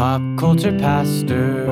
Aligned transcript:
Pop 0.00 0.22
Culture 0.38 0.72
Pastor. 0.78 1.68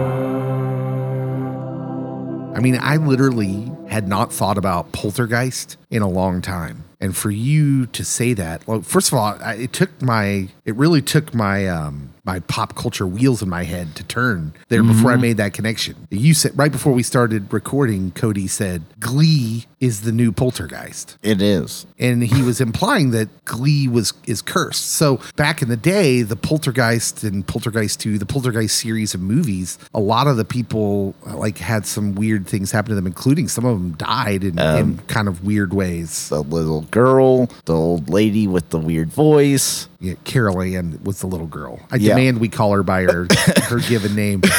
I 2.54 2.60
mean, 2.60 2.76
I 2.78 2.96
literally 2.96 3.72
had 3.88 4.08
not 4.08 4.33
thought 4.33 4.58
about 4.58 4.92
Poltergeist 4.92 5.76
in 5.91 6.02
a 6.02 6.08
long 6.08 6.41
time. 6.42 6.84
And 7.00 7.17
for 7.17 7.31
you 7.31 7.87
to 7.87 8.05
say 8.05 8.33
that, 8.35 8.67
well, 8.67 8.83
first 8.83 9.12
of 9.12 9.14
all, 9.19 9.39
I, 9.41 9.55
it 9.55 9.73
took 9.73 10.03
my, 10.03 10.49
it 10.64 10.75
really 10.75 11.01
took 11.01 11.33
my, 11.33 11.69
um, 11.69 12.12
my 12.25 12.41
pop 12.41 12.75
culture 12.75 13.07
wheels 13.07 13.41
in 13.41 13.48
my 13.48 13.62
head 13.62 13.95
to 13.96 14.05
turn 14.05 14.53
there 14.69 14.82
before 14.82 15.12
I 15.12 15.16
made 15.16 15.39
that 15.39 15.55
connection. 15.55 16.09
You 16.11 16.35
said 16.35 16.59
right 16.59 16.71
before 16.71 16.93
we 16.93 17.03
started 17.03 17.51
recording, 17.53 18.11
Cody 18.11 18.46
said 18.48 18.82
Glee 19.01 19.64
is 19.80 20.02
the 20.02 20.12
new 20.12 20.30
Poltergeist 20.32 21.16
It 21.23 21.41
is. 21.41 21.86
and 21.98 22.23
he 22.23 22.43
was 22.43 22.61
implying 22.61 23.12
that 23.12 23.45
Glee 23.46 23.89
was 23.89 24.12
is 24.27 24.43
cursed. 24.43 24.84
So 24.93 25.20
back 25.36 25.62
in 25.62 25.70
the 25.70 25.77
day, 25.77 26.20
the 26.20 26.36
Poltergeist 26.36 27.25
and 27.25 27.46
Poltergeist 27.46 28.00
Two, 28.00 28.18
the 28.18 28.27
Poltergeist 28.27 28.77
series 28.77 29.14
of 29.14 29.23
movies, 29.23 29.79
a 29.95 30.00
lot 30.00 30.27
of 30.27 30.36
the 30.36 30.45
people 30.45 31.14
like 31.25 31.57
had 31.59 31.86
some 31.86 32.14
weird 32.14 32.46
things 32.46 32.73
happen 32.73 32.91
to 32.91 32.95
them, 32.95 33.06
including 33.06 33.48
some 33.48 33.64
of 33.64 33.77
them 33.78 33.92
died 33.92 34.45
in, 34.45 34.59
in 34.59 34.59
um, 34.59 34.98
kind 35.09 35.28
of 35.28 35.45
weird 35.45 35.73
ways. 35.73 36.28
The 36.28 36.42
little 36.42 36.82
girl, 36.82 37.46
the 37.64 37.74
old 37.74 38.09
lady 38.09 38.46
with 38.46 38.70
the 38.70 38.78
weird 38.78 39.09
voice. 39.09 39.88
Yeah, 40.00 40.14
Carol 40.24 40.62
Anne 40.62 41.00
was 41.02 41.20
the 41.20 41.26
little 41.26 41.48
girl. 41.48 41.80
I 41.90 41.96
Yeah. 41.96 42.10
demand 42.14 42.38
we 42.38 42.48
call 42.48 42.72
her 42.72 42.82
by 42.84 43.02
her 43.02 43.26
her 43.68 43.80
given 43.80 44.14
name. 44.14 44.42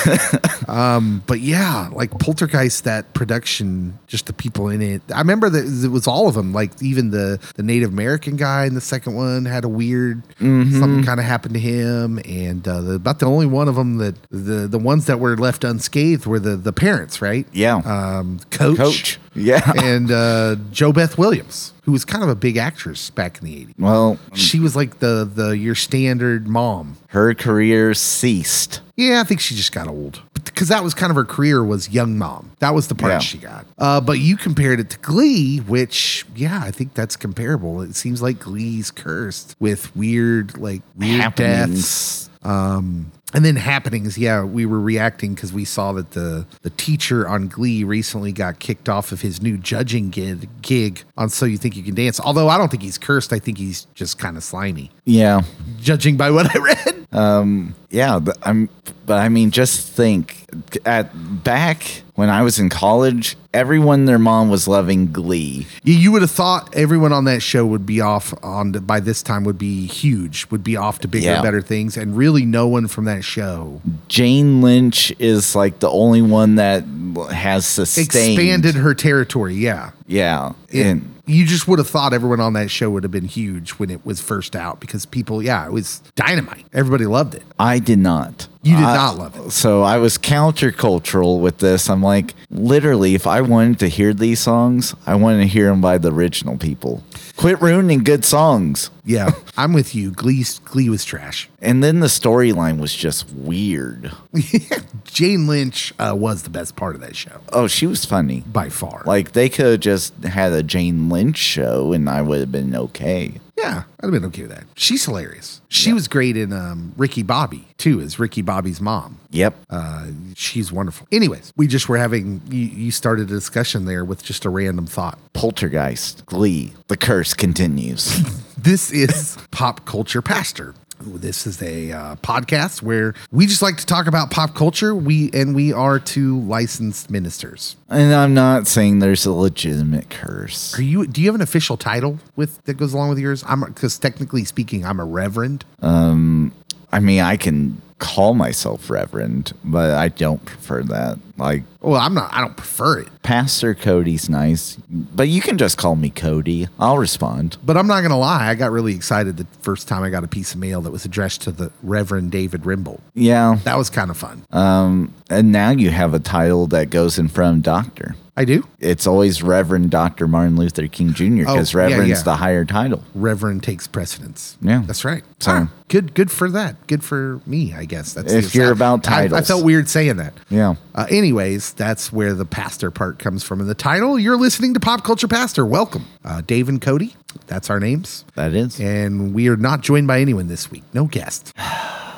Um, 0.67 1.23
but 1.25 1.39
yeah, 1.39 1.89
like 1.93 2.11
Poltergeist, 2.19 2.83
that 2.83 3.13
production, 3.15 3.97
just 4.05 4.27
the 4.27 4.33
people 4.33 4.69
in 4.69 4.83
it. 4.83 5.01
I 5.13 5.17
remember 5.17 5.49
that 5.49 5.65
it 5.83 5.87
was 5.87 6.05
all 6.05 6.27
of 6.27 6.35
them. 6.35 6.53
Like 6.53 6.79
even 6.81 7.09
the 7.09 7.39
the 7.55 7.63
Native 7.63 7.89
American 7.89 8.35
guy 8.35 8.65
in 8.65 8.75
the 8.75 8.81
second 8.81 9.15
one 9.15 9.45
had 9.45 9.63
a 9.63 9.67
weird 9.67 10.21
something 10.37 11.03
kind 11.03 11.19
of 11.19 11.25
happened 11.25 11.55
to 11.55 11.59
him, 11.59 12.19
and 12.23 12.67
uh, 12.67 12.81
the, 12.81 12.93
about 12.93 13.17
the 13.17 13.25
only 13.25 13.47
one 13.47 13.67
of 13.67 13.75
them 13.75 13.97
that 13.97 14.15
the 14.29 14.67
the 14.67 14.77
ones 14.77 15.05
that 15.07 15.19
were 15.19 15.35
left 15.37 15.63
unscathed 15.63 16.27
were 16.27 16.39
the 16.39 16.55
the 16.55 16.73
parents, 16.73 17.19
right? 17.19 17.47
Yeah. 17.51 17.77
um, 17.77 18.39
coach, 18.51 18.77
Coach. 18.77 19.19
Yeah. 19.39 19.71
and 19.83 20.11
uh, 20.11 20.55
JoBeth 20.71 21.17
Williams, 21.17 21.73
who 21.83 21.91
was 21.91 22.05
kind 22.05 22.23
of 22.23 22.29
a 22.29 22.35
big 22.35 22.57
actress 22.57 23.09
back 23.09 23.39
in 23.39 23.45
the 23.45 23.55
eighties. 23.61 23.75
well, 23.79 24.19
She 24.33 24.59
was 24.59 24.75
like 24.75 24.99
the 24.99 25.29
the 25.31 25.49
your 25.57 25.75
standard 25.75 26.47
mom. 26.47 26.97
her 27.09 27.33
career 27.33 27.93
ceased. 27.93 28.81
Yeah, 28.95 29.21
I 29.21 29.23
think 29.23 29.39
she 29.39 29.55
just 29.55 29.71
got 29.71 29.87
old 29.87 30.21
because 30.33 30.67
that 30.67 30.83
was 30.83 30.93
kind 30.93 31.09
of 31.09 31.15
her 31.15 31.23
career 31.25 31.63
was 31.63 31.89
young 31.89 32.17
mom. 32.17 32.51
That 32.59 32.73
was 32.75 32.87
the 32.89 32.95
part 32.95 33.13
Yeah. 33.13 33.19
she 33.19 33.37
got. 33.37 33.65
Uh, 33.77 34.01
but 34.01 34.19
you 34.19 34.35
compared 34.35 34.79
it 34.81 34.89
to 34.89 34.99
Glee, 34.99 35.59
which 35.59 36.25
yeah, 36.35 36.61
I 36.63 36.71
think 36.71 36.93
that's 36.95 37.15
comparable. 37.15 37.81
It 37.81 37.95
seems 37.95 38.21
like 38.21 38.39
Glee's 38.39 38.91
cursed 38.91 39.55
with 39.59 39.95
weird 39.95 40.57
like 40.57 40.81
weird 40.97 41.21
Happenings. 41.21 41.75
deaths. 41.75 42.28
Um, 42.43 43.11
and 43.33 43.45
then 43.45 43.57
happenings, 43.57 44.17
yeah, 44.17 44.43
we 44.43 44.65
were 44.65 44.79
reacting 44.79 45.35
because 45.35 45.53
we 45.53 45.63
saw 45.65 45.91
that 45.93 46.11
the 46.11 46.47
the 46.61 46.69
teacher 46.71 47.27
on 47.27 47.47
Glee 47.47 47.83
recently 47.83 48.31
got 48.31 48.59
kicked 48.59 48.89
off 48.89 49.11
of 49.11 49.21
his 49.21 49.41
new 49.41 49.57
judging 49.57 50.09
gig, 50.09 50.49
gig 50.61 51.03
on 51.17 51.29
So 51.29 51.45
You 51.45 51.57
Think 51.57 51.75
You 51.75 51.83
Can 51.83 51.93
Dance. 51.95 52.19
Although 52.19 52.47
I 52.49 52.57
don't 52.57 52.71
think 52.71 52.81
he's 52.81 52.97
cursed, 52.97 53.31
I 53.33 53.39
think 53.39 53.57
he's 53.57 53.85
just 53.93 54.17
kind 54.17 54.35
of 54.37 54.43
slimy, 54.43 54.89
Yeah. 55.05 55.41
judging 55.79 56.17
by 56.17 56.31
what 56.31 56.55
I 56.55 56.59
read. 56.85 57.07
Um, 57.11 57.75
yeah, 57.89 58.19
but 58.19 58.37
I'm 58.43 58.69
but 59.05 59.17
I 59.19 59.29
mean 59.29 59.51
just 59.51 59.87
think 59.87 60.47
at 60.85 61.11
back 61.43 62.03
when 62.19 62.29
I 62.29 62.41
was 62.41 62.59
in 62.59 62.67
college, 62.67 63.37
everyone 63.53 64.03
their 64.03 64.19
mom 64.19 64.49
was 64.49 64.67
loving 64.67 65.09
Glee. 65.13 65.65
You, 65.83 65.93
you 65.93 66.11
would 66.11 66.21
have 66.21 66.29
thought 66.29 66.75
everyone 66.75 67.13
on 67.13 67.23
that 67.23 67.41
show 67.41 67.65
would 67.65 67.85
be 67.85 68.01
off 68.01 68.33
on 68.43 68.73
to, 68.73 68.81
by 68.81 68.99
this 68.99 69.23
time 69.23 69.45
would 69.45 69.57
be 69.57 69.87
huge, 69.87 70.45
would 70.51 70.61
be 70.61 70.75
off 70.75 70.99
to 70.99 71.07
bigger, 71.07 71.27
Yeah. 71.27 71.41
better 71.41 71.61
things, 71.61 71.95
and 71.95 72.17
really 72.17 72.43
no 72.43 72.67
one 72.67 72.89
from 72.89 73.05
that 73.05 73.23
show 73.23 73.81
Jane 74.09 74.61
Lynch 74.61 75.13
is 75.17 75.55
like 75.55 75.79
the 75.79 75.89
only 75.89 76.21
one 76.21 76.55
that 76.55 76.83
has 77.31 77.65
sustained 77.65 78.37
expanded 78.37 78.75
her 78.75 78.93
territory. 78.93 79.55
Yeah, 79.55 79.91
Yeah. 80.05 80.51
It- 80.67 80.85
and 80.87 81.15
you 81.29 81.45
just 81.45 81.67
would 81.67 81.77
have 81.79 81.87
thought 81.87 82.11
everyone 82.11 82.39
on 82.39 82.53
that 82.53 82.71
show 82.71 82.89
would 82.89 83.03
have 83.03 83.11
been 83.11 83.25
huge 83.25 83.71
when 83.71 83.89
it 83.91 84.03
was 84.05 84.19
first 84.19 84.55
out 84.55 84.79
because 84.79 85.05
people, 85.05 85.43
yeah, 85.43 85.65
it 85.65 85.71
was 85.71 85.99
dynamite. 86.15 86.65
Everybody 86.73 87.05
loved 87.05 87.35
it. 87.35 87.43
I 87.59 87.77
did 87.79 87.99
not. 87.99 88.47
You 88.63 88.75
did 88.75 88.83
I- 88.85 88.95
not 88.95 89.17
love 89.17 89.35
it. 89.45 89.51
So 89.51 89.83
I 89.83 89.97
was 89.97 90.17
countercultural 90.17 91.39
with 91.39 91.59
this. 91.59 91.89
I'm 91.89 92.01
like, 92.03 92.33
literally, 92.49 93.15
if 93.15 93.27
I 93.27 93.41
wanted 93.41 93.79
to 93.79 93.87
hear 93.87 94.13
these 94.13 94.39
songs, 94.39 94.95
I 95.05 95.15
wanted 95.15 95.39
to 95.39 95.47
hear 95.47 95.67
them 95.67 95.81
by 95.81 95.97
the 95.97 96.11
original 96.11 96.57
people. 96.57 97.03
Quit 97.39 97.61
ruining 97.61 98.03
good 98.03 98.25
songs. 98.25 98.91
Yeah, 99.05 99.29
I'm 99.57 99.71
with 99.71 99.95
you. 99.95 100.11
Glee, 100.11 100.43
Glee 100.65 100.89
was 100.89 101.05
trash. 101.05 101.49
And 101.61 101.81
then 101.81 102.01
the 102.01 102.07
storyline 102.07 102.81
was 102.81 102.93
just 102.93 103.31
weird. 103.31 104.11
Jane 105.05 105.47
Lynch 105.47 105.93
uh, 105.97 106.13
was 106.17 106.43
the 106.43 106.49
best 106.49 106.75
part 106.75 106.95
of 106.95 107.01
that 107.01 107.15
show 107.15 107.39
Oh, 107.53 107.67
she 107.67 107.87
was 107.87 108.03
funny. 108.03 108.41
by 108.45 108.67
far. 108.67 109.03
Like 109.05 109.31
they 109.31 109.47
could 109.47 109.65
have 109.67 109.79
just 109.79 110.21
had 110.25 110.51
a 110.51 110.61
Jane 110.61 111.07
Lynch 111.07 111.37
show 111.37 111.93
and 111.93 112.09
I 112.09 112.21
would 112.21 112.41
have 112.41 112.51
been 112.51 112.75
okay. 112.75 113.35
Yeah, 113.59 113.83
I'd 113.99 114.05
have 114.05 114.11
been 114.11 114.25
okay 114.25 114.43
with 114.43 114.51
that. 114.51 114.63
She's 114.75 115.03
hilarious. 115.05 115.61
She 115.67 115.91
was 115.93 116.07
great 116.07 116.37
in 116.37 116.53
um, 116.53 116.93
Ricky 116.97 117.23
Bobby 117.23 117.67
too, 117.77 117.99
as 118.01 118.19
Ricky 118.19 118.41
Bobby's 118.41 118.79
mom. 118.79 119.19
Yep. 119.31 119.55
Uh, 119.69 120.07
she's 120.35 120.71
wonderful. 120.71 121.07
Anyways, 121.11 121.53
we 121.55 121.67
just 121.67 121.89
were 121.89 121.97
having 121.97 122.41
you, 122.49 122.65
you 122.65 122.91
started 122.91 123.23
a 123.23 123.33
discussion 123.33 123.85
there 123.85 124.05
with 124.05 124.23
just 124.23 124.45
a 124.45 124.49
random 124.49 124.85
thought. 124.87 125.19
Poltergeist, 125.33 126.25
Glee, 126.25 126.73
the 126.87 126.97
curse 126.97 127.33
continues. 127.33 128.19
This 128.61 128.91
is 128.91 129.37
Pop 129.51 129.85
Culture 129.85 130.21
Pastor. 130.21 130.75
This 131.01 131.47
is 131.47 131.61
a 131.61 131.91
uh, 131.93 132.15
podcast 132.17 132.81
where 132.81 133.13
we 133.31 133.45
just 133.47 133.61
like 133.61 133.77
to 133.77 133.85
talk 133.85 134.05
about 134.07 134.31
pop 134.31 134.53
culture. 134.53 134.93
We 134.93 135.29
and 135.33 135.55
we 135.55 135.71
are 135.71 135.97
two 135.97 136.41
licensed 136.41 137.09
ministers. 137.09 137.77
and 137.89 138.13
I'm 138.13 138.33
not 138.33 138.67
saying 138.67 138.99
there's 138.99 139.25
a 139.25 139.31
legitimate 139.31 140.09
curse. 140.09 140.77
Are 140.77 140.81
you? 140.81 141.07
Do 141.07 141.21
you 141.21 141.27
have 141.27 141.35
an 141.35 141.41
official 141.41 141.77
title 141.77 142.19
with 142.35 142.61
that 142.65 142.75
goes 142.75 142.93
along 142.93 143.09
with 143.09 143.19
yours? 143.19 143.43
I'm 143.47 143.61
because 143.61 143.97
technically 143.97 144.43
speaking, 144.43 144.85
I'm 144.85 144.99
a 144.99 145.05
reverend. 145.05 145.63
Um, 145.81 146.51
I 146.91 146.99
mean, 146.99 147.21
I 147.21 147.37
can 147.37 147.81
call 147.99 148.33
myself 148.33 148.89
reverend, 148.89 149.53
but 149.63 149.91
I 149.91 150.09
don't 150.09 150.43
prefer 150.43 150.83
that. 150.83 151.17
Like, 151.37 151.63
Well, 151.81 151.99
I'm 151.99 152.13
not. 152.13 152.33
I 152.33 152.41
don't 152.41 152.57
prefer 152.57 152.99
it. 152.99 153.07
Pastor 153.29 153.75
Cody's 153.75 154.27
nice, 154.27 154.75
but 154.89 155.27
you 155.27 155.39
can 155.39 155.59
just 155.59 155.77
call 155.77 155.95
me 155.95 156.09
Cody. 156.09 156.67
I'll 156.79 156.97
respond. 156.97 157.57
But 157.63 157.77
I'm 157.77 157.85
not 157.85 157.99
going 157.99 158.09
to 158.09 158.15
lie. 158.17 158.49
I 158.49 158.55
got 158.55 158.71
really 158.71 158.95
excited 158.95 159.37
the 159.37 159.45
first 159.61 159.87
time 159.87 160.01
I 160.01 160.09
got 160.09 160.23
a 160.23 160.27
piece 160.27 160.53
of 160.53 160.59
mail 160.59 160.81
that 160.81 160.89
was 160.89 161.05
addressed 161.05 161.43
to 161.43 161.51
the 161.51 161.71
Reverend 161.83 162.31
David 162.31 162.65
Rimble. 162.65 163.01
Yeah. 163.13 163.59
That 163.65 163.77
was 163.77 163.91
kind 163.91 164.09
of 164.09 164.17
fun. 164.17 164.47
Um, 164.51 165.13
and 165.29 165.51
now 165.51 165.69
you 165.69 165.91
have 165.91 166.15
a 166.15 166.19
title 166.19 166.65
that 166.67 166.89
goes 166.89 167.19
in 167.19 167.27
front 167.27 167.57
of 167.57 167.61
doctor. 167.63 168.15
I 168.35 168.45
do. 168.45 168.65
It's 168.79 169.05
always 169.05 169.43
Reverend 169.43 169.91
Dr. 169.91 170.25
Martin 170.25 170.55
Luther 170.55 170.87
King 170.87 171.13
Jr. 171.13 171.39
because 171.39 171.75
Oh, 171.75 171.79
Reverend's 171.79 172.19
yeah. 172.19 172.23
the 172.23 172.35
higher 172.37 172.63
title. 172.63 173.03
Reverend 173.13 173.63
takes 173.63 173.85
precedence. 173.85 174.57
Yeah. 174.61 174.81
that's 174.87 175.03
right. 175.03 175.23
So- 175.39 175.51
Ah, 175.51 175.71
good, 175.89 176.13
good 176.13 176.31
for 176.31 176.49
that. 176.51 176.87
Good 176.87 177.03
for 177.03 177.41
me, 177.45 177.73
I 177.73 177.83
guess. 177.83 178.13
That's 178.13 178.31
If 178.31 178.55
you're 178.55 178.71
about 178.71 179.05
I- 179.09 179.25
I, 179.25 179.41
felt 179.41 179.65
weird 179.65 179.89
saying 179.89 180.15
that. 180.17 180.33
Yeah. 180.49 180.75
Uh, 180.95 181.05
anyways, 181.09 181.73
that's 181.73 182.13
where 182.13 182.33
the 182.33 182.45
pastor 182.45 182.91
part 182.91 183.18
comes 183.19 183.43
from 183.43 183.59
in 183.61 183.67
the 183.67 183.75
title. 183.75 184.17
You're 184.17 184.37
listening 184.37 184.73
to 184.73 184.79
Pop 184.79 185.03
Culture 185.03 185.27
Pastor. 185.27 185.65
Welcome, 185.65 186.05
uh, 186.25 186.41
Dave 186.41 186.69
and 186.69 186.81
Cody. 186.81 187.15
That's 187.47 187.69
our 187.69 187.79
names, 187.79 188.25
That 188.35 188.53
is. 188.53 188.79
and 188.79 189.33
we 189.33 189.47
are 189.49 189.57
not 189.57 189.81
joined 189.81 190.07
by 190.07 190.19
anyone 190.21 190.47
this 190.47 190.71
week. 190.71 190.83
No 190.93 191.05
guest. 191.05 191.53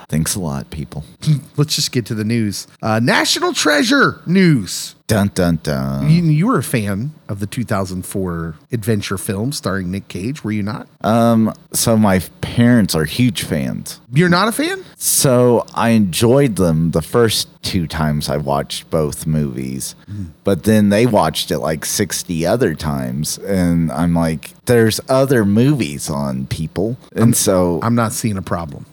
Thanks 0.09 0.35
a 0.35 0.41
lot, 0.41 0.69
people. 0.71 1.05
Let's 1.57 1.73
just 1.75 1.93
get 1.93 2.05
to 2.07 2.13
the 2.15 2.25
news. 2.25 2.67
Uh, 2.81 2.99
National 3.01 3.53
Treasure 3.53 4.19
news. 4.25 4.95
Dun 5.07 5.31
dun 5.33 5.59
dun. 5.63 6.09
You, 6.09 6.21
you 6.23 6.47
were 6.47 6.57
a 6.57 6.63
fan 6.63 7.13
of 7.29 7.39
the 7.39 7.47
2004 7.47 8.55
adventure 8.73 9.17
film 9.17 9.53
starring 9.53 9.89
Nick 9.89 10.09
Cage, 10.09 10.43
were 10.43 10.51
you 10.51 10.63
not? 10.63 10.87
Um, 11.01 11.53
so 11.71 11.95
my 11.95 12.19
parents 12.41 12.93
are 12.93 13.05
huge 13.05 13.43
fans. 13.43 14.00
You're 14.13 14.29
not 14.29 14.47
a 14.47 14.51
fan? 14.51 14.83
So 14.97 15.65
I 15.73 15.89
enjoyed 15.89 16.57
them 16.57 16.91
the 16.91 17.01
first 17.01 17.47
two 17.63 17.87
times 17.87 18.27
I 18.29 18.37
watched 18.37 18.89
both 18.89 19.25
movies, 19.25 19.95
but 20.43 20.63
then 20.63 20.89
they 20.89 21.05
watched 21.05 21.49
it 21.51 21.59
like 21.59 21.85
60 21.85 22.45
other 22.45 22.75
times. 22.75 23.37
And 23.37 23.91
I'm 23.91 24.13
like, 24.13 24.53
there's 24.65 24.99
other 25.07 25.45
movies 25.45 26.09
on 26.09 26.47
people. 26.47 26.97
And 27.15 27.35
so, 27.37 27.79
I'm 27.81 27.95
not 27.95 28.11
seeing 28.11 28.37
a 28.37 28.41
problem. 28.41 28.85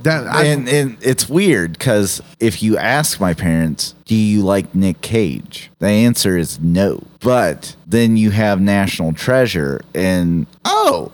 That 0.00 0.26
I, 0.26 0.44
and, 0.44 0.68
and 0.68 0.98
it's 1.00 1.28
weird 1.28 1.72
because 1.72 2.20
if 2.38 2.62
you 2.62 2.76
ask 2.76 3.18
my 3.18 3.32
parents, 3.32 3.94
do 4.04 4.14
you 4.14 4.42
like 4.42 4.74
Nick 4.74 5.00
Cage? 5.00 5.70
The 5.78 5.88
answer 5.88 6.36
is 6.36 6.60
no. 6.60 7.02
But 7.20 7.74
then 7.86 8.16
you 8.16 8.30
have 8.30 8.60
National 8.60 9.12
Treasure, 9.14 9.80
and 9.94 10.46
oh, 10.64 11.12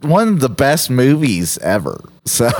one 0.00 0.28
of 0.28 0.40
the 0.40 0.48
best 0.48 0.90
movies 0.90 1.58
ever. 1.58 2.00
So. 2.24 2.48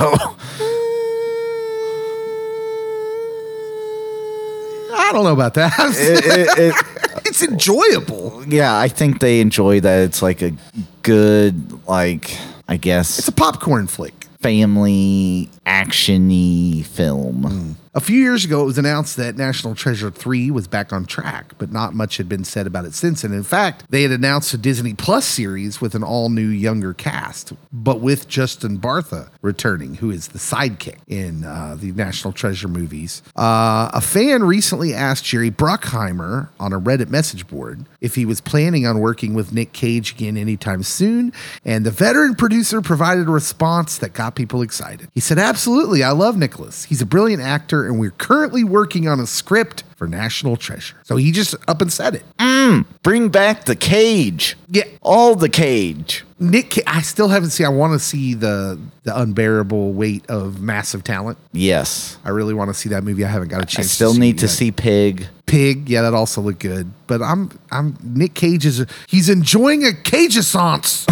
I 4.95 5.09
don't 5.11 5.23
know 5.23 5.33
about 5.33 5.55
that. 5.55 5.73
it, 5.79 6.25
it, 6.25 6.59
it, 6.59 6.75
it's 7.25 7.41
enjoyable. 7.43 8.43
yeah, 8.47 8.77
I 8.77 8.87
think 8.87 9.19
they 9.19 9.41
enjoy 9.41 9.79
that. 9.81 10.01
It's 10.03 10.21
like 10.21 10.41
a 10.41 10.53
good, 11.01 11.85
like 11.87 12.37
I 12.67 12.77
guess, 12.77 13.19
It's 13.19 13.27
a 13.27 13.31
popcorn 13.31 13.87
flick. 13.87 14.13
family 14.39 15.49
actiony 15.65 16.85
film. 16.85 17.43
Mm. 17.43 17.75
A 17.95 18.01
few 18.01 18.19
years 18.19 18.43
ago, 18.43 18.63
it 18.63 18.65
was 18.65 18.79
announced 18.79 19.17
that 19.17 19.35
National 19.35 19.75
Treasure 19.75 20.09
3 20.09 20.49
was 20.49 20.67
back 20.67 20.91
on 20.91 21.05
track, 21.05 21.53
but 21.59 21.71
not 21.71 21.93
much 21.93 22.17
had 22.17 22.27
been 22.27 22.43
said 22.43 22.65
about 22.65 22.85
it 22.85 22.95
since. 22.95 23.23
And 23.23 23.35
in 23.35 23.43
fact, 23.43 23.85
they 23.91 24.01
had 24.01 24.09
announced 24.09 24.51
a 24.51 24.57
Disney 24.57 24.95
Plus 24.95 25.27
series 25.27 25.79
with 25.79 25.93
an 25.93 26.03
all 26.03 26.29
new 26.29 26.47
younger 26.47 26.95
cast, 26.95 27.53
but 27.71 28.01
with 28.01 28.27
Justin 28.27 28.79
Bartha 28.79 29.29
returning, 29.43 29.95
who 29.95 30.09
is 30.09 30.29
the 30.29 30.39
sidekick 30.39 30.97
in 31.07 31.43
uh, 31.43 31.77
the 31.79 31.91
National 31.91 32.33
Treasure 32.33 32.67
movies. 32.67 33.21
Uh, 33.35 33.91
a 33.93 34.01
fan 34.01 34.43
recently 34.43 34.95
asked 34.95 35.25
Jerry 35.25 35.51
Bruckheimer 35.51 36.49
on 36.59 36.73
a 36.73 36.79
Reddit 36.79 37.11
message 37.11 37.45
board 37.45 37.85
if 38.01 38.15
he 38.15 38.25
was 38.25 38.41
planning 38.41 38.87
on 38.87 39.01
working 39.01 39.35
with 39.35 39.53
Nick 39.53 39.71
Cage 39.71 40.13
again 40.13 40.35
anytime 40.35 40.81
soon, 40.81 41.31
and 41.63 41.85
the 41.85 41.91
veteran 41.91 42.33
producer 42.33 42.81
provided 42.81 43.27
a 43.27 43.31
response 43.31 43.99
that 43.99 44.13
got 44.13 44.33
people 44.33 44.63
excited. 44.63 45.09
He 45.13 45.19
said, 45.19 45.37
Absolutely, 45.37 46.01
I 46.01 46.09
love 46.09 46.37
Nicholas. 46.37 46.85
He's 46.85 46.99
a 46.99 47.05
brilliant 47.05 47.43
actor, 47.43 47.82
and 47.85 47.99
we're 47.99 48.11
currently 48.11 48.63
working 48.63 49.07
on 49.07 49.19
a 49.19 49.27
script 49.27 49.83
for 49.95 50.07
National 50.07 50.57
Treasure. 50.57 50.95
So 51.03 51.15
he 51.15 51.31
just 51.31 51.55
up 51.67 51.81
and 51.81 51.91
said 51.91 52.15
it. 52.15 52.23
Mm, 52.39 52.85
bring 53.03 53.29
back 53.29 53.65
the 53.65 53.75
cage. 53.75 54.57
Yeah. 54.67 54.83
All 55.01 55.35
the 55.35 55.49
cage. 55.49 56.25
Nick, 56.39 56.77
I 56.87 57.01
still 57.01 57.29
haven't 57.29 57.51
seen. 57.51 57.65
I 57.65 57.69
want 57.69 57.93
to 57.93 57.99
see 57.99 58.33
the 58.33 58.79
the 59.03 59.17
unbearable 59.17 59.93
weight 59.93 60.25
of 60.29 60.61
massive 60.61 61.03
talent. 61.03 61.37
Yes. 61.53 62.17
I 62.25 62.29
really 62.29 62.53
want 62.53 62.69
to 62.69 62.73
see 62.73 62.89
that 62.89 63.03
movie. 63.03 63.23
I 63.23 63.29
haven't 63.29 63.49
got 63.49 63.61
a 63.61 63.65
chance. 63.65 63.91
still 63.91 64.13
to 64.13 64.19
need 64.19 64.39
to 64.39 64.47
see. 64.47 64.65
yet. 64.65 64.77
see 64.77 64.83
Pig. 64.83 65.27
Pig. 65.45 65.89
Yeah, 65.89 66.01
that 66.01 66.13
also 66.13 66.41
looked 66.41 66.59
good. 66.59 66.91
But 67.07 67.21
I'm 67.21 67.51
I'm 67.71 67.97
Nick 68.03 68.33
Cage 68.33 68.65
is 68.65 68.85
he's 69.07 69.29
enjoying 69.29 69.85
a 69.85 69.93
cage 69.93 70.35
Cageissance. 70.35 71.05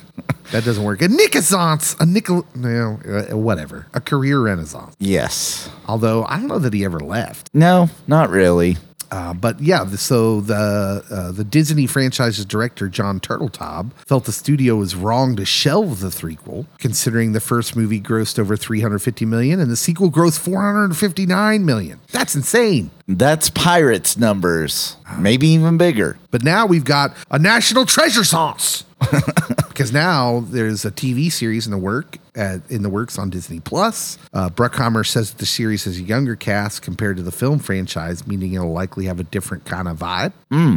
that 0.52 0.64
doesn't 0.64 0.84
work. 0.84 1.02
A 1.02 1.08
Nickessance. 1.08 1.98
A 2.00 2.06
nickel. 2.06 2.46
No, 2.54 2.98
uh, 3.06 3.36
whatever. 3.36 3.86
A 3.94 4.00
career 4.00 4.40
renaissance. 4.40 4.94
Yes. 4.98 5.68
Although 5.86 6.24
I 6.24 6.38
don't 6.38 6.48
know 6.48 6.58
that 6.58 6.72
he 6.72 6.84
ever 6.84 7.00
left. 7.00 7.50
No, 7.54 7.88
not 8.06 8.30
really. 8.30 8.76
Uh, 9.08 9.32
but 9.32 9.60
yeah, 9.60 9.84
the- 9.84 9.96
so 9.96 10.40
the 10.40 11.04
uh, 11.08 11.30
the 11.30 11.44
Disney 11.44 11.86
franchise's 11.86 12.44
director 12.44 12.88
John 12.88 13.20
Turteltaub 13.20 13.92
felt 14.04 14.24
the 14.24 14.32
studio 14.32 14.74
was 14.74 14.96
wrong 14.96 15.36
to 15.36 15.44
shelve 15.44 16.00
the 16.00 16.08
threequel, 16.08 16.66
considering 16.78 17.30
the 17.30 17.38
first 17.40 17.76
movie 17.76 18.00
grossed 18.00 18.36
over 18.36 18.56
350 18.56 19.24
million 19.24 19.60
and 19.60 19.70
the 19.70 19.76
sequel 19.76 20.10
grossed 20.10 20.40
459 20.40 21.64
million. 21.64 22.00
That's 22.10 22.34
insane. 22.34 22.90
That's 23.06 23.48
Pirates 23.48 24.16
numbers. 24.16 24.96
Maybe 25.20 25.46
even 25.48 25.78
bigger. 25.78 26.18
But 26.32 26.42
now 26.42 26.66
we've 26.66 26.84
got 26.84 27.14
a 27.30 27.38
national 27.38 27.86
treasure 27.86 28.24
sauce. 28.24 28.82
because 29.76 29.92
now 29.92 30.40
there's 30.48 30.86
a 30.86 30.90
TV 30.90 31.30
series 31.30 31.66
in 31.66 31.70
the 31.70 31.76
work 31.76 32.16
at, 32.34 32.62
in 32.70 32.82
the 32.82 32.88
works 32.88 33.18
on 33.18 33.28
Disney 33.28 33.60
Plus. 33.60 34.16
Uh, 34.32 34.48
Bruckheimer 34.48 35.06
says 35.06 35.32
that 35.32 35.36
the 35.38 35.44
series 35.44 35.84
has 35.84 35.98
a 35.98 36.02
younger 36.02 36.34
cast 36.34 36.80
compared 36.80 37.18
to 37.18 37.22
the 37.22 37.30
film 37.30 37.58
franchise, 37.58 38.26
meaning 38.26 38.54
it'll 38.54 38.72
likely 38.72 39.04
have 39.04 39.20
a 39.20 39.24
different 39.24 39.66
kind 39.66 39.86
of 39.86 39.98
vibe, 39.98 40.32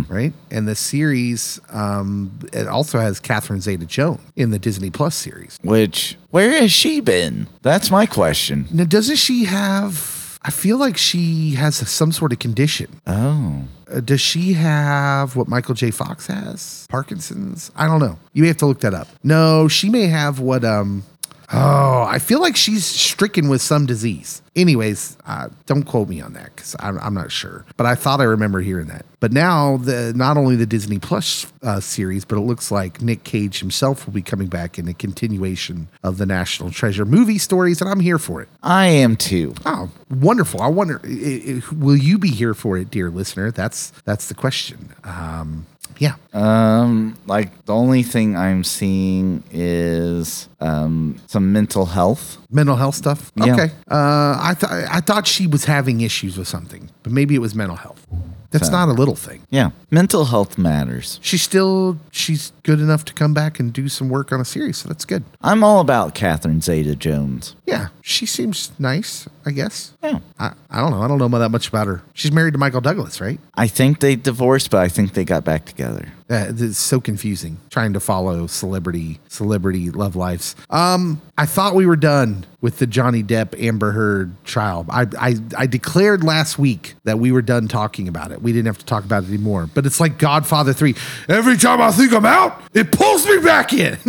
right? 0.09 0.33
And 0.51 0.67
the 0.67 0.75
series 0.75 1.61
um, 1.69 2.39
it 2.51 2.67
also 2.67 2.99
has 2.99 3.21
Catherine 3.21 3.61
Zeta-Jones 3.61 4.19
in 4.35 4.51
the 4.51 4.59
Disney 4.59 4.89
Plus 4.89 5.15
series. 5.15 5.57
Which, 5.63 6.17
where 6.31 6.51
has 6.59 6.73
she 6.73 6.99
been? 6.99 7.47
That's 7.61 7.89
my 7.89 8.05
question. 8.05 8.67
Now, 8.69 8.83
doesn't 8.83 9.15
she 9.15 9.45
have? 9.45 10.18
I 10.41 10.51
feel 10.51 10.77
like 10.77 10.95
she 10.97 11.51
has 11.55 11.75
some 11.89 12.11
sort 12.11 12.31
of 12.31 12.39
condition. 12.39 13.01
Oh. 13.05 13.63
Uh, 13.91 13.99
does 13.99 14.21
she 14.21 14.53
have 14.53 15.35
what 15.35 15.47
Michael 15.47 15.75
J. 15.75 15.91
Fox 15.91 16.27
has? 16.27 16.85
Parkinson's? 16.89 17.71
I 17.75 17.87
don't 17.87 17.99
know. 17.99 18.17
You 18.33 18.43
may 18.43 18.47
have 18.47 18.57
to 18.57 18.65
look 18.65 18.79
that 18.81 18.93
up. 18.93 19.07
No, 19.23 19.67
she 19.67 19.89
may 19.89 20.07
have 20.07 20.39
what 20.39 20.63
um 20.63 21.03
Oh, 21.51 22.03
I 22.07 22.19
feel 22.19 22.41
like 22.41 22.55
she's 22.55 22.85
stricken 22.85 23.49
with 23.49 23.61
some 23.61 23.85
disease. 23.87 24.41
Anyways, 24.55 25.17
uh, 25.25 25.49
don't 25.65 25.83
quote 25.83 26.07
me 26.09 26.21
on 26.21 26.33
that 26.33 26.55
because 26.55 26.75
I'm, 26.79 26.99
I'm 26.99 27.13
not 27.15 27.31
sure. 27.31 27.65
But 27.75 27.85
I 27.87 27.95
thought 27.95 28.19
I 28.21 28.25
remember 28.25 28.59
hearing 28.61 28.87
that. 28.87 29.05
But 29.19 29.31
now, 29.31 29.77
the 29.77 30.13
not 30.15 30.37
only 30.37 30.55
the 30.55 30.65
Disney 30.65 30.99
Plus 30.99 31.51
uh, 31.63 31.79
series, 31.79 32.23
but 32.23 32.37
it 32.37 32.41
looks 32.41 32.71
like 32.71 33.01
Nick 33.01 33.23
Cage 33.23 33.59
himself 33.59 34.05
will 34.05 34.13
be 34.13 34.21
coming 34.21 34.47
back 34.47 34.77
in 34.77 34.87
a 34.87 34.93
continuation 34.93 35.87
of 36.03 36.17
the 36.17 36.25
National 36.25 36.71
Treasure 36.71 37.05
movie 37.05 37.37
stories, 37.39 37.81
and 37.81 37.89
I'm 37.89 37.99
here 37.99 38.19
for 38.19 38.41
it. 38.41 38.49
I 38.61 38.85
am 38.87 39.15
too. 39.15 39.55
Oh, 39.65 39.89
wonderful! 40.11 40.61
I 40.61 40.67
wonder, 40.67 41.01
i- 41.03 41.07
i- 41.07 41.61
will 41.75 41.97
you 41.97 42.17
be 42.19 42.29
here 42.29 42.53
for 42.53 42.77
it, 42.77 42.91
dear 42.91 43.09
listener? 43.09 43.49
That's 43.51 43.89
that's 44.05 44.27
the 44.27 44.35
question. 44.35 44.93
Um, 45.03 45.65
yeah, 45.97 46.15
Um, 46.33 47.15
like 47.25 47.49
the 47.65 47.73
only 47.73 48.03
thing 48.03 48.35
I'm 48.37 48.63
seeing 48.63 49.43
is 49.51 50.47
um 50.59 51.15
some 51.27 51.51
mental 51.51 51.85
health. 51.85 52.37
mental 52.51 52.75
health 52.75 52.95
stuff. 52.95 53.31
Yeah. 53.35 53.53
Okay, 53.53 53.69
uh, 53.91 54.37
I 54.49 54.53
thought 54.59 54.71
I 54.71 55.01
thought 55.01 55.27
she 55.27 55.47
was 55.47 55.65
having 55.65 56.01
issues 56.01 56.37
with 56.37 56.47
something, 56.47 56.89
but 57.03 57.11
maybe 57.11 57.33
it 57.35 57.41
was 57.41 57.53
mental 57.55 57.77
health. 57.77 58.05
That's 58.51 58.65
So- 58.67 58.71
not 58.73 58.89
a 58.89 58.93
little 58.93 59.15
thing. 59.15 59.41
Yeah, 59.51 59.69
mental 59.91 60.25
health 60.25 60.57
matters. 60.57 61.19
She's 61.21 61.43
still 61.43 61.97
she's 62.11 62.51
good 62.63 62.79
enough 62.79 63.03
to 63.05 63.13
come 63.13 63.33
back 63.33 63.59
and 63.59 63.71
do 63.73 63.87
some 63.89 64.09
work 64.09 64.31
on 64.31 64.39
a 64.41 64.45
series, 64.45 64.77
so 64.77 64.87
that's 64.89 65.05
good. 65.05 65.23
I'm 65.41 65.63
all 65.63 65.79
about 65.81 66.15
Catherine 66.15 66.61
Zeta 66.61 66.95
Jones. 66.95 67.55
Yeah, 67.67 67.87
she 68.01 68.25
seems 68.25 68.71
nice. 68.79 69.27
I 69.49 69.51
guess. 69.51 69.93
Yeah. 70.03 70.19
I, 70.37 70.53
I 70.69 70.79
don't 70.79 70.91
know. 70.91 71.01
I 71.01 71.07
don't 71.07 71.17
know 71.17 71.27
that 71.39 71.49
much 71.49 71.67
about 71.67 71.87
her. 71.87 72.03
She's 72.13 72.31
married 72.31 72.53
to 72.53 72.59
Michael 72.59 72.81
Douglas, 72.81 73.19
right? 73.19 73.39
I 73.55 73.67
think 73.67 73.99
they 73.99 74.15
divorced, 74.15 74.69
but 74.69 74.79
I 74.79 74.87
think 74.87 75.13
they 75.13 75.25
got 75.25 75.43
back 75.43 75.65
together. 75.65 76.07
Uh, 76.29 76.51
it's 76.55 76.77
so 76.77 77.01
confusing 77.01 77.57
trying 77.71 77.91
to 77.93 77.99
follow 77.99 78.45
celebrity 78.45 79.19
celebrity 79.29 79.89
love 79.89 80.15
lives. 80.15 80.55
Um, 80.69 81.19
I 81.39 81.47
thought 81.47 81.73
we 81.73 81.87
were 81.87 81.95
done 81.95 82.45
with 82.61 82.77
the 82.77 82.85
Johnny 82.85 83.23
Depp 83.23 83.59
Amber 83.59 83.91
Heard 83.91 84.43
trial. 84.45 84.85
I, 84.89 85.07
I 85.19 85.35
I 85.57 85.65
declared 85.65 86.23
last 86.23 86.59
week 86.59 86.93
that 87.03 87.17
we 87.17 87.31
were 87.31 87.41
done 87.41 87.67
talking 87.67 88.07
about 88.07 88.31
it. 88.31 88.43
We 88.43 88.53
didn't 88.53 88.67
have 88.67 88.77
to 88.77 88.85
talk 88.85 89.05
about 89.05 89.23
it 89.23 89.29
anymore. 89.29 89.67
But 89.73 89.87
it's 89.87 89.99
like 89.99 90.19
Godfather 90.19 90.71
Three. 90.73 90.93
Every 91.27 91.57
time 91.57 91.81
I 91.81 91.91
think 91.91 92.13
I'm 92.13 92.27
out, 92.27 92.61
it 92.75 92.91
pulls 92.91 93.25
me 93.25 93.39
back 93.39 93.73
in. 93.73 93.97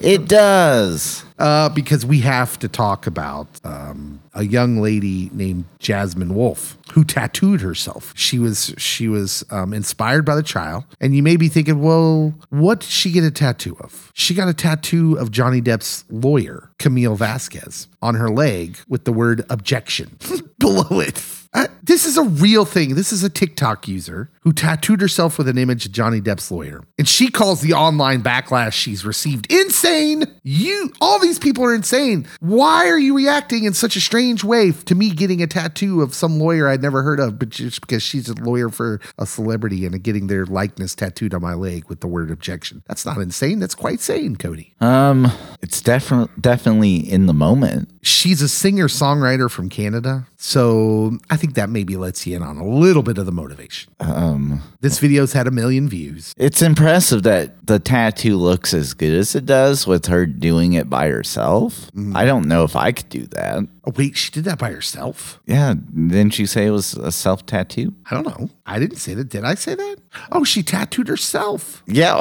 It 0.00 0.28
does. 0.28 1.24
Uh, 1.42 1.68
because 1.70 2.06
we 2.06 2.20
have 2.20 2.56
to 2.60 2.68
talk 2.68 3.08
about 3.08 3.48
um, 3.64 4.22
a 4.32 4.44
young 4.44 4.80
lady 4.80 5.28
named 5.32 5.64
Jasmine 5.80 6.36
Wolf 6.36 6.78
who 6.92 7.02
tattooed 7.02 7.60
herself. 7.60 8.12
She 8.16 8.38
was 8.38 8.72
she 8.78 9.08
was 9.08 9.44
um, 9.50 9.74
inspired 9.74 10.24
by 10.24 10.36
the 10.36 10.44
trial, 10.44 10.86
and 11.00 11.16
you 11.16 11.22
may 11.22 11.36
be 11.36 11.48
thinking, 11.48 11.82
well, 11.82 12.32
what 12.50 12.80
did 12.80 12.90
she 12.90 13.10
get 13.10 13.24
a 13.24 13.30
tattoo 13.32 13.76
of? 13.80 14.12
She 14.14 14.34
got 14.34 14.48
a 14.48 14.54
tattoo 14.54 15.16
of 15.16 15.32
Johnny 15.32 15.60
Depp's 15.60 16.04
lawyer, 16.08 16.70
Camille 16.78 17.16
Vasquez, 17.16 17.88
on 18.00 18.14
her 18.14 18.30
leg 18.30 18.78
with 18.88 19.04
the 19.04 19.12
word 19.12 19.44
objection 19.50 20.16
below 20.58 21.00
it. 21.00 21.20
Uh, 21.54 21.66
this 21.82 22.06
is 22.06 22.16
a 22.16 22.22
real 22.22 22.64
thing. 22.64 22.94
This 22.94 23.12
is 23.12 23.22
a 23.22 23.28
TikTok 23.28 23.86
user 23.86 24.30
who 24.40 24.52
tattooed 24.52 25.02
herself 25.02 25.36
with 25.36 25.48
an 25.48 25.58
image 25.58 25.84
of 25.84 25.92
Johnny 25.92 26.20
Depp's 26.20 26.50
lawyer. 26.50 26.82
And 26.98 27.06
she 27.06 27.28
calls 27.28 27.60
the 27.60 27.74
online 27.74 28.22
backlash 28.22 28.72
she's 28.72 29.04
received 29.04 29.52
insane. 29.52 30.24
You, 30.42 30.92
all 31.00 31.18
these 31.18 31.38
people 31.38 31.62
are 31.64 31.74
insane. 31.74 32.26
Why 32.40 32.88
are 32.88 32.98
you 32.98 33.14
reacting 33.14 33.64
in 33.64 33.74
such 33.74 33.96
a 33.96 34.00
strange 34.00 34.42
way 34.42 34.72
to 34.72 34.94
me 34.94 35.10
getting 35.10 35.42
a 35.42 35.46
tattoo 35.46 36.00
of 36.00 36.14
some 36.14 36.38
lawyer 36.38 36.68
I'd 36.68 36.80
never 36.80 37.02
heard 37.02 37.20
of, 37.20 37.38
but 37.38 37.50
just 37.50 37.82
because 37.82 38.02
she's 38.02 38.30
a 38.30 38.34
lawyer 38.34 38.70
for 38.70 39.00
a 39.18 39.26
celebrity 39.26 39.84
and 39.84 40.02
getting 40.02 40.28
their 40.28 40.46
likeness 40.46 40.94
tattooed 40.94 41.34
on 41.34 41.42
my 41.42 41.54
leg 41.54 41.88
with 41.88 42.00
the 42.00 42.08
word 42.08 42.30
objection? 42.30 42.82
That's 42.86 43.04
not 43.04 43.18
insane. 43.18 43.58
That's 43.58 43.74
quite 43.74 44.00
sane, 44.00 44.36
Cody. 44.36 44.74
Um, 44.80 45.30
it's 45.60 45.82
definitely 45.82 46.32
definitely 46.40 46.96
in 46.96 47.26
the 47.26 47.34
moment. 47.34 47.91
She's 48.04 48.42
a 48.42 48.48
singer 48.48 48.88
songwriter 48.88 49.48
from 49.48 49.68
Canada. 49.68 50.26
So 50.36 51.18
I 51.30 51.36
think 51.36 51.54
that 51.54 51.70
maybe 51.70 51.96
lets 51.96 52.26
you 52.26 52.34
in 52.34 52.42
on 52.42 52.56
a 52.56 52.66
little 52.66 53.04
bit 53.04 53.16
of 53.16 53.26
the 53.26 53.32
motivation. 53.32 53.92
Um, 54.00 54.60
This 54.80 54.98
video's 54.98 55.32
had 55.32 55.46
a 55.46 55.52
million 55.52 55.88
views. 55.88 56.34
it's 56.36 56.62
impressive 56.62 57.22
that 57.22 57.64
the 57.64 57.78
tattoo 57.78 58.36
looks 58.36 58.74
as 58.74 58.92
good 58.94 59.14
as 59.14 59.36
it 59.36 59.46
does 59.46 59.86
with 59.86 60.06
her 60.06 60.26
doing 60.26 60.72
it 60.72 60.90
by 60.90 61.08
herself. 61.08 61.90
I 62.14 62.24
don't 62.24 62.48
know 62.48 62.64
if 62.64 62.74
I 62.74 62.90
could 62.90 63.08
do 63.08 63.26
that. 63.28 63.68
Oh, 63.84 63.92
wait, 63.96 64.16
she 64.16 64.32
did 64.32 64.44
that 64.44 64.58
by 64.58 64.70
herself? 64.72 65.40
Yeah, 65.46 65.74
didn't 65.74 66.40
you 66.40 66.46
say 66.46 66.66
it 66.66 66.70
was 66.70 66.94
a 66.94 67.12
self 67.12 67.46
tattoo? 67.46 67.94
I 68.10 68.14
don't 68.20 68.26
know. 68.26 68.50
I 68.66 68.80
didn't 68.80 68.98
say 68.98 69.14
that. 69.14 69.28
Did 69.28 69.44
I 69.44 69.54
say 69.54 69.76
that? 69.76 69.96
Oh, 70.32 70.42
she 70.42 70.64
tattooed 70.64 71.06
herself. 71.06 71.84
Yeah, 71.86 72.18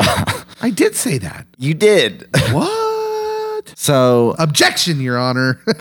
I 0.62 0.70
did 0.70 0.96
say 0.96 1.18
that. 1.18 1.48
you 1.58 1.74
did. 1.74 2.28
What? 2.52 2.91
So, 3.76 4.36
Objection, 4.40 5.00
Your 5.02 5.18
Honor. 5.18 5.60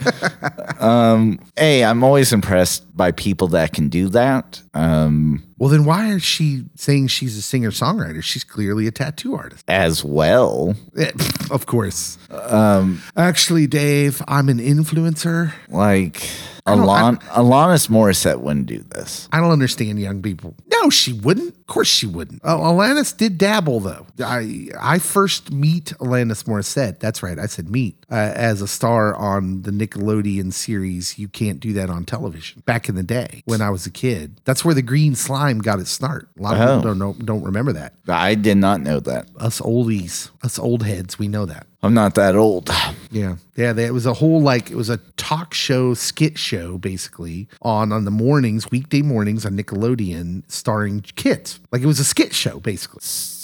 Um, 0.79 1.39
hey, 1.55 1.83
I'm 1.85 2.03
always 2.03 2.33
impressed 2.33 2.97
by 2.97 3.11
people 3.11 3.47
that 3.49 3.71
can 3.71 3.87
do 3.87 4.09
that. 4.09 4.63
Um, 4.73 5.43
well, 5.59 5.69
then 5.69 5.85
why 5.85 6.07
is 6.07 6.23
she 6.23 6.63
saying 6.75 7.07
she's 7.09 7.37
a 7.37 7.41
singer 7.43 7.69
songwriter? 7.69 8.23
She's 8.23 8.43
clearly 8.43 8.87
a 8.87 8.91
tattoo 8.91 9.35
artist. 9.35 9.63
as 9.67 10.03
well. 10.03 10.75
Eh, 10.97 11.11
of 11.51 11.67
course. 11.67 12.17
Um, 12.31 13.03
Actually, 13.15 13.67
Dave, 13.67 14.23
I'm 14.27 14.49
an 14.49 14.57
influencer. 14.57 15.53
Like 15.69 16.27
Alon- 16.65 17.17
Alanis 17.29 17.87
Morissette 17.87 18.39
wouldn't 18.39 18.65
do 18.65 18.79
this. 18.79 19.27
I 19.31 19.39
don't 19.39 19.51
understand 19.51 19.99
young 19.99 20.23
people. 20.23 20.55
No, 20.71 20.89
she 20.89 21.13
wouldn't. 21.13 21.55
Of 21.71 21.75
course 21.75 21.87
she 21.87 22.05
wouldn't. 22.05 22.41
Oh, 22.43 22.57
Alanis 22.57 23.15
did 23.15 23.37
dabble 23.37 23.79
though. 23.79 24.05
I 24.21 24.67
I 24.77 24.99
first 24.99 25.53
meet 25.53 25.93
Alanis 26.01 26.43
Morissette. 26.43 26.99
That's 26.99 27.23
right. 27.23 27.39
I 27.39 27.45
said 27.45 27.69
meet 27.69 27.95
uh, 28.11 28.15
as 28.35 28.61
a 28.61 28.67
star 28.67 29.15
on 29.15 29.61
the 29.61 29.71
Nickelodeon 29.71 30.51
series. 30.51 31.17
You 31.17 31.29
can't 31.29 31.61
do 31.61 31.71
that 31.71 31.89
on 31.89 32.03
television. 32.03 32.61
Back 32.65 32.89
in 32.89 32.95
the 32.95 33.03
day 33.03 33.41
when 33.45 33.61
I 33.61 33.69
was 33.69 33.85
a 33.85 33.89
kid, 33.89 34.41
that's 34.43 34.65
where 34.65 34.75
the 34.75 34.81
green 34.81 35.15
slime 35.15 35.59
got 35.59 35.79
its 35.79 35.91
start. 35.91 36.27
A 36.37 36.41
lot 36.41 36.55
of 36.55 36.59
Oh. 36.61 36.65
people 36.75 36.81
don't 36.89 36.99
know, 36.99 37.13
don't 37.23 37.43
remember 37.43 37.71
that. 37.71 37.93
I 38.05 38.35
did 38.35 38.57
not 38.57 38.81
know 38.81 38.99
that. 38.99 39.29
Us 39.37 39.61
oldies, 39.61 40.29
us 40.43 40.59
old 40.59 40.83
heads, 40.83 41.17
we 41.17 41.29
know 41.29 41.45
that. 41.45 41.67
I'm 41.83 41.93
not 41.93 42.13
that 42.15 42.35
old. 42.35 42.69
Yeah, 43.11 43.37
yeah. 43.55 43.73
There, 43.73 43.87
it 43.87 43.93
was 43.93 44.05
a 44.05 44.13
whole 44.13 44.39
like 44.41 44.69
it 44.69 44.75
was 44.75 44.89
a 44.89 44.97
talk 45.17 45.53
show, 45.53 45.93
skit 45.95 46.37
show, 46.37 46.77
basically 46.77 47.47
on 47.61 47.91
on 47.91 48.05
the 48.05 48.11
mornings, 48.11 48.69
weekday 48.71 49.01
mornings 49.01 49.45
on 49.45 49.57
Nickelodeon, 49.57 50.43
starring 50.47 51.01
kids. 51.15 51.59
Like 51.71 51.81
it 51.81 51.85
was 51.87 51.99
a 51.99 52.03
skit 52.03 52.33
show, 52.33 52.59
basically. 52.59 52.99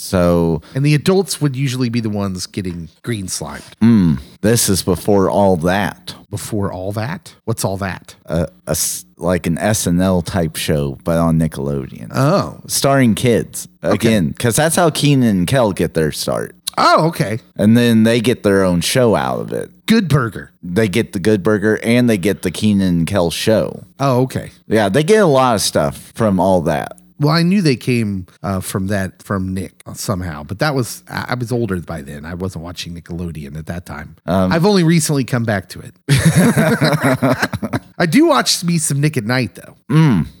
So 0.08 0.62
And 0.74 0.84
the 0.86 0.94
adults 0.94 1.40
would 1.40 1.54
usually 1.54 1.90
be 1.90 2.00
the 2.00 2.08
ones 2.10 2.46
getting 2.46 2.88
green 3.02 3.28
slimed. 3.28 3.64
Mm, 3.82 4.20
this 4.40 4.68
is 4.70 4.82
before 4.82 5.28
all 5.28 5.56
that. 5.58 6.14
Before 6.30 6.72
all 6.72 6.92
that, 6.92 7.34
what's 7.44 7.64
all 7.64 7.76
that? 7.78 8.16
A, 8.26 8.48
a 8.66 8.76
like 9.16 9.46
an 9.46 9.56
SNL 9.56 10.24
type 10.24 10.56
show, 10.56 10.96
but 11.04 11.18
on 11.18 11.38
Nickelodeon, 11.38 12.10
Oh, 12.14 12.60
starring 12.66 13.14
kids 13.14 13.66
again, 13.82 14.28
because 14.28 14.56
that's 14.56 14.76
how 14.76 14.90
Kenan 14.90 15.28
and 15.38 15.46
Kel 15.46 15.72
get 15.72 15.94
their 15.94 16.12
start, 16.12 16.54
oh, 16.76 17.08
okay. 17.08 17.40
and 17.56 17.76
then 17.76 18.04
they 18.04 18.20
get 18.20 18.42
their 18.44 18.62
own 18.62 18.80
show 18.80 19.14
out 19.16 19.40
of 19.40 19.52
it. 19.52 19.70
Good 19.86 20.08
Burger. 20.08 20.52
They 20.62 20.86
get 20.88 21.12
the 21.14 21.18
Good 21.18 21.42
Burger 21.42 21.80
and 21.82 22.08
they 22.10 22.18
get 22.18 22.42
the 22.42 22.50
Kenan 22.50 22.88
and 22.98 23.06
Kel 23.06 23.30
show. 23.30 23.84
Oh, 23.98 24.22
okay. 24.24 24.50
Yeah, 24.66 24.88
they 24.90 25.02
get 25.02 25.22
a 25.22 25.26
lot 25.26 25.54
of 25.54 25.62
stuff 25.62 26.12
from 26.14 26.38
all 26.38 26.60
that. 26.62 26.97
Well, 27.20 27.30
I 27.34 27.42
knew 27.42 27.62
they 27.62 27.76
came 27.76 28.26
uh, 28.42 28.60
from 28.60 28.86
that 28.88 29.22
from 29.22 29.52
Nick 29.54 29.82
somehow, 29.94 30.44
but 30.44 30.58
that 30.60 30.74
was 30.74 31.02
I 31.08 31.26
I 31.30 31.34
was 31.34 31.50
older 31.50 31.80
by 31.80 32.02
then. 32.02 32.24
I 32.24 32.34
wasn't 32.34 32.64
watching 32.64 32.94
Nickelodeon 32.94 33.56
at 33.56 33.66
that 33.66 33.86
time. 33.86 34.16
I've 34.52 34.64
only 34.66 34.84
recently 34.84 35.24
come 35.24 35.44
back 35.44 35.68
to 35.70 35.80
it. 35.80 35.94
I 37.98 38.06
do 38.06 38.26
watch 38.26 38.62
me 38.62 38.78
some 38.78 39.00
Nick 39.00 39.16
at 39.16 39.24
Night 39.24 39.54
though. 39.56 39.76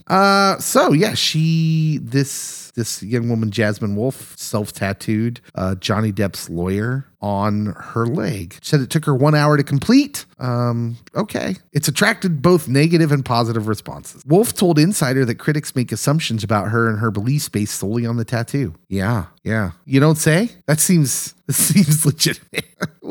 Uh, 0.06 0.58
so 0.58 0.92
yeah, 0.92 1.14
she 1.14 1.98
this 2.02 2.67
this 2.78 3.02
young 3.02 3.28
woman 3.28 3.50
Jasmine 3.50 3.96
Wolf 3.96 4.38
self 4.38 4.72
tattooed 4.72 5.40
uh, 5.54 5.74
Johnny 5.74 6.12
Depp's 6.12 6.48
lawyer 6.48 7.04
on 7.20 7.74
her 7.76 8.06
leg. 8.06 8.56
Said 8.62 8.80
it 8.80 8.90
took 8.90 9.04
her 9.04 9.14
one 9.14 9.34
hour 9.34 9.56
to 9.56 9.64
complete. 9.64 10.24
Um, 10.38 10.96
okay, 11.14 11.56
it's 11.72 11.88
attracted 11.88 12.40
both 12.40 12.68
negative 12.68 13.10
and 13.12 13.24
positive 13.24 13.66
responses. 13.68 14.22
Wolf 14.24 14.54
told 14.54 14.78
Insider 14.78 15.24
that 15.24 15.34
critics 15.34 15.74
make 15.74 15.90
assumptions 15.92 16.44
about 16.44 16.68
her 16.68 16.88
and 16.88 17.00
her 17.00 17.10
beliefs 17.10 17.48
based 17.48 17.74
solely 17.74 18.06
on 18.06 18.16
the 18.16 18.24
tattoo. 18.24 18.74
Yeah, 18.88 19.26
yeah. 19.42 19.72
You 19.84 20.00
don't 20.00 20.16
say? 20.18 20.50
That 20.66 20.80
seems 20.80 21.34
that 21.46 21.54
seems 21.54 22.06
legitimate. 22.06 22.64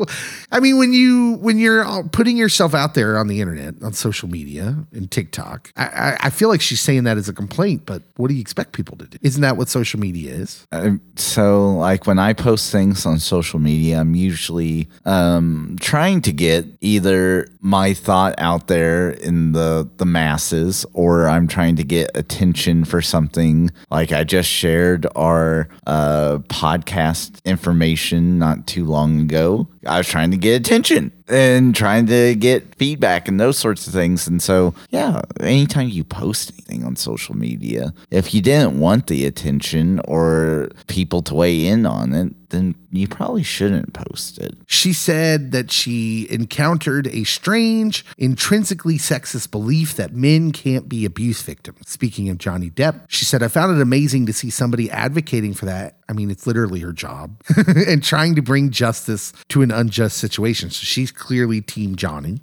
I 0.52 0.60
mean, 0.60 0.78
when 0.78 0.92
you 0.92 1.34
when 1.40 1.58
you're 1.58 2.04
putting 2.08 2.36
yourself 2.36 2.74
out 2.74 2.94
there 2.94 3.18
on 3.18 3.28
the 3.28 3.40
internet, 3.40 3.74
on 3.82 3.92
social 3.92 4.28
media, 4.28 4.84
and 4.92 5.10
TikTok, 5.10 5.72
I, 5.76 5.86
I, 5.86 6.16
I 6.20 6.30
feel 6.30 6.48
like 6.48 6.60
she's 6.60 6.80
saying 6.80 7.04
that 7.04 7.16
as 7.16 7.28
a 7.28 7.32
complaint. 7.32 7.82
But 7.86 8.02
what 8.16 8.28
do 8.28 8.34
you 8.34 8.40
expect 8.40 8.72
people 8.72 8.96
to 8.98 9.06
do? 9.06 9.18
Isn't 9.22 9.42
that 9.42 9.56
what 9.56 9.68
social 9.68 10.00
media 10.00 10.32
is? 10.32 10.66
Uh, 10.72 10.92
so 11.16 11.70
like 11.74 12.06
when 12.06 12.18
I 12.18 12.32
post 12.32 12.72
things 12.72 13.06
on 13.06 13.18
social 13.18 13.58
media, 13.58 14.00
I'm 14.00 14.14
usually 14.14 14.88
um, 15.04 15.76
trying 15.80 16.22
to 16.22 16.32
get 16.32 16.66
either 16.80 17.48
my 17.60 17.94
thought 17.94 18.34
out 18.38 18.68
there 18.68 19.10
in 19.10 19.52
the 19.52 19.88
the 19.96 20.06
masses, 20.06 20.86
or 20.92 21.28
I'm 21.28 21.46
trying 21.48 21.76
to 21.76 21.84
get 21.84 22.10
attention 22.14 22.84
for 22.84 23.02
something. 23.02 23.70
Like 23.90 24.12
I 24.12 24.24
just 24.24 24.48
shared 24.48 25.06
our 25.14 25.68
uh, 25.86 26.38
podcast 26.48 27.44
information 27.44 28.38
not 28.38 28.66
too 28.66 28.84
long 28.84 29.20
ago. 29.20 29.68
I 29.86 29.98
was 29.98 30.08
trying 30.08 30.30
to 30.30 30.36
get 30.36 30.60
attention 30.60 31.12
and 31.28 31.74
trying 31.74 32.06
to 32.06 32.34
get 32.34 32.74
feedback 32.76 33.28
and 33.28 33.38
those 33.38 33.58
sorts 33.58 33.86
of 33.86 33.92
things. 33.92 34.26
And 34.26 34.42
so, 34.42 34.74
yeah, 34.90 35.22
anytime 35.40 35.88
you 35.88 36.04
post 36.04 36.52
anything 36.52 36.84
on 36.84 36.96
social 36.96 37.36
media, 37.36 37.92
if 38.10 38.34
you 38.34 38.40
didn't 38.40 38.80
want 38.80 39.06
the 39.06 39.26
attention 39.26 40.00
or 40.04 40.70
people 40.86 41.22
to 41.22 41.34
weigh 41.34 41.66
in 41.66 41.86
on 41.86 42.14
it, 42.14 42.34
then 42.50 42.74
you 42.90 43.06
probably 43.06 43.42
shouldn't 43.42 43.92
post 43.92 44.38
it. 44.38 44.56
She 44.66 44.92
said 44.92 45.52
that 45.52 45.70
she 45.70 46.26
encountered 46.30 47.06
a 47.08 47.24
strange, 47.24 48.04
intrinsically 48.16 48.96
sexist 48.96 49.50
belief 49.50 49.96
that 49.96 50.14
men 50.14 50.52
can't 50.52 50.88
be 50.88 51.04
abuse 51.04 51.42
victims. 51.42 51.88
Speaking 51.88 52.28
of 52.30 52.38
Johnny 52.38 52.70
Depp, 52.70 53.02
she 53.08 53.24
said, 53.24 53.42
I 53.42 53.48
found 53.48 53.76
it 53.76 53.82
amazing 53.82 54.26
to 54.26 54.32
see 54.32 54.50
somebody 54.50 54.90
advocating 54.90 55.54
for 55.54 55.66
that. 55.66 55.96
I 56.08 56.14
mean, 56.14 56.30
it's 56.30 56.46
literally 56.46 56.80
her 56.80 56.92
job 56.92 57.38
and 57.86 58.02
trying 58.02 58.34
to 58.36 58.42
bring 58.42 58.70
justice 58.70 59.32
to 59.48 59.60
an 59.60 59.70
unjust 59.70 60.16
situation. 60.16 60.70
So 60.70 60.84
she's 60.84 61.12
clearly 61.18 61.60
Team 61.60 61.96
Johnny. 61.96 62.40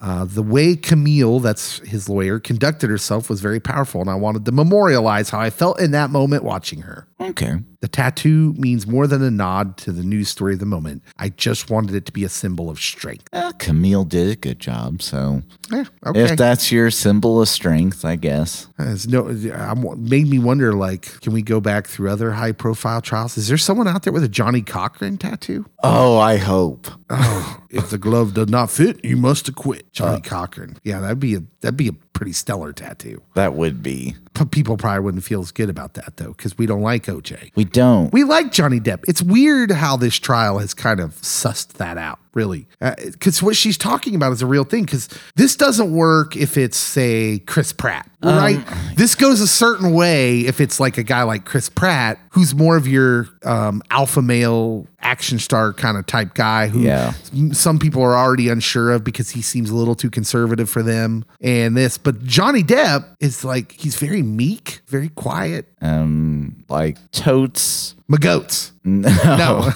Uh, 0.00 0.24
the 0.24 0.42
way 0.42 0.74
Camille, 0.74 1.38
that's 1.38 1.78
his 1.88 2.08
lawyer, 2.08 2.40
conducted 2.40 2.90
herself 2.90 3.30
was 3.30 3.40
very 3.40 3.60
powerful, 3.60 4.00
and 4.00 4.10
I 4.10 4.16
wanted 4.16 4.44
to 4.46 4.52
memorialize 4.52 5.30
how 5.30 5.38
I 5.38 5.50
felt 5.50 5.80
in 5.80 5.92
that 5.92 6.10
moment 6.10 6.42
watching 6.42 6.80
her. 6.82 7.06
Okay. 7.20 7.54
The 7.80 7.88
tattoo 7.88 8.52
means 8.54 8.84
more 8.86 9.06
than 9.06 9.22
a 9.22 9.30
nod 9.30 9.76
to 9.78 9.92
the 9.92 10.02
news 10.02 10.28
story 10.28 10.54
of 10.54 10.58
the 10.60 10.66
moment. 10.66 11.02
I 11.18 11.28
just 11.28 11.70
wanted 11.70 11.94
it 11.94 12.04
to 12.06 12.12
be 12.12 12.24
a 12.24 12.28
symbol 12.28 12.68
of 12.68 12.80
strength. 12.80 13.28
Well, 13.32 13.52
Camille 13.54 14.04
did 14.04 14.28
a 14.30 14.36
good 14.36 14.58
job. 14.58 15.02
So 15.02 15.42
Yeah, 15.70 15.84
okay. 16.06 16.20
if 16.20 16.36
that's 16.36 16.72
your 16.72 16.90
symbol 16.90 17.40
of 17.40 17.48
strength, 17.48 18.04
I 18.04 18.16
guess. 18.16 18.66
There's 18.76 19.06
no, 19.06 19.28
I'm, 19.54 19.84
made 20.08 20.26
me 20.28 20.38
wonder. 20.40 20.72
Like, 20.72 21.20
can 21.20 21.32
we 21.32 21.42
go 21.42 21.60
back 21.60 21.86
through 21.86 22.10
other 22.10 22.32
high-profile 22.32 23.02
trials? 23.02 23.36
Is 23.36 23.46
there 23.48 23.58
someone 23.58 23.86
out 23.86 24.02
there 24.02 24.12
with 24.12 24.24
a 24.24 24.28
Johnnie 24.28 24.62
Cochran 24.62 25.16
tattoo? 25.16 25.66
Oh, 25.84 26.18
I 26.18 26.36
hope. 26.38 26.88
Oh, 27.10 27.62
if 27.70 27.90
the 27.90 27.98
glove 27.98 28.34
does 28.34 28.48
not 28.48 28.70
fit, 28.70 29.04
you 29.04 29.11
must 29.16 29.48
acquit. 29.48 29.92
Johnnie 29.92 30.20
Cochran. 30.22 30.76
Yeah, 30.84 31.00
that'd 31.00 31.20
be 31.20 31.34
a 31.36 31.42
that'd 31.60 31.76
be 31.76 31.88
a 31.88 31.92
pretty 31.92 32.32
stellar 32.32 32.72
tattoo. 32.72 33.22
That 33.34 33.54
would 33.54 33.82
be. 33.82 34.16
P- 34.34 34.44
People 34.46 34.76
probably 34.76 35.00
wouldn't 35.00 35.24
feel 35.24 35.40
as 35.40 35.52
good 35.52 35.68
about 35.70 35.94
that 35.94 36.16
though, 36.16 36.32
because 36.32 36.56
we 36.58 36.66
don't 36.66 36.80
like 36.82 37.04
OJ. 37.06 37.52
We 37.54 37.64
don't. 37.64 38.12
We 38.12 38.24
like 38.24 38.52
Johnny 38.52 38.80
Depp. 38.80 39.04
It's 39.08 39.22
weird 39.22 39.70
how 39.70 39.96
this 39.96 40.16
trial 40.18 40.58
has 40.58 40.74
kind 40.74 41.00
of 41.00 41.14
sussed 41.16 41.74
that 41.74 41.98
out, 41.98 42.18
really. 42.34 42.66
Because 42.80 43.42
what 43.42 43.56
she's 43.56 43.76
talking 43.78 44.14
about 44.14 44.32
is 44.32 44.42
a 44.42 44.46
real 44.46 44.64
thing. 44.64 44.84
Because 44.84 45.08
this 45.36 45.56
doesn't 45.56 45.92
work 45.94 46.36
if 46.36 46.56
it's, 46.56 46.76
say, 46.78 47.40
Chris 47.40 47.72
Pratt, 47.72 48.10
right? 48.22 48.62
this 48.96 49.14
goes 49.14 49.40
a 49.40 49.48
certain 49.48 49.92
way 49.92 50.40
if 50.40 50.60
it's 50.60 50.80
like 50.80 50.98
a 50.98 51.02
guy 51.02 51.22
like 51.22 51.44
Chris 51.44 51.68
Pratt, 51.68 52.18
who's 52.30 52.54
more 52.54 52.76
of 52.76 52.86
your 52.88 53.28
um, 53.44 53.82
alpha 53.90 54.22
male 54.22 54.86
action 55.02 55.38
star 55.38 55.72
kind 55.72 55.96
of 55.96 56.06
type 56.06 56.34
guy 56.34 56.68
who 56.68 56.80
Yeah. 56.80 57.12
some 57.52 57.78
people 57.78 58.02
are 58.02 58.14
already 58.16 58.48
unsure 58.48 58.90
of 58.92 59.02
because 59.04 59.30
he 59.30 59.42
seems 59.42 59.68
a 59.70 59.74
little 59.74 59.94
too 59.94 60.10
conservative 60.10 60.70
for 60.70 60.82
them. 60.82 61.24
And 61.40 61.76
this, 61.76 61.98
but 61.98 62.22
Johnny 62.24 62.62
Depp 62.62 63.04
is 63.20 63.44
like, 63.44 63.72
he's 63.72 63.96
very 63.96 64.22
meek, 64.22 64.80
very 64.86 65.08
quiet. 65.10 65.66
Um, 65.80 66.64
like 66.68 66.98
totes. 67.10 67.94
My 68.08 68.18
goats. 68.18 68.72
No. 68.84 69.70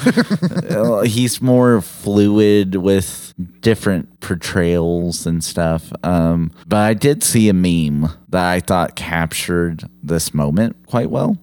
No. 0.69 1.01
He's 1.07 1.41
more 1.41 1.81
fluid 1.81 2.75
with 2.75 3.26
different 3.61 4.21
portrayals 4.21 5.27
and 5.27 5.43
stuff. 5.45 5.93
Um, 6.03 6.51
but 6.67 6.79
I 6.79 6.95
did 6.95 7.23
see 7.23 7.49
a 7.49 7.55
meme 7.55 8.11
that 8.31 8.51
I 8.51 8.61
thought 8.61 8.97
captured 8.97 9.85
this 10.03 10.33
moment 10.33 10.77
quite 10.87 11.11
well. 11.11 11.37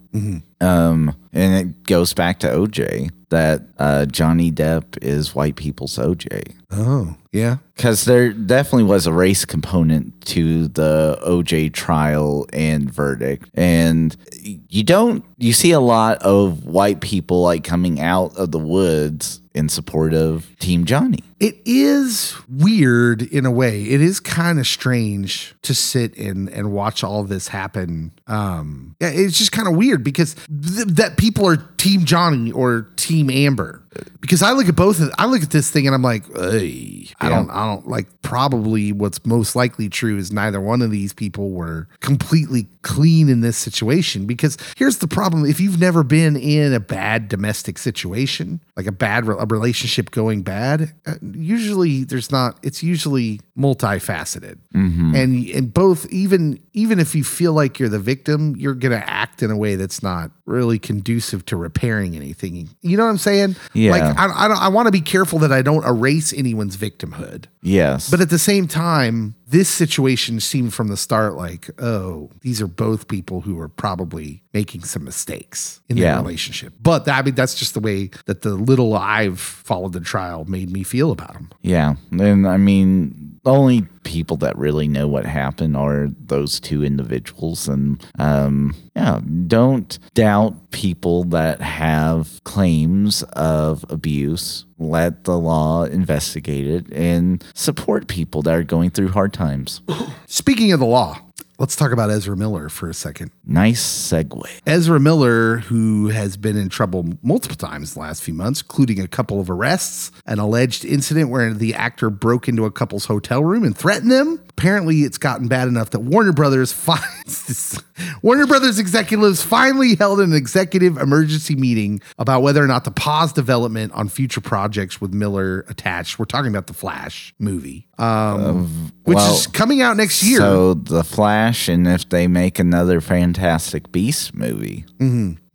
Um, 0.62 1.16
and 1.34 1.54
it 1.70 1.84
goes 1.84 2.14
back 2.14 2.40
to 2.40 2.48
OJ 2.48 3.10
that 3.30 3.64
uh, 3.80 4.06
Johnny 4.06 4.52
Depp 4.52 4.98
is 5.02 5.34
white 5.34 5.56
people's 5.56 5.98
OJ. 5.98 6.54
oh, 6.72 7.16
yeah. 7.32 7.58
Because 7.76 8.06
there 8.06 8.32
definitely 8.32 8.84
was 8.84 9.08
a 9.08 9.12
race 9.12 9.44
component 9.44 10.22
to 10.28 10.68
the 10.68 11.20
OJ 11.28 11.74
trial 11.74 12.46
and 12.54 12.90
verdict. 12.92 13.50
And 13.56 14.16
you 14.44 14.84
don't, 14.84 15.26
you 15.38 15.52
see 15.52 15.72
a 15.72 15.80
lot 15.80 16.20
of 16.22 16.66
white 16.66 17.02
people 17.02 17.42
like 17.42 17.64
coming 17.64 18.00
out 18.00 18.38
of 18.38 18.52
the 18.52 18.60
woods 18.60 19.42
in 19.54 19.70
support 19.70 20.14
of 20.14 20.48
Team 20.60 20.86
Johnny. 20.86 21.20
It 21.40 21.58
is 21.66 22.36
weird 22.50 23.22
in 23.22 23.46
a 23.46 23.52
way. 23.52 23.84
It 23.84 24.02
is 24.02 24.20
kind 24.20 24.60
of 24.60 24.68
strange 24.68 25.54
to 25.64 25.76
sit 25.76 26.18
and 26.18 26.50
and 26.50 26.72
watch 26.72 27.04
all 27.04 27.24
this 27.24 27.50
happen. 27.50 28.12
Um, 28.28 28.96
yeah, 29.02 29.10
it's 29.10 29.38
just 29.38 29.52
kind 29.52 29.68
of 29.68 29.76
weird 29.76 30.04
because 30.04 30.36
th- 30.36 30.88
that 30.88 31.18
people 31.18 31.46
are 31.48 31.58
Team 31.58 32.06
Johnny 32.06 32.52
or 32.52 32.88
Team 32.96 33.30
Amber. 33.30 33.84
Because 34.22 34.42
I 34.42 34.54
look 34.54 34.68
at 34.70 34.76
both 34.76 35.00
of 35.02 35.12
I 35.18 35.26
look 35.26 35.44
at 35.44 35.52
this 35.52 35.70
thing 35.70 35.86
and 35.86 35.94
I'm 35.94 36.02
like, 36.02 36.26
hey, 36.34 37.10
I 37.20 37.30
don't, 37.30 37.50
I 37.52 37.68
don't 37.68 37.88
like. 37.88 38.08
Probably 38.22 38.92
what's 38.92 39.24
most 39.26 39.56
likely 39.56 39.90
true 39.90 40.18
is 40.18 40.32
neither 40.32 40.60
one 40.60 40.82
of 40.82 40.90
these 40.90 41.14
people 41.14 41.52
were 41.52 41.88
completely 42.00 42.68
clean 42.82 43.30
in 43.30 43.42
this 43.42 43.58
situation. 43.58 44.26
Because 44.26 44.58
here's 44.78 44.98
the 45.00 45.08
problem: 45.08 45.46
if 45.46 45.60
you've 45.60 45.80
never 45.80 46.04
been 46.04 46.36
in 46.38 46.74
a 46.74 46.80
bad 46.80 47.28
domestic 47.28 47.78
situation, 47.78 48.62
like 48.76 48.88
a 48.88 48.92
bad, 48.92 49.26
a 49.44 49.46
relationship 49.56 50.12
going 50.12 50.42
bad, 50.44 50.94
uh, 51.06 51.16
usually 51.34 52.04
there's 52.04 52.32
not. 52.32 52.58
It's 52.64 52.82
usually 52.84 53.40
multifaceted, 53.58 54.58
and 54.74 55.48
and 55.50 55.74
both 55.74 56.06
even 56.12 56.60
even 56.74 57.00
if 57.00 57.14
you 57.16 57.24
feel 57.24 57.54
like 57.54 57.80
you're 57.80 57.90
the 57.90 58.00
victim, 58.00 58.56
you're 58.58 58.74
gonna 58.74 59.04
act 59.06 59.44
in 59.44 59.52
a 59.52 59.58
way 59.58 59.76
that's 59.76 60.02
not 60.04 60.32
really 60.46 60.80
conducive 60.80 61.46
to 61.48 61.56
repairing 61.56 62.16
anything. 62.16 62.70
You 62.82 62.98
know 62.98 63.04
what 63.06 63.10
I'm 63.12 63.18
saying? 63.18 63.56
Yeah. 63.74 63.92
Like 63.92 64.04
I 64.18 64.46
I, 64.46 64.48
don't- 64.48 64.62
I 64.62 64.68
want 64.70 64.88
to 64.88 64.92
be 64.92 65.02
careful 65.02 65.40
that 65.40 65.52
I 65.52 65.62
don't 65.62 65.86
erase 65.86 66.34
anyone's 66.34 66.78
victimhood. 66.78 67.46
Yes. 67.62 68.10
But 68.10 68.22
at 68.22 68.30
the 68.30 68.40
same 68.40 68.68
time, 68.68 69.36
this 69.48 69.70
situation 69.70 70.40
seemed 70.40 70.74
from 70.74 70.88
the 70.90 70.98
start 70.98 71.36
like, 71.36 71.70
oh, 71.82 72.30
these 72.42 72.62
are 72.62 72.68
both 72.68 73.08
people 73.08 73.42
who 73.42 73.60
are 73.60 73.70
probably 73.70 74.43
making 74.54 74.84
some 74.84 75.04
mistakes 75.04 75.82
in 75.90 75.98
their 75.98 76.18
relationship. 76.18 76.74
But 76.82 77.10
I 77.10 77.22
mean, 77.24 77.36
that's 77.36 77.56
just 77.56 77.74
the 77.74 77.80
way 77.80 78.12
that 78.26 78.44
the 78.44 78.54
little 78.54 78.94
I've 78.96 79.40
followed 79.40 79.94
the 79.94 80.00
trial 80.00 80.46
made 80.46 80.70
me 80.70 80.84
feel 80.84 81.12
about 81.12 81.34
them. 81.34 81.50
Yeah. 81.62 81.96
And 82.12 82.48
I 82.48 82.58
mean, 82.58 83.40
the 83.44 83.52
only 83.52 83.82
people 84.04 84.38
that 84.38 84.58
really 84.58 84.88
know 84.88 85.08
what 85.08 85.26
happened 85.26 85.76
are 85.76 86.08
those 86.20 86.60
two 86.60 86.84
individuals. 86.84 87.68
And 87.68 88.06
um, 88.20 88.76
yeah, 88.96 89.20
don't 89.48 89.98
doubt 90.14 90.72
people 90.72 91.24
that 91.26 91.62
have 91.62 92.44
claims 92.44 93.24
of 93.34 93.86
abuse. 93.90 94.66
Let 94.78 95.24
the 95.24 95.38
law 95.38 95.84
investigate 95.84 96.68
it 96.68 96.92
and 96.92 97.44
support 97.54 98.08
people 98.08 98.42
that 98.44 98.54
are 98.54 98.64
going 98.64 98.92
through 98.92 99.10
hard 99.10 99.34
times. 99.34 99.82
Speaking 100.28 100.72
of 100.72 100.80
the 100.80 100.86
law, 100.86 101.20
let's 101.60 101.76
talk 101.76 101.92
about 101.92 102.10
Ezra 102.10 102.36
Miller 102.36 102.70
for 102.70 102.90
a 102.90 102.94
second. 102.94 103.32
Nice 103.46 103.82
segue. 103.82 104.44
Ezra 104.66 105.00
Miller, 105.00 105.58
who 105.58 106.10
has 106.10 106.38
been 106.38 106.58
in 106.58 106.70
trouble 106.70 107.18
multiple 107.22 107.58
times 107.58 107.94
the 107.94 108.00
last 108.00 108.24
few 108.24 108.34
months, 108.34 108.62
including 108.62 109.00
a 109.00 109.08
couple 109.08 109.40
of 109.40 109.50
arrests, 109.50 110.12
an 110.26 110.40
alleged 110.40 110.86
incident 110.86 111.30
where 111.30 111.54
the 111.54 111.74
actor 111.74 112.10
broke 112.10 112.48
into 112.48 112.66
a 112.66 112.72
couple's 112.72 113.06
hotel 113.06 113.44
room 113.44 113.64
and 113.64 113.78
threatened 113.78 114.12
them. 114.12 114.44
Apparently, 114.50 115.02
it's 115.02 115.18
gotten 115.18 115.48
bad 115.48 115.68
enough 115.68 115.92
that 115.92 116.00
Warner 116.00 116.34
Brothers 116.34 116.72
finds 116.74 117.82
Warner 118.22 118.48
Brothers 118.48 118.80
executives 118.80 119.42
finally 119.42 119.96
held 119.96 120.20
an 120.20 120.34
executive 120.34 120.98
emergency 120.98 121.56
meeting 121.56 122.02
about 122.18 122.42
whether 122.42 122.64
or 122.64 122.68
not 122.68 122.84
to 122.86 122.92
pause 122.92 123.34
development 123.34 123.92
on 123.94 124.10
future 124.10 124.42
projects 124.42 125.02
with 125.02 125.14
Miller 125.14 125.66
attached. 125.70 126.20
We're 126.20 126.26
talking 126.26 126.50
about 126.50 126.68
the 126.68 126.74
Flash 126.74 127.34
movie, 127.40 127.88
um, 127.98 128.92
which 129.04 129.16
well, 129.16 129.36
is 129.36 129.48
coming 129.48 129.82
out 129.82 129.98
next 129.98 130.24
year. 130.24 130.40
So 130.40 130.74
the 130.74 131.04
Flash, 131.04 131.68
and 131.68 131.88
if 131.88 132.10
they 132.10 132.28
make 132.28 132.60
another 132.60 133.02
Fantastic 133.02 133.92
Beast 133.92 134.34
movie, 134.34 134.86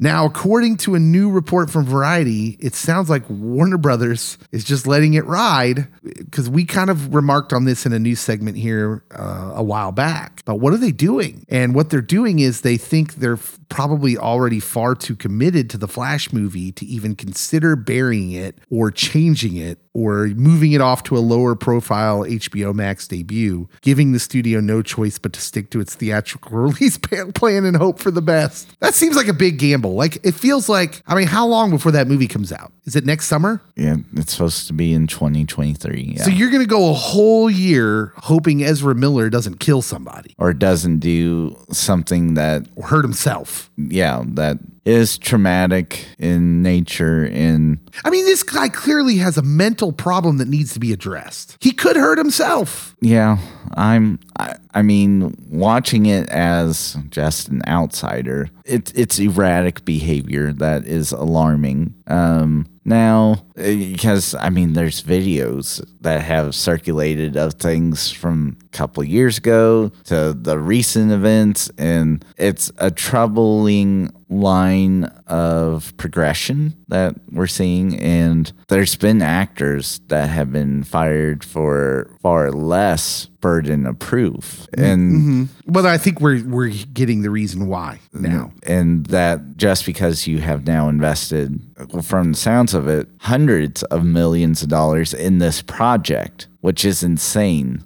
Now, 0.00 0.26
according 0.26 0.76
to 0.78 0.94
a 0.94 1.00
new 1.00 1.28
report 1.28 1.70
from 1.70 1.84
Variety, 1.84 2.56
it 2.60 2.74
sounds 2.74 3.10
like 3.10 3.28
Warner 3.28 3.78
Brothers 3.78 4.38
is 4.52 4.62
just 4.62 4.86
letting 4.86 5.14
it 5.14 5.24
ride 5.24 5.88
because 6.02 6.48
we 6.48 6.64
kind 6.64 6.88
of 6.88 7.14
remarked 7.14 7.52
on 7.52 7.64
this 7.64 7.84
in 7.84 7.92
a 7.92 7.98
news 7.98 8.20
segment 8.20 8.56
here 8.56 9.02
uh, 9.10 9.52
a 9.56 9.62
while 9.62 9.90
back. 9.90 10.42
But 10.44 10.56
what 10.56 10.72
are 10.72 10.76
they 10.76 10.92
doing? 10.92 11.44
And 11.48 11.74
what 11.74 11.90
they're 11.90 12.00
doing 12.00 12.38
is 12.38 12.60
they 12.60 12.76
think 12.76 13.16
they're 13.16 13.38
probably 13.68 14.16
already 14.16 14.60
far 14.60 14.94
too 14.94 15.16
committed 15.16 15.70
to 15.70 15.78
the 15.78 15.88
Flash 15.88 16.32
movie 16.32 16.72
to 16.72 16.86
even 16.86 17.14
consider 17.14 17.76
burying 17.76 18.32
it 18.32 18.58
or 18.70 18.90
changing 18.90 19.56
it 19.56 19.78
or 19.94 20.28
moving 20.28 20.72
it 20.72 20.80
off 20.80 21.02
to 21.02 21.16
a 21.16 21.18
lower 21.18 21.54
profile 21.54 22.20
HBO 22.20 22.72
Max 22.74 23.08
debut, 23.08 23.68
giving 23.82 24.12
the 24.12 24.18
studio 24.20 24.60
no 24.60 24.80
choice 24.80 25.18
but 25.18 25.32
to 25.32 25.40
stick 25.40 25.70
to 25.70 25.80
its 25.80 25.94
theatrical 25.94 26.52
release 26.58 26.98
plan 26.98 27.64
and 27.64 27.76
hope 27.76 27.98
for 27.98 28.10
the 28.10 28.22
best. 28.22 28.68
That 28.80 28.94
seems 28.94 29.16
like 29.16 29.28
a 29.28 29.32
big 29.32 29.58
gamble. 29.58 29.94
Like 29.94 30.24
it 30.24 30.34
feels 30.34 30.68
like, 30.68 31.02
I 31.06 31.14
mean, 31.14 31.26
how 31.26 31.46
long 31.46 31.70
before 31.70 31.92
that 31.92 32.06
movie 32.06 32.28
comes 32.28 32.52
out? 32.52 32.72
Is 32.84 32.96
it 32.96 33.04
next 33.04 33.26
summer? 33.26 33.60
yeah, 33.76 33.96
it's 34.14 34.32
supposed 34.32 34.66
to 34.66 34.72
be 34.72 34.92
in 34.92 35.06
2023. 35.06 36.14
Yeah. 36.16 36.22
So 36.22 36.30
you're 36.30 36.50
going 36.50 36.62
to 36.62 36.68
go 36.68 36.90
a 36.90 36.94
whole 36.94 37.50
year 37.50 38.12
hoping 38.16 38.62
Ezra 38.62 38.94
Miller 38.94 39.30
doesn't 39.30 39.60
kill 39.60 39.82
somebody 39.82 40.34
or 40.38 40.52
doesn't 40.52 40.98
do 40.98 41.56
something 41.70 42.34
that 42.34 42.66
or 42.76 42.86
hurt 42.86 43.04
himself. 43.04 43.57
Yeah 43.76 44.22
that 44.26 44.58
is 44.84 45.18
traumatic 45.18 46.06
in 46.18 46.62
nature 46.62 47.24
and 47.24 47.78
I 48.04 48.10
mean, 48.10 48.24
this 48.24 48.42
guy 48.42 48.68
clearly 48.70 49.16
has 49.18 49.36
a 49.36 49.42
mental 49.42 49.92
problem 49.92 50.38
that 50.38 50.48
needs 50.48 50.72
to 50.74 50.80
be 50.80 50.92
addressed. 50.92 51.56
He 51.60 51.72
could 51.72 51.96
hurt 51.96 52.16
himself. 52.18 52.96
yeah 53.00 53.38
i'm 53.74 54.18
I, 54.38 54.54
I 54.72 54.82
mean 54.82 55.34
watching 55.50 56.06
it 56.06 56.28
as 56.30 56.96
just 57.10 57.48
an 57.48 57.60
outsider 57.66 58.48
it, 58.64 58.92
it's 58.96 59.18
erratic 59.18 59.84
behavior 59.84 60.52
that 60.54 60.86
is 60.86 61.12
alarming 61.12 61.94
um 62.06 62.66
now 62.88 63.44
because 63.54 64.34
i 64.34 64.48
mean 64.48 64.72
there's 64.72 65.02
videos 65.02 65.84
that 66.00 66.22
have 66.22 66.54
circulated 66.54 67.36
of 67.36 67.54
things 67.54 68.10
from 68.10 68.56
a 68.64 68.68
couple 68.68 69.04
years 69.04 69.38
ago 69.38 69.90
to 70.04 70.32
the 70.32 70.58
recent 70.58 71.12
events 71.12 71.70
and 71.78 72.24
it's 72.36 72.72
a 72.78 72.90
troubling 72.90 74.10
line 74.30 75.04
of 75.26 75.96
progression 75.96 76.74
that 76.88 77.14
we're 77.30 77.46
seeing 77.46 77.98
and 77.98 78.52
there's 78.68 78.94
been 78.94 79.22
actors 79.22 80.00
that 80.08 80.28
have 80.28 80.52
been 80.52 80.82
fired 80.82 81.42
for 81.42 82.10
far 82.22 82.52
less 82.52 83.26
burden 83.40 83.86
of 83.86 83.98
proof. 83.98 84.66
Mm-hmm. 84.76 84.84
And 84.84 85.12
mm-hmm. 85.12 85.72
But 85.72 85.86
I 85.86 85.96
think 85.96 86.20
we're 86.20 86.44
we're 86.44 86.72
getting 86.92 87.22
the 87.22 87.30
reason 87.30 87.68
why 87.68 88.00
now. 88.12 88.52
and 88.66 89.06
that 89.06 89.56
just 89.56 89.86
because 89.86 90.26
you 90.26 90.40
have 90.40 90.66
now 90.66 90.88
invested 90.88 91.60
from 92.02 92.32
the 92.32 92.38
sounds 92.38 92.74
of 92.74 92.88
it 92.88 93.08
hundreds 93.20 93.82
of 93.84 94.04
millions 94.04 94.62
of 94.62 94.68
dollars 94.68 95.14
in 95.14 95.38
this 95.38 95.62
project 95.62 96.48
which 96.60 96.84
is 96.84 97.02
insane 97.02 97.84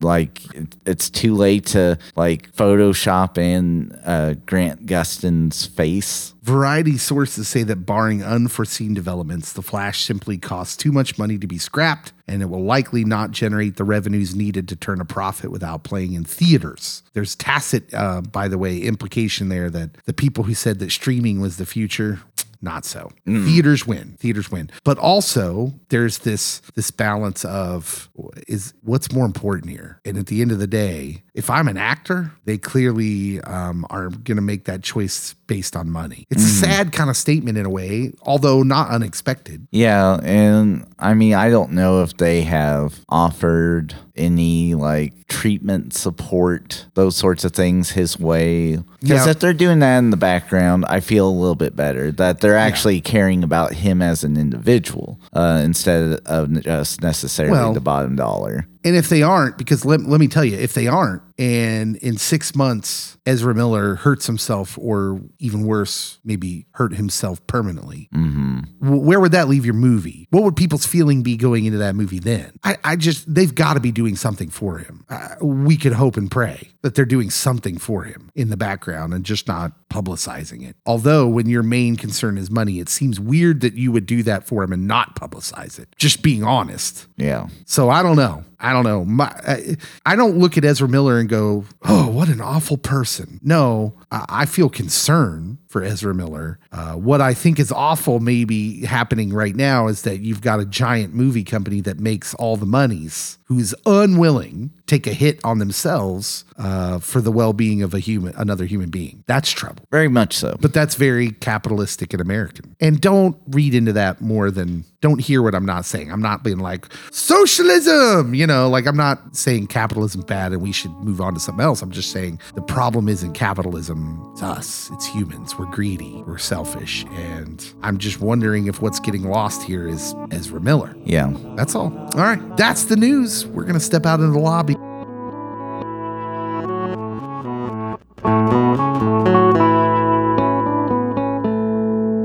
like 0.00 0.54
it, 0.54 0.76
it's 0.86 1.10
too 1.10 1.34
late 1.34 1.66
to 1.66 1.98
like 2.16 2.52
photoshop 2.52 3.38
in 3.38 3.92
uh, 4.04 4.34
grant 4.46 4.86
gustin's 4.86 5.66
face 5.66 6.34
Variety 6.44 6.98
sources 6.98 7.48
say 7.48 7.62
that 7.62 7.86
barring 7.86 8.22
unforeseen 8.22 8.92
developments, 8.92 9.54
the 9.54 9.62
Flash 9.62 10.04
simply 10.04 10.36
costs 10.36 10.76
too 10.76 10.92
much 10.92 11.16
money 11.16 11.38
to 11.38 11.46
be 11.46 11.56
scrapped, 11.56 12.12
and 12.28 12.42
it 12.42 12.50
will 12.50 12.62
likely 12.62 13.02
not 13.02 13.30
generate 13.30 13.76
the 13.76 13.84
revenues 13.84 14.34
needed 14.34 14.68
to 14.68 14.76
turn 14.76 15.00
a 15.00 15.06
profit 15.06 15.50
without 15.50 15.84
playing 15.84 16.12
in 16.12 16.22
theaters. 16.22 17.02
There's 17.14 17.34
tacit, 17.34 17.94
uh, 17.94 18.20
by 18.20 18.48
the 18.48 18.58
way, 18.58 18.76
implication 18.76 19.48
there 19.48 19.70
that 19.70 19.94
the 20.04 20.12
people 20.12 20.44
who 20.44 20.52
said 20.52 20.80
that 20.80 20.92
streaming 20.92 21.40
was 21.40 21.56
the 21.56 21.64
future. 21.64 22.20
Not 22.64 22.86
so. 22.86 23.10
Hmm. 23.26 23.44
Theaters 23.44 23.86
win. 23.86 24.16
Theaters 24.18 24.50
win. 24.50 24.70
But 24.84 24.96
also, 24.96 25.74
there's 25.90 26.18
this 26.18 26.60
this 26.74 26.90
balance 26.90 27.44
of 27.44 28.08
is 28.48 28.72
what's 28.80 29.12
more 29.12 29.26
important 29.26 29.70
here. 29.70 30.00
And 30.06 30.16
at 30.16 30.28
the 30.28 30.40
end 30.40 30.50
of 30.50 30.58
the 30.58 30.66
day, 30.66 31.23
if 31.34 31.50
I'm 31.50 31.66
an 31.68 31.76
actor, 31.76 32.30
they 32.44 32.58
clearly 32.58 33.40
um, 33.42 33.84
are 33.90 34.08
going 34.08 34.36
to 34.36 34.42
make 34.42 34.64
that 34.66 34.82
choice 34.82 35.34
based 35.46 35.74
on 35.76 35.90
money. 35.90 36.26
It's 36.30 36.44
a 36.44 36.48
sad 36.48 36.92
kind 36.92 37.10
of 37.10 37.16
statement 37.16 37.58
in 37.58 37.66
a 37.66 37.70
way, 37.70 38.12
although 38.22 38.62
not 38.62 38.90
unexpected. 38.90 39.66
Yeah, 39.70 40.20
and 40.22 40.86
I 40.98 41.14
mean, 41.14 41.34
I 41.34 41.50
don't 41.50 41.72
know 41.72 42.02
if 42.02 42.16
they 42.16 42.42
have 42.42 43.00
offered 43.08 43.94
any 44.16 44.74
like 44.74 45.26
treatment 45.26 45.92
support, 45.92 46.86
those 46.94 47.16
sorts 47.16 47.44
of 47.44 47.52
things 47.52 47.90
his 47.90 48.18
way. 48.18 48.76
Because 49.00 49.26
Yeah. 49.26 49.30
if 49.30 49.40
they're 49.40 49.52
doing 49.52 49.80
that 49.80 49.98
in 49.98 50.10
the 50.10 50.16
background, 50.16 50.84
I 50.88 51.00
feel 51.00 51.28
a 51.28 51.30
little 51.30 51.56
bit 51.56 51.74
better 51.74 52.12
that 52.12 52.40
they're 52.40 52.56
actually 52.56 53.00
caring 53.00 53.42
about 53.42 53.74
him 53.74 54.00
as 54.00 54.22
an 54.22 54.36
individual 54.36 55.18
uh, 55.32 55.60
instead 55.64 56.20
of 56.26 56.62
just 56.62 57.02
necessarily 57.02 57.52
Well- 57.52 57.72
the 57.74 57.80
bottom 57.80 58.14
dollar. 58.16 58.66
And 58.86 58.94
if 58.96 59.08
they 59.08 59.22
aren't, 59.22 59.56
because 59.58 59.84
let, 59.86 60.02
let 60.02 60.20
me 60.20 60.28
tell 60.28 60.44
you, 60.44 60.58
if 60.58 60.74
they 60.74 60.86
aren't, 60.86 61.22
and 61.38 61.96
in 61.96 62.16
six 62.16 62.54
months, 62.54 63.16
Ezra 63.26 63.54
Miller 63.54 63.96
hurts 63.96 64.26
himself, 64.26 64.78
or 64.78 65.20
even 65.38 65.66
worse, 65.66 66.18
maybe 66.24 66.66
hurt 66.72 66.94
himself 66.94 67.44
permanently, 67.46 68.08
w- 68.12 69.02
where 69.02 69.18
would 69.18 69.32
that 69.32 69.48
leave 69.48 69.64
your 69.64 69.74
movie? 69.74 70.28
What 70.30 70.44
would 70.44 70.56
people's 70.56 70.86
feeling 70.86 71.22
be 71.22 71.36
going 71.36 71.64
into 71.64 71.78
that 71.78 71.96
movie 71.96 72.18
then? 72.18 72.52
I, 72.62 72.76
I 72.84 72.96
just, 72.96 73.32
they've 73.32 73.54
got 73.54 73.74
to 73.74 73.80
be 73.80 73.90
doing 73.92 74.14
something 74.16 74.50
for 74.50 74.78
him. 74.78 75.04
Uh, 75.08 75.36
we 75.40 75.76
could 75.76 75.92
hope 75.94 76.16
and 76.16 76.30
pray 76.30 76.68
that 76.82 76.94
they're 76.94 77.04
doing 77.04 77.30
something 77.30 77.78
for 77.78 78.04
him 78.04 78.30
in 78.34 78.50
the 78.50 78.56
background 78.56 79.12
and 79.14 79.24
just 79.24 79.48
not 79.48 79.72
publicizing 79.94 80.68
it. 80.68 80.74
Although, 80.84 81.28
when 81.28 81.48
your 81.48 81.62
main 81.62 81.94
concern 81.94 82.36
is 82.36 82.50
money, 82.50 82.80
it 82.80 82.88
seems 82.88 83.20
weird 83.20 83.60
that 83.60 83.74
you 83.74 83.92
would 83.92 84.06
do 84.06 84.24
that 84.24 84.44
for 84.44 84.64
him 84.64 84.72
and 84.72 84.88
not 84.88 85.14
publicize 85.14 85.78
it. 85.78 85.88
Just 85.96 86.20
being 86.20 86.42
honest. 86.42 87.06
Yeah. 87.16 87.46
So 87.64 87.90
I 87.90 88.02
don't 88.02 88.16
know. 88.16 88.44
I 88.58 88.72
don't 88.72 88.84
know. 88.84 89.04
My, 89.04 89.26
I, 89.46 89.76
I 90.04 90.16
don't 90.16 90.38
look 90.38 90.58
at 90.58 90.64
Ezra 90.64 90.88
Miller 90.88 91.20
and 91.20 91.28
go, 91.28 91.64
"Oh, 91.82 92.08
what 92.10 92.28
an 92.28 92.40
awful 92.40 92.76
person." 92.76 93.38
No, 93.40 93.94
I, 94.10 94.24
I 94.28 94.46
feel 94.46 94.68
concern 94.68 95.58
for 95.74 95.82
Ezra 95.82 96.14
Miller. 96.14 96.60
Uh, 96.70 96.92
what 96.92 97.20
I 97.20 97.34
think 97.34 97.58
is 97.58 97.72
awful, 97.72 98.20
maybe 98.20 98.84
happening 98.84 99.32
right 99.32 99.56
now, 99.56 99.88
is 99.88 100.02
that 100.02 100.20
you've 100.20 100.40
got 100.40 100.60
a 100.60 100.64
giant 100.64 101.14
movie 101.14 101.42
company 101.42 101.80
that 101.80 101.98
makes 101.98 102.32
all 102.34 102.56
the 102.56 102.64
monies, 102.64 103.38
who's 103.46 103.74
unwilling 103.84 104.70
to 104.86 104.94
take 104.94 105.06
a 105.06 105.12
hit 105.12 105.40
on 105.44 105.58
themselves 105.58 106.44
uh, 106.58 106.98
for 106.98 107.20
the 107.20 107.32
well-being 107.32 107.82
of 107.82 107.94
a 107.94 107.98
human 107.98 108.34
another 108.36 108.64
human 108.64 108.90
being. 108.90 109.24
That's 109.26 109.50
trouble. 109.50 109.84
Very 109.90 110.08
much 110.08 110.36
so. 110.36 110.56
but 110.60 110.72
that's 110.72 110.94
very 110.94 111.30
capitalistic 111.30 112.12
and 112.12 112.20
american. 112.20 112.76
And 112.80 113.00
don't 113.00 113.36
read 113.48 113.74
into 113.74 113.92
that 113.92 114.20
more 114.20 114.50
than 114.50 114.84
don't 115.00 115.20
hear 115.20 115.42
what 115.42 115.54
i'm 115.54 115.66
not 115.66 115.84
saying. 115.84 116.10
I'm 116.10 116.22
not 116.22 116.42
being 116.42 116.58
like 116.58 116.86
socialism! 117.10 118.34
You 118.34 118.46
know 118.46 118.68
like 118.68 118.86
i'm 118.86 118.96
not 118.96 119.36
saying 119.36 119.66
capitalism 119.66 120.22
bad 120.22 120.52
and 120.52 120.62
we 120.62 120.72
should 120.72 120.92
move 120.92 121.20
on 121.20 121.34
to 121.34 121.40
something 121.40 121.64
else. 121.64 121.82
I'm 121.82 121.90
just 121.90 122.10
saying 122.10 122.40
the 122.54 122.62
problem 122.62 123.08
isn't 123.08 123.32
capitalism. 123.34 124.30
It's 124.32 124.42
us. 124.42 124.90
It's 124.92 125.06
humans. 125.06 125.58
We're 125.58 125.63
greedy 125.66 126.22
we're 126.26 126.38
selfish 126.38 127.04
and 127.12 127.74
i'm 127.82 127.98
just 127.98 128.20
wondering 128.20 128.66
if 128.66 128.80
what's 128.80 129.00
getting 129.00 129.24
lost 129.24 129.62
here 129.62 129.86
is 129.88 130.14
ezra 130.30 130.60
miller 130.60 130.94
yeah. 131.04 131.32
that's 131.56 131.74
all. 131.74 131.92
All 132.14 132.20
right. 132.20 132.56
That's 132.56 132.84
the 132.84 132.96
news. 132.96 133.46
We're 133.46 133.64
going 133.64 133.74
to 133.74 133.80
step 133.80 134.06
out 134.06 134.20
into 134.20 134.32
the 134.32 134.38
lobby. 134.38 134.74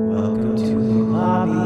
Welcome 0.08 0.56
to 0.56 0.64
the 0.64 1.04
lobby. 1.04 1.60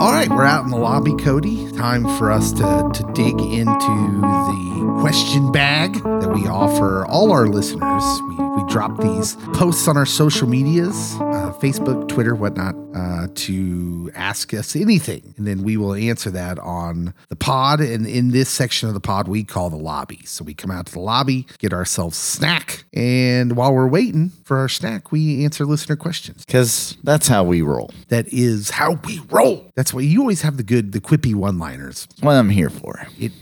All 0.00 0.12
right. 0.12 0.28
We're 0.28 0.44
out 0.44 0.64
in 0.64 0.70
the 0.70 0.78
lobby, 0.78 1.14
Cody. 1.22 1.70
Time 1.72 2.04
for 2.18 2.30
us 2.32 2.52
to, 2.52 2.90
to 2.94 3.12
dig 3.14 3.40
into 3.40 4.20
the 4.20 4.98
question 5.00 5.52
bag 5.52 5.94
that 6.02 6.32
we 6.34 6.46
offer 6.48 7.06
all 7.06 7.30
our 7.32 7.46
listeners. 7.46 8.04
We, 8.28 8.34
we 8.36 8.65
drop 8.68 9.00
these 9.00 9.36
posts 9.54 9.88
on 9.88 9.96
our 9.96 10.06
social 10.06 10.48
medias 10.48 11.16
uh, 11.46 11.52
Facebook, 11.60 12.08
Twitter, 12.08 12.34
whatnot 12.34 12.74
uh, 12.94 13.28
to 13.34 14.10
ask 14.14 14.54
us 14.54 14.74
anything. 14.74 15.34
And 15.36 15.46
then 15.46 15.62
we 15.62 15.76
will 15.76 15.94
answer 15.94 16.30
that 16.30 16.58
on 16.58 17.14
the 17.28 17.36
pod. 17.36 17.80
And 17.80 18.06
in 18.06 18.30
this 18.30 18.48
section 18.48 18.88
of 18.88 18.94
the 18.94 19.00
pod, 19.00 19.28
we 19.28 19.44
call 19.44 19.70
the 19.70 19.76
lobby. 19.76 20.20
So 20.24 20.44
we 20.44 20.54
come 20.54 20.70
out 20.70 20.86
to 20.86 20.92
the 20.92 21.00
lobby, 21.00 21.46
get 21.58 21.72
ourselves 21.72 22.16
snack. 22.16 22.84
And 22.94 23.56
while 23.56 23.72
we're 23.74 23.88
waiting 23.88 24.30
for 24.44 24.56
our 24.58 24.68
snack, 24.68 25.12
we 25.12 25.44
answer 25.44 25.66
listener 25.66 25.96
questions. 25.96 26.44
Because 26.44 26.96
that's 27.04 27.28
how 27.28 27.44
we 27.44 27.62
roll. 27.62 27.90
That 28.08 28.28
is 28.28 28.70
how 28.70 28.98
we 29.04 29.20
roll. 29.28 29.70
That's 29.76 29.92
why 29.92 30.00
you 30.00 30.20
always 30.20 30.42
have 30.42 30.56
the 30.56 30.62
good, 30.62 30.92
the 30.92 31.00
quippy 31.00 31.34
one 31.34 31.58
liners. 31.58 32.06
That's 32.06 32.22
what 32.22 32.32
I'm 32.32 32.50
here 32.50 32.70
for. 32.70 33.06
It, 33.18 33.32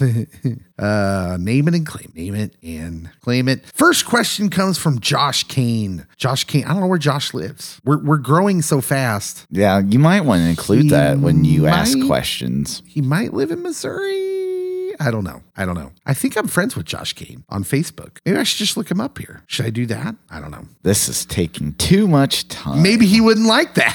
uh, 0.78 1.36
name 1.40 1.68
it 1.68 1.74
and 1.74 1.86
claim, 1.86 2.12
name 2.14 2.34
it 2.36 2.54
and 2.62 3.10
claim 3.20 3.48
it. 3.48 3.66
First 3.74 4.06
question 4.06 4.50
comes 4.50 4.69
from 4.78 5.00
Josh 5.00 5.44
Kane. 5.44 6.06
Josh 6.16 6.44
Kane, 6.44 6.64
I 6.64 6.68
don't 6.68 6.80
know 6.80 6.86
where 6.86 6.98
Josh 6.98 7.34
lives. 7.34 7.80
We're, 7.84 7.98
we're 7.98 8.18
growing 8.18 8.62
so 8.62 8.80
fast. 8.80 9.46
Yeah, 9.50 9.80
you 9.80 9.98
might 9.98 10.22
want 10.22 10.42
to 10.42 10.48
include 10.48 10.84
He 10.84 10.88
that 10.90 11.18
when 11.18 11.44
you 11.44 11.66
ask 11.66 11.96
questions. 12.06 12.82
He 12.86 13.00
might 13.00 13.32
live 13.32 13.50
in 13.50 13.62
Missouri. 13.62 14.39
I 15.00 15.10
don't 15.10 15.24
know. 15.24 15.42
I 15.56 15.64
don't 15.64 15.76
know. 15.76 15.92
I 16.04 16.12
think 16.12 16.36
I'm 16.36 16.46
friends 16.46 16.76
with 16.76 16.84
Josh 16.84 17.14
Kane 17.14 17.42
on 17.48 17.64
Facebook. 17.64 18.18
Maybe 18.26 18.36
I 18.36 18.42
should 18.42 18.58
just 18.58 18.76
look 18.76 18.90
him 18.90 19.00
up 19.00 19.16
here. 19.16 19.42
Should 19.46 19.64
I 19.64 19.70
do 19.70 19.86
that? 19.86 20.14
I 20.28 20.40
don't 20.40 20.50
know. 20.50 20.66
This 20.82 21.08
is 21.08 21.24
taking 21.24 21.72
too 21.74 22.06
much 22.06 22.48
time. 22.48 22.82
Maybe 22.82 23.06
he 23.06 23.22
wouldn't 23.22 23.46
like 23.46 23.74
that. 23.74 23.94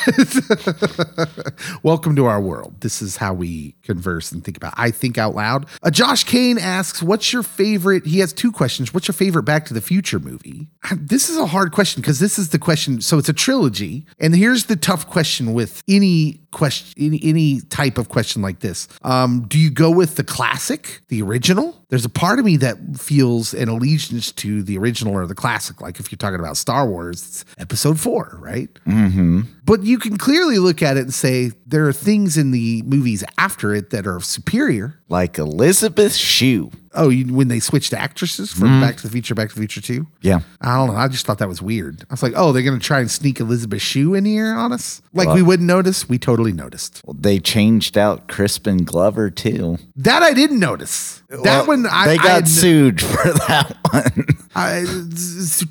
Welcome 1.84 2.16
to 2.16 2.26
our 2.26 2.42
world. 2.42 2.82
This 2.82 3.04
is 3.04 3.18
how 3.18 3.36
we 3.36 3.76
converse 3.84 4.32
and 4.32 4.44
think 4.44 4.58
about. 4.58 4.74
I 4.78 4.90
think 4.90 5.20
out 5.20 5.36
loud. 5.36 5.68
Uh, 5.84 5.92
Josh 5.92 6.24
Kane 6.24 6.58
asks, 6.58 7.04
"What's 7.04 7.32
your 7.32 7.44
favorite?" 7.44 8.08
He 8.08 8.18
has 8.20 8.34
two 8.34 8.52
questions. 8.52 8.92
What's 8.92 9.08
your 9.08 9.14
favorite 9.14 9.44
Back 9.44 9.66
to 9.66 9.76
the 9.76 9.82
Future 9.82 10.20
movie? 10.20 10.70
This 10.96 11.30
is 11.30 11.38
a 11.38 11.46
hard 11.46 11.72
question 11.72 12.02
because 12.02 12.20
this 12.20 12.40
is 12.40 12.50
the 12.50 12.60
question. 12.60 13.02
So 13.02 13.20
it's 13.20 13.30
a 13.30 13.34
trilogy, 13.34 14.08
and 14.20 14.36
here's 14.36 14.66
the 14.66 14.76
tough 14.76 15.08
question 15.08 15.54
with 15.54 15.84
any 15.88 16.45
question, 16.56 16.96
any, 16.98 17.20
any 17.24 17.62
type 17.62 17.98
of 18.00 18.10
question 18.10 18.42
like 18.42 18.60
this. 18.62 18.88
Um, 19.04 19.46
do 19.48 19.60
you 19.60 19.70
go 19.70 19.92
with 19.92 20.16
the 20.16 20.24
classic, 20.24 21.02
the 21.10 21.22
original? 21.22 21.85
There's 21.90 22.06
a 22.06 22.10
part 22.10 22.40
of 22.40 22.46
me 22.46 22.58
that 22.58 22.78
feels 22.98 23.54
an 23.54 23.70
allegiance 23.70 24.32
to 24.34 24.64
the 24.64 24.78
original 24.78 25.14
or 25.14 25.26
the 25.28 25.36
classic. 25.36 25.82
Like 25.82 26.00
if 26.00 26.12
you're 26.12 26.18
talking 26.18 26.40
about 26.40 26.58
Star 26.58 26.88
Wars, 26.88 27.22
it's 27.22 27.46
Episode 27.58 28.00
Four, 28.00 28.38
right? 28.42 28.70
Mm-hmm. 28.88 29.42
But 29.66 29.84
you 29.84 29.98
can 29.98 30.18
clearly 30.18 30.60
look 30.60 30.82
at 30.82 30.98
it 30.98 31.02
and 31.02 31.14
say 31.14 31.52
there 31.66 31.88
are 31.88 31.94
things 31.94 32.38
in 32.38 32.52
the 32.52 32.84
movies 32.84 33.24
after 33.38 33.74
it 33.74 33.90
that 33.90 34.06
are 34.06 34.20
superior. 34.20 35.00
like 35.10 35.38
Elizabeth 35.38 36.16
Shue. 36.16 36.72
Oh, 36.94 37.10
you, 37.10 37.34
when 37.34 37.50
they 37.50 37.60
switched 37.60 37.94
actresses 37.94 38.52
from 38.52 38.70
mm-hmm. 38.70 38.82
Back 38.82 38.98
to 38.98 39.04
the 39.04 39.10
Future, 39.10 39.36
Back 39.36 39.50
to 39.50 39.56
the 39.56 39.60
Future 39.60 39.82
2? 39.82 40.08
Yeah. 40.22 40.40
I 40.62 40.78
don't 40.78 40.88
know. 40.88 40.96
I 40.96 41.08
just 41.10 41.26
thought 41.26 41.40
that 41.40 41.50
was 41.50 41.62
weird. 41.62 42.04
I 42.10 42.14
was 42.14 42.24
like, 42.24 42.34
oh, 42.36 42.54
they're 42.54 42.64
going 42.64 42.80
to 42.80 42.86
try 42.86 43.00
and 43.00 43.12
sneak 43.12 43.40
Elizabeth 43.40 43.82
Shue 43.82 44.14
in 44.14 44.24
here 44.24 44.54
on 44.54 44.72
us? 44.72 45.02
Like 45.14 45.28
we 45.30 45.42
wouldn't 45.42 45.68
notice? 45.68 46.08
We 46.08 46.18
totally 46.18 46.54
noticed. 46.54 47.02
Well, 47.06 47.16
they 47.20 47.40
changed 47.40 47.98
out 47.98 48.28
Crispin 48.28 48.86
Glover 48.86 49.30
too. 49.30 49.78
That 49.96 50.24
I 50.24 50.34
didn't 50.34 50.60
notice. 50.60 51.22
That 51.30 51.44
Well, 51.44 51.68
one, 51.68 51.85
I, 51.92 52.08
they 52.08 52.18
got 52.18 52.26
had- 52.28 52.48
sued 52.48 53.02
for 53.02 53.32
that 53.48 53.76
one. 53.92 54.26
I, 54.58 54.86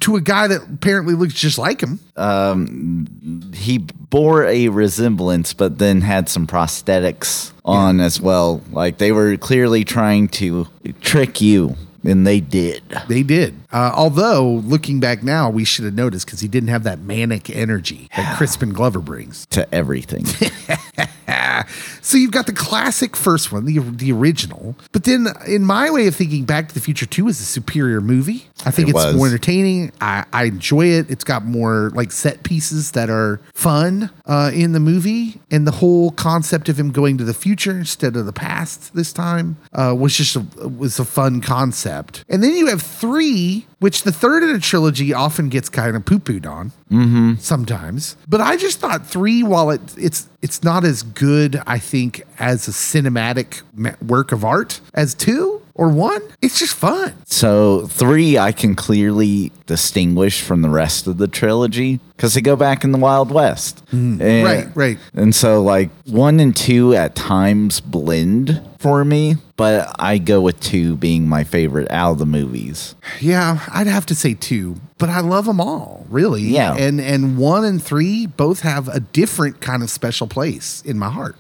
to 0.01 0.17
a 0.17 0.21
guy 0.21 0.47
that 0.49 0.61
apparently 0.71 1.15
looks 1.15 1.33
just 1.33 1.57
like 1.57 1.81
him. 1.81 2.01
Um, 2.17 3.51
he 3.55 3.79
bore 3.79 4.45
a 4.45 4.69
resemblance, 4.69 5.55
but 5.55 5.79
then 5.79 6.03
had 6.03 6.29
some 6.29 6.47
prosthetics 6.47 7.53
on 7.65 8.01
as 8.01 8.21
well. 8.21 8.61
Like 8.73 8.99
they 8.99 9.11
were 9.11 9.39
clearly 9.39 9.85
trying 9.85 10.29
to 10.29 10.69
trick 11.01 11.41
you, 11.41 11.77
and 12.05 12.27
they 12.27 12.41
did. 12.41 12.83
They 13.09 13.23
did. 13.23 13.55
Uh, 13.73 13.93
although, 13.95 14.51
looking 14.67 15.01
back 15.01 15.23
now, 15.23 15.49
we 15.49 15.65
should 15.65 15.87
have 15.87 15.95
noticed 15.95 16.27
because 16.27 16.41
he 16.41 16.49
didn't 16.49 16.69
have 16.69 16.83
that 16.83 16.99
manic 16.99 17.49
energy 17.49 18.11
that 18.15 18.37
Crispin 18.39 18.75
Glover 18.75 19.01
brings. 19.01 19.47
To 19.47 19.75
everything. 19.75 20.27
So 22.03 22.19
you've 22.19 22.33
got 22.33 22.45
the 22.47 22.53
classic 22.53 23.17
first 23.17 23.51
one, 23.51 23.65
the 23.65 23.79
the 23.79 24.13
original. 24.13 24.77
But 24.93 25.05
then, 25.05 25.29
in 25.47 25.65
my 25.65 25.91
way 25.91 26.07
of 26.07 26.15
thinking, 26.15 26.45
Back 26.45 26.69
to 26.69 26.75
the 26.75 26.81
Future 26.81 27.07
Two 27.07 27.29
is 27.29 27.41
a 27.41 27.45
superior 27.45 28.03
movie. 28.03 28.49
I 28.67 28.71
think 28.71 28.89
It 28.89 28.91
it's 28.91 29.05
was. 29.05 29.17
more 29.17 29.27
entertaining. 29.27 29.91
I, 30.03 30.27
I 30.33 30.45
enjoy 30.45 30.87
it. 30.87 31.11
It's 31.11 31.25
got 31.25 31.47
more 31.47 31.91
like 31.95 32.13
set 32.13 32.43
pieces 32.43 32.91
that 32.93 33.09
are 33.09 33.41
fun 33.55 34.11
uh, 34.27 34.51
in 34.53 34.73
the 34.73 34.81
movie, 34.81 35.41
and 35.51 35.67
the 35.67 35.71
whole 35.73 36.11
concept 36.11 36.69
of 36.69 36.79
him 36.79 36.93
going 36.93 37.17
to 37.19 37.25
the 37.25 37.33
future 37.35 37.73
instead 37.73 38.17
of 38.17 38.27
the 38.27 38.33
past 38.33 38.95
this 38.95 39.11
time 39.13 39.57
uh, 39.73 39.95
was 39.99 40.15
just 40.15 40.37
a, 40.37 40.41
was 40.69 40.99
a 40.99 41.05
fun 41.07 41.41
concept. 41.41 42.23
And 42.29 42.43
then 42.43 42.55
you 42.55 42.67
have 42.67 42.83
three, 42.83 43.67
which 43.79 44.03
the 44.03 44.13
third 44.13 44.43
in 44.43 44.51
a 44.51 44.61
trilogy 44.61 45.13
often 45.13 45.49
gets 45.49 45.69
kind 45.69 45.97
of 45.97 46.05
poo 46.05 46.19
pooed 46.19 46.47
on 46.47 46.73
mm-hmm. 46.91 47.35
sometimes. 47.39 48.17
But 48.29 48.41
I 48.41 48.57
just 48.57 48.81
thought 48.81 49.07
three, 49.07 49.43
while 49.43 49.71
it 49.71 49.81
it's 49.97 50.29
it's 50.43 50.63
not 50.63 50.85
as 50.85 51.03
good, 51.03 51.61
I 51.67 51.79
think, 51.79 52.23
as 52.39 52.69
a 52.69 52.71
cinematic 52.71 53.63
work 54.03 54.33
of 54.33 54.45
art 54.45 54.81
as 54.93 55.15
two 55.15 55.63
or 55.75 55.89
one. 55.89 56.23
It's 56.41 56.59
just 56.59 56.75
fun. 56.75 57.15
So 57.27 57.87
three, 57.87 58.39
I 58.39 58.53
can 58.53 58.75
clearly 58.75 59.51
distinguish 59.67 60.41
from 60.41 60.63
the 60.63 60.69
rest 60.69 61.07
of 61.07 61.19
the 61.19 61.27
trilogy 61.27 61.99
because 62.17 62.35
they 62.35 62.41
go 62.41 62.55
back 62.57 62.85
in 62.85 62.93
the 62.93 62.99
Wild 62.99 63.31
West. 63.31 63.85
Mm-hmm. 63.87 64.23
And- 64.23 64.45
Right, 64.45 64.69
right. 64.77 64.99
And 65.15 65.35
so 65.35 65.63
like 65.63 65.91
one 66.07 66.39
and 66.41 66.55
two 66.55 66.95
at 66.95 67.15
times 67.15 67.81
blend 67.81 68.63
for 68.79 69.05
me, 69.05 69.37
but 69.57 69.95
I 69.99 70.19
go 70.19 70.41
with 70.41 70.61
two 70.61 70.97
being 70.97 71.29
my 71.29 71.45
favorite 71.45 71.91
out 71.91 72.13
of 72.13 72.19
the 72.19 72.27
movies. 72.27 72.95
Yeah, 73.21 73.61
I'd 73.73 73.87
have 73.87 74.07
to 74.07 74.15
say 74.15 74.35
two, 74.35 74.77
but 74.99 75.09
I 75.09 75.21
love 75.21 75.45
them 75.47 75.61
all, 75.61 76.07
really. 76.09 76.43
Yeah. 76.43 76.75
and 76.75 77.01
and 77.01 77.37
one 77.37 77.65
and 77.65 77.83
three 77.83 78.27
both 78.27 78.61
have 78.61 78.89
a 78.89 79.01
different 79.01 79.61
kind 79.61 79.83
of 79.83 79.91
special 79.91 80.27
place 80.27 80.83
in 80.87 80.99
my 80.99 81.11
heart. 81.11 81.37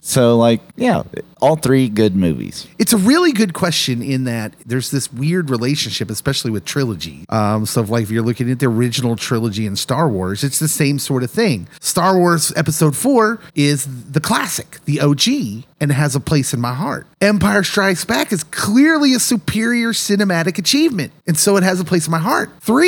So 0.00 0.36
like, 0.36 0.60
yeah, 0.76 1.02
all 1.40 1.56
three 1.56 1.88
good 1.88 2.14
movies. 2.16 2.66
It's 2.78 2.92
a 2.92 2.96
really 2.98 3.32
good 3.32 3.54
question 3.54 4.02
in 4.02 4.24
that 4.24 4.54
there's 4.66 4.90
this 4.90 5.12
weird 5.12 5.50
relationship, 5.50 6.10
especially 6.10 6.50
with 6.50 6.64
trilogy. 6.64 7.24
Um, 7.28 7.66
so, 7.66 7.82
if, 7.82 7.90
like 7.90 8.02
if 8.04 8.10
you're 8.10 8.22
looking 8.22 8.50
at 8.50 8.58
the 8.58 8.66
original 8.66 9.16
trilogy 9.16 9.66
in 9.66 9.76
Star 9.76 10.08
Wars, 10.08 10.44
it's 10.44 10.58
the 10.58 10.68
same 10.68 10.98
sort 10.98 11.22
of 11.22 11.30
thing. 11.30 11.68
Star 11.80 12.18
Wars 12.18 12.52
Episode 12.56 12.96
Four 12.96 13.40
is 13.54 13.86
the 14.12 14.20
classic, 14.20 14.78
the 14.84 15.00
OG, 15.00 15.64
and 15.80 15.92
has 15.92 16.14
a 16.14 16.20
place 16.20 16.52
in 16.52 16.60
my 16.60 16.74
heart. 16.74 17.06
Empire 17.20 17.62
Strikes 17.62 18.04
Back 18.04 18.32
is 18.32 18.44
clearly 18.44 19.14
a 19.14 19.18
superior 19.18 19.90
cinematic 19.90 20.58
achievement, 20.58 21.12
and 21.26 21.38
so 21.38 21.56
it 21.56 21.62
has 21.62 21.80
a 21.80 21.84
place 21.84 22.06
in 22.06 22.10
my 22.10 22.18
heart. 22.18 22.50
Three, 22.60 22.79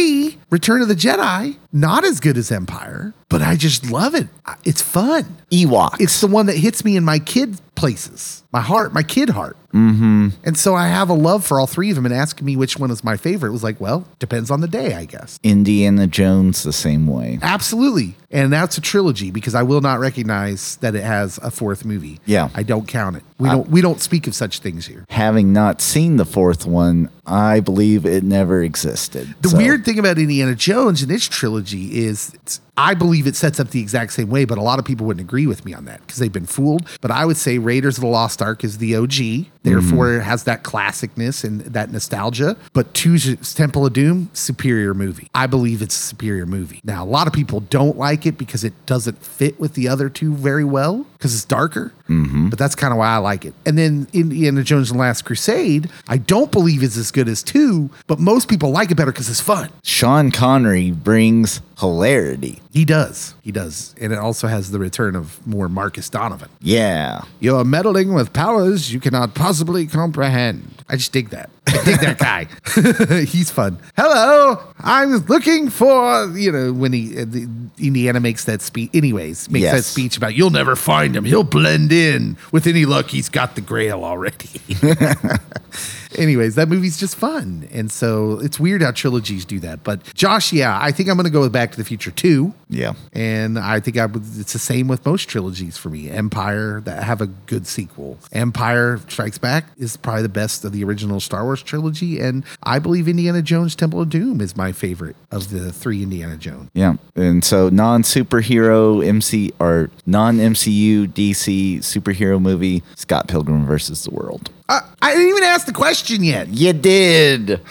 Return 0.48 0.80
of 0.80 0.88
the 0.88 0.94
Jedi, 0.94 1.58
not 1.72 2.04
as 2.04 2.20
good 2.20 2.36
as 2.36 2.50
Empire, 2.52 3.14
but 3.28 3.42
I 3.42 3.56
just 3.56 3.90
love 3.90 4.14
it. 4.14 4.28
It's 4.64 4.82
fun. 4.82 5.36
Ewoks. 5.50 6.00
It's 6.00 6.20
the 6.20 6.26
one 6.26 6.46
that 6.46 6.56
hits 6.56 6.84
me 6.84 6.96
in 6.96 7.04
my 7.04 7.18
kid 7.18 7.58
places, 7.74 8.42
my 8.52 8.60
heart, 8.60 8.92
my 8.92 9.02
kid 9.02 9.30
heart. 9.30 9.56
Mm-hmm. 9.72 10.28
And 10.44 10.58
so 10.58 10.74
I 10.74 10.88
have 10.88 11.08
a 11.08 11.14
love 11.14 11.44
for 11.46 11.58
all 11.58 11.66
three 11.66 11.88
of 11.88 11.96
them. 11.96 12.04
And 12.04 12.14
asking 12.14 12.44
me 12.44 12.56
which 12.56 12.78
one 12.78 12.90
is 12.90 13.02
my 13.02 13.16
favorite 13.16 13.52
was 13.52 13.62
like, 13.64 13.80
well, 13.80 14.06
depends 14.18 14.50
on 14.50 14.60
the 14.60 14.68
day, 14.68 14.94
I 14.94 15.06
guess. 15.06 15.38
Indiana 15.42 16.06
Jones 16.06 16.62
the 16.62 16.74
same 16.74 17.06
way. 17.06 17.38
Absolutely. 17.40 18.14
And 18.30 18.52
that's 18.52 18.76
a 18.76 18.82
trilogy 18.82 19.30
because 19.30 19.54
I 19.54 19.62
will 19.62 19.80
not 19.80 19.98
recognize 19.98 20.76
that 20.76 20.94
it 20.94 21.02
has 21.04 21.38
a 21.38 21.50
fourth 21.50 21.84
movie. 21.86 22.20
Yeah. 22.26 22.50
I 22.54 22.62
don't 22.62 22.86
count 22.86 23.16
it. 23.16 23.22
We 23.38 23.48
don't 23.48 23.68
we 23.68 23.80
don't 23.80 24.00
speak 24.00 24.26
of 24.26 24.34
such 24.34 24.60
things 24.60 24.86
here. 24.86 25.04
Having 25.10 25.52
not 25.52 25.80
seen 25.80 26.16
the 26.16 26.24
fourth 26.24 26.64
one, 26.66 27.08
I 27.26 27.60
believe 27.60 28.04
it 28.06 28.22
never 28.22 28.62
existed. 28.62 29.34
The 29.40 29.48
So- 29.50 29.56
weird 29.56 29.84
thing 29.84 29.98
about 29.98 30.18
Indiana 30.18 30.54
Jones 30.54 31.02
and 31.02 31.10
its 31.10 31.26
trilogy 31.26 31.61
is 31.70 32.34
it's, 32.34 32.60
I 32.76 32.94
believe 32.94 33.26
it 33.26 33.36
sets 33.36 33.60
up 33.60 33.68
the 33.68 33.80
exact 33.80 34.14
same 34.14 34.30
way, 34.30 34.46
but 34.46 34.56
a 34.56 34.62
lot 34.62 34.78
of 34.78 34.84
people 34.86 35.06
wouldn't 35.06 35.26
agree 35.26 35.46
with 35.46 35.64
me 35.64 35.74
on 35.74 35.84
that 35.84 36.00
because 36.00 36.18
they've 36.18 36.32
been 36.32 36.46
fooled. 36.46 36.88
But 37.02 37.10
I 37.10 37.26
would 37.26 37.36
say 37.36 37.58
Raiders 37.58 37.98
of 37.98 38.02
the 38.02 38.08
Lost 38.08 38.40
Ark 38.40 38.64
is 38.64 38.78
the 38.78 38.96
OG. 38.96 39.46
Therefore, 39.62 40.06
mm. 40.06 40.20
it 40.20 40.22
has 40.22 40.44
that 40.44 40.62
classicness 40.62 41.44
and 41.44 41.60
that 41.60 41.92
nostalgia. 41.92 42.56
But 42.72 42.94
Two's 42.94 43.54
Temple 43.54 43.86
of 43.86 43.92
Doom, 43.92 44.30
superior 44.32 44.94
movie. 44.94 45.28
I 45.34 45.46
believe 45.46 45.82
it's 45.82 45.94
a 45.94 46.02
superior 46.02 46.46
movie. 46.46 46.80
Now, 46.82 47.04
a 47.04 47.06
lot 47.06 47.26
of 47.26 47.34
people 47.34 47.60
don't 47.60 47.98
like 47.98 48.24
it 48.24 48.38
because 48.38 48.64
it 48.64 48.74
doesn't 48.86 49.22
fit 49.22 49.60
with 49.60 49.74
the 49.74 49.88
other 49.88 50.08
two 50.08 50.32
very 50.34 50.64
well 50.64 51.06
because 51.12 51.34
it's 51.34 51.44
darker. 51.44 51.92
Mm-hmm. 52.08 52.48
But 52.48 52.58
that's 52.58 52.74
kind 52.74 52.92
of 52.92 52.98
why 52.98 53.08
I 53.08 53.18
like 53.18 53.44
it. 53.44 53.54
And 53.64 53.78
then 53.78 54.08
Indiana 54.12 54.62
Jones 54.62 54.90
and 54.90 54.98
the 54.98 55.02
Last 55.02 55.22
Crusade, 55.22 55.88
I 56.08 56.18
don't 56.18 56.50
believe 56.50 56.82
is 56.82 56.96
as 56.96 57.10
good 57.10 57.28
as 57.28 57.42
two, 57.42 57.90
but 58.06 58.18
most 58.18 58.48
people 58.48 58.70
like 58.70 58.90
it 58.90 58.96
better 58.96 59.12
because 59.12 59.30
it's 59.30 59.40
fun. 59.40 59.70
Sean 59.82 60.30
Connery 60.30 60.90
brings 60.90 61.60
hilarity. 61.78 62.60
He 62.72 62.86
does. 62.86 63.34
He 63.42 63.52
does. 63.52 63.94
And 64.00 64.12
it 64.12 64.18
also 64.18 64.48
has 64.48 64.70
the 64.70 64.78
return 64.78 65.14
of 65.14 65.46
more 65.46 65.68
Marcus 65.68 66.08
Donovan. 66.08 66.48
Yeah. 66.60 67.22
You're 67.38 67.64
meddling 67.64 68.14
with 68.14 68.32
powers 68.32 68.92
you 68.92 68.98
cannot 68.98 69.34
possibly 69.34 69.86
comprehend. 69.86 70.82
I 70.88 70.96
just 70.96 71.12
dig 71.12 71.28
that. 71.30 71.50
I 71.66 71.84
dig 71.84 72.00
that 72.00 72.18
guy. 72.18 73.24
He's 73.24 73.50
fun. 73.50 73.78
Hello, 73.96 74.60
I'm 74.80 75.16
looking 75.26 75.70
for, 75.70 76.26
you 76.36 76.50
know, 76.50 76.72
when 76.72 76.92
he, 76.92 77.18
uh, 77.18 77.24
the, 77.26 77.48
Indiana 77.78 78.20
makes 78.20 78.44
that 78.44 78.62
speech, 78.62 78.90
anyways, 78.94 79.50
makes 79.50 79.70
that 79.70 79.84
speech 79.84 80.16
about 80.16 80.34
you'll 80.34 80.50
never 80.50 80.76
find 80.76 81.14
him. 81.16 81.24
He'll 81.24 81.44
blend 81.44 81.92
in. 81.92 82.36
With 82.50 82.66
any 82.66 82.84
luck, 82.84 83.10
he's 83.10 83.28
got 83.28 83.54
the 83.54 83.60
grail 83.60 84.04
already. 84.04 84.60
anyways, 86.18 86.54
that 86.56 86.68
movie's 86.68 86.98
just 86.98 87.16
fun. 87.16 87.68
And 87.72 87.90
so 87.90 88.40
it's 88.40 88.58
weird 88.58 88.82
how 88.82 88.90
trilogies 88.92 89.44
do 89.44 89.60
that. 89.60 89.82
But 89.84 90.02
Josh, 90.14 90.52
yeah, 90.52 90.78
I 90.80 90.92
think 90.92 91.08
I'm 91.08 91.16
going 91.16 91.24
to 91.24 91.30
go 91.30 91.40
with 91.40 91.52
Back 91.52 91.72
to 91.72 91.76
the 91.76 91.84
Future 91.84 92.10
2. 92.10 92.52
Yeah. 92.68 92.94
And 93.12 93.58
I 93.58 93.80
think 93.80 93.98
I 93.98 94.06
would, 94.06 94.22
it's 94.36 94.52
the 94.52 94.58
same 94.58 94.88
with 94.88 95.04
most 95.04 95.28
trilogies 95.28 95.76
for 95.76 95.90
me. 95.90 96.10
Empire 96.10 96.80
that 96.82 97.02
have 97.02 97.20
a 97.20 97.26
good 97.26 97.66
sequel. 97.66 98.18
Empire 98.32 98.98
Strikes 99.08 99.38
Back 99.38 99.66
is 99.76 99.96
probably 99.96 100.22
the 100.22 100.28
best 100.28 100.64
of 100.64 100.72
the 100.72 100.84
original 100.84 101.20
Star 101.20 101.44
Wars 101.44 101.51
trilogy, 101.60 102.20
and 102.20 102.44
I 102.62 102.78
believe 102.78 103.08
Indiana 103.08 103.42
Jones 103.42 103.74
Temple 103.74 104.00
of 104.00 104.08
Doom 104.08 104.40
is 104.40 104.56
my 104.56 104.72
favorite 104.72 105.16
of 105.30 105.50
the 105.50 105.72
three 105.72 106.02
Indiana 106.02 106.36
Jones. 106.36 106.70
Yeah. 106.72 106.94
And 107.14 107.44
so 107.44 107.68
non 107.68 108.02
superhero 108.02 109.04
MC 109.06 109.52
or 109.58 109.90
non 110.06 110.38
MCU 110.38 111.08
DC 111.08 111.78
superhero 111.78 112.40
movie, 112.40 112.82
Scott 112.96 113.28
Pilgrim 113.28 113.66
versus 113.66 114.04
the 114.04 114.10
World. 114.10 114.50
Uh, 114.72 114.80
I 115.02 115.12
didn't 115.12 115.28
even 115.28 115.42
ask 115.42 115.66
the 115.66 115.72
question 115.74 116.24
yet. 116.24 116.48
You 116.48 116.72
did. 116.72 117.60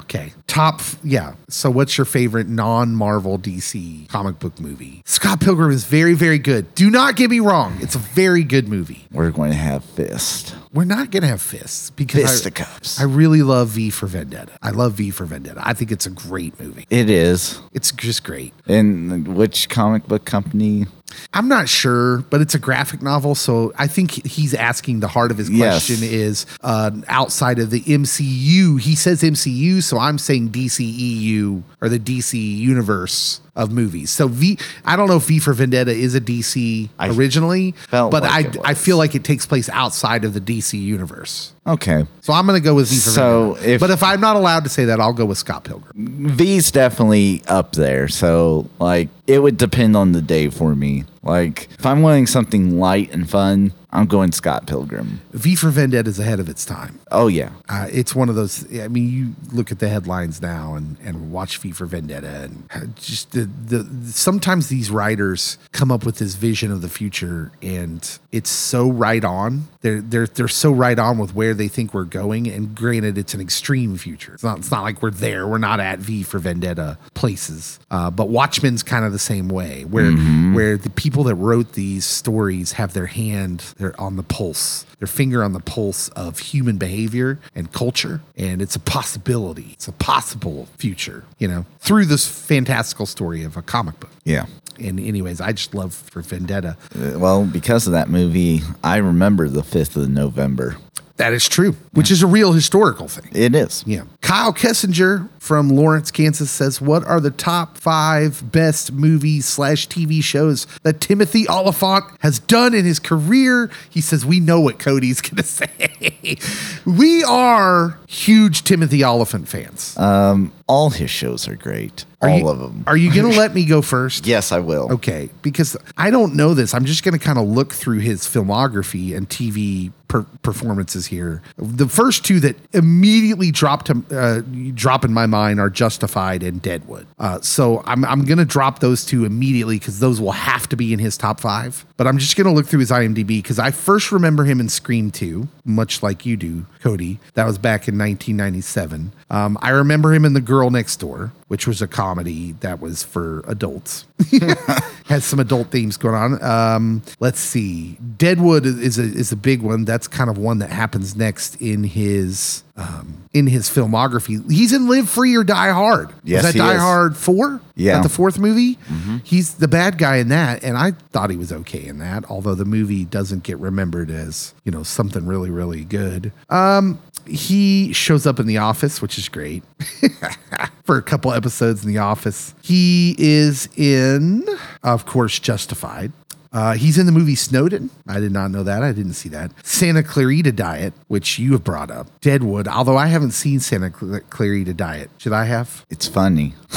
Okay, 0.00 0.34
top 0.46 0.82
yeah. 1.02 1.34
So, 1.48 1.70
what's 1.70 1.96
your 1.96 2.04
favorite 2.04 2.48
non-Marvel 2.48 3.38
DC 3.38 4.06
comic 4.10 4.38
book 4.38 4.60
movie? 4.60 5.02
Scott 5.06 5.40
Pilgrim 5.40 5.70
is 5.72 5.86
very, 5.86 6.12
very 6.12 6.38
good. 6.38 6.72
Do 6.74 6.90
not 6.90 7.16
get 7.16 7.30
me 7.30 7.40
wrong; 7.40 7.78
it's 7.80 7.94
a 7.94 7.98
very 7.98 8.44
good 8.44 8.68
movie. 8.68 9.06
We're 9.10 9.30
going 9.30 9.52
to 9.52 9.56
have 9.56 9.82
Fist. 9.86 10.54
We're 10.74 10.84
not 10.84 11.10
gonna 11.10 11.28
have 11.28 11.40
fists 11.40 11.88
because 11.88 12.24
I- 12.24 12.26
Fisticuffs. 12.26 13.00
I 13.00 13.04
really 13.04 13.42
love 13.42 13.68
V 13.68 13.88
for 13.88 14.06
Vendetta. 14.06 14.52
I 14.62 14.70
love 14.70 14.92
V 14.92 15.10
for 15.10 15.24
Vendetta. 15.24 15.62
I 15.66 15.72
think 15.72 15.90
it's 15.90 16.04
a 16.04 16.10
great 16.10 16.60
movie. 16.60 16.84
It 16.90 17.08
is. 17.08 17.58
It's 17.72 17.90
just 17.92 18.22
great. 18.24 18.52
And 18.66 19.26
which 19.34 19.70
comic 19.70 20.06
book 20.06 20.26
company? 20.26 20.84
I'm 21.32 21.48
not 21.48 21.68
sure, 21.68 22.18
but 22.30 22.40
it's 22.40 22.54
a 22.54 22.58
graphic 22.58 23.00
novel, 23.02 23.34
so 23.34 23.72
I 23.78 23.86
think 23.86 24.26
he's 24.26 24.54
asking 24.54 25.00
the 25.00 25.08
heart 25.08 25.30
of 25.30 25.38
his 25.38 25.48
Yes. 25.50 25.86
question 25.86 26.06
is 26.08 26.46
uh, 26.62 26.90
outside 27.08 27.58
of 27.58 27.70
the 27.70 27.80
MCU. 27.82 28.80
He 28.80 28.94
says 28.94 29.22
MCU, 29.22 29.82
so 29.82 29.98
I'm 29.98 30.18
saying 30.18 30.50
DCEU 30.50 31.62
or 31.80 31.88
the 31.88 31.98
DC 31.98 32.34
universe 32.58 33.40
of 33.56 33.72
movies. 33.72 34.10
So 34.10 34.28
V, 34.28 34.58
I 34.84 34.94
don't 34.94 35.08
know 35.08 35.16
if 35.16 35.24
V 35.24 35.40
for 35.40 35.52
Vendetta 35.52 35.90
is 35.90 36.14
a 36.14 36.20
DC 36.20 36.88
I 36.98 37.08
originally, 37.08 37.74
but 37.90 38.12
like 38.12 38.56
I 38.56 38.70
I 38.70 38.74
feel 38.74 38.96
like 38.98 39.14
it 39.16 39.24
takes 39.24 39.46
place 39.46 39.68
outside 39.70 40.24
of 40.24 40.34
the 40.34 40.40
DC 40.40 40.80
universe. 40.80 41.52
Okay. 41.66 42.06
So 42.20 42.32
I'm 42.32 42.46
going 42.46 42.60
to 42.60 42.64
go 42.64 42.74
with 42.76 42.88
V 42.90 42.94
for 42.96 43.00
So 43.10 43.52
Vendetta. 43.54 43.72
if- 43.74 43.80
but 43.80 43.90
if 43.90 44.02
I'm 44.04 44.20
not 44.20 44.36
allowed 44.36 44.62
to 44.64 44.70
say 44.70 44.84
that, 44.84 45.00
I'll 45.00 45.12
go 45.12 45.24
with 45.24 45.38
Scott 45.38 45.64
Pilgrim. 45.64 45.92
V's 46.36 46.70
definitely 46.70 47.42
up 47.48 47.72
there. 47.72 48.06
So, 48.06 48.68
like, 48.78 49.08
it 49.26 49.40
would 49.42 49.56
depend 49.56 49.96
on 49.96 50.12
the 50.12 50.22
day 50.22 50.48
for 50.48 50.76
me. 50.76 51.04
Like, 51.24 51.68
if 51.76 51.84
I'm 51.84 52.02
wanting 52.02 52.28
something 52.28 52.78
light 52.78 53.12
and 53.12 53.28
fun, 53.28 53.72
I'm 53.96 54.06
going 54.06 54.30
Scott 54.30 54.66
Pilgrim. 54.66 55.20
V 55.32 55.54
for 55.54 55.70
Vendetta 55.70 56.10
is 56.10 56.18
ahead 56.18 56.38
of 56.38 56.50
its 56.50 56.66
time. 56.66 57.00
Oh, 57.10 57.28
yeah. 57.28 57.52
Uh, 57.66 57.88
it's 57.90 58.14
one 58.14 58.28
of 58.28 58.34
those. 58.34 58.64
I 58.78 58.88
mean, 58.88 59.10
you 59.10 59.34
look 59.56 59.72
at 59.72 59.78
the 59.78 59.88
headlines 59.88 60.42
now 60.42 60.74
and, 60.74 60.98
and 61.02 61.32
watch 61.32 61.56
V 61.56 61.72
for 61.72 61.86
Vendetta, 61.86 62.28
and 62.28 62.94
just 62.96 63.32
the, 63.32 63.48
the 63.66 64.12
sometimes 64.12 64.68
these 64.68 64.90
writers 64.90 65.56
come 65.72 65.90
up 65.90 66.04
with 66.04 66.18
this 66.18 66.34
vision 66.34 66.70
of 66.70 66.82
the 66.82 66.90
future, 66.90 67.52
and 67.62 68.18
it's 68.32 68.50
so 68.50 68.90
right 68.90 69.24
on. 69.24 69.68
They're 69.86 70.00
they're 70.00 70.26
they're 70.26 70.48
so 70.48 70.72
right 70.72 70.98
on 70.98 71.16
with 71.18 71.32
where 71.32 71.54
they 71.54 71.68
think 71.68 71.94
we're 71.94 72.02
going. 72.02 72.48
And 72.48 72.74
granted, 72.74 73.16
it's 73.16 73.34
an 73.34 73.40
extreme 73.40 73.96
future. 73.96 74.34
It's 74.34 74.42
not 74.42 74.58
it's 74.58 74.70
not 74.72 74.82
like 74.82 75.00
we're 75.00 75.12
there. 75.12 75.46
We're 75.46 75.58
not 75.58 75.78
at 75.78 76.00
V 76.00 76.24
for 76.24 76.40
Vendetta 76.40 76.98
places. 77.14 77.78
Uh, 77.88 78.10
but 78.10 78.28
Watchmen's 78.28 78.82
kind 78.82 79.04
of 79.04 79.12
the 79.12 79.18
same 79.20 79.48
way, 79.48 79.84
where 79.84 80.10
where 80.56 80.76
the 80.76 80.90
people 80.90 81.22
that 81.24 81.36
wrote 81.36 81.74
these 81.74 82.04
stories 82.04 82.72
have 82.72 82.94
their 82.94 83.06
hand 83.06 83.60
they're 83.76 83.98
on 84.00 84.16
the 84.16 84.22
pulse 84.22 84.84
their 84.98 85.06
finger 85.06 85.44
on 85.44 85.52
the 85.52 85.60
pulse 85.60 86.08
of 86.10 86.38
human 86.38 86.78
behavior 86.78 87.38
and 87.54 87.70
culture 87.72 88.20
and 88.36 88.62
it's 88.62 88.74
a 88.74 88.80
possibility 88.80 89.70
it's 89.74 89.86
a 89.88 89.92
possible 89.92 90.66
future 90.78 91.22
you 91.38 91.46
know 91.46 91.64
through 91.80 92.04
this 92.06 92.26
fantastical 92.26 93.06
story 93.06 93.42
of 93.44 93.56
a 93.56 93.62
comic 93.62 93.98
book 94.00 94.10
Yeah. 94.24 94.46
And 94.78 94.98
anyways 95.00 95.40
i 95.40 95.52
just 95.52 95.74
love 95.74 95.92
for 95.94 96.22
vendetta 96.22 96.76
Uh, 96.94 97.18
Well, 97.18 97.44
because 97.44 97.86
of 97.86 97.92
that 97.92 98.08
movie, 98.08 98.62
I 98.84 98.96
remember 98.98 99.48
the 99.48 99.62
5th 99.62 99.96
of 99.96 100.08
November. 100.08 100.76
that 101.16 101.32
is 101.32 101.48
true 101.48 101.74
which 101.92 102.10
is 102.10 102.22
a 102.22 102.26
real 102.26 102.52
historical 102.52 103.08
thing 103.08 103.28
It 103.32 103.54
is. 103.54 103.82
Yeah. 103.86 104.02
Kyle 104.20 104.52
Kessinger 104.52 105.28
from 105.46 105.68
Lawrence, 105.70 106.10
Kansas 106.10 106.50
says, 106.50 106.80
What 106.80 107.04
are 107.04 107.20
the 107.20 107.30
top 107.30 107.78
five 107.78 108.50
best 108.50 108.92
movies 108.92 109.46
slash 109.46 109.86
TV 109.88 110.22
shows 110.22 110.66
that 110.82 111.00
Timothy 111.00 111.48
Olyphant 111.48 112.04
has 112.20 112.40
done 112.40 112.74
in 112.74 112.84
his 112.84 112.98
career? 112.98 113.70
He 113.88 114.00
says, 114.00 114.26
We 114.26 114.40
know 114.40 114.60
what 114.60 114.78
Cody's 114.80 115.20
going 115.22 115.36
to 115.36 115.42
say. 115.44 116.36
we 116.84 117.22
are 117.24 117.98
huge 118.08 118.64
Timothy 118.64 119.04
Olyphant 119.04 119.48
fans. 119.48 119.96
Um, 119.96 120.52
all 120.68 120.90
his 120.90 121.10
shows 121.10 121.46
are 121.46 121.54
great. 121.56 122.04
Are 122.22 122.28
all 122.30 122.38
you- 122.38 122.48
of 122.48 122.58
them. 122.58 122.82
Are 122.86 122.96
you 122.96 123.12
going 123.14 123.30
to 123.32 123.38
let 123.38 123.54
me 123.54 123.64
go 123.66 123.82
first? 123.82 124.26
yes, 124.26 124.50
I 124.50 124.58
will. 124.58 124.92
Okay, 124.94 125.28
because 125.42 125.76
I 125.96 126.10
don't 126.10 126.34
know 126.34 126.54
this. 126.54 126.74
I'm 126.74 126.84
just 126.86 127.04
going 127.04 127.16
to 127.16 127.24
kind 127.24 127.38
of 127.38 127.46
look 127.46 127.72
through 127.72 127.98
his 128.00 128.22
filmography 128.22 129.14
and 129.16 129.28
TV 129.28 129.92
per- 130.08 130.26
performances 130.42 131.06
here. 131.06 131.42
The 131.56 131.86
first 131.88 132.24
two 132.24 132.40
that 132.40 132.56
immediately 132.72 133.50
dropped 133.50 133.88
him, 133.88 134.06
uh, 134.10 134.40
drop 134.74 135.04
in 135.04 135.12
my 135.12 135.26
mind 135.26 135.35
are 135.36 135.70
Justified 135.70 136.42
and 136.42 136.60
Deadwood. 136.60 137.06
Uh, 137.18 137.40
so 137.40 137.82
I'm 137.86 138.04
I'm 138.04 138.24
going 138.24 138.38
to 138.38 138.44
drop 138.44 138.80
those 138.80 139.04
two 139.04 139.24
immediately 139.24 139.78
because 139.78 140.00
those 140.00 140.20
will 140.20 140.32
have 140.32 140.68
to 140.70 140.76
be 140.76 140.92
in 140.92 140.98
his 140.98 141.16
top 141.16 141.40
five. 141.40 141.84
But 141.96 142.06
I'm 142.06 142.18
just 142.18 142.36
going 142.36 142.46
to 142.46 142.52
look 142.52 142.66
through 142.66 142.80
his 142.80 142.90
IMDb 142.90 143.26
because 143.26 143.58
I 143.58 143.70
first 143.70 144.12
remember 144.12 144.44
him 144.44 144.60
in 144.60 144.68
Scream 144.68 145.10
2, 145.10 145.48
much 145.64 146.02
like 146.02 146.26
you 146.26 146.36
do, 146.36 146.66
Cody. 146.80 147.18
That 147.34 147.46
was 147.46 147.58
back 147.58 147.88
in 147.88 147.96
1997. 147.96 149.12
Um, 149.30 149.58
I 149.62 149.70
remember 149.70 150.12
him 150.12 150.24
in 150.24 150.34
The 150.34 150.40
Girl 150.40 150.70
Next 150.70 150.96
Door, 150.96 151.32
which 151.48 151.66
was 151.66 151.80
a 151.80 151.86
comedy 151.86 152.52
that 152.60 152.80
was 152.80 153.02
for 153.02 153.44
adults. 153.46 154.04
Has 155.06 155.24
some 155.24 155.38
adult 155.38 155.70
themes 155.70 155.96
going 155.96 156.14
on. 156.14 156.42
Um, 156.42 157.02
let's 157.20 157.38
see. 157.38 157.96
Deadwood 158.16 158.66
is 158.66 158.98
a 158.98 159.04
is 159.04 159.30
a 159.30 159.36
big 159.36 159.62
one. 159.62 159.84
That's 159.84 160.08
kind 160.08 160.28
of 160.28 160.36
one 160.36 160.58
that 160.58 160.70
happens 160.70 161.14
next 161.14 161.60
in 161.62 161.84
his 161.84 162.64
um, 162.76 163.28
in 163.32 163.46
his 163.46 163.68
filmography. 163.68 164.50
He's 164.50 164.72
in 164.72 164.88
Live 164.88 165.08
Free 165.08 165.36
or 165.36 165.44
Die 165.44 165.70
Hard. 165.70 166.12
Yes, 166.24 166.44
is 166.44 166.52
that 166.54 166.58
Die 166.58 166.74
is. 166.74 166.80
Hard 166.80 167.16
four? 167.16 167.60
Yeah. 167.76 168.02
The 168.02 168.08
fourth 168.08 168.38
movie. 168.38 168.78
He's 169.22 169.54
the 169.54 169.68
bad 169.68 169.98
guy 169.98 170.16
in 170.16 170.28
that, 170.28 170.64
and 170.64 170.76
I 170.76 170.90
thought 171.12 171.30
he 171.30 171.36
was 171.36 171.52
okay 171.52 171.86
in 171.86 171.98
that. 171.98 172.24
Although 172.28 172.56
the 172.56 172.64
movie 172.64 173.04
doesn't 173.04 173.44
get 173.44 173.58
remembered 173.58 174.10
as 174.10 174.54
you 174.64 174.72
know 174.72 174.82
something 174.82 175.24
really 175.24 175.50
really 175.50 175.84
good. 175.84 176.32
Um, 176.50 176.98
he 177.26 177.92
shows 177.92 178.26
up 178.26 178.40
in 178.40 178.46
The 178.46 178.58
Office, 178.58 179.00
which 179.00 179.18
is 179.18 179.28
great. 179.28 179.62
for 180.84 180.96
a 180.96 181.02
couple 181.02 181.32
episodes 181.36 181.84
in 181.84 181.92
The 181.92 181.98
Office. 181.98 182.54
He 182.62 183.14
is 183.18 183.68
in, 183.76 184.44
of 184.82 185.06
course, 185.06 185.38
Justified. 185.38 186.12
Uh, 186.52 186.72
he's 186.72 186.96
in 186.96 187.04
the 187.04 187.12
movie 187.12 187.34
Snowden. 187.34 187.90
I 188.08 188.18
did 188.18 188.32
not 188.32 188.50
know 188.50 188.62
that. 188.62 188.82
I 188.82 188.92
didn't 188.92 189.12
see 189.12 189.28
that. 189.28 189.50
Santa 189.62 190.02
Clarita 190.02 190.52
Diet, 190.52 190.94
which 191.06 191.38
you 191.38 191.52
have 191.52 191.62
brought 191.62 191.90
up. 191.90 192.06
Deadwood, 192.20 192.66
although 192.66 192.96
I 192.96 193.08
haven't 193.08 193.32
seen 193.32 193.60
Santa 193.60 193.92
Cl- 193.92 194.20
Clarita 194.30 194.72
Diet. 194.72 195.10
Should 195.18 195.34
I 195.34 195.44
have? 195.44 195.84
It's 195.90 196.08
funny. 196.08 196.54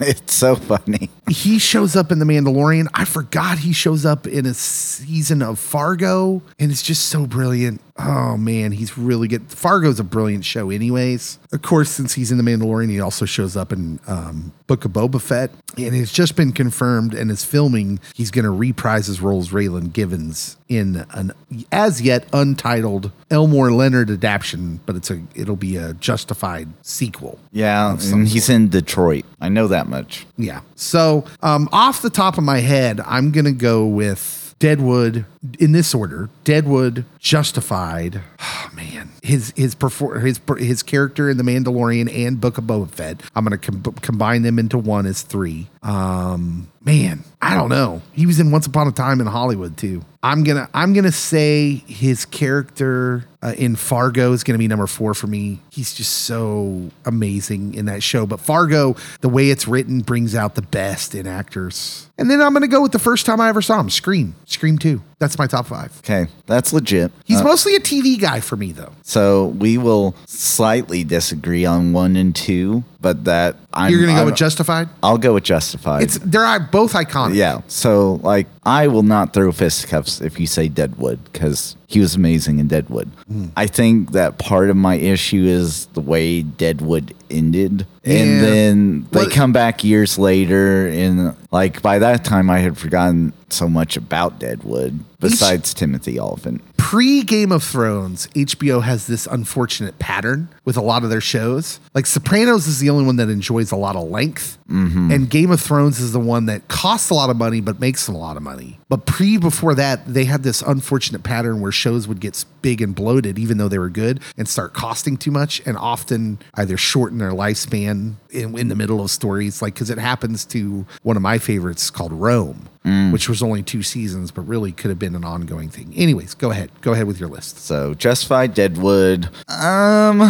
it's 0.00 0.34
so 0.34 0.54
funny. 0.54 1.10
He 1.28 1.58
shows 1.58 1.96
up 1.96 2.12
in 2.12 2.20
The 2.20 2.24
Mandalorian. 2.24 2.86
I 2.94 3.04
forgot 3.04 3.58
he 3.58 3.72
shows 3.72 4.06
up 4.06 4.26
in 4.26 4.46
a 4.46 4.54
season 4.54 5.42
of 5.42 5.58
Fargo, 5.58 6.40
and 6.60 6.70
it's 6.70 6.82
just 6.82 7.06
so 7.06 7.26
brilliant. 7.26 7.80
Oh 7.98 8.36
man, 8.36 8.72
he's 8.72 8.96
really 8.96 9.28
good. 9.28 9.50
Fargo's 9.50 10.00
a 10.00 10.04
brilliant 10.04 10.44
show, 10.44 10.70
anyways. 10.70 11.38
Of 11.52 11.62
course, 11.62 11.90
since 11.90 12.14
he's 12.14 12.32
in 12.32 12.38
The 12.38 12.44
Mandalorian, 12.44 12.90
he 12.90 13.00
also 13.00 13.24
shows 13.24 13.56
up 13.56 13.72
in 13.72 14.00
um, 14.06 14.52
Book 14.66 14.84
of 14.84 14.92
Boba 14.92 15.20
Fett, 15.20 15.50
and 15.76 15.94
it's 15.94 16.12
just 16.12 16.36
been 16.36 16.52
confirmed 16.52 17.14
and 17.14 17.30
is 17.30 17.44
filming 17.44 18.00
he's 18.14 18.30
going 18.30 18.44
to 18.44 18.50
reprise 18.50 19.06
his 19.06 19.20
role 19.20 19.40
as 19.40 19.50
Raylan 19.50 19.92
Givens 19.92 20.56
in 20.68 21.04
an 21.10 21.32
as 21.70 22.00
yet 22.00 22.26
untitled 22.32 23.12
Elmore 23.30 23.70
Leonard 23.70 24.10
adaptation, 24.10 24.80
but 24.86 24.96
it's 24.96 25.10
a 25.10 25.22
it'll 25.34 25.56
be 25.56 25.76
a 25.76 25.94
justified 25.94 26.68
sequel. 26.82 27.38
Yeah, 27.52 27.96
and 28.00 28.26
he's 28.26 28.48
in 28.48 28.70
Detroit. 28.70 29.24
I 29.40 29.48
know 29.48 29.68
that 29.68 29.86
much. 29.86 30.26
Yeah. 30.36 30.60
So, 30.76 31.24
um, 31.42 31.68
off 31.72 32.02
the 32.02 32.10
top 32.10 32.38
of 32.38 32.44
my 32.44 32.58
head, 32.58 33.00
I'm 33.00 33.30
going 33.30 33.44
to 33.44 33.52
go 33.52 33.86
with 33.86 34.41
Deadwood 34.62 35.24
in 35.58 35.72
this 35.72 35.92
order. 35.92 36.30
Deadwood, 36.44 37.04
Justified. 37.18 38.20
Oh, 38.38 38.70
man, 38.74 39.10
his 39.20 39.52
his 39.56 39.74
perfor- 39.74 40.22
his 40.22 40.40
his 40.64 40.84
character 40.84 41.28
in 41.28 41.36
The 41.36 41.42
Mandalorian 41.42 42.08
and 42.14 42.40
Book 42.40 42.58
of 42.58 42.64
Boba 42.64 42.88
Fett. 42.88 43.20
I'm 43.34 43.44
going 43.44 43.58
to 43.58 43.70
com- 43.72 43.94
combine 43.94 44.42
them 44.42 44.60
into 44.60 44.78
one 44.78 45.04
as 45.06 45.22
three. 45.22 45.66
Um, 45.82 46.68
man, 46.84 47.24
I 47.40 47.54
don't 47.54 47.68
know. 47.68 48.02
He 48.12 48.26
was 48.26 48.38
in 48.40 48.50
Once 48.50 48.66
Upon 48.66 48.86
a 48.88 48.92
Time 48.92 49.20
in 49.20 49.26
Hollywood 49.26 49.76
too. 49.76 50.04
I'm 50.24 50.44
gonna 50.44 50.68
I'm 50.72 50.92
gonna 50.92 51.10
say 51.12 51.74
his 51.88 52.24
character 52.24 53.24
uh, 53.42 53.54
in 53.58 53.74
Fargo 53.74 54.32
is 54.32 54.44
gonna 54.44 54.58
be 54.58 54.68
number 54.68 54.86
four 54.86 55.14
for 55.14 55.26
me. 55.26 55.60
He's 55.70 55.92
just 55.94 56.12
so 56.12 56.90
amazing 57.04 57.74
in 57.74 57.86
that 57.86 58.04
show. 58.04 58.24
But 58.26 58.38
Fargo, 58.38 58.94
the 59.20 59.28
way 59.28 59.50
it's 59.50 59.66
written, 59.66 60.00
brings 60.00 60.36
out 60.36 60.54
the 60.54 60.62
best 60.62 61.16
in 61.16 61.26
actors. 61.26 62.08
And 62.18 62.30
then 62.30 62.40
I'm 62.40 62.52
gonna 62.52 62.68
go 62.68 62.80
with 62.82 62.92
the 62.92 63.00
first 63.00 63.26
time 63.26 63.40
I 63.40 63.48
ever 63.48 63.62
saw 63.62 63.80
him, 63.80 63.90
Scream, 63.90 64.36
Scream 64.44 64.78
Two. 64.78 65.02
That's 65.18 65.38
my 65.38 65.48
top 65.48 65.66
five. 65.66 65.96
Okay, 66.04 66.30
that's 66.46 66.72
legit. 66.72 67.10
He's 67.24 67.40
Uh, 67.40 67.44
mostly 67.44 67.74
a 67.74 67.80
TV 67.80 68.16
guy 68.20 68.38
for 68.38 68.56
me 68.56 68.70
though. 68.70 68.92
so 69.02 69.46
we 69.46 69.76
will 69.76 70.14
slightly 70.26 71.02
disagree 71.02 71.64
on 71.64 71.92
one 71.92 72.14
and 72.14 72.34
two, 72.36 72.84
but 73.02 73.24
that 73.24 73.56
I'm, 73.74 73.90
You're 73.90 74.00
gonna 74.00 74.12
go 74.12 74.16
I'm- 74.18 74.26
with 74.26 74.36
Justified. 74.36 74.88
I'll 75.02 75.18
go 75.18 75.34
with 75.34 75.44
Justified. 75.44 76.02
It's 76.04 76.18
they're 76.18 76.44
uh, 76.46 76.58
both 76.60 76.92
iconic. 76.94 77.34
yeah. 77.34 77.60
So 77.66 78.14
like, 78.22 78.46
I 78.64 78.86
will 78.86 79.02
not 79.02 79.32
throw 79.34 79.50
fisticuffs 79.52 80.20
if 80.20 80.38
you 80.40 80.46
say 80.46 80.68
Deadwood 80.68 81.22
because 81.32 81.76
he 81.88 81.98
was 82.00 82.14
amazing 82.14 82.58
in 82.60 82.68
Deadwood. 82.68 83.10
Hmm. 83.26 83.46
I 83.56 83.66
think 83.66 84.12
that 84.12 84.38
part 84.38 84.70
of 84.70 84.76
my 84.76 84.94
issue 84.94 85.44
is 85.44 85.86
the 85.86 86.00
way 86.00 86.42
Deadwood 86.42 87.12
ended, 87.28 87.86
Yeah. 88.04 88.14
and 88.18 88.42
then 88.42 89.06
they 89.10 89.20
Well- 89.26 89.30
come 89.30 89.52
back 89.52 89.82
years 89.84 90.18
later, 90.18 90.86
and 90.88 91.34
like 91.50 91.82
by 91.82 91.98
that 91.98 92.24
time 92.24 92.48
I 92.50 92.60
had 92.60 92.78
forgotten 92.78 93.32
so 93.50 93.68
much 93.68 93.96
about 93.98 94.38
Deadwood 94.38 95.00
besides 95.20 95.74
Timothy 95.74 96.18
Olyphant. 96.18 96.62
Pre 96.82 97.22
Game 97.22 97.52
of 97.52 97.62
Thrones, 97.62 98.26
HBO 98.34 98.82
has 98.82 99.06
this 99.06 99.28
unfortunate 99.30 100.00
pattern 100.00 100.48
with 100.64 100.76
a 100.76 100.82
lot 100.82 101.04
of 101.04 101.10
their 101.10 101.20
shows. 101.20 101.78
Like 101.94 102.06
Sopranos 102.06 102.66
is 102.66 102.80
the 102.80 102.90
only 102.90 103.04
one 103.04 103.16
that 103.16 103.28
enjoys 103.30 103.70
a 103.70 103.76
lot 103.76 103.94
of 103.94 104.08
length, 104.08 104.58
mm-hmm. 104.68 105.12
and 105.12 105.30
Game 105.30 105.52
of 105.52 105.60
Thrones 105.60 106.00
is 106.00 106.12
the 106.12 106.18
one 106.18 106.46
that 106.46 106.66
costs 106.66 107.08
a 107.08 107.14
lot 107.14 107.30
of 107.30 107.36
money 107.36 107.60
but 107.60 107.78
makes 107.78 108.04
them 108.04 108.16
a 108.16 108.18
lot 108.18 108.36
of 108.36 108.42
money. 108.42 108.80
But 108.88 109.06
pre 109.06 109.36
before 109.36 109.76
that, 109.76 110.12
they 110.12 110.24
had 110.24 110.42
this 110.42 110.60
unfortunate 110.60 111.22
pattern 111.22 111.60
where 111.60 111.70
shows 111.70 112.08
would 112.08 112.20
get 112.20 112.44
big 112.62 112.82
and 112.82 112.96
bloated, 112.96 113.38
even 113.38 113.58
though 113.58 113.68
they 113.68 113.78
were 113.78 113.88
good, 113.88 114.20
and 114.36 114.48
start 114.48 114.74
costing 114.74 115.16
too 115.16 115.30
much, 115.30 115.62
and 115.64 115.76
often 115.76 116.40
either 116.54 116.76
shorten 116.76 117.18
their 117.18 117.30
lifespan 117.30 118.14
in, 118.30 118.58
in 118.58 118.66
the 118.66 118.74
middle 118.74 119.00
of 119.00 119.10
stories. 119.10 119.62
Like 119.62 119.74
because 119.74 119.88
it 119.88 119.98
happens 119.98 120.44
to 120.46 120.84
one 121.02 121.16
of 121.16 121.22
my 121.22 121.38
favorites 121.38 121.90
called 121.90 122.12
Rome. 122.12 122.68
Which 122.84 123.28
was 123.28 123.42
only 123.42 123.62
two 123.62 123.82
seasons, 123.84 124.32
but 124.32 124.42
really 124.42 124.72
could 124.72 124.88
have 124.88 124.98
been 124.98 125.14
an 125.14 125.24
ongoing 125.24 125.68
thing. 125.68 125.92
Anyways, 125.96 126.34
go 126.34 126.50
ahead. 126.50 126.70
Go 126.80 126.92
ahead 126.92 127.06
with 127.06 127.20
your 127.20 127.28
list. 127.28 127.58
So 127.58 127.94
Justified 127.94 128.54
Deadwood. 128.54 129.26
Um, 129.48 130.20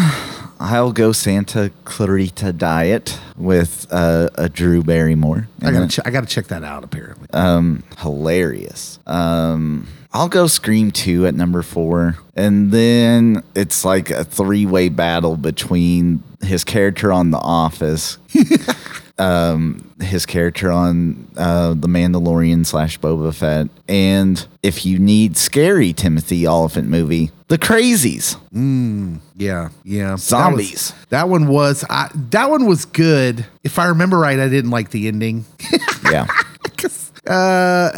I'll 0.61 0.93
go 0.93 1.13
Santa 1.13 1.71
Clarita 1.85 2.53
Diet 2.53 3.19
with 3.39 3.87
uh, 3.91 4.29
a 4.35 4.49
Drew 4.51 4.83
Barrymore. 4.83 5.49
I 5.63 5.71
gotta, 5.73 5.89
ch- 5.89 6.01
I 6.05 6.11
gotta 6.11 6.27
check 6.27 6.49
that 6.49 6.63
out. 6.63 6.85
Apparently, 6.85 7.27
um, 7.33 7.85
hilarious. 7.99 8.99
Um, 9.07 9.89
I'll 10.13 10.29
go 10.29 10.47
Scream 10.47 10.91
2 10.91 11.27
at 11.27 11.35
number 11.35 11.63
four. 11.63 12.19
And 12.37 12.71
then 12.71 13.43
it's 13.55 13.83
like 13.85 14.11
a 14.11 14.25
three 14.25 14.67
way 14.67 14.91
battle 14.91 15.39
between 15.39 16.23
his 16.43 16.65
character 16.65 17.13
on 17.13 17.31
The 17.31 17.39
Office, 17.39 18.19
um, 19.19 19.93
his 20.01 20.27
character 20.27 20.71
on 20.71 21.29
uh, 21.37 21.75
The 21.75 21.89
Mandalorian 21.89 22.65
slash 22.67 22.99
Boba 23.01 23.35
Fett, 23.35 23.69
and 23.89 24.47
if 24.63 24.85
you 24.87 24.99
need 24.99 25.37
scary 25.37 25.93
Timothy 25.93 26.47
Olyphant 26.47 26.89
movie, 26.89 27.31
The 27.49 27.59
Crazies. 27.59 28.37
yeah, 29.37 29.69
yeah, 29.85 30.17
Zombies. 30.17 30.91
That, 30.91 30.93
was- 30.93 31.09
that 31.09 31.29
one 31.29 31.49
was 31.49 31.85
I, 31.91 32.11
that 32.31 32.51
one 32.51 32.67
was 32.67 32.85
good. 32.85 33.47
If 33.63 33.79
I 33.79 33.87
remember 33.87 34.19
right, 34.19 34.39
I 34.39 34.49
didn't 34.49 34.71
like 34.71 34.91
the 34.91 35.09
ending. 35.09 35.45
Yeah. 36.11 36.27
Uh, 37.27 37.91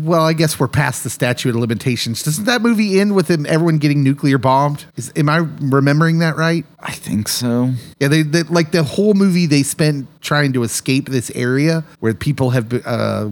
well, 0.00 0.22
I 0.22 0.32
guess 0.32 0.60
we're 0.60 0.68
past 0.68 1.02
the 1.02 1.10
statute 1.10 1.50
of 1.50 1.56
limitations. 1.56 2.22
Doesn't 2.22 2.44
that 2.44 2.62
movie 2.62 3.00
end 3.00 3.16
with 3.16 3.28
him, 3.28 3.44
everyone 3.46 3.78
getting 3.78 4.04
nuclear 4.04 4.38
bombed? 4.38 4.84
Is, 4.96 5.12
am 5.16 5.28
I 5.28 5.38
remembering 5.38 6.20
that 6.20 6.36
right? 6.36 6.64
I 6.78 6.92
think 6.92 7.26
so. 7.26 7.72
Yeah, 7.98 8.08
they, 8.08 8.22
they 8.22 8.44
like 8.44 8.70
the 8.70 8.84
whole 8.84 9.14
movie 9.14 9.46
they 9.46 9.64
spent 9.64 10.06
trying 10.20 10.52
to 10.52 10.62
escape 10.62 11.08
this 11.08 11.30
area 11.34 11.84
where 11.98 12.14
people 12.14 12.50
have 12.50 12.72
uh, 12.86 13.28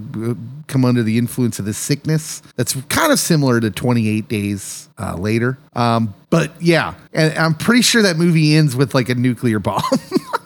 come 0.66 0.84
under 0.84 1.04
the 1.04 1.18
influence 1.18 1.60
of 1.60 1.66
this 1.66 1.78
sickness. 1.78 2.42
That's 2.56 2.74
kind 2.88 3.12
of 3.12 3.20
similar 3.20 3.60
to 3.60 3.70
28 3.70 4.28
Days 4.28 4.88
uh, 4.98 5.16
Later. 5.16 5.56
Um, 5.74 6.14
but 6.30 6.60
yeah, 6.60 6.94
and 7.12 7.32
I'm 7.38 7.54
pretty 7.54 7.82
sure 7.82 8.02
that 8.02 8.16
movie 8.16 8.56
ends 8.56 8.74
with 8.74 8.92
like 8.92 9.08
a 9.08 9.14
nuclear 9.14 9.60
bomb. 9.60 9.82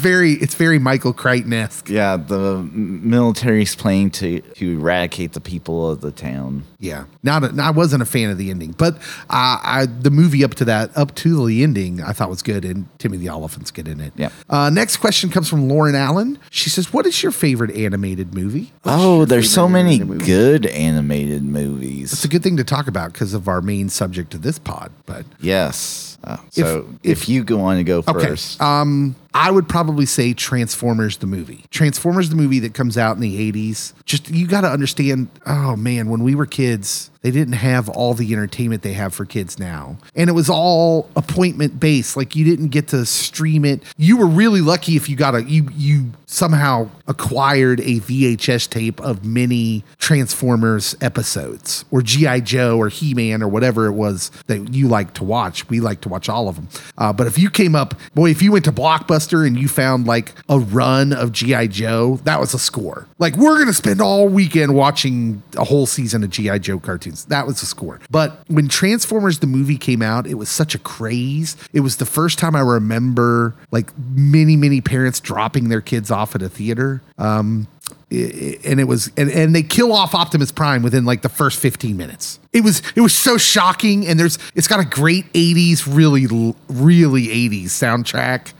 it's 0.00 0.02
very, 0.02 0.32
it's 0.32 0.54
very 0.54 0.78
Michael 0.78 1.12
Crichton 1.12 1.52
esque. 1.52 1.88
Yeah, 1.90 2.16
the 2.16 2.56
m- 2.58 3.08
military's 3.08 3.76
playing 3.76 4.10
to, 4.12 4.40
to 4.40 4.72
eradicate 4.78 5.32
the 5.32 5.40
people 5.40 5.90
of 5.90 6.00
the 6.00 6.10
town. 6.10 6.64
Yeah, 6.78 7.04
not 7.22 7.44
a, 7.44 7.62
I 7.62 7.70
wasn't 7.70 8.02
a 8.02 8.06
fan 8.06 8.30
of 8.30 8.38
the 8.38 8.50
ending, 8.50 8.72
but 8.72 8.96
uh, 9.28 9.60
I 9.62 9.86
the 9.86 10.10
movie 10.10 10.42
up 10.42 10.54
to 10.54 10.64
that, 10.64 10.96
up 10.96 11.14
to 11.16 11.46
the 11.46 11.62
ending, 11.62 12.02
I 12.02 12.12
thought 12.12 12.30
was 12.30 12.42
good, 12.42 12.64
and 12.64 12.86
Timmy 12.98 13.18
the 13.18 13.28
Olyphant's 13.28 13.70
good 13.70 13.86
in 13.86 14.00
it. 14.00 14.14
Yep. 14.16 14.32
Uh, 14.48 14.70
next 14.70 14.96
question 14.96 15.28
comes 15.28 15.48
from 15.48 15.68
Lauren 15.68 15.94
Allen. 15.94 16.38
She 16.50 16.70
says, 16.70 16.92
"What 16.92 17.04
is 17.04 17.22
your 17.22 17.32
favorite 17.32 17.72
animated 17.76 18.34
movie?" 18.34 18.72
Oh, 18.86 19.26
there's 19.26 19.50
so 19.52 19.68
many 19.68 19.96
animated 19.96 20.08
movie? 20.08 20.24
good 20.24 20.66
animated 20.66 21.42
movies. 21.42 22.14
It's 22.14 22.24
a 22.24 22.28
good 22.28 22.42
thing 22.42 22.56
to 22.56 22.64
talk 22.64 22.88
about 22.88 23.12
because 23.12 23.34
of 23.34 23.46
our 23.46 23.60
main 23.60 23.90
subject 23.90 24.32
of 24.32 24.40
this 24.40 24.58
pod. 24.58 24.90
But 25.04 25.26
yes. 25.40 26.09
Uh, 26.22 26.36
so 26.50 26.86
if- 27.02 27.22
if, 27.22 27.28
you 27.28 27.44
go 27.44 27.60
on 27.60 27.76
to 27.76 27.84
go 27.84 27.98
okay, 28.06 28.12
first, 28.12 28.60
um, 28.60 29.14
I 29.32 29.50
would 29.50 29.68
probably 29.68 30.06
say 30.06 30.32
Transformers 30.34 31.16
the 31.18 31.26
movie. 31.26 31.64
Transformers 31.70 32.28
the 32.28 32.36
movie 32.36 32.58
that 32.60 32.74
comes 32.74 32.98
out 32.98 33.16
in 33.16 33.20
the 33.22 33.52
'80s. 33.52 33.92
Just 34.04 34.30
you 34.30 34.46
got 34.46 34.62
to 34.62 34.68
understand. 34.68 35.28
Oh 35.46 35.76
man, 35.76 36.08
when 36.10 36.22
we 36.22 36.34
were 36.34 36.46
kids, 36.46 37.09
they 37.22 37.30
didn't 37.30 37.54
have 37.54 37.88
all 37.88 38.14
the 38.14 38.32
entertainment 38.32 38.82
they 38.82 38.94
have 38.94 39.14
for 39.14 39.24
kids 39.24 39.58
now, 39.58 39.98
and 40.16 40.30
it 40.30 40.32
was 40.32 40.48
all 40.48 41.08
appointment 41.16 41.78
based. 41.78 42.16
Like 42.16 42.34
you 42.34 42.44
didn't 42.44 42.68
get 42.68 42.88
to 42.88 43.04
stream 43.04 43.64
it. 43.64 43.82
You 43.98 44.16
were 44.16 44.26
really 44.26 44.60
lucky 44.60 44.96
if 44.96 45.08
you 45.08 45.16
got 45.16 45.34
a 45.34 45.42
you 45.42 45.68
you 45.74 46.12
somehow 46.26 46.88
acquired 47.06 47.80
a 47.80 47.98
VHS 48.00 48.70
tape 48.70 49.00
of 49.00 49.24
many 49.24 49.84
Transformers 49.98 50.96
episodes 51.00 51.84
or 51.90 52.02
GI 52.02 52.42
Joe 52.42 52.78
or 52.78 52.88
He 52.88 53.14
Man 53.14 53.42
or 53.42 53.48
whatever 53.48 53.86
it 53.86 53.92
was 53.92 54.30
that 54.46 54.72
you 54.72 54.88
like 54.88 55.12
to 55.14 55.24
watch. 55.24 55.68
We 55.68 55.80
like 55.80 56.00
to 56.02 56.08
watch 56.08 56.28
all 56.28 56.48
of 56.48 56.56
them. 56.56 56.68
Uh, 56.96 57.12
but 57.12 57.26
if 57.26 57.38
you 57.38 57.50
came 57.50 57.74
up, 57.74 57.94
boy, 58.14 58.30
if 58.30 58.40
you 58.42 58.52
went 58.52 58.64
to 58.66 58.72
Blockbuster 58.72 59.46
and 59.46 59.58
you 59.58 59.68
found 59.68 60.06
like 60.06 60.32
a 60.48 60.58
run 60.58 61.12
of 61.12 61.32
GI 61.32 61.68
Joe, 61.68 62.20
that 62.24 62.40
was 62.40 62.54
a 62.54 62.58
score. 62.58 63.06
Like 63.18 63.36
we're 63.36 63.58
gonna 63.58 63.72
spend 63.72 64.00
all 64.00 64.28
weekend 64.28 64.74
watching 64.74 65.42
a 65.56 65.64
whole 65.64 65.86
season 65.86 66.24
of 66.24 66.30
GI 66.30 66.60
Joe 66.60 66.78
cartoons. 66.78 67.09
That 67.10 67.46
was 67.46 67.60
the 67.60 67.66
score. 67.66 68.00
But 68.10 68.40
when 68.48 68.68
Transformers 68.68 69.38
the 69.38 69.46
movie 69.46 69.78
came 69.78 70.02
out, 70.02 70.26
it 70.26 70.34
was 70.34 70.48
such 70.48 70.74
a 70.74 70.78
craze. 70.78 71.56
It 71.72 71.80
was 71.80 71.96
the 71.96 72.06
first 72.06 72.38
time 72.38 72.54
I 72.56 72.60
remember 72.60 73.54
like 73.70 73.92
many 73.98 74.56
many 74.56 74.80
parents 74.80 75.20
dropping 75.20 75.68
their 75.68 75.80
kids 75.80 76.10
off 76.10 76.34
at 76.34 76.42
a 76.42 76.48
theater. 76.48 77.02
Um, 77.18 77.68
and 78.10 78.80
it 78.80 78.88
was 78.88 79.10
and, 79.16 79.30
and 79.30 79.54
they 79.54 79.62
kill 79.62 79.92
off 79.92 80.14
Optimus 80.14 80.50
Prime 80.50 80.82
within 80.82 81.04
like 81.04 81.22
the 81.22 81.28
first 81.28 81.60
15 81.60 81.96
minutes. 81.96 82.40
It 82.52 82.64
was 82.64 82.82
it 82.96 83.00
was 83.00 83.14
so 83.14 83.38
shocking 83.38 84.06
and 84.06 84.18
there's 84.18 84.38
it's 84.54 84.66
got 84.66 84.80
a 84.80 84.84
great 84.84 85.32
80s 85.32 85.84
really 85.86 86.26
really 86.68 87.26
80s 87.28 87.66
soundtrack. 87.66 88.52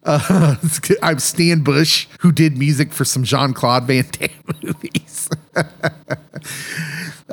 uh, 0.04 0.56
I'm 1.02 1.18
Stan 1.20 1.60
Bush 1.60 2.08
who 2.20 2.32
did 2.32 2.58
music 2.58 2.92
for 2.92 3.04
some 3.04 3.22
Jean-Claude 3.22 3.84
Van 3.84 4.04
Damme 4.10 4.30
movies. 4.62 5.28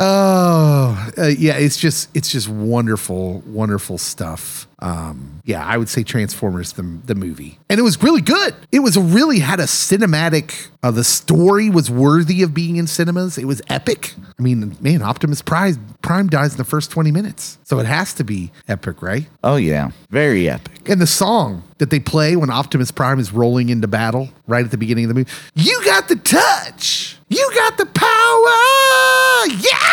Oh, 0.01 1.11
uh, 1.17 1.25
yeah, 1.25 1.57
it's 1.57 1.75
just 1.75 2.09
it's 2.15 2.31
just 2.31 2.47
wonderful, 2.47 3.41
wonderful 3.45 3.97
stuff. 3.97 4.65
Um, 4.81 5.41
yeah, 5.43 5.65
I 5.65 5.77
would 5.77 5.89
say 5.89 6.03
Transformers 6.03 6.73
the 6.73 6.83
the 7.05 7.15
movie, 7.15 7.59
and 7.69 7.79
it 7.79 7.83
was 7.83 8.01
really 8.01 8.21
good. 8.21 8.55
It 8.71 8.79
was 8.79 8.97
really 8.97 9.39
had 9.39 9.59
a 9.59 9.63
cinematic. 9.63 10.67
Uh, 10.81 10.91
the 10.91 11.03
story 11.03 11.69
was 11.69 11.91
worthy 11.91 12.43
of 12.43 12.53
being 12.53 12.77
in 12.77 12.87
cinemas. 12.87 13.37
It 13.37 13.45
was 13.45 13.61
epic. 13.67 14.13
I 14.37 14.41
mean, 14.41 14.77
man, 14.79 15.01
Optimus 15.01 15.41
Prime 15.41 15.95
Prime 16.01 16.27
dies 16.27 16.51
in 16.53 16.57
the 16.57 16.63
first 16.63 16.91
twenty 16.91 17.11
minutes, 17.11 17.57
so 17.63 17.79
it 17.79 17.85
has 17.85 18.13
to 18.15 18.23
be 18.23 18.51
epic, 18.69 19.01
right? 19.01 19.27
Oh 19.43 19.57
yeah, 19.57 19.91
very 20.09 20.49
epic. 20.49 20.87
And 20.87 21.01
the 21.01 21.07
song 21.07 21.63
that 21.79 21.89
they 21.89 21.99
play 21.99 22.35
when 22.37 22.49
Optimus 22.49 22.91
Prime 22.91 23.19
is 23.19 23.33
rolling 23.33 23.69
into 23.69 23.87
battle 23.87 24.29
right 24.47 24.63
at 24.63 24.71
the 24.71 24.77
beginning 24.77 25.05
of 25.05 25.09
the 25.09 25.15
movie, 25.15 25.31
you 25.55 25.81
got 25.83 26.07
the 26.07 26.15
touch, 26.15 27.17
you 27.27 27.51
got 27.53 27.77
the 27.77 27.85
power, 27.85 29.55
yeah. 29.61 29.88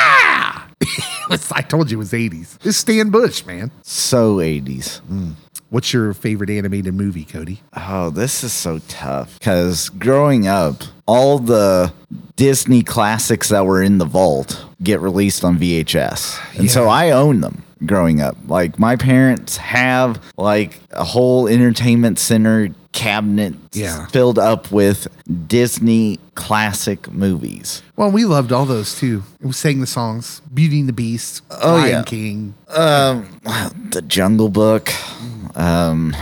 Was- 1.30 1.52
I 1.52 1.62
told 1.62 1.90
you 1.90 1.96
it 1.96 1.98
was 1.98 2.12
80s. 2.12 2.58
It's 2.64 2.76
Stan 2.78 3.10
Bush, 3.10 3.44
man. 3.46 3.70
So 3.82 4.36
80s. 4.36 5.00
Mm. 5.02 5.34
What's 5.68 5.92
your 5.92 6.14
favorite 6.14 6.48
animated 6.48 6.94
movie, 6.94 7.24
Cody? 7.24 7.60
Oh, 7.76 8.10
this 8.10 8.44
is 8.44 8.52
so 8.52 8.78
tough 8.86 9.36
because 9.40 9.88
growing 9.88 10.46
up, 10.46 10.82
all 11.06 11.38
the 11.40 11.92
Disney 12.36 12.82
classics 12.82 13.48
that 13.48 13.66
were 13.66 13.82
in 13.82 13.98
the 13.98 14.04
vault 14.04 14.64
get 14.82 15.00
released 15.00 15.44
on 15.44 15.58
VHS. 15.58 16.58
And 16.58 16.70
so 16.70 16.88
I 16.88 17.10
own 17.10 17.40
them 17.40 17.64
growing 17.84 18.20
up. 18.20 18.36
Like 18.46 18.78
my 18.78 18.94
parents 18.94 19.56
have 19.56 20.22
like 20.36 20.80
a 20.92 21.04
whole 21.04 21.48
entertainment 21.48 22.18
center 22.20 22.68
cabinet 22.96 23.54
Yeah. 23.72 24.06
filled 24.06 24.38
up 24.38 24.72
with 24.72 25.06
Disney 25.46 26.18
classic 26.34 27.12
movies. 27.12 27.82
Well, 27.94 28.10
we 28.10 28.24
loved 28.24 28.52
all 28.52 28.64
those 28.64 28.98
too. 28.98 29.22
We 29.40 29.52
sang 29.52 29.80
the 29.80 29.86
songs 29.86 30.40
Beauty 30.52 30.80
and 30.80 30.88
the 30.88 30.92
Beast, 30.94 31.42
Oh, 31.50 31.74
Lion 31.74 31.90
yeah. 31.90 32.02
King. 32.02 32.54
Um, 32.74 33.26
the 33.90 34.02
Jungle 34.02 34.48
Book. 34.48 34.90
Um, 35.54 36.16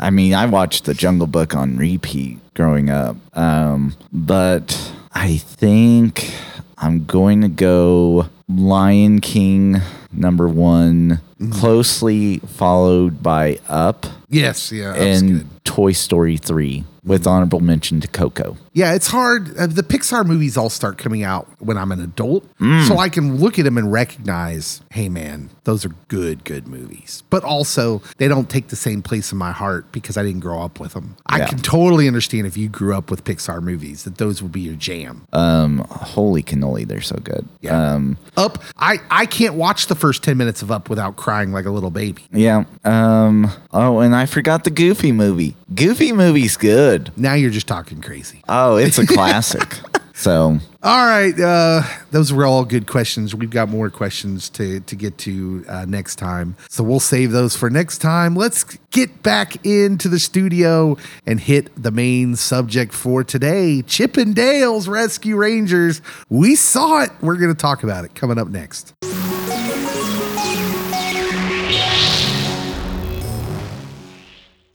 I 0.00 0.10
mean, 0.10 0.34
I 0.34 0.46
watched 0.46 0.84
the 0.84 0.94
Jungle 0.94 1.26
Book 1.28 1.54
on 1.54 1.76
repeat 1.76 2.38
growing 2.54 2.90
up. 2.90 3.16
Um, 3.36 3.94
but 4.12 4.92
I 5.14 5.36
think 5.38 6.32
I'm 6.78 7.04
going 7.04 7.40
to 7.42 7.48
go 7.48 8.28
Lion 8.48 9.20
King 9.20 9.80
number 10.12 10.48
one, 10.48 11.20
closely 11.50 12.38
followed 12.38 13.22
by 13.22 13.58
Up 13.68 14.06
Yes, 14.28 14.72
yeah. 14.72 14.94
and 14.94 15.28
good. 15.40 15.46
Toy 15.68 15.92
Story 15.92 16.38
3 16.38 16.82
with 17.04 17.26
honorable 17.26 17.60
mention 17.60 18.00
to 18.00 18.08
Coco. 18.08 18.56
Yeah, 18.72 18.94
it's 18.94 19.06
hard. 19.06 19.56
Uh, 19.56 19.66
the 19.66 19.82
Pixar 19.82 20.26
movies 20.26 20.56
all 20.56 20.68
start 20.68 20.98
coming 20.98 21.22
out 21.22 21.48
when 21.58 21.78
I'm 21.78 21.90
an 21.90 22.00
adult. 22.00 22.44
Mm. 22.58 22.86
So 22.86 22.98
I 22.98 23.08
can 23.08 23.36
look 23.36 23.58
at 23.58 23.64
them 23.64 23.78
and 23.78 23.90
recognize, 23.90 24.82
hey, 24.90 25.08
man, 25.08 25.48
those 25.64 25.84
are 25.84 25.90
good, 26.08 26.44
good 26.44 26.68
movies. 26.68 27.22
But 27.30 27.44
also, 27.44 28.02
they 28.18 28.28
don't 28.28 28.50
take 28.50 28.68
the 28.68 28.76
same 28.76 29.02
place 29.02 29.32
in 29.32 29.38
my 29.38 29.52
heart 29.52 29.90
because 29.90 30.16
I 30.16 30.22
didn't 30.22 30.40
grow 30.40 30.60
up 30.62 30.80
with 30.80 30.92
them. 30.92 31.16
I 31.26 31.46
can 31.46 31.58
totally 31.58 32.06
understand 32.06 32.46
if 32.46 32.56
you 32.56 32.68
grew 32.68 32.94
up 32.94 33.10
with 33.10 33.24
Pixar 33.24 33.62
movies, 33.62 34.04
that 34.04 34.18
those 34.18 34.42
would 34.42 34.52
be 34.52 34.60
your 34.60 34.74
jam. 34.76 35.26
Um, 35.32 35.78
holy 35.90 36.42
cannoli, 36.42 36.86
they're 36.86 37.00
so 37.00 37.16
good. 37.16 37.46
Yeah. 37.60 37.92
Um, 37.94 38.18
Up, 38.36 38.58
I, 38.76 38.98
I 39.10 39.26
can't 39.26 39.54
watch 39.54 39.86
the 39.86 39.94
first 39.94 40.22
10 40.22 40.36
minutes 40.36 40.62
of 40.62 40.70
Up 40.70 40.90
without 40.90 41.16
crying 41.16 41.52
like 41.52 41.64
a 41.64 41.70
little 41.70 41.90
baby. 41.90 42.22
yeah. 42.32 42.64
Um, 42.84 43.50
oh, 43.72 44.00
and 44.00 44.14
I 44.14 44.26
forgot 44.26 44.64
the 44.64 44.70
Goofy 44.70 45.12
movie. 45.12 45.56
Goofy 45.74 46.12
movie's 46.12 46.56
good. 46.56 47.12
Now 47.16 47.34
you're 47.34 47.50
just 47.50 47.66
talking 47.68 48.00
crazy. 48.00 48.42
Oh, 48.48 48.76
it's 48.76 48.98
a 48.98 49.06
classic. 49.06 49.78
so, 50.14 50.58
All 50.82 51.06
right, 51.06 51.38
uh, 51.38 51.82
those 52.10 52.32
were 52.32 52.46
all 52.46 52.64
good 52.64 52.86
questions. 52.86 53.34
We've 53.34 53.50
got 53.50 53.68
more 53.68 53.90
questions 53.90 54.48
to 54.50 54.80
to 54.80 54.96
get 54.96 55.18
to 55.18 55.66
uh, 55.68 55.84
next 55.86 56.16
time, 56.16 56.56
so 56.70 56.82
we'll 56.82 57.00
save 57.00 57.32
those 57.32 57.54
for 57.54 57.68
next 57.68 57.98
time. 57.98 58.34
Let's 58.34 58.64
get 58.92 59.22
back 59.22 59.64
into 59.66 60.08
the 60.08 60.18
studio 60.18 60.96
and 61.26 61.38
hit 61.38 61.70
the 61.80 61.90
main 61.90 62.36
subject 62.36 62.94
for 62.94 63.22
today: 63.22 63.82
Chippendales 63.86 64.88
Rescue 64.88 65.36
Rangers. 65.36 66.00
We 66.30 66.54
saw 66.56 67.02
it. 67.02 67.10
We're 67.20 67.36
going 67.36 67.54
to 67.54 67.60
talk 67.60 67.82
about 67.82 68.06
it 68.06 68.14
coming 68.14 68.38
up 68.38 68.48
next. 68.48 68.94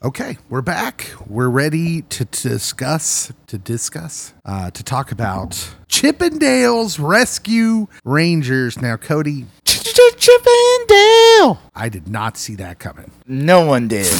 Okay, 0.05 0.37
we're 0.49 0.61
back. 0.61 1.13
We're 1.27 1.47
ready 1.47 2.01
to, 2.01 2.25
to 2.25 2.49
discuss, 2.49 3.31
to 3.47 3.57
discuss, 3.57 4.33
uh, 4.43 4.69
to 4.71 4.83
talk 4.83 5.13
about 5.13 5.51
Chippendales 5.87 6.99
Rescue 7.01 7.87
Rangers. 8.03 8.81
Now, 8.81 8.97
Cody, 8.97 9.45
Chippendale. 9.63 11.61
I 11.73 11.87
did 11.89 12.09
not 12.09 12.35
see 12.35 12.55
that 12.55 12.79
coming. 12.79 13.11
No 13.27 13.65
one 13.65 13.87
did. 13.87 14.11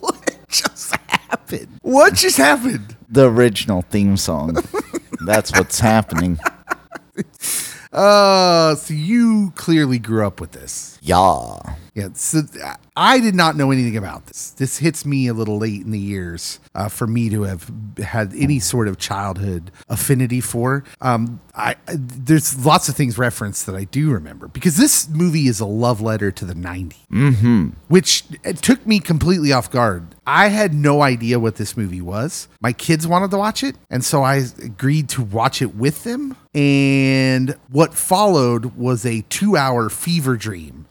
What 0.00 0.36
just 0.48 0.96
happened? 1.06 1.78
What 1.82 2.14
just 2.14 2.38
happened? 2.38 2.96
the 3.08 3.30
original 3.30 3.82
theme 3.82 4.16
song. 4.16 4.56
That's 5.24 5.52
what's 5.52 5.78
happening. 5.78 6.40
Uh, 7.90 8.74
so 8.74 8.92
you 8.92 9.50
clearly 9.56 9.98
grew 9.98 10.26
up 10.26 10.40
with 10.40 10.52
this. 10.52 10.98
Yeah. 11.00 11.58
Yeah, 11.98 12.10
so 12.14 12.42
I 12.96 13.18
did 13.18 13.34
not 13.34 13.56
know 13.56 13.72
anything 13.72 13.96
about 13.96 14.26
this. 14.26 14.50
This 14.50 14.78
hits 14.78 15.04
me 15.04 15.26
a 15.26 15.34
little 15.34 15.58
late 15.58 15.82
in 15.82 15.90
the 15.90 15.98
years 15.98 16.60
uh, 16.72 16.88
for 16.88 17.08
me 17.08 17.28
to 17.30 17.42
have 17.42 17.72
had 17.98 18.32
any 18.36 18.60
sort 18.60 18.86
of 18.86 18.98
childhood 18.98 19.72
affinity 19.88 20.40
for. 20.40 20.84
Um, 21.00 21.40
I, 21.56 21.74
I 21.88 21.96
there's 21.96 22.64
lots 22.64 22.88
of 22.88 22.94
things 22.94 23.18
referenced 23.18 23.66
that 23.66 23.74
I 23.74 23.82
do 23.82 24.12
remember 24.12 24.46
because 24.46 24.76
this 24.76 25.08
movie 25.08 25.48
is 25.48 25.58
a 25.58 25.66
love 25.66 26.00
letter 26.00 26.30
to 26.30 26.44
the 26.44 26.54
'90s, 26.54 26.94
mm-hmm. 27.10 27.70
which 27.88 28.22
it 28.44 28.58
took 28.58 28.86
me 28.86 29.00
completely 29.00 29.52
off 29.52 29.68
guard. 29.68 30.14
I 30.24 30.48
had 30.48 30.72
no 30.72 31.02
idea 31.02 31.40
what 31.40 31.56
this 31.56 31.76
movie 31.76 32.00
was. 32.00 32.46
My 32.60 32.72
kids 32.72 33.08
wanted 33.08 33.32
to 33.32 33.38
watch 33.38 33.64
it, 33.64 33.74
and 33.90 34.04
so 34.04 34.22
I 34.22 34.36
agreed 34.62 35.08
to 35.10 35.22
watch 35.22 35.62
it 35.62 35.74
with 35.74 36.04
them. 36.04 36.36
And 36.54 37.56
what 37.70 37.94
followed 37.94 38.76
was 38.76 39.04
a 39.04 39.22
two-hour 39.22 39.90
fever 39.90 40.36
dream 40.36 40.86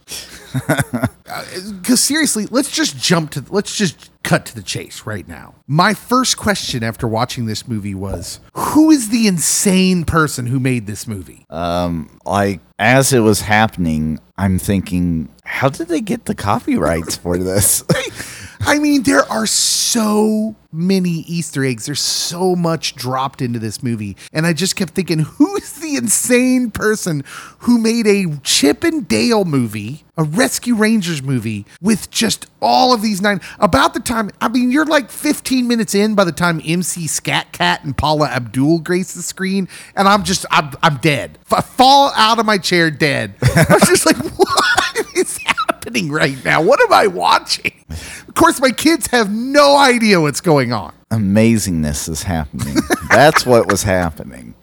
because 1.81 2.01
seriously, 2.01 2.47
let's 2.49 2.71
just 2.71 2.97
jump 2.97 3.31
to 3.31 3.43
let's 3.49 3.75
just 3.75 4.09
cut 4.23 4.45
to 4.45 4.55
the 4.55 4.61
chase 4.61 5.05
right 5.05 5.27
now. 5.27 5.55
My 5.67 5.93
first 5.93 6.37
question 6.37 6.83
after 6.83 7.07
watching 7.07 7.45
this 7.45 7.67
movie 7.67 7.95
was, 7.95 8.39
who 8.53 8.91
is 8.91 9.09
the 9.09 9.27
insane 9.27 10.03
person 10.05 10.47
who 10.47 10.59
made 10.59 10.85
this 10.85 11.07
movie? 11.07 11.45
Um, 11.49 12.19
Like, 12.25 12.59
as 12.77 13.13
it 13.13 13.19
was 13.19 13.41
happening, 13.41 14.19
I'm 14.37 14.59
thinking, 14.59 15.29
how 15.43 15.69
did 15.69 15.87
they 15.87 16.01
get 16.01 16.25
the 16.25 16.35
copyrights 16.35 17.15
for 17.15 17.37
this? 17.37 17.83
I 18.61 18.79
mean, 18.79 19.03
there 19.03 19.29
are 19.31 19.45
so 19.45 20.55
many 20.71 21.23
Easter 21.27 21.63
eggs. 21.63 21.85
There's 21.85 22.01
so 22.01 22.55
much 22.55 22.95
dropped 22.95 23.41
into 23.41 23.59
this 23.59 23.81
movie. 23.81 24.17
And 24.33 24.45
I 24.45 24.53
just 24.53 24.75
kept 24.75 24.93
thinking, 24.93 25.19
who's 25.19 25.73
the 25.73 25.95
insane 25.95 26.71
person 26.71 27.23
who 27.59 27.77
made 27.77 28.07
a 28.07 28.37
Chip 28.43 28.83
and 28.83 29.07
Dale 29.07 29.45
movie, 29.45 30.03
a 30.17 30.23
Rescue 30.23 30.75
Rangers 30.75 31.21
movie, 31.21 31.65
with 31.81 32.09
just 32.11 32.47
all 32.61 32.93
of 32.93 33.01
these 33.01 33.21
nine? 33.21 33.41
About 33.59 33.93
the 33.93 33.99
time, 33.99 34.29
I 34.41 34.47
mean, 34.49 34.71
you're 34.71 34.85
like 34.85 35.09
15 35.09 35.67
minutes 35.67 35.95
in 35.95 36.15
by 36.15 36.23
the 36.23 36.31
time 36.31 36.61
MC 36.63 37.07
Scat 37.07 37.51
Cat 37.51 37.83
and 37.83 37.97
Paula 37.97 38.27
Abdul 38.27 38.79
grace 38.79 39.13
the 39.13 39.21
screen. 39.21 39.67
And 39.95 40.07
I'm 40.07 40.23
just, 40.23 40.45
I'm, 40.51 40.71
I'm 40.83 40.97
dead. 40.97 41.39
Fall 41.45 42.11
out 42.15 42.39
of 42.39 42.45
my 42.45 42.57
chair 42.57 42.91
dead. 42.91 43.35
I 43.41 43.65
was 43.69 43.87
just 43.87 44.05
like, 44.05 44.17
what 44.37 45.05
is 45.15 45.39
happening 45.87 46.11
right 46.11 46.43
now? 46.43 46.61
What 46.61 46.81
am 46.81 46.91
I 46.91 47.07
watching? 47.07 47.71
Of 47.89 48.33
course, 48.35 48.59
my 48.59 48.71
kids 48.71 49.07
have 49.07 49.31
no 49.31 49.77
idea 49.77 50.19
what's 50.19 50.41
going 50.41 50.73
on. 50.73 50.93
Amazingness 51.11 52.09
is 52.09 52.23
happening. 52.23 52.75
That's 53.09 53.45
what 53.45 53.71
was 53.71 53.83
happening. 53.83 54.53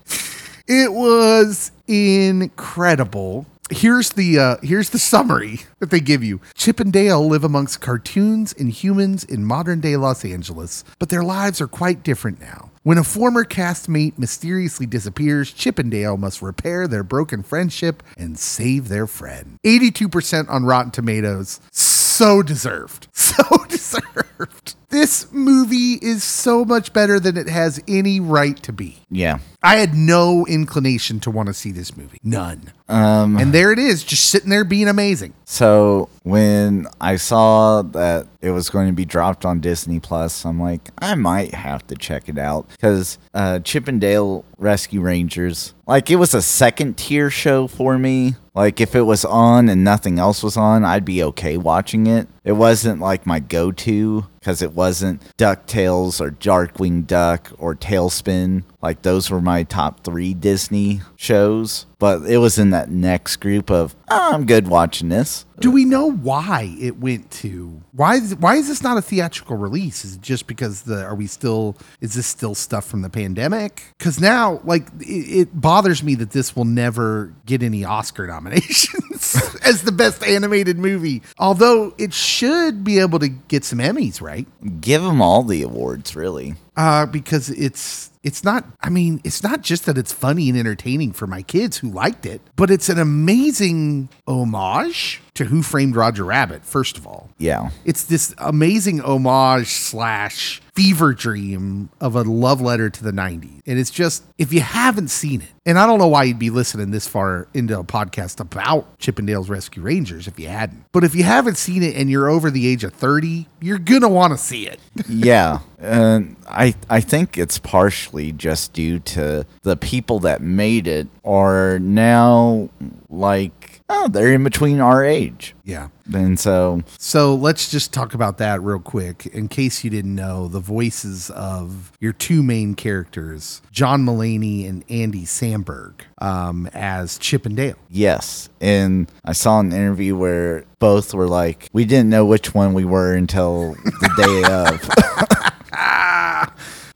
It 0.68 0.92
was 0.92 1.72
incredible. 1.88 3.46
Here's 3.70 4.10
the 4.10 4.38
uh, 4.38 4.56
here's 4.62 4.90
the 4.90 4.98
summary 4.98 5.60
that 5.78 5.90
they 5.90 6.00
give 6.00 6.22
you. 6.22 6.42
Chip 6.54 6.78
and 6.78 6.92
Dale 6.92 7.26
live 7.26 7.42
amongst 7.42 7.80
cartoons 7.80 8.52
and 8.52 8.70
humans 8.70 9.24
in 9.24 9.46
modern 9.46 9.80
day 9.80 9.96
Los 9.96 10.24
Angeles, 10.26 10.84
but 10.98 11.08
their 11.08 11.22
lives 11.22 11.62
are 11.62 11.66
quite 11.68 12.02
different 12.02 12.38
now. 12.40 12.70
When 12.84 12.98
a 12.98 13.02
former 13.02 13.46
castmate 13.46 14.18
mysteriously 14.18 14.84
disappears, 14.84 15.50
Chip 15.54 15.78
and 15.78 15.90
Dale 15.90 16.18
must 16.18 16.42
repair 16.42 16.86
their 16.86 17.02
broken 17.02 17.42
friendship 17.42 18.02
and 18.18 18.38
save 18.38 18.88
their 18.88 19.06
friend. 19.06 19.56
82% 19.64 20.50
on 20.50 20.66
Rotten 20.66 20.90
Tomatoes. 20.90 21.60
So 21.72 22.42
deserved. 22.42 23.08
So 23.34 23.64
deserved. 23.68 24.76
This 24.90 25.32
movie 25.32 25.94
is 25.94 26.22
so 26.44 26.64
much 26.64 26.92
better 26.92 27.18
than 27.18 27.36
it 27.36 27.48
has 27.48 27.82
any 27.88 28.20
right 28.20 28.62
to 28.62 28.72
be. 28.72 28.98
Yeah. 29.10 29.38
I 29.62 29.76
had 29.76 29.94
no 29.94 30.44
inclination 30.46 31.20
to 31.20 31.30
want 31.30 31.46
to 31.46 31.54
see 31.54 31.72
this 31.72 31.96
movie. 31.96 32.18
None. 32.22 32.70
Um, 32.86 33.38
And 33.38 33.54
there 33.54 33.72
it 33.72 33.78
is, 33.78 34.04
just 34.04 34.28
sitting 34.28 34.50
there 34.50 34.62
being 34.64 34.88
amazing. 34.88 35.32
So 35.46 36.10
when 36.22 36.86
I 37.00 37.16
saw 37.16 37.80
that 37.80 38.26
it 38.42 38.50
was 38.50 38.68
going 38.68 38.88
to 38.88 38.92
be 38.92 39.06
dropped 39.06 39.46
on 39.46 39.60
Disney 39.60 40.00
Plus, 40.00 40.44
I'm 40.44 40.60
like, 40.60 40.90
I 40.98 41.14
might 41.14 41.54
have 41.54 41.86
to 41.86 41.94
check 41.94 42.28
it 42.28 42.36
out 42.36 42.68
because 42.68 43.18
uh, 43.32 43.60
Chippendale 43.60 44.44
Rescue 44.58 45.00
Rangers, 45.00 45.72
like 45.86 46.10
it 46.10 46.16
was 46.16 46.34
a 46.34 46.42
second 46.42 46.98
tier 46.98 47.30
show 47.30 47.66
for 47.66 47.98
me. 47.98 48.34
Like 48.54 48.80
if 48.80 48.94
it 48.94 49.02
was 49.02 49.24
on 49.24 49.68
and 49.70 49.82
nothing 49.82 50.18
else 50.18 50.42
was 50.42 50.56
on, 50.56 50.84
I'd 50.84 51.04
be 51.06 51.22
okay 51.24 51.56
watching 51.56 52.06
it. 52.06 52.28
It 52.44 52.52
wasn't 52.52 53.00
like 53.00 53.26
my 53.26 53.40
go-to 53.40 54.26
because 54.38 54.60
it 54.62 54.72
wasn't 54.72 55.22
DuckTales 55.38 56.20
or 56.20 56.30
Darkwing 56.40 57.06
Duck 57.06 57.52
or 57.58 57.74
TaleSpin. 57.74 58.64
Like 58.84 59.00
those 59.00 59.30
were 59.30 59.40
my 59.40 59.62
top 59.62 60.04
three 60.04 60.34
Disney 60.34 61.00
shows. 61.16 61.86
But 61.98 62.26
it 62.26 62.36
was 62.36 62.58
in 62.58 62.68
that 62.70 62.90
next 62.90 63.36
group 63.36 63.70
of, 63.70 63.96
oh, 64.10 64.34
I'm 64.34 64.44
good 64.44 64.68
watching 64.68 65.08
this. 65.08 65.46
Do 65.58 65.70
we 65.70 65.86
know 65.86 66.10
why 66.10 66.76
it 66.78 66.98
went 66.98 67.30
to 67.30 67.80
why 67.92 68.16
is 68.16 68.36
why 68.36 68.56
is 68.56 68.68
this 68.68 68.82
not 68.82 68.98
a 68.98 69.02
theatrical 69.02 69.56
release? 69.56 70.04
Is 70.04 70.16
it 70.16 70.20
just 70.20 70.46
because 70.46 70.82
the 70.82 71.02
are 71.02 71.14
we 71.14 71.26
still 71.26 71.78
is 72.02 72.12
this 72.12 72.26
still 72.26 72.54
stuff 72.54 72.84
from 72.84 73.00
the 73.00 73.08
pandemic? 73.08 73.84
Because 73.96 74.20
now 74.20 74.60
like 74.64 74.88
it, 75.00 75.40
it 75.40 75.58
bothers 75.58 76.02
me 76.02 76.14
that 76.16 76.32
this 76.32 76.54
will 76.54 76.66
never 76.66 77.32
get 77.46 77.62
any 77.62 77.86
Oscar 77.86 78.26
nominations 78.34 79.58
as 79.64 79.80
the 79.80 79.92
best 79.92 80.22
animated 80.22 80.76
movie. 80.76 81.22
Although 81.38 81.94
it 81.96 82.12
should 82.12 82.84
be 82.84 82.98
able 82.98 83.18
to 83.20 83.28
get 83.28 83.64
some 83.64 83.78
Emmys, 83.78 84.20
right? 84.20 84.46
Give 84.82 85.02
them 85.02 85.22
all 85.22 85.42
the 85.42 85.62
awards, 85.62 86.14
really. 86.14 86.56
Uh, 86.76 87.06
because 87.06 87.50
it's 87.50 88.10
it's 88.22 88.42
not. 88.42 88.64
I 88.80 88.88
mean, 88.88 89.20
it's 89.24 89.42
not 89.42 89.62
just 89.62 89.86
that 89.86 89.98
it's 89.98 90.12
funny 90.12 90.48
and 90.48 90.58
entertaining 90.58 91.12
for 91.12 91.26
my 91.26 91.42
kids 91.42 91.78
who 91.78 91.90
liked 91.90 92.26
it, 92.26 92.40
but 92.56 92.70
it's 92.70 92.88
an 92.88 92.98
amazing 92.98 94.08
homage 94.26 95.20
to 95.34 95.46
Who 95.46 95.62
Framed 95.62 95.96
Roger 95.96 96.24
Rabbit. 96.24 96.64
First 96.64 96.96
of 96.96 97.06
all, 97.06 97.30
Yeah. 97.38 97.70
it's 97.84 98.04
this 98.04 98.34
amazing 98.38 99.00
homage 99.00 99.68
slash 99.68 100.62
fever 100.74 101.12
dream 101.12 101.88
of 102.00 102.16
a 102.16 102.22
love 102.22 102.60
letter 102.60 102.90
to 102.90 103.02
the 103.04 103.12
90s. 103.12 103.60
And 103.66 103.78
it's 103.78 103.90
just, 103.90 104.24
if 104.38 104.52
you 104.52 104.60
haven't 104.60 105.08
seen 105.08 105.40
it, 105.42 105.48
and 105.66 105.78
I 105.78 105.86
don't 105.86 105.98
know 105.98 106.08
why 106.08 106.24
you'd 106.24 106.38
be 106.38 106.50
listening 106.50 106.90
this 106.90 107.06
far 107.08 107.46
into 107.54 107.78
a 107.78 107.84
podcast 107.84 108.38
about 108.40 108.98
Chippendale's 108.98 109.48
Rescue 109.48 109.82
Rangers 109.82 110.26
if 110.28 110.38
you 110.38 110.48
hadn't, 110.48 110.84
but 110.92 111.02
if 111.04 111.14
you 111.14 111.22
haven't 111.24 111.56
seen 111.56 111.82
it 111.82 111.96
and 111.96 112.10
you're 112.10 112.28
over 112.28 112.50
the 112.50 112.66
age 112.68 112.84
of 112.84 112.92
30, 112.92 113.48
you're 113.60 113.78
going 113.78 114.02
to 114.02 114.08
want 114.08 114.32
to 114.32 114.38
see 114.38 114.66
it. 114.66 114.78
yeah. 115.08 115.60
And 115.78 116.36
I 116.48 116.74
I 116.90 117.00
think 117.00 117.36
it's 117.38 117.58
partially 117.58 118.32
just 118.32 118.72
due 118.72 118.98
to 119.00 119.46
the 119.62 119.76
people 119.76 120.18
that 120.20 120.40
made 120.42 120.86
it 120.86 121.08
are 121.24 121.78
now 121.78 122.68
like 123.08 123.73
oh, 123.88 124.08
they're 124.08 124.32
in 124.32 124.44
between 124.44 124.80
our 124.80 125.04
age. 125.04 125.54
Yeah. 125.64 125.88
And 126.12 126.38
so 126.38 126.82
So 126.98 127.34
let's 127.34 127.70
just 127.70 127.92
talk 127.92 128.12
about 128.14 128.38
that 128.38 128.60
real 128.62 128.78
quick. 128.78 129.26
In 129.26 129.48
case 129.48 129.84
you 129.84 129.90
didn't 129.90 130.14
know, 130.14 130.48
the 130.48 130.60
voices 130.60 131.30
of 131.30 131.92
your 132.00 132.12
two 132.12 132.42
main 132.42 132.74
characters, 132.74 133.62
John 133.70 134.04
Mulaney 134.04 134.68
and 134.68 134.84
Andy 134.90 135.24
Samberg, 135.24 136.00
um, 136.18 136.68
as 136.74 137.18
Chip 137.18 137.46
and 137.46 137.56
Dale. 137.56 137.76
yes. 137.88 138.48
And 138.60 139.10
I 139.24 139.32
saw 139.32 139.60
an 139.60 139.72
interview 139.72 140.16
where 140.16 140.64
both 140.78 141.12
were 141.14 141.28
like, 141.28 141.68
we 141.72 141.84
didn't 141.84 142.08
know 142.10 142.24
which 142.24 142.54
one 142.54 142.72
we 142.74 142.84
were 142.84 143.14
until 143.14 143.74
the 143.74 144.10
day 144.16 144.52
of. 144.52 145.50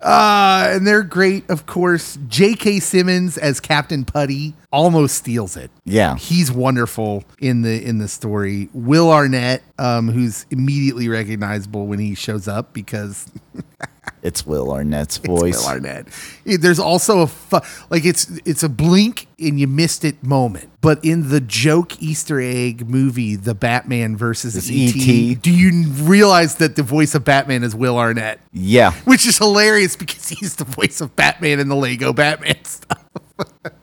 Uh, 0.00 0.68
and 0.70 0.86
they're 0.86 1.02
great, 1.02 1.48
of 1.50 1.66
course. 1.66 2.18
J.K. 2.28 2.78
Simmons 2.80 3.36
as 3.36 3.58
Captain 3.58 4.04
Putty 4.04 4.54
almost 4.72 5.16
steals 5.16 5.56
it. 5.56 5.70
Yeah. 5.84 6.16
He's 6.16 6.52
wonderful 6.52 7.24
in 7.40 7.62
the 7.62 7.84
in 7.84 7.98
the 7.98 8.06
story. 8.06 8.68
Will 8.72 9.10
Arnett, 9.10 9.62
um, 9.78 10.08
who's 10.08 10.46
immediately 10.50 11.08
recognizable 11.08 11.86
when 11.86 11.98
he 11.98 12.14
shows 12.14 12.46
up 12.46 12.72
because 12.72 13.26
It's 14.22 14.46
Will 14.46 14.70
Arnett's 14.70 15.16
It's 15.18 15.26
voice. 15.26 15.58
Will 15.62 15.68
Arnett. 15.68 16.08
It- 16.44 16.60
There's 16.60 16.78
also 16.78 17.20
a 17.20 17.26
fu- 17.26 17.60
like 17.90 18.04
it's 18.04 18.30
it's 18.44 18.62
a 18.62 18.68
blink 18.68 19.26
and 19.38 19.58
you 19.60 19.66
missed 19.66 20.04
it 20.04 20.22
moment. 20.22 20.70
But 20.80 21.04
in 21.04 21.28
the 21.30 21.40
joke 21.40 22.00
Easter 22.02 22.40
egg 22.40 22.88
movie, 22.88 23.36
the 23.36 23.54
Batman 23.54 24.16
versus 24.16 24.56
It's 24.56 24.68
ET, 24.68 24.72
E.T.. 24.96 25.34
do 25.36 25.50
you 25.50 25.88
realize 25.90 26.56
that 26.56 26.76
the 26.76 26.82
voice 26.82 27.14
of 27.14 27.24
Batman 27.24 27.62
is 27.64 27.74
Will 27.74 27.96
Arnett? 27.98 28.40
Yeah. 28.52 28.92
Which 29.04 29.26
is 29.26 29.38
hilarious 29.38 29.96
because 29.96 30.28
he's 30.40 30.56
the 30.56 30.64
voice 30.64 31.00
of 31.00 31.14
Batman 31.16 31.60
in 31.60 31.68
the 31.68 31.76
Lego 31.76 32.12
Batman 32.12 32.56
stuff. 32.64 33.04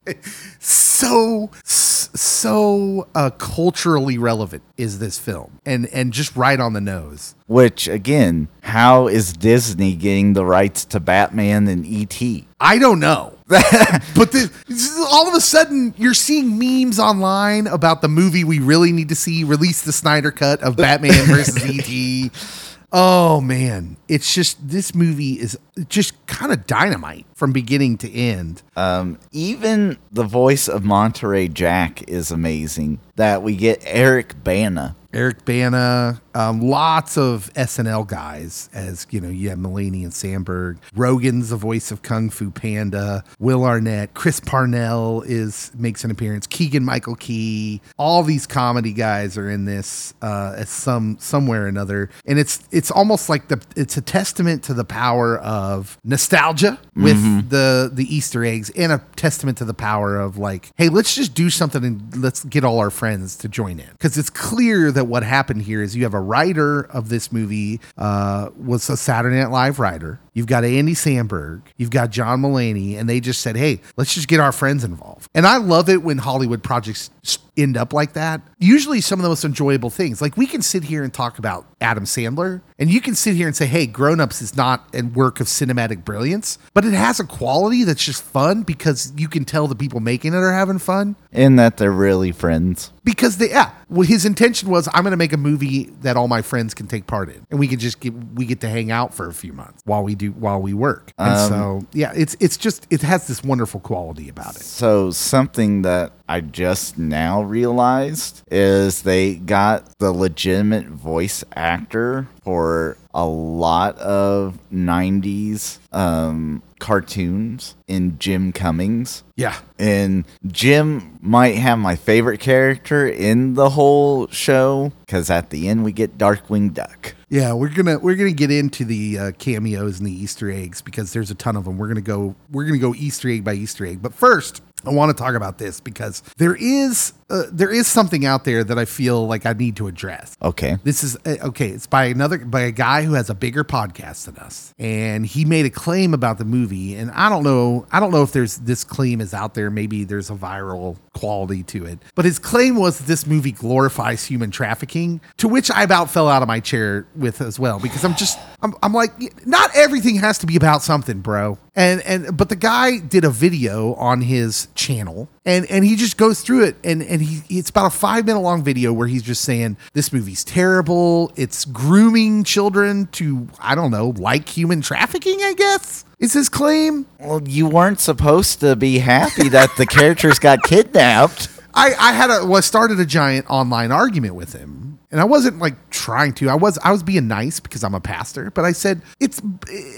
so 0.60 1.50
s- 1.66 1.95
so 2.16 3.08
uh, 3.14 3.30
culturally 3.32 4.18
relevant 4.18 4.64
is 4.78 5.00
this 5.00 5.20
film, 5.20 5.60
and 5.66 5.88
and 5.88 6.14
just 6.14 6.36
right 6.36 6.60
on 6.60 6.74
the 6.74 6.82
nose. 6.82 7.36
Which 7.48 7.88
again, 7.88 8.48
how 8.62 9.08
is 9.08 9.34
Disney 9.34 9.96
getting 9.96 10.34
the 10.34 10.46
rights 10.46 10.86
to 10.86 11.00
Batman 11.00 11.68
and 11.68 11.86
ET? 11.86 12.22
I 12.60 12.78
don't 12.78 13.00
know. 13.00 13.38
but 13.48 14.32
the, 14.32 15.08
all 15.12 15.28
of 15.28 15.36
a 15.36 15.42
sudden, 15.42 15.94
you're 15.98 16.16
seeing 16.16 16.58
memes 16.58 16.98
online 16.98 17.68
about 17.68 18.02
the 18.02 18.08
movie 18.08 18.44
we 18.44 18.60
really 18.60 18.92
need 18.92 19.10
to 19.10 19.16
see 19.16 19.44
release 19.44 19.84
the 19.84 19.94
Snyder 19.94 20.32
cut 20.32 20.62
of 20.64 20.76
Batman 20.76 21.26
versus 21.26 21.64
ET. 21.64 22.32
Oh 22.92 23.42
man, 23.42 23.98
it's 24.08 24.34
just 24.34 24.68
this 24.68 24.96
movie 24.96 25.34
is 25.34 25.58
just 25.90 26.14
kind 26.28 26.52
of 26.52 26.66
dynamite 26.68 27.26
from 27.36 27.52
beginning 27.52 27.98
to 28.00 28.12
end. 28.12 28.62
Um, 28.76 29.20
even 29.32 29.98
the 30.12 30.24
voice 30.24 30.68
of 30.68 30.84
Monterey 30.84 31.48
Jack 31.48 32.08
is 32.10 32.32
amazing. 32.32 33.00
That 33.16 33.42
we 33.44 33.56
get 33.56 33.82
Eric 33.86 34.44
Bana. 34.44 34.96
Eric 35.14 35.46
Bana, 35.46 36.22
um, 36.36 36.62
lots 36.62 37.18
of 37.18 37.52
SNL 37.54 38.06
guys, 38.06 38.70
as 38.74 39.08
you 39.10 39.22
know, 39.22 39.30
you 39.30 39.50
have 39.50 39.58
Mulaney 39.58 40.04
and 40.04 40.12
Samberg. 40.12 40.78
Rogen's 40.94 41.50
the 41.50 41.56
voice 41.56 41.92
of 41.92 42.02
Kung 42.02 42.30
Fu 42.30 42.52
Panda. 42.52 43.24
Will 43.40 43.64
Arnett, 43.64 44.14
Chris 44.14 44.42
Parnell 44.42 45.22
is 45.22 45.72
makes 45.78 46.04
an 46.04 46.12
appearance. 46.12 46.46
Keegan 46.46 46.84
Michael 46.84 47.16
Key, 47.16 47.82
all 47.98 48.22
these 48.22 48.46
comedy 48.46 48.92
guys 48.92 49.38
are 49.38 49.50
in 49.50 49.64
this 49.64 50.14
uh, 50.22 50.56
as 50.58 50.70
some 50.70 51.18
somewhere 51.20 51.64
or 51.64 51.68
another, 51.68 52.10
and 52.26 52.38
it's 52.38 52.68
it's 52.70 52.92
almost 52.92 53.30
like 53.30 53.48
the 53.48 53.64
it's 53.78 53.96
a 53.96 54.02
testament 54.02 54.62
to 54.64 54.74
the 54.74 54.86
power 54.86 55.38
of 55.40 55.98
nostalgia 56.04 56.78
with 56.96 57.50
the 57.50 57.90
the 57.94 58.14
Easter 58.14 58.44
eggs, 58.44 58.70
and 58.72 58.92
a 58.92 59.02
testament 59.16 59.58
to 59.60 59.66
the 59.66 59.74
power 59.74 60.20
of 60.20 60.38
like, 60.38 60.72
hey, 60.76 60.90
let's 60.90 61.16
just 61.16 61.34
do 61.34 61.50
something 61.50 61.86
and 61.86 62.22
let's 62.22 62.44
get 62.44 62.66
all 62.66 62.80
our 62.80 62.90
friends 62.90 63.38
to 63.38 63.48
join 63.48 63.80
in 63.80 63.90
because 63.92 64.18
it's 64.18 64.30
clear 64.30 64.92
that 64.92 65.06
what 65.06 65.24
happened 65.24 65.62
here 65.62 65.82
is 65.82 65.96
you 65.96 66.04
have 66.04 66.14
a 66.14 66.25
writer 66.26 66.82
of 66.82 67.10
this 67.10 67.32
movie 67.32 67.80
uh, 67.98 68.50
was 68.58 68.90
a 68.90 68.98
Saturday 68.98 69.38
Night 69.38 69.52
Live 69.52 69.80
writer. 69.80 70.20
You've 70.36 70.48
got 70.48 70.64
Andy 70.66 70.94
Samberg, 70.94 71.62
you've 71.78 71.90
got 71.90 72.12
John 72.12 72.42
Mulaney, 72.42 72.98
and 73.00 73.08
they 73.10 73.20
just 73.22 73.42
said, 73.42 73.56
hey, 73.56 73.80
let's 73.96 74.14
just 74.14 74.28
get 74.28 74.42
our 74.42 74.52
friends 74.52 74.84
involved. 74.84 75.30
And 75.34 75.48
I 75.48 75.56
love 75.58 75.88
it 75.90 76.04
when 76.04 76.18
Hollywood 76.18 76.62
projects 76.62 77.10
end 77.58 77.78
up 77.78 77.94
like 77.94 78.14
that. 78.14 78.42
Usually, 78.60 79.00
some 79.00 79.18
of 79.18 79.24
the 79.24 79.30
most 79.30 79.46
enjoyable 79.46 79.90
things, 79.90 80.22
like 80.22 80.36
we 80.36 80.46
can 80.46 80.62
sit 80.62 80.84
here 80.84 81.04
and 81.06 81.14
talk 81.14 81.40
about 81.40 81.66
Adam 81.80 82.04
Sandler, 82.04 82.62
and 82.78 82.90
you 82.90 83.00
can 83.00 83.16
sit 83.16 83.34
here 83.36 83.48
and 83.48 83.56
say, 83.56 83.66
hey, 83.66 83.88
Grown 83.88 84.20
Ups 84.20 84.42
is 84.42 84.58
not 84.58 84.94
a 84.94 85.04
work 85.04 85.40
of 85.40 85.48
cinematic 85.48 86.04
brilliance, 86.04 86.58
but 86.74 86.84
it 86.84 86.92
has 86.94 87.22
a 87.22 87.24
quality 87.24 87.86
that's 87.86 88.04
just 88.04 88.22
fun 88.22 88.64
because 88.64 89.14
you 89.16 89.30
can 89.30 89.46
tell 89.46 89.68
the 89.68 89.76
people 89.76 90.02
making 90.02 90.34
it 90.34 90.38
are 90.38 90.52
having 90.52 90.80
fun 90.80 91.16
And 91.32 91.58
that 91.58 91.78
they're 91.78 91.92
really 91.92 92.34
friends. 92.34 92.92
because 93.06 93.38
they 93.38 93.52
yeah 93.52 93.72
well 93.88 94.02
his 94.08 94.26
intention 94.26 94.68
was 94.70 94.90
i'm 94.94 95.04
going 95.04 95.12
to 95.12 95.18
make 95.18 95.32
a 95.32 95.38
movie 95.38 95.84
that 96.02 96.18
all 96.18 96.28
my 96.28 96.42
friends 96.42 96.74
can 96.74 96.88
take 96.88 97.06
part 97.06 97.30
in 97.30 97.46
and 97.52 97.60
we 97.60 97.68
can 97.68 97.78
just 97.80 98.00
get 98.00 98.14
we 98.34 98.46
get 98.46 98.60
to 98.62 98.68
hang 98.68 98.90
out 98.92 99.14
for 99.14 99.28
a 99.30 99.34
few 99.34 99.54
months 99.54 99.82
while 99.86 100.02
we 100.04 100.16
do 100.16 100.25
while 100.30 100.62
we 100.62 100.74
work. 100.74 101.12
And 101.18 101.50
so 101.50 101.86
yeah 101.94 102.12
it's 102.16 102.36
it's 102.40 102.58
just 102.58 102.88
it 102.90 103.02
has 103.02 103.28
this 103.28 103.44
wonderful 103.44 103.80
quality 103.80 104.30
about 104.30 104.56
it. 104.56 104.64
So 104.64 105.12
something 105.12 105.84
that 105.84 106.12
I 106.28 106.42
just 106.42 106.98
now 106.98 107.42
realized 107.42 108.42
is 108.50 109.04
they 109.04 109.36
got 109.36 109.98
the 110.00 110.12
legitimate 110.12 110.88
voice 110.88 111.44
actor 111.56 112.28
for 112.44 112.98
a 113.14 113.26
lot 113.26 113.98
of 114.00 114.58
90s 114.74 115.80
um, 115.92 116.62
cartoons 116.86 117.76
in 117.88 118.18
Jim 118.20 118.52
Cummings. 118.52 119.24
yeah 119.36 119.58
And 119.80 120.24
Jim 120.46 121.18
might 121.22 121.56
have 121.56 121.80
my 121.80 121.96
favorite 121.96 122.40
character 122.40 123.08
in 123.08 123.56
the 123.56 123.72
whole 123.72 124.28
show 124.28 124.92
because 125.06 125.30
at 125.32 125.50
the 125.50 125.68
end 125.68 125.84
we 125.84 125.92
get 125.92 126.18
Darkwing 126.18 126.74
Duck. 126.74 127.16
yeah 127.30 127.54
we're 127.54 127.70
gonna 127.70 127.98
we're 127.98 128.16
gonna 128.16 128.32
get 128.32 128.52
into 128.52 128.86
the 128.86 129.18
uh, 129.18 129.32
cameos 129.40 129.98
and 130.00 130.08
the 130.08 130.14
easter 130.14 130.52
eggs 130.52 130.82
because 130.84 131.12
there's 131.12 131.32
a 131.32 131.36
ton 131.36 131.56
of 131.56 131.66
them 131.66 131.78
we're 131.80 131.88
gonna 131.88 132.02
go 132.02 132.36
we're 132.52 132.66
gonna 132.66 132.78
go 132.78 132.94
easter 132.94 133.30
egg 133.30 133.44
by 133.44 133.54
easter 133.54 133.86
egg 133.86 134.02
but 134.02 134.14
first 134.14 134.62
I 134.86 134.92
want 134.92 135.10
to 135.16 135.20
talk 135.24 135.34
about 135.34 135.58
this 135.58 135.80
because 135.80 136.22
there 136.38 136.56
is 136.56 137.14
uh, 137.30 137.44
there 137.52 137.72
is 137.72 137.88
something 137.88 138.26
out 138.26 138.46
there 138.46 138.64
that 138.64 138.78
I 138.78 138.86
feel 138.86 139.26
like 139.26 139.46
I 139.46 139.54
need 139.54 139.76
to 139.78 139.88
address. 139.88 140.38
Okay. 140.42 140.78
This 140.84 141.04
is 141.04 141.18
uh, 141.26 141.38
okay. 141.48 141.70
It's 141.70 141.88
by 141.88 142.06
another 142.06 142.38
by 142.38 142.62
a 142.62 142.72
guy 142.72 143.04
who 143.04 143.14
has 143.14 143.30
a 143.30 143.36
bigger 143.36 143.64
podcast 143.64 144.26
than 144.26 144.38
us, 144.38 144.74
and 144.78 145.26
he 145.26 145.44
made 145.44 145.66
a 145.66 145.70
claim 145.70 146.14
about 146.14 146.38
the 146.38 146.46
movie. 146.46 146.96
And 146.96 147.10
I 147.12 147.30
don't 147.30 147.44
know. 147.44 147.88
I 147.92 148.00
don't 148.00 148.12
know 148.12 148.22
if 148.22 148.32
there's 148.32 148.58
this 148.58 148.84
claim 148.84 149.22
is 149.22 149.34
out 149.34 149.56
there. 149.56 149.72
Maybe 149.72 150.04
there's 150.04 150.30
a 150.30 150.36
viral 150.36 150.98
quality 151.14 151.64
to 151.64 151.86
it. 151.86 152.00
But 152.14 152.26
his 152.26 152.38
claim 152.38 152.76
was 152.76 153.00
that 153.00 153.08
this 153.08 153.26
movie 153.26 153.52
glorifies 153.52 154.24
human 154.24 154.52
trafficking, 154.52 155.20
to 155.38 155.48
which 155.48 155.72
I 155.72 155.84
about 155.84 156.12
fell 156.12 156.30
out 156.30 156.44
of 156.44 156.48
my 156.48 156.60
chair 156.60 157.08
with 157.16 157.42
as 157.42 157.60
well 157.60 157.80
because 157.80 158.04
I'm 158.04 158.16
just 158.16 158.38
I'm, 158.62 158.76
I'm 158.84 158.94
like 158.94 159.46
not 159.48 159.72
everything 159.76 160.18
has 160.18 160.38
to 160.40 160.46
be 160.46 160.56
about 160.56 160.84
something, 160.84 161.22
bro. 161.22 161.58
And 161.76 162.02
and 162.02 162.38
but 162.38 162.50
the 162.50 162.56
guy 162.56 163.00
did 163.00 163.26
a 163.26 163.32
video 163.32 163.96
on 163.96 164.22
his 164.22 164.68
channel 164.76 165.28
and 165.46 165.70
and 165.70 165.86
he 165.86 165.96
just 165.96 166.18
goes 166.18 166.42
through 166.42 166.66
it. 166.66 166.76
And 166.84 167.04
and 167.04 167.22
he 167.22 167.58
it's 167.58 167.70
about 167.70 167.88
a 167.88 167.90
five 167.92 168.26
minute 168.26 168.40
long 168.40 168.64
video 168.64 168.92
where 168.92 169.08
he's 169.08 169.24
just 169.24 169.44
saying 169.44 169.78
this 169.94 170.12
movie's 170.12 170.44
terrible. 170.44 171.32
It's 171.36 171.66
grooming 171.66 172.44
children 172.44 173.08
to 173.14 173.48
i 173.60 173.76
don't 173.76 173.92
know 173.92 174.14
like 174.18 174.50
human 174.50 174.82
trafficking 174.82 175.42
i 175.42 175.54
guess 175.54 176.06
is 176.20 176.34
his 176.34 176.50
claim. 176.50 177.06
Well, 177.20 177.42
you 177.48 177.68
weren't 177.68 178.00
supposed 178.00 178.62
to 178.62 178.76
be 178.76 179.00
happy 179.00 179.50
that 179.50 179.76
the 179.78 179.86
characters 179.86 180.40
got 180.40 180.64
kidnapped. 180.64 181.50
i 181.74 181.94
i 182.00 182.12
had 182.14 182.30
a 182.30 182.46
well 182.46 182.58
I 182.58 182.62
started 182.62 183.00
a 183.00 183.06
giant 183.06 183.46
online 183.50 183.92
argument 183.92 184.36
with 184.36 184.54
him 184.54 184.95
and 185.12 185.22
I 185.22 185.24
wasn't 185.24 185.60
like 185.60 185.90
trying 185.90 186.34
to. 186.34 186.50
I 186.50 186.56
was 186.56 186.78
I 186.84 186.92
was 186.92 187.04
being 187.04 187.28
nice 187.28 187.60
because 187.60 187.84
I'm 187.84 187.94
a 187.94 188.00
pastor, 188.00 188.52
but 188.52 188.66
I 188.66 188.72
said 188.72 189.02
it's 189.20 189.42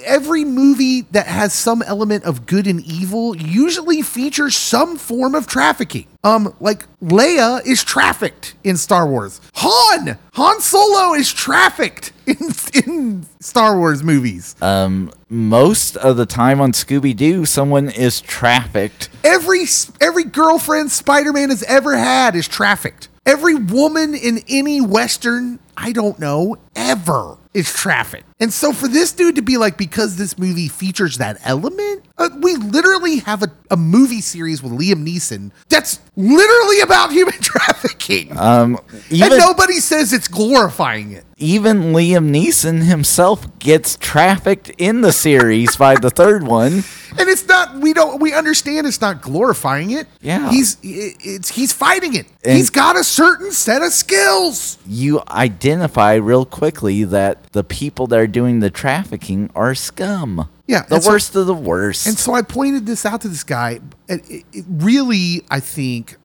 every 0.05 0.45
movie 0.45 1.01
that 1.11 1.27
has 1.27 1.53
some 1.53 1.81
element 1.81 2.23
of 2.23 2.45
good 2.45 2.67
and 2.67 2.81
evil 2.81 3.35
usually 3.35 4.01
features 4.01 4.55
some 4.55 4.97
form 4.97 5.35
of 5.35 5.47
trafficking. 5.47 6.07
Um, 6.23 6.53
like 6.59 6.85
Leia 7.01 7.65
is 7.65 7.83
trafficked 7.83 8.55
in 8.63 8.77
Star 8.77 9.07
Wars. 9.07 9.39
Han 9.55 10.17
Han 10.33 10.61
Solo 10.61 11.13
is 11.13 11.31
trafficked 11.31 12.11
in 12.25 12.37
in 12.85 13.25
Star 13.39 13.77
Wars 13.77 14.03
movies. 14.03 14.55
Um, 14.61 15.11
most 15.29 15.95
of 15.97 16.17
the 16.17 16.25
time 16.25 16.61
on 16.61 16.71
Scooby 16.73 17.15
Doo, 17.15 17.45
someone 17.45 17.89
is 17.89 18.21
trafficked. 18.21 19.09
Every 19.23 19.65
every 20.01 20.25
girlfriend 20.25 20.91
Spider-Man 20.91 21.49
has 21.49 21.63
ever 21.63 21.97
had 21.97 22.35
is 22.35 22.47
trafficked. 22.47 23.09
Every 23.27 23.55
woman 23.55 24.15
in 24.15 24.39
any 24.47 24.79
Western, 24.79 25.59
I 25.75 25.91
don't 25.91 26.17
know, 26.17 26.55
ever 26.77 27.37
is 27.53 27.71
trafficked. 27.73 28.23
And 28.39 28.53
so 28.53 28.71
for 28.71 28.87
this 28.87 29.11
dude 29.11 29.35
to 29.35 29.41
be 29.41 29.57
like, 29.57 29.77
because 29.77 30.15
this 30.15 30.37
movie 30.37 30.69
features 30.69 31.17
that 31.17 31.37
element, 31.43 32.05
uh, 32.17 32.29
we 32.39 32.55
literally 32.55 33.17
have 33.17 33.43
a, 33.43 33.51
a 33.69 33.75
movie 33.75 34.21
series 34.21 34.63
with 34.63 34.71
Liam 34.71 35.05
Neeson 35.05 35.51
that's 35.67 35.99
literally 36.15 36.79
about 36.79 37.11
human 37.11 37.33
trafficking. 37.41 38.37
Um, 38.37 38.79
even 39.09 39.33
and 39.33 39.39
nobody 39.39 39.81
says 39.81 40.13
it's 40.13 40.29
glorifying 40.29 41.11
it. 41.11 41.25
Even 41.39 41.93
Liam 41.93 42.31
Neeson 42.31 42.83
himself 42.83 43.59
gets 43.59 43.95
trafficked 43.99 44.69
in 44.77 45.01
the 45.01 45.11
series 45.11 45.75
by 45.75 45.95
the 45.95 46.09
third 46.09 46.43
one. 46.43 46.83
And 47.19 47.29
it's 47.29 47.47
not 47.47 47.75
we 47.75 47.93
don't 47.93 48.19
we 48.19 48.33
understand 48.33 48.87
it's 48.87 49.01
not 49.01 49.21
glorifying 49.21 49.91
it. 49.91 50.07
Yeah. 50.21 50.49
He's 50.49 50.77
it's 50.81 51.49
he's 51.49 51.71
fighting 51.73 52.15
it. 52.15 52.25
And- 52.43 52.57
he's 52.57 52.69
got 52.71 52.95
a 52.95 53.03
certain 53.03 53.51
set 53.51 53.81
of 53.81 53.91
skills. 53.93 54.77
You 54.87 55.21
identify 55.29 56.15
real 56.15 56.45
quickly 56.45 57.03
that 57.05 57.51
the 57.53 57.63
people 57.63 58.07
that 58.07 58.19
are 58.19 58.27
doing 58.27 58.59
the 58.59 58.69
trafficking 58.69 59.49
are 59.55 59.75
scum. 59.75 60.49
Yeah, 60.67 60.83
the 60.89 60.95
and 60.95 61.03
so- 61.03 61.11
worst 61.11 61.35
of 61.35 61.45
the 61.47 61.53
worst. 61.53 62.07
And 62.07 62.17
so 62.17 62.33
I 62.33 62.41
pointed 62.41 62.85
this 62.85 63.05
out 63.05 63.21
to 63.21 63.27
this 63.29 63.43
guy. 63.43 63.79
and 64.09 64.21
It, 64.29 64.43
it 64.51 64.65
really, 64.67 65.43
I 65.49 65.59
think, 65.61 66.17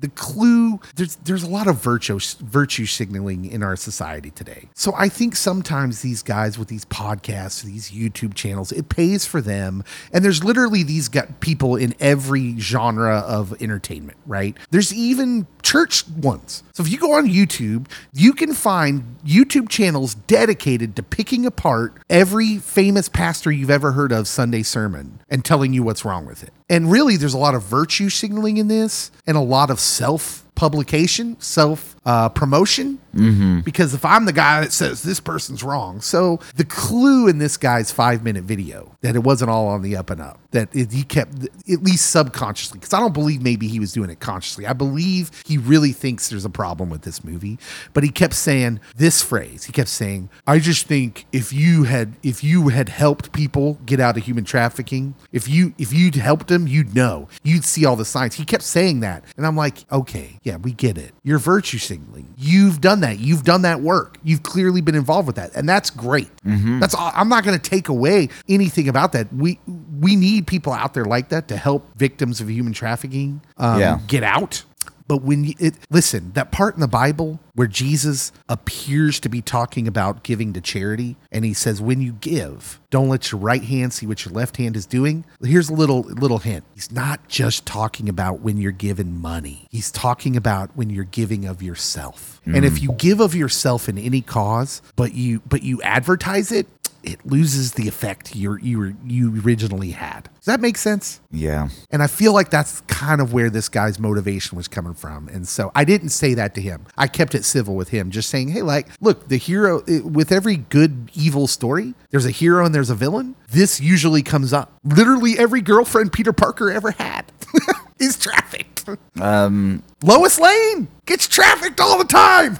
the 0.00 0.08
clue 0.08 0.80
there's 0.94 1.16
there's 1.16 1.42
a 1.42 1.48
lot 1.48 1.66
of 1.66 1.82
virtue 1.82 2.18
virtue 2.40 2.86
signaling 2.86 3.44
in 3.44 3.62
our 3.62 3.76
society 3.76 4.30
today. 4.30 4.68
So 4.74 4.94
I 4.96 5.08
think 5.08 5.34
sometimes 5.34 6.02
these 6.02 6.22
guys 6.22 6.58
with 6.58 6.68
these 6.68 6.84
podcasts, 6.84 7.62
these 7.62 7.90
YouTube 7.90 8.34
channels, 8.34 8.70
it 8.70 8.88
pays 8.88 9.26
for 9.26 9.40
them. 9.40 9.82
And 10.12 10.24
there's 10.24 10.44
literally 10.44 10.82
these 10.82 11.10
people 11.40 11.76
in 11.76 11.94
every 11.98 12.58
genre 12.58 13.18
of 13.18 13.60
entertainment, 13.60 14.18
right? 14.26 14.56
There's 14.70 14.94
even 14.94 15.46
church 15.62 16.08
ones. 16.08 16.62
So 16.72 16.82
if 16.82 16.90
you 16.90 16.98
go 16.98 17.12
on 17.12 17.26
YouTube, 17.26 17.88
you 18.12 18.32
can 18.32 18.54
find 18.54 19.16
YouTube 19.24 19.68
channels 19.68 20.14
dedicated 20.14 20.94
to 20.96 21.02
picking 21.02 21.44
apart 21.44 22.00
every 22.08 22.58
famous 22.58 23.08
pastor 23.08 23.50
you've 23.50 23.70
ever 23.70 23.92
heard 23.92 24.12
of 24.12 24.28
Sunday 24.28 24.62
sermon 24.62 25.20
and 25.28 25.44
telling 25.44 25.72
you 25.72 25.82
what's 25.82 26.04
wrong 26.04 26.26
with 26.26 26.42
it. 26.42 26.52
And 26.70 26.90
really, 26.90 27.16
there's 27.16 27.34
a 27.34 27.38
lot 27.38 27.54
of 27.54 27.62
virtue 27.62 28.08
signaling 28.08 28.58
in 28.58 28.68
this 28.68 29.10
and 29.26 29.36
a 29.36 29.40
lot 29.40 29.70
of 29.70 29.80
self 29.80 30.44
publication, 30.58 31.40
self 31.40 31.94
uh, 32.04 32.28
promotion. 32.28 32.98
Mm-hmm. 33.14 33.60
Because 33.60 33.94
if 33.94 34.04
I'm 34.04 34.24
the 34.24 34.32
guy 34.32 34.60
that 34.60 34.72
says 34.72 35.02
this 35.02 35.20
person's 35.20 35.62
wrong, 35.62 36.00
so 36.00 36.40
the 36.56 36.64
clue 36.64 37.28
in 37.28 37.38
this 37.38 37.56
guy's 37.56 37.92
five 37.92 38.24
minute 38.24 38.44
video 38.44 38.96
that 39.00 39.14
it 39.14 39.20
wasn't 39.20 39.50
all 39.50 39.68
on 39.68 39.82
the 39.82 39.96
up 39.96 40.10
and 40.10 40.20
up, 40.20 40.40
that 40.50 40.74
it, 40.74 40.92
he 40.92 41.04
kept 41.04 41.44
at 41.44 41.82
least 41.82 42.10
subconsciously, 42.10 42.80
because 42.80 42.92
I 42.92 42.98
don't 42.98 43.14
believe 43.14 43.40
maybe 43.40 43.68
he 43.68 43.78
was 43.78 43.92
doing 43.92 44.10
it 44.10 44.18
consciously. 44.18 44.66
I 44.66 44.72
believe 44.72 45.30
he 45.46 45.58
really 45.58 45.92
thinks 45.92 46.28
there's 46.28 46.44
a 46.44 46.50
problem 46.50 46.90
with 46.90 47.02
this 47.02 47.22
movie, 47.22 47.58
but 47.92 48.02
he 48.02 48.10
kept 48.10 48.34
saying 48.34 48.80
this 48.96 49.22
phrase. 49.22 49.64
He 49.64 49.72
kept 49.72 49.88
saying, 49.88 50.28
"I 50.46 50.58
just 50.58 50.86
think 50.86 51.26
if 51.32 51.52
you 51.52 51.84
had 51.84 52.14
if 52.24 52.42
you 52.42 52.68
had 52.68 52.88
helped 52.88 53.32
people 53.32 53.78
get 53.86 54.00
out 54.00 54.16
of 54.16 54.24
human 54.24 54.44
trafficking, 54.44 55.14
if 55.30 55.48
you 55.48 55.72
if 55.78 55.92
you'd 55.92 56.16
helped 56.16 56.48
them, 56.48 56.66
you'd 56.66 56.94
know, 56.96 57.28
you'd 57.44 57.64
see 57.64 57.84
all 57.84 57.96
the 57.96 58.04
signs." 58.04 58.34
He 58.34 58.44
kept 58.44 58.64
saying 58.64 59.00
that, 59.00 59.24
and 59.36 59.46
I'm 59.46 59.56
like, 59.56 59.84
okay, 59.92 60.38
yeah, 60.48 60.56
we 60.56 60.72
get 60.72 60.96
it. 60.98 61.12
You're 61.22 61.38
virtue 61.38 61.78
signaling. 61.78 62.32
You've 62.38 62.80
done 62.80 63.00
that. 63.00 63.18
You've 63.18 63.44
done 63.44 63.62
that 63.62 63.80
work. 63.80 64.16
You've 64.24 64.42
clearly 64.42 64.80
been 64.80 64.94
involved 64.94 65.26
with 65.26 65.36
that, 65.36 65.54
and 65.54 65.68
that's 65.68 65.90
great. 65.90 66.30
That's. 66.44 66.94
I'm 66.98 67.28
not 67.28 67.44
going 67.44 67.58
to 67.58 67.70
take 67.70 67.88
away 67.88 68.28
anything 68.48 68.88
about 68.88 69.12
that. 69.12 69.32
We 69.32 69.58
we 70.00 70.16
need 70.16 70.46
people 70.46 70.72
out 70.72 70.94
there 70.94 71.04
like 71.04 71.28
that 71.28 71.48
to 71.48 71.56
help 71.56 71.86
victims 71.96 72.40
of 72.40 72.48
human 72.50 72.72
trafficking 72.72 73.40
um, 73.58 73.78
Yeah. 73.80 74.00
get 74.06 74.22
out. 74.22 74.64
But 75.08 75.22
when 75.22 75.44
you 75.44 75.54
it, 75.58 75.74
listen, 75.90 76.32
that 76.34 76.52
part 76.52 76.74
in 76.74 76.80
the 76.80 76.86
Bible 76.86 77.40
where 77.54 77.66
Jesus 77.66 78.30
appears 78.48 79.18
to 79.20 79.28
be 79.28 79.42
talking 79.42 79.88
about 79.88 80.22
giving 80.22 80.52
to 80.52 80.60
charity, 80.60 81.16
and 81.32 81.44
he 81.44 81.54
says, 81.54 81.80
"When 81.80 82.00
you 82.00 82.12
give, 82.12 82.78
don't 82.90 83.08
let 83.08 83.32
your 83.32 83.40
right 83.40 83.64
hand 83.64 83.94
see 83.94 84.06
what 84.06 84.24
your 84.24 84.34
left 84.34 84.58
hand 84.58 84.76
is 84.76 84.86
doing." 84.86 85.24
Here's 85.42 85.70
a 85.70 85.74
little 85.74 86.02
little 86.02 86.38
hint. 86.38 86.64
He's 86.74 86.92
not 86.92 87.26
just 87.26 87.64
talking 87.64 88.08
about 88.08 88.40
when 88.40 88.58
you're 88.58 88.70
given 88.70 89.18
money. 89.18 89.66
He's 89.70 89.90
talking 89.90 90.36
about 90.36 90.76
when 90.76 90.90
you're 90.90 91.04
giving 91.04 91.46
of 91.46 91.62
yourself. 91.62 92.40
And 92.44 92.64
if 92.64 92.74
mm. 92.74 92.82
you 92.82 92.92
give 92.92 93.20
of 93.20 93.34
yourself 93.34 93.88
in 93.88 93.98
any 93.98 94.20
cause, 94.20 94.82
but 94.94 95.14
you 95.14 95.40
but 95.48 95.62
you 95.62 95.82
advertise 95.82 96.52
it, 96.52 96.66
it 97.02 97.24
loses 97.26 97.72
the 97.72 97.86
effect 97.88 98.34
you 98.34 98.56
you 98.60 98.96
you 99.04 99.40
originally 99.44 99.90
had. 99.92 100.24
Does 100.36 100.44
that 100.46 100.60
make 100.60 100.76
sense? 100.78 101.20
yeah. 101.30 101.68
And 101.90 102.02
I 102.02 102.06
feel 102.06 102.32
like 102.32 102.50
that's 102.50 102.80
kind 102.82 103.20
of 103.20 103.32
where 103.32 103.50
this 103.50 103.68
guy's 103.68 103.98
motivation 103.98 104.56
was 104.56 104.66
coming 104.68 104.94
from. 104.94 105.28
And 105.28 105.46
so 105.46 105.70
I 105.74 105.84
didn't 105.84 106.08
say 106.10 106.34
that 106.34 106.54
to 106.54 106.60
him. 106.60 106.86
I 106.96 107.06
kept 107.06 107.34
it 107.34 107.44
civil 107.44 107.74
with 107.76 107.90
him, 107.90 108.10
just 108.10 108.28
saying, 108.30 108.48
hey, 108.48 108.62
like, 108.62 108.88
look, 109.00 109.28
the 109.28 109.36
hero, 109.36 109.82
it- 109.86 110.04
with 110.04 110.32
every 110.32 110.56
good 110.56 111.10
evil 111.14 111.46
story, 111.46 111.94
there's 112.10 112.24
a 112.26 112.30
hero 112.30 112.64
and 112.64 112.74
there's 112.74 112.90
a 112.90 112.94
villain. 112.94 113.36
This 113.50 113.80
usually 113.80 114.22
comes 114.22 114.52
up. 114.52 114.72
Literally 114.84 115.38
every 115.38 115.60
girlfriend 115.60 116.12
Peter 116.12 116.32
Parker 116.32 116.70
ever 116.70 116.92
had 116.92 117.30
is 118.00 118.16
trafficked. 118.18 118.86
Um, 119.20 119.82
Lois 120.02 120.38
Lane 120.40 120.88
gets 121.04 121.28
trafficked 121.28 121.78
all 121.78 121.98
the 121.98 122.04
time. 122.04 122.56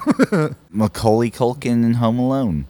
Macaulay 0.70 1.30
Culkin 1.30 1.84
in 1.84 1.94
Home 1.94 2.18
Alone. 2.18 2.66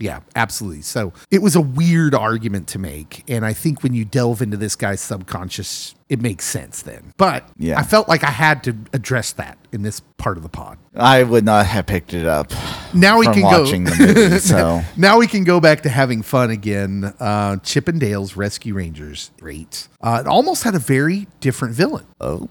Yeah, 0.00 0.20
absolutely. 0.34 0.82
So 0.82 1.12
it 1.30 1.42
was 1.42 1.54
a 1.54 1.60
weird 1.60 2.14
argument 2.14 2.66
to 2.68 2.78
make. 2.78 3.22
And 3.28 3.44
I 3.44 3.52
think 3.52 3.82
when 3.82 3.92
you 3.94 4.04
delve 4.04 4.40
into 4.42 4.56
this 4.56 4.74
guy's 4.74 5.00
subconscious, 5.00 5.94
it 6.08 6.20
makes 6.20 6.44
sense 6.46 6.82
then. 6.82 7.12
But 7.18 7.48
Yeah. 7.58 7.78
I 7.78 7.82
felt 7.82 8.08
like 8.08 8.24
I 8.24 8.30
had 8.30 8.64
to 8.64 8.74
address 8.92 9.32
that 9.32 9.58
in 9.72 9.82
this 9.82 10.00
part 10.16 10.36
of 10.36 10.42
the 10.42 10.48
pod. 10.48 10.78
I 10.96 11.22
would 11.22 11.44
not 11.44 11.66
have 11.66 11.86
picked 11.86 12.14
it 12.14 12.26
up 12.26 12.52
Now 12.92 13.18
we 13.18 13.26
can 13.26 13.42
watching 13.42 13.84
go. 13.84 13.90
the 13.90 14.06
movie. 14.14 14.38
So 14.40 14.82
Now 14.96 15.18
we 15.18 15.26
can 15.26 15.44
go 15.44 15.60
back 15.60 15.82
to 15.82 15.88
having 15.88 16.22
fun 16.22 16.50
again. 16.50 17.04
Uh, 17.20 17.56
Chippendales 17.62 18.36
Rescue 18.36 18.74
Rangers, 18.74 19.30
great. 19.38 19.86
Uh, 20.00 20.22
it 20.24 20.26
almost 20.26 20.64
had 20.64 20.74
a 20.74 20.78
very 20.80 21.26
different 21.40 21.74
villain. 21.74 22.06
oh, 22.20 22.48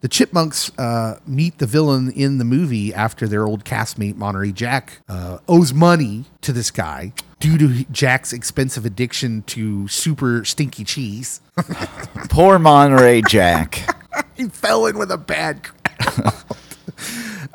The 0.00 0.08
Chipmunks 0.08 0.70
uh, 0.78 1.18
meet 1.26 1.58
the 1.58 1.66
villain 1.66 2.10
in 2.12 2.38
the 2.38 2.44
movie 2.44 2.94
after 2.94 3.26
their 3.26 3.46
old 3.46 3.64
castmate 3.64 4.16
Monterey 4.16 4.52
Jack 4.52 5.00
uh, 5.08 5.38
owes 5.48 5.74
money 5.74 6.24
to 6.42 6.52
this 6.52 6.70
guy 6.70 7.12
due 7.40 7.58
to 7.58 7.84
Jack's 7.90 8.32
expensive 8.32 8.84
addiction 8.84 9.42
to 9.42 9.88
super 9.88 10.44
stinky 10.44 10.84
cheese. 10.84 11.40
poor 12.28 12.58
Monterey 12.58 13.22
Jack. 13.28 13.96
he 14.36 14.48
fell 14.48 14.86
in 14.86 14.98
with 14.98 15.10
a 15.10 15.18
bad 15.18 15.62
crowd. 15.64 16.34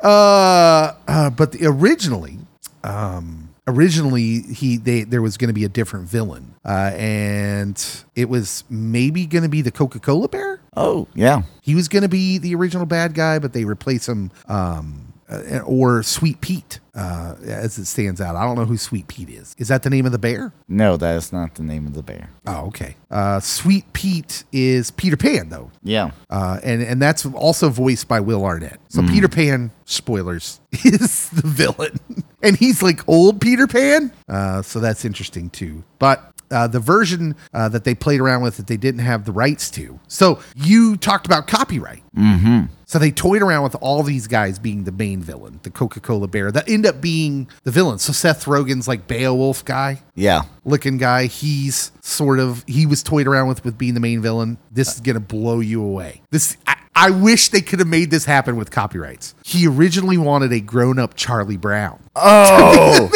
uh, 0.02 0.94
uh, 1.08 1.30
but 1.30 1.52
the, 1.52 1.66
originally, 1.66 2.38
um, 2.82 3.53
originally 3.66 4.40
he 4.42 4.76
they 4.76 5.04
there 5.04 5.22
was 5.22 5.36
going 5.36 5.48
to 5.48 5.54
be 5.54 5.64
a 5.64 5.68
different 5.68 6.08
villain, 6.08 6.54
uh, 6.64 6.92
and 6.94 8.02
it 8.14 8.28
was 8.28 8.64
maybe 8.68 9.26
going 9.26 9.42
to 9.42 9.48
be 9.48 9.62
the 9.62 9.70
Coca 9.70 9.98
Cola 9.98 10.28
Bear. 10.28 10.60
Oh, 10.76 11.06
yeah. 11.14 11.42
He 11.62 11.74
was 11.74 11.88
going 11.88 12.02
to 12.02 12.08
be 12.08 12.38
the 12.38 12.54
original 12.54 12.86
bad 12.86 13.14
guy, 13.14 13.38
but 13.38 13.52
they 13.52 13.64
replace 13.64 14.08
him. 14.08 14.30
Um, 14.48 15.13
uh, 15.28 15.60
or 15.60 16.02
Sweet 16.02 16.40
Pete, 16.40 16.80
uh, 16.94 17.34
as 17.44 17.78
it 17.78 17.86
stands 17.86 18.20
out. 18.20 18.36
I 18.36 18.44
don't 18.44 18.56
know 18.56 18.64
who 18.64 18.76
Sweet 18.76 19.08
Pete 19.08 19.30
is. 19.30 19.54
Is 19.58 19.68
that 19.68 19.82
the 19.82 19.90
name 19.90 20.06
of 20.06 20.12
the 20.12 20.18
bear? 20.18 20.52
No, 20.68 20.96
that 20.96 21.16
is 21.16 21.32
not 21.32 21.54
the 21.54 21.62
name 21.62 21.86
of 21.86 21.94
the 21.94 22.02
bear. 22.02 22.30
Oh, 22.46 22.66
okay. 22.66 22.96
Uh, 23.10 23.40
Sweet 23.40 23.92
Pete 23.92 24.44
is 24.52 24.90
Peter 24.90 25.16
Pan, 25.16 25.48
though. 25.48 25.70
Yeah. 25.82 26.10
Uh, 26.30 26.60
and 26.62 26.82
and 26.82 27.00
that's 27.00 27.26
also 27.26 27.68
voiced 27.68 28.08
by 28.08 28.20
Will 28.20 28.44
Arnett. 28.44 28.80
So 28.88 29.02
Peter 29.02 29.28
Pan, 29.28 29.70
spoilers, 29.84 30.60
is 30.84 31.30
the 31.30 31.46
villain, 31.46 31.98
and 32.42 32.56
he's 32.56 32.82
like 32.82 33.06
old 33.08 33.40
Peter 33.40 33.66
Pan. 33.66 34.12
Uh, 34.28 34.62
so 34.62 34.80
that's 34.80 35.04
interesting 35.04 35.50
too. 35.50 35.82
But 35.98 36.34
uh, 36.50 36.68
the 36.68 36.80
version 36.80 37.34
uh, 37.52 37.68
that 37.70 37.84
they 37.84 37.94
played 37.94 38.20
around 38.20 38.42
with 38.42 38.56
that 38.56 38.66
they 38.66 38.76
didn't 38.76 39.00
have 39.00 39.24
the 39.24 39.32
rights 39.32 39.70
to. 39.70 39.98
So 40.08 40.40
you 40.54 40.96
talked 40.96 41.26
about 41.26 41.46
copyright. 41.46 42.02
Mm-hmm. 42.16 42.66
So 42.94 43.00
they 43.00 43.10
toyed 43.10 43.42
around 43.42 43.64
with 43.64 43.74
all 43.80 44.04
these 44.04 44.28
guys 44.28 44.60
being 44.60 44.84
the 44.84 44.92
main 44.92 45.20
villain, 45.20 45.58
the 45.64 45.70
Coca 45.70 45.98
Cola 45.98 46.28
Bear, 46.28 46.52
that 46.52 46.68
end 46.70 46.86
up 46.86 47.00
being 47.00 47.48
the 47.64 47.72
villain. 47.72 47.98
So 47.98 48.12
Seth 48.12 48.44
Rogen's 48.44 48.86
like 48.86 49.08
Beowulf 49.08 49.64
guy 49.64 50.00
Yeah. 50.14 50.42
looking 50.64 50.96
guy. 50.96 51.26
He's 51.26 51.90
sort 52.02 52.38
of 52.38 52.62
he 52.68 52.86
was 52.86 53.02
toyed 53.02 53.26
around 53.26 53.48
with 53.48 53.64
with 53.64 53.76
being 53.76 53.94
the 53.94 54.00
main 54.00 54.22
villain. 54.22 54.58
This 54.70 54.94
is 54.94 55.00
gonna 55.00 55.18
blow 55.18 55.58
you 55.58 55.82
away. 55.82 56.22
This 56.30 56.56
I, 56.68 56.76
I 56.94 57.10
wish 57.10 57.48
they 57.48 57.62
could 57.62 57.80
have 57.80 57.88
made 57.88 58.12
this 58.12 58.26
happen 58.26 58.54
with 58.54 58.70
copyrights. 58.70 59.34
He 59.44 59.66
originally 59.66 60.16
wanted 60.16 60.52
a 60.52 60.60
grown 60.60 61.00
up 61.00 61.14
Charlie 61.16 61.56
Brown. 61.56 61.98
Oh, 62.14 63.10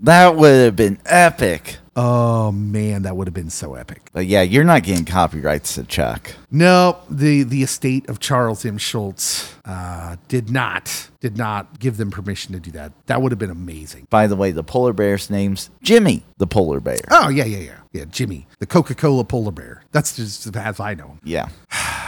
that 0.00 0.36
would 0.36 0.64
have 0.64 0.74
been 0.76 0.98
epic. 1.04 1.76
Oh 1.96 2.50
man, 2.50 3.02
that 3.02 3.16
would 3.16 3.26
have 3.28 3.34
been 3.34 3.50
so 3.50 3.74
epic. 3.74 4.02
But 4.12 4.26
yeah, 4.26 4.42
you're 4.42 4.64
not 4.64 4.82
getting 4.82 5.04
copyrights 5.04 5.74
to 5.74 5.84
Chuck. 5.84 6.32
No, 6.50 6.98
the 7.08 7.42
the 7.44 7.62
estate 7.62 8.08
of 8.08 8.18
Charles 8.20 8.64
M. 8.64 8.78
Schulz 8.78 9.54
uh, 9.64 10.16
did 10.28 10.50
not 10.50 11.08
did 11.20 11.36
not 11.36 11.78
give 11.78 11.96
them 11.96 12.10
permission 12.10 12.52
to 12.54 12.60
do 12.60 12.70
that. 12.72 12.92
That 13.06 13.22
would 13.22 13.32
have 13.32 13.38
been 13.38 13.50
amazing. 13.50 14.06
By 14.10 14.26
the 14.26 14.36
way, 14.36 14.50
the 14.50 14.64
polar 14.64 14.92
bear's 14.92 15.30
name's 15.30 15.70
Jimmy 15.82 16.24
the 16.38 16.46
polar 16.46 16.80
bear. 16.80 16.98
Oh 17.10 17.28
yeah, 17.28 17.44
yeah, 17.44 17.58
yeah, 17.58 17.78
yeah. 17.92 18.04
Jimmy, 18.06 18.46
the 18.58 18.66
Coca 18.66 18.94
Cola 18.94 19.24
polar 19.24 19.52
bear. 19.52 19.82
That's 19.92 20.16
just 20.16 20.54
as 20.54 20.80
I 20.80 20.94
know 20.94 21.08
him. 21.08 21.20
Yeah. 21.24 21.48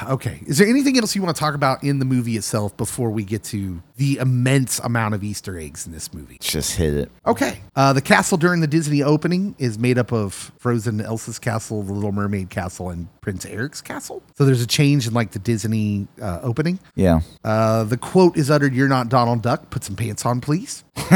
Okay. 0.05 0.41
Is 0.47 0.59
there 0.59 0.67
anything 0.67 0.99
else 0.99 1.15
you 1.15 1.23
want 1.23 1.35
to 1.37 1.41
talk 1.41 1.55
about 1.55 1.83
in 1.83 1.99
the 1.99 2.05
movie 2.05 2.37
itself 2.37 2.77
before 2.77 3.11
we 3.11 3.25
get 3.25 3.45
to 3.45 3.83
the 3.97 4.19
immense 4.19 4.79
amount 4.81 5.15
of 5.15 5.25
Easter 5.25 5.59
eggs 5.59 5.87
in 5.87 5.93
this 5.93 6.13
movie? 6.13 6.39
Just 6.41 6.77
hit 6.77 6.95
it. 6.95 7.11
Okay. 7.27 7.61
Uh, 7.75 7.93
the 7.93 8.01
castle 8.03 8.39
during 8.39 8.61
the 8.61 8.67
Disney 8.67 9.03
opening 9.03 9.55
is 9.59 9.79
made 9.79 9.99
up 9.99 10.13
of 10.13 10.53
Frozen 10.59 11.01
Elsa's 11.01 11.39
castle, 11.39 11.83
the 11.83 11.93
Little 11.93 12.13
Mermaid 12.13 12.51
castle, 12.51 12.91
and 12.91 13.09
Prince 13.21 13.47
Eric's 13.47 13.81
castle. 13.81 14.23
So 14.37 14.45
there's 14.45 14.63
a 14.63 14.67
change 14.67 15.07
in 15.07 15.15
like 15.15 15.33
the 15.33 15.39
Disney 15.39 16.07
uh, 16.21 16.41
opening. 16.43 16.79
Yeah. 16.95 17.21
Uh, 17.45 17.85
the 17.85 17.97
quote 17.97 18.37
is 18.37 18.51
uttered, 18.51 18.75
You're 18.75 18.89
not 18.89 19.09
Donald 19.09 19.43
Duck. 19.43 19.71
Put 19.71 19.85
some 19.85 19.97
pants 19.97 20.25
on, 20.27 20.41
please. 20.41 20.85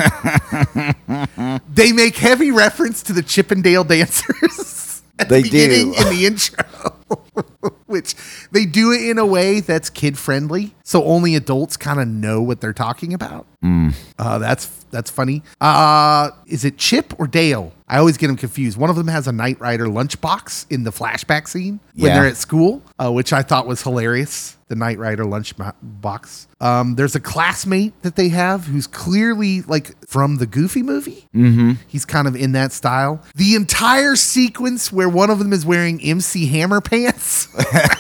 they 1.68 1.93
make 1.93 2.16
heavy 2.16 2.51
reference 2.51 3.03
to 3.05 3.12
the 3.12 3.22
Chippendale 3.22 3.85
dancers. 3.85 5.03
at 5.20 5.28
the 5.28 5.43
They 5.43 5.49
do. 5.49 5.95
In 5.97 6.16
the 6.16 6.26
intro. 6.26 6.64
Which 7.91 8.14
they 8.53 8.64
do 8.66 8.93
it 8.93 9.03
in 9.11 9.18
a 9.18 9.26
way 9.26 9.61
that's 9.61 9.91
kid 9.91 10.16
friendly, 10.16 10.74
so 10.84 11.05
only 11.05 11.34
adults 11.34 11.76
kind 11.76 12.01
of 12.01 12.07
know 12.09 12.41
what 12.41 12.61
they're 12.61 12.72
talking 12.72 13.12
about. 13.12 13.47
Uh, 14.18 14.38
that's 14.38 14.66
that's 14.91 15.11
funny. 15.11 15.43
Uh, 15.61 16.30
is 16.47 16.64
it 16.64 16.78
Chip 16.78 17.12
or 17.18 17.26
Dale? 17.26 17.72
I 17.88 17.99
always 17.99 18.16
get 18.16 18.28
them 18.28 18.36
confused. 18.36 18.78
One 18.78 18.91
of 18.91 18.97
them 18.97 19.09
has 19.09 19.26
a 19.26 19.32
Knight 19.32 19.61
Rider 19.61 19.86
lunchbox 19.86 20.66
in 20.70 20.84
the 20.84 20.91
flashback 20.93 21.49
scene 21.49 21.80
when 21.95 22.07
Yeah. 22.11 22.14
they're 22.20 22.28
at 22.28 22.36
school, 22.36 22.82
uh, 22.99 23.11
which 23.12 23.32
I 23.32 23.43
thought 23.43 23.66
was 23.66 23.82
hilarious. 23.82 24.57
The 24.71 24.77
Knight 24.77 25.01
Rider 25.01 25.25
lunchbox. 25.25 26.47
Um, 26.61 26.95
there's 26.95 27.16
a 27.16 27.21
classmate 27.21 28.01
that 28.03 28.14
they 28.14 28.29
have 28.29 28.66
who's 28.66 28.87
clearly 28.87 29.62
like 29.62 30.07
from 30.07 30.37
the 30.37 30.47
Goofy 30.47 30.85
movie. 30.85 31.27
Mm-hmm. 31.35 31.73
He's 31.89 32.05
kind 32.05 32.29
of 32.29 32.37
in 32.37 32.53
that 32.53 32.71
style. 32.71 33.21
The 33.35 33.57
entire 33.57 34.14
sequence 34.14 34.93
where 34.93 35.09
one 35.09 35.29
of 35.29 35.41
them 35.41 35.53
is 35.53 35.66
wearing 35.66 36.01
MC 36.01 36.47
Hammer 36.47 36.81
pants 36.81 37.49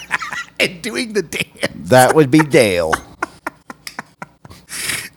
and 0.60 0.80
doing 0.80 1.12
the 1.12 1.22
dance. 1.22 1.90
That 1.90 2.14
would 2.14 2.30
be 2.30 2.38
Dale. 2.38 2.92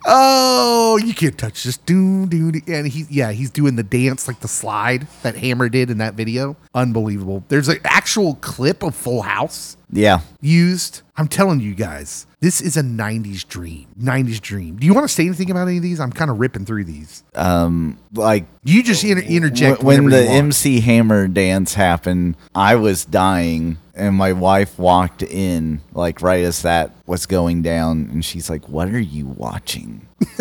Oh, 0.06 0.98
you 1.02 1.14
can't 1.14 1.36
touch 1.38 1.64
this. 1.64 1.76
Do 1.78 2.26
do. 2.26 2.52
and 2.66 2.86
he 2.86 3.06
yeah, 3.08 3.32
he's 3.32 3.50
doing 3.50 3.76
the 3.76 3.82
dance 3.82 4.28
like 4.28 4.40
the 4.40 4.48
slide 4.48 5.06
that 5.22 5.36
Hammer 5.36 5.68
did 5.68 5.90
in 5.90 5.98
that 5.98 6.14
video. 6.14 6.56
Unbelievable. 6.74 7.44
There's 7.48 7.68
an 7.68 7.78
actual 7.84 8.34
clip 8.36 8.82
of 8.82 8.94
Full 8.94 9.22
House 9.22 9.76
Yeah. 9.90 10.20
used. 10.40 11.02
I'm 11.16 11.28
telling 11.28 11.60
you 11.60 11.74
guys, 11.74 12.26
this 12.44 12.60
is 12.60 12.76
a 12.76 12.82
90s 12.82 13.48
dream. 13.48 13.86
90s 13.98 14.38
dream. 14.38 14.76
Do 14.76 14.86
you 14.86 14.92
want 14.92 15.08
to 15.08 15.14
say 15.14 15.24
anything 15.24 15.50
about 15.50 15.66
any 15.66 15.78
of 15.78 15.82
these? 15.82 15.98
I'm 15.98 16.12
kind 16.12 16.30
of 16.30 16.38
ripping 16.38 16.66
through 16.66 16.84
these. 16.84 17.24
Um, 17.34 17.96
like 18.12 18.44
You 18.62 18.82
just 18.82 19.02
inter- 19.02 19.22
interject 19.26 19.82
when, 19.82 20.10
the. 20.10 20.20
MC 20.20 20.80
Hammer 20.80 21.26
dance 21.26 21.72
happened, 21.72 22.36
I 22.54 22.74
was 22.74 23.06
dying, 23.06 23.78
and 23.94 24.14
my 24.14 24.34
wife 24.34 24.78
walked 24.78 25.22
in 25.22 25.80
like 25.94 26.20
right 26.20 26.44
as 26.44 26.60
that 26.60 26.90
was 27.06 27.24
going 27.24 27.62
down, 27.62 28.10
and 28.12 28.22
she's 28.22 28.50
like, 28.50 28.68
"What 28.68 28.88
are 28.88 29.00
you 29.00 29.24
watching?" 29.26 30.06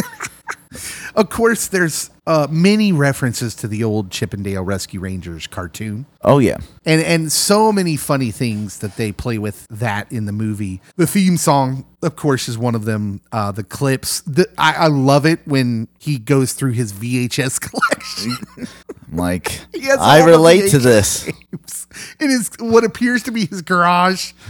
Of 1.16 1.30
course, 1.30 1.68
there's 1.68 2.10
uh, 2.26 2.48
many 2.50 2.92
references 2.94 3.54
to 3.56 3.68
the 3.68 3.84
old 3.84 4.10
Chippendale 4.10 4.64
Rescue 4.64 5.00
Rangers 5.00 5.48
cartoon. 5.48 6.06
Oh 6.22 6.40
yeah, 6.40 6.58
and 6.86 7.02
and 7.02 7.32
so 7.32 7.72
many 7.72 7.98
funny 7.98 8.32
things 8.32 8.80
that 8.80 8.96
they 8.96 9.12
play 9.12 9.38
with 9.38 9.68
that 9.70 10.12
in 10.12 10.26
the 10.26 10.32
movie. 10.32 10.82
The 10.96 11.08
theme 11.08 11.38
song, 11.38 11.86
of 12.02 12.16
course, 12.16 12.48
is 12.48 12.58
one 12.58 12.76
of 12.76 12.86
them. 12.86 13.22
Uh, 13.32 13.52
the 13.52 13.64
clips, 13.64 14.22
the, 14.22 14.48
I, 14.58 14.74
I 14.74 14.88
love 14.88 15.26
it 15.26 15.40
when 15.46 15.90
he 16.00 16.18
goes 16.18 16.54
through 16.54 16.72
his 16.72 16.94
VHS 16.94 17.60
collection. 17.70 18.68
Like 19.14 19.60
I 20.00 20.24
relate 20.24 20.72
to 20.72 20.80
this. 20.80 21.26
tapes 21.26 21.88
in 22.20 22.32
his 22.32 22.50
what 22.60 22.84
appears 22.84 23.22
to 23.24 23.32
be 23.32 23.46
his 23.46 23.62
garage. 23.62 24.34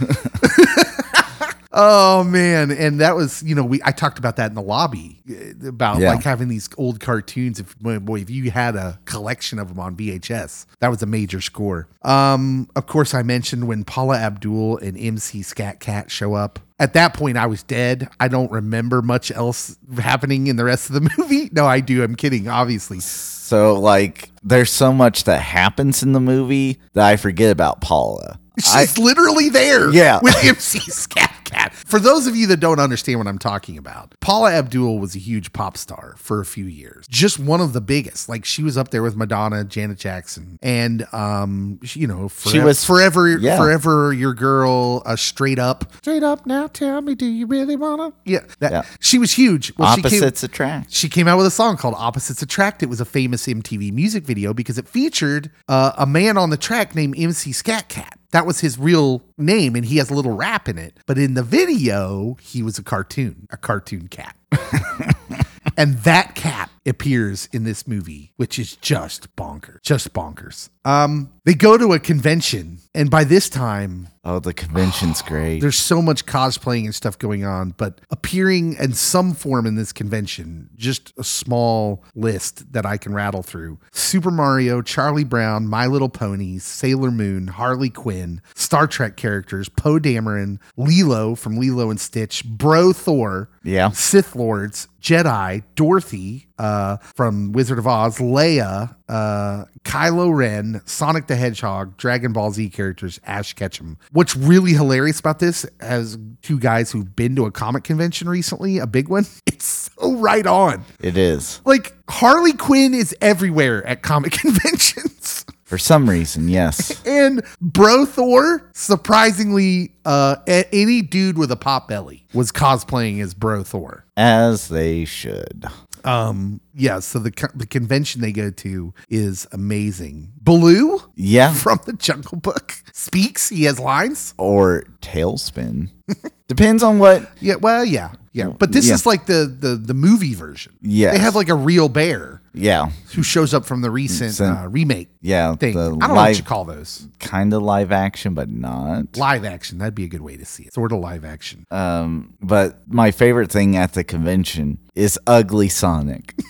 Oh 1.76 2.22
man, 2.22 2.70
and 2.70 3.00
that 3.00 3.16
was 3.16 3.42
you 3.42 3.54
know 3.56 3.64
we 3.64 3.80
I 3.84 3.90
talked 3.90 4.18
about 4.20 4.36
that 4.36 4.48
in 4.48 4.54
the 4.54 4.62
lobby 4.62 5.20
uh, 5.28 5.68
about 5.68 5.98
Yeah. 5.98 6.10
like 6.10 6.22
having 6.22 6.46
these 6.48 6.68
old 6.78 7.00
cartoons. 7.00 7.58
If 7.58 7.76
boy, 7.80 8.20
if 8.20 8.30
you 8.30 8.50
had 8.52 8.76
a 8.76 8.98
collection 9.06 9.58
of 9.58 9.68
them 9.68 9.80
on 9.80 9.96
VHS, 9.96 10.66
that 10.78 10.88
was 10.88 11.02
a 11.02 11.06
major 11.06 11.40
score. 11.40 11.88
Um, 12.02 12.68
of 12.76 12.86
course, 12.86 13.12
I 13.12 13.22
mentioned 13.24 13.66
when 13.66 13.82
Paula 13.84 14.18
Abdul 14.18 14.78
and 14.78 14.96
MC 14.96 15.42
Scat 15.42 15.80
Cat 15.80 16.10
show 16.12 16.34
up. 16.34 16.60
At 16.78 16.92
that 16.94 17.14
point, 17.14 17.36
I 17.38 17.46
was 17.46 17.62
dead. 17.62 18.08
I 18.18 18.26
don't 18.28 18.50
remember 18.50 19.00
much 19.00 19.30
else 19.30 19.76
happening 19.98 20.48
in 20.48 20.56
the 20.56 20.64
rest 20.64 20.90
of 20.90 20.94
the 20.94 21.08
movie. 21.18 21.48
No, 21.52 21.66
I 21.66 21.80
do. 21.80 22.02
I'm 22.02 22.16
kidding, 22.16 22.48
obviously. 22.48 22.98
So 23.00 23.74
like, 23.78 24.30
there's 24.42 24.70
so 24.72 24.92
much 24.92 25.24
that 25.24 25.40
happens 25.40 26.02
in 26.02 26.12
the 26.12 26.20
movie 26.20 26.78
that 26.94 27.04
I 27.06 27.16
forget 27.16 27.50
about 27.52 27.80
Paula. 27.80 28.38
I, 28.72 28.84
She's 28.86 28.98
literally 28.98 29.48
there 29.50 29.90
Yeah. 29.92 30.18
with 30.22 30.36
MC 30.44 30.78
Scat 30.80 31.30
Cat. 31.30 31.43
For 31.86 31.98
those 31.98 32.26
of 32.26 32.36
you 32.36 32.46
that 32.48 32.58
don't 32.58 32.78
understand 32.78 33.18
what 33.18 33.26
I'm 33.28 33.38
talking 33.38 33.78
about, 33.78 34.14
Paula 34.20 34.52
Abdul 34.52 34.98
was 34.98 35.14
a 35.14 35.18
huge 35.18 35.52
pop 35.52 35.76
star 35.76 36.14
for 36.18 36.40
a 36.40 36.44
few 36.44 36.64
years. 36.66 37.06
Just 37.08 37.38
one 37.38 37.60
of 37.60 37.72
the 37.72 37.80
biggest. 37.80 38.28
Like 38.28 38.44
she 38.44 38.62
was 38.62 38.76
up 38.78 38.90
there 38.90 39.02
with 39.02 39.16
Madonna, 39.16 39.64
Janet 39.64 39.98
Jackson, 39.98 40.58
and 40.62 41.06
um, 41.12 41.78
she- 41.82 42.00
you 42.00 42.06
know, 42.06 42.28
forever, 42.28 42.58
She 42.58 42.64
was- 42.64 42.84
forever, 42.84 43.28
yeah. 43.38 43.56
forever 43.56 44.12
your 44.12 44.34
girl, 44.34 45.02
uh, 45.06 45.16
straight 45.16 45.58
up, 45.58 45.92
straight 46.02 46.22
up. 46.22 46.46
Now 46.46 46.66
tell 46.66 47.00
me, 47.00 47.14
do 47.14 47.26
you 47.26 47.46
really 47.46 47.76
wanna? 47.76 48.12
Yeah, 48.24 48.40
that, 48.60 48.72
Yeah. 48.72 48.82
she 49.00 49.18
was 49.18 49.32
huge. 49.32 49.72
Well, 49.76 49.94
she 49.94 50.02
came- 50.02 50.06
opposites 50.06 50.42
attract. 50.42 50.92
she 50.92 51.08
came 51.08 51.26
out 51.28 51.36
with 51.38 51.46
a 51.46 51.50
song 51.50 51.76
called 51.76 51.94
Opposites 51.96 52.42
Attract. 52.42 52.82
It 52.82 52.88
was 52.88 53.00
a 53.00 53.04
famous 53.04 53.46
MTV 53.46 53.92
music 53.92 54.24
video 54.24 54.52
because 54.54 54.78
it 54.78 54.88
featured 54.88 55.50
uh, 55.68 55.92
a 55.96 56.06
man 56.06 56.36
on 56.36 56.50
the 56.50 56.56
track 56.56 56.94
named 56.94 57.14
MC 57.18 57.52
Scat 57.52 57.88
Cat. 57.88 58.18
That 58.34 58.46
was 58.46 58.58
his 58.58 58.80
real 58.80 59.22
name, 59.38 59.76
and 59.76 59.84
he 59.84 59.98
has 59.98 60.10
a 60.10 60.14
little 60.14 60.32
rap 60.32 60.68
in 60.68 60.76
it. 60.76 60.98
But 61.06 61.18
in 61.18 61.34
the 61.34 61.44
video, 61.44 62.36
he 62.42 62.64
was 62.64 62.80
a 62.80 62.82
cartoon, 62.82 63.46
a 63.50 63.56
cartoon 63.56 64.08
cat. 64.08 64.34
and 65.76 65.98
that 65.98 66.34
cat 66.34 66.68
appears 66.84 67.48
in 67.52 67.62
this 67.62 67.86
movie, 67.86 68.32
which 68.34 68.58
is 68.58 68.74
just 68.74 69.34
bonkers. 69.36 69.82
Just 69.82 70.12
bonkers. 70.12 70.68
Um, 70.84 71.32
they 71.44 71.54
go 71.54 71.78
to 71.78 71.92
a 71.92 72.00
convention, 72.00 72.80
and 72.94 73.10
by 73.10 73.24
this 73.24 73.48
time, 73.48 74.08
Oh, 74.26 74.38
the 74.38 74.54
convention's 74.54 75.20
great. 75.20 75.60
there's 75.60 75.76
so 75.78 76.00
much 76.00 76.24
cosplaying 76.24 76.84
and 76.84 76.94
stuff 76.94 77.18
going 77.18 77.44
on, 77.44 77.74
but 77.76 78.00
appearing 78.10 78.74
in 78.80 78.94
some 78.94 79.34
form 79.34 79.66
in 79.66 79.74
this 79.74 79.92
convention, 79.92 80.70
just 80.76 81.12
a 81.18 81.24
small 81.24 82.02
list 82.14 82.72
that 82.72 82.86
I 82.86 82.96
can 82.96 83.12
rattle 83.12 83.42
through 83.42 83.78
Super 83.92 84.30
Mario, 84.30 84.80
Charlie 84.80 85.24
Brown, 85.24 85.66
My 85.68 85.86
Little 85.86 86.08
Ponies, 86.08 86.64
Sailor 86.64 87.10
Moon, 87.10 87.48
Harley 87.48 87.90
Quinn, 87.90 88.40
Star 88.54 88.86
Trek 88.86 89.16
characters, 89.18 89.68
Poe 89.68 89.98
Dameron, 89.98 90.58
Lilo 90.76 91.34
from 91.34 91.58
Lilo 91.58 91.90
and 91.90 92.00
Stitch, 92.00 92.44
Bro 92.46 92.94
Thor, 92.94 93.50
Yeah. 93.62 93.90
Sith 93.90 94.34
Lords, 94.34 94.88
Jedi, 95.02 95.64
Dorothy 95.74 96.46
uh, 96.58 96.96
from 97.14 97.52
Wizard 97.52 97.78
of 97.78 97.86
Oz, 97.86 98.18
Leia, 98.18 98.94
uh, 99.08 99.64
Kylo 99.84 100.34
Ren, 100.34 100.80
Sonic 100.84 101.26
the 101.26 101.36
Hedgehog, 101.36 101.96
Dragon 101.96 102.32
Ball 102.32 102.50
Z 102.52 102.70
characters, 102.70 103.20
Ash 103.26 103.52
Ketchum. 103.52 103.98
What's 104.12 104.36
really 104.36 104.72
hilarious 104.72 105.20
about 105.20 105.38
this, 105.38 105.64
as 105.80 106.18
two 106.42 106.58
guys 106.58 106.90
who've 106.90 107.14
been 107.14 107.36
to 107.36 107.46
a 107.46 107.50
comic 107.50 107.84
convention 107.84 108.28
recently, 108.28 108.78
a 108.78 108.86
big 108.86 109.08
one, 109.08 109.26
it's 109.46 109.90
so 109.98 110.14
right 110.16 110.46
on. 110.46 110.84
It 111.00 111.16
is. 111.16 111.60
Like 111.64 111.94
Harley 112.08 112.52
Quinn 112.52 112.94
is 112.94 113.14
everywhere 113.20 113.86
at 113.86 114.02
comic 114.02 114.32
conventions. 114.40 115.44
For 115.64 115.78
some 115.78 116.08
reason, 116.08 116.48
yes. 116.48 117.02
And 117.06 117.42
Bro 117.60 118.06
Thor, 118.06 118.70
surprisingly, 118.74 119.92
uh, 120.04 120.36
any 120.46 121.02
dude 121.02 121.36
with 121.38 121.50
a 121.50 121.56
pop 121.56 121.88
belly 121.88 122.26
was 122.32 122.52
cosplaying 122.52 123.20
as 123.22 123.34
Bro 123.34 123.64
Thor. 123.64 124.04
As 124.16 124.68
they 124.68 125.04
should. 125.04 125.64
Um, 126.04 126.60
yeah, 126.74 127.00
so 127.00 127.18
the 127.18 127.32
the 127.54 127.66
convention 127.66 128.20
they 128.20 128.32
go 128.32 128.50
to 128.50 128.92
is 129.08 129.46
amazing. 129.52 130.32
Baloo 130.40 131.00
Yeah. 131.14 131.52
from 131.64 131.80
the 131.86 131.94
Jungle 131.94 132.38
Book 132.38 132.74
speaks. 132.92 133.48
He 133.48 133.64
has 133.64 133.80
lines. 133.80 134.34
Or 134.38 134.84
TaleSpin. 135.00 135.90
Depends 136.48 136.82
on 136.82 136.98
what. 136.98 137.30
Yeah, 137.40 137.56
well, 137.56 137.84
yeah, 137.84 138.12
yeah. 138.34 138.48
But 138.48 138.72
this 138.72 138.86
Yeah. 138.88 138.94
is 138.94 139.06
like 139.06 139.24
the 139.26 139.46
the 139.46 139.76
the 139.76 139.94
movie 139.94 140.34
version. 140.34 140.74
Yes. 140.82 141.14
they 141.14 141.20
have 141.20 141.34
like 141.34 141.48
a 141.48 141.54
real 141.54 141.88
bear 141.88 142.42
Yeah. 142.52 142.90
who 143.14 143.22
shows 143.22 143.54
up 143.54 143.64
from 143.64 143.80
the 143.80 143.90
recent 143.90 144.28
Recent- 144.32 144.58
uh, 144.58 144.68
remake 144.68 145.08
Yeah. 145.22 145.54
thing. 145.56 145.74
The 145.74 145.80
I 145.80 145.88
don't 145.88 145.98
know 146.00 146.08
what 146.08 146.14
live, 146.16 146.36
you 146.36 146.42
call 146.42 146.64
those. 146.66 147.08
kind 147.18 147.54
of 147.54 147.62
live 147.62 147.90
action, 147.92 148.34
but 148.34 148.50
not. 148.50 149.16
Live 149.16 149.44
action. 149.44 149.78
That'd 149.78 149.94
be 149.94 150.04
a 150.04 150.08
good 150.08 150.20
way 150.20 150.36
to 150.36 150.44
see 150.44 150.64
it. 150.64 150.74
Sort 150.74 150.92
of 150.92 150.98
live 150.98 151.24
action. 151.24 151.64
Um, 151.70 152.34
but 152.42 152.82
my 152.86 153.10
favorite 153.10 153.50
thing 153.50 153.76
at 153.76 153.94
the 153.94 154.04
convention 154.04 154.78
is 154.94 155.18
Ugly 155.26 155.68
Sonic. 155.70 156.34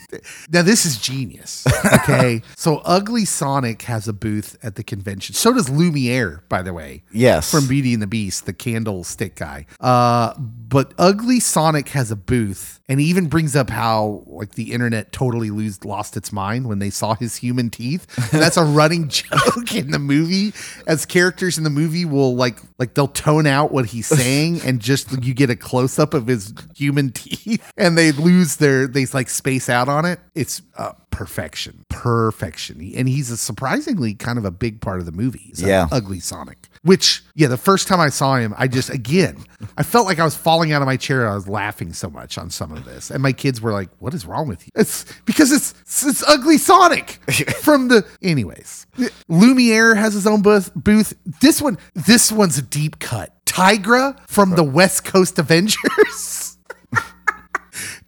Now 0.48 0.62
this 0.62 0.86
is 0.86 0.96
genius. 0.98 1.66
Okay, 1.92 2.40
so 2.56 2.76
Ugly 2.84 3.24
Sonic 3.24 3.82
has 3.82 4.06
a 4.06 4.12
booth 4.12 4.56
at 4.62 4.76
the 4.76 4.84
convention. 4.84 5.34
So 5.34 5.52
does 5.52 5.68
Lumiere, 5.68 6.44
by 6.48 6.62
the 6.62 6.72
way. 6.72 7.02
Yes. 7.10 7.50
from 7.50 7.66
Beauty 7.66 7.92
and 7.94 8.00
the 8.00 8.06
Beast, 8.06 8.46
the 8.46 8.52
candlestick 8.52 9.34
guy. 9.34 9.66
Uh, 9.80 10.34
but 10.38 10.94
Ugly 10.98 11.40
Sonic 11.74 11.88
has 11.88 12.12
a 12.12 12.16
booth, 12.16 12.78
and 12.88 13.00
he 13.00 13.06
even 13.06 13.26
brings 13.26 13.56
up 13.56 13.68
how 13.68 14.22
like 14.26 14.52
the 14.52 14.70
internet 14.72 15.10
totally 15.10 15.50
lose, 15.50 15.84
lost 15.84 16.16
its 16.16 16.30
mind 16.32 16.68
when 16.68 16.78
they 16.78 16.88
saw 16.88 17.16
his 17.16 17.34
human 17.34 17.68
teeth. 17.68 18.06
And 18.32 18.40
that's 18.42 18.56
a 18.56 18.62
running 18.64 19.08
joke 19.08 19.74
in 19.74 19.90
the 19.90 19.98
movie. 19.98 20.52
As 20.86 21.04
characters 21.04 21.58
in 21.58 21.64
the 21.64 21.70
movie 21.70 22.04
will 22.04 22.36
like 22.36 22.58
like 22.78 22.94
they'll 22.94 23.08
tone 23.08 23.48
out 23.48 23.72
what 23.72 23.86
he's 23.86 24.06
saying, 24.20 24.60
and 24.62 24.78
just 24.80 25.24
you 25.24 25.34
get 25.34 25.50
a 25.50 25.56
close 25.56 25.98
up 25.98 26.14
of 26.14 26.28
his 26.28 26.54
human 26.76 27.10
teeth, 27.10 27.72
and 27.76 27.98
they 27.98 28.12
lose 28.12 28.54
their 28.56 28.86
they 28.86 29.04
like 29.06 29.28
space 29.28 29.68
out 29.68 29.88
on 29.88 30.04
it. 30.04 30.20
It's 30.36 30.62
uh, 30.76 30.92
perfection, 31.10 31.84
perfection, 31.88 32.92
and 32.96 33.08
he's 33.08 33.32
a 33.32 33.36
surprisingly 33.36 34.14
kind 34.14 34.38
of 34.38 34.44
a 34.44 34.52
big 34.52 34.80
part 34.80 35.00
of 35.00 35.06
the 35.06 35.12
movie. 35.12 35.42
He's 35.46 35.60
Yeah. 35.60 35.88
ugly 35.90 36.20
Sonic. 36.20 36.68
Which, 36.84 37.24
yeah, 37.34 37.48
the 37.48 37.56
first 37.56 37.88
time 37.88 37.98
I 37.98 38.10
saw 38.10 38.36
him, 38.36 38.54
I 38.58 38.68
just, 38.68 38.90
again, 38.90 39.42
I 39.78 39.82
felt 39.82 40.04
like 40.04 40.18
I 40.18 40.24
was 40.24 40.36
falling 40.36 40.72
out 40.72 40.82
of 40.82 40.86
my 40.86 40.98
chair. 40.98 41.26
I 41.26 41.34
was 41.34 41.48
laughing 41.48 41.94
so 41.94 42.10
much 42.10 42.36
on 42.36 42.50
some 42.50 42.72
of 42.72 42.84
this. 42.84 43.10
And 43.10 43.22
my 43.22 43.32
kids 43.32 43.62
were 43.62 43.72
like, 43.72 43.88
what 44.00 44.12
is 44.12 44.26
wrong 44.26 44.48
with 44.48 44.66
you? 44.66 44.70
It's 44.76 45.06
because 45.24 45.50
it's, 45.50 45.72
it's, 45.80 46.04
it's 46.04 46.22
ugly 46.24 46.58
Sonic 46.58 47.18
from 47.62 47.88
the, 47.88 48.06
anyways. 48.20 48.86
Lumiere 49.28 49.94
has 49.94 50.12
his 50.12 50.26
own 50.26 50.42
booth, 50.42 50.72
booth. 50.74 51.14
This 51.40 51.62
one, 51.62 51.78
this 51.94 52.30
one's 52.30 52.58
a 52.58 52.62
deep 52.62 52.98
cut. 52.98 53.32
Tigra 53.46 54.18
from 54.28 54.50
the 54.50 54.64
West 54.64 55.04
Coast 55.04 55.38
Avengers. 55.38 55.78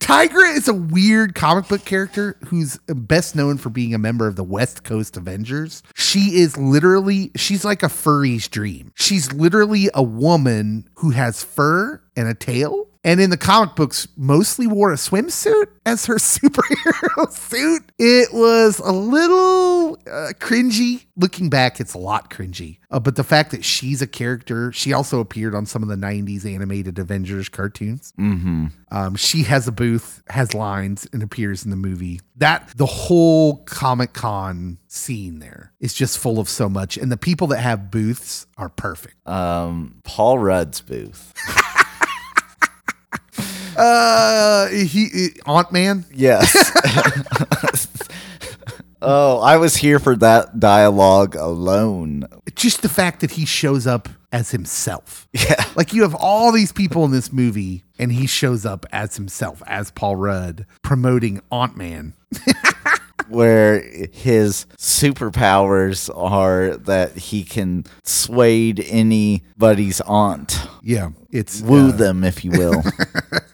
Tigra 0.06 0.56
is 0.56 0.68
a 0.68 0.72
weird 0.72 1.34
comic 1.34 1.66
book 1.66 1.84
character 1.84 2.36
who's 2.46 2.78
best 2.86 3.34
known 3.34 3.58
for 3.58 3.70
being 3.70 3.92
a 3.92 3.98
member 3.98 4.28
of 4.28 4.36
the 4.36 4.44
West 4.44 4.84
Coast 4.84 5.16
Avengers. 5.16 5.82
She 5.96 6.38
is 6.38 6.56
literally, 6.56 7.32
she's 7.34 7.64
like 7.64 7.82
a 7.82 7.88
furry's 7.88 8.46
dream. 8.46 8.92
She's 8.94 9.32
literally 9.32 9.90
a 9.94 10.04
woman 10.04 10.88
who 10.96 11.10
has 11.10 11.44
fur 11.44 12.00
and 12.16 12.28
a 12.28 12.34
tail. 12.34 12.86
And 13.04 13.20
in 13.20 13.30
the 13.30 13.36
comic 13.36 13.76
books, 13.76 14.08
mostly 14.16 14.66
wore 14.66 14.90
a 14.90 14.96
swimsuit 14.96 15.66
as 15.84 16.06
her 16.06 16.14
superhero 16.16 17.30
suit. 17.30 17.92
It 17.98 18.32
was 18.32 18.80
a 18.80 18.90
little 18.90 19.94
uh, 20.10 20.32
cringy. 20.40 21.04
Looking 21.16 21.48
back, 21.48 21.78
it's 21.78 21.94
a 21.94 21.98
lot 21.98 22.30
cringy. 22.30 22.78
Uh, 22.90 22.98
but 22.98 23.14
the 23.14 23.22
fact 23.22 23.52
that 23.52 23.64
she's 23.64 24.02
a 24.02 24.08
character, 24.08 24.72
she 24.72 24.92
also 24.92 25.20
appeared 25.20 25.54
on 25.54 25.66
some 25.66 25.84
of 25.84 25.88
the 25.88 25.94
90s 25.94 26.44
animated 26.52 26.98
Avengers 26.98 27.48
cartoons. 27.48 28.12
mm-hmm. 28.18 28.66
Um, 28.90 29.14
she 29.16 29.42
has 29.44 29.68
a 29.68 29.72
booth, 29.72 30.22
has 30.28 30.54
lines, 30.54 31.06
and 31.12 31.22
appears 31.22 31.64
in 31.64 31.70
the 31.70 31.76
movie. 31.76 32.20
That 32.38 32.70
the 32.76 32.86
whole 32.86 33.58
Comic 33.64 34.12
Con 34.12 34.78
scene 34.88 35.38
there 35.38 35.72
is 35.80 35.94
just 35.94 36.18
full 36.18 36.38
of 36.38 36.48
so 36.48 36.68
much, 36.68 36.98
and 36.98 37.10
the 37.10 37.16
people 37.16 37.46
that 37.48 37.60
have 37.60 37.90
booths 37.90 38.46
are 38.58 38.68
perfect. 38.68 39.26
Um, 39.26 40.00
Paul 40.04 40.38
Rudd's 40.38 40.80
booth. 40.80 41.32
Uh, 43.76 44.68
he 44.68 45.28
Aunt 45.44 45.70
Man. 45.70 46.06
Yes. 46.12 46.50
oh, 49.06 49.38
I 49.40 49.56
was 49.56 49.76
here 49.76 49.98
for 49.98 50.16
that 50.16 50.60
dialogue 50.60 51.34
alone. 51.36 52.26
Just 52.54 52.82
the 52.82 52.88
fact 52.88 53.20
that 53.20 53.32
he 53.32 53.46
shows 53.46 53.86
up 53.86 54.08
as 54.32 54.50
himself. 54.50 55.28
Yeah. 55.32 55.64
Like 55.76 55.92
you 55.92 56.02
have 56.02 56.14
all 56.14 56.52
these 56.52 56.72
people 56.72 57.04
in 57.04 57.10
this 57.10 57.32
movie, 57.32 57.84
and 57.98 58.12
he 58.12 58.26
shows 58.26 58.66
up 58.66 58.84
as 58.92 59.16
himself, 59.16 59.62
as 59.66 59.90
Paul 59.90 60.16
Rudd, 60.16 60.66
promoting 60.82 61.40
Aunt 61.50 61.76
Man. 61.76 62.14
Where 63.28 63.80
his 64.12 64.66
superpowers 64.78 66.08
are 66.16 66.76
that 66.76 67.16
he 67.16 67.42
can 67.42 67.84
sway 68.04 68.72
anybody's 68.72 70.00
aunt, 70.02 70.60
Yeah, 70.80 71.10
it's 71.30 71.60
woo 71.60 71.88
uh, 71.88 71.92
them, 71.92 72.22
if 72.22 72.44
you 72.44 72.52
will. 72.52 72.84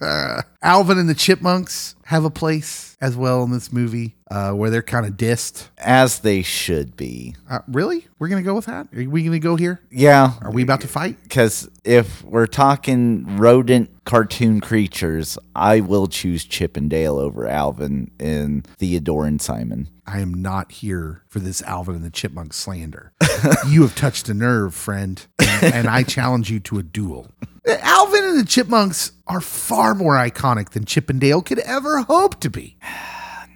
Alvin 0.62 0.98
and 0.98 1.08
the 1.08 1.14
Chipmunks 1.14 1.96
have 2.06 2.24
a 2.24 2.30
place 2.30 2.96
as 3.00 3.16
well 3.16 3.42
in 3.44 3.50
this 3.50 3.72
movie, 3.72 4.16
uh, 4.30 4.52
where 4.52 4.70
they're 4.70 4.82
kind 4.82 5.06
of 5.06 5.12
dissed. 5.14 5.68
as 5.78 6.20
they 6.20 6.42
should 6.42 6.96
be. 6.96 7.34
Uh, 7.50 7.60
really? 7.68 8.06
We're 8.18 8.28
gonna 8.28 8.42
go 8.42 8.54
with 8.54 8.66
that? 8.66 8.86
Are 8.94 9.08
we 9.08 9.22
gonna 9.24 9.38
go 9.38 9.56
here? 9.56 9.80
Yeah, 9.90 10.32
Are 10.42 10.50
we 10.50 10.62
about 10.62 10.80
to 10.82 10.88
fight? 10.88 11.16
because 11.22 11.68
if 11.84 12.22
we're 12.24 12.46
talking 12.46 13.36
rodent 13.38 13.90
cartoon 14.04 14.60
creatures, 14.60 15.38
I 15.54 15.80
will 15.80 16.06
choose 16.08 16.44
Chip 16.44 16.76
and 16.76 16.88
Dale 16.90 17.18
over 17.18 17.46
Alvin 17.46 18.10
and 18.20 18.64
Theodore 18.66 19.26
and 19.26 19.40
Simon. 19.40 19.88
I 20.06 20.20
am 20.20 20.34
not 20.34 20.72
here 20.72 21.22
for 21.28 21.38
this 21.38 21.62
Alvin 21.62 21.94
and 21.96 22.04
the 22.04 22.10
Chipmunk 22.10 22.52
slander. 22.52 23.12
you 23.68 23.82
have 23.82 23.94
touched 23.94 24.28
a 24.28 24.34
nerve, 24.34 24.74
friend, 24.74 25.24
and, 25.40 25.74
and 25.74 25.88
I 25.88 26.02
challenge 26.02 26.50
you 26.50 26.58
to 26.60 26.78
a 26.78 26.82
duel. 26.82 27.28
Alvin 27.66 28.24
and 28.24 28.40
the 28.40 28.44
Chipmunks 28.44 29.12
are 29.28 29.40
far 29.40 29.94
more 29.94 30.14
iconic 30.16 30.70
than 30.70 30.84
Chip 30.84 31.08
and 31.08 31.20
Dale 31.20 31.40
could 31.40 31.60
ever 31.60 31.91
hope 32.00 32.40
to 32.40 32.50
be. 32.50 32.76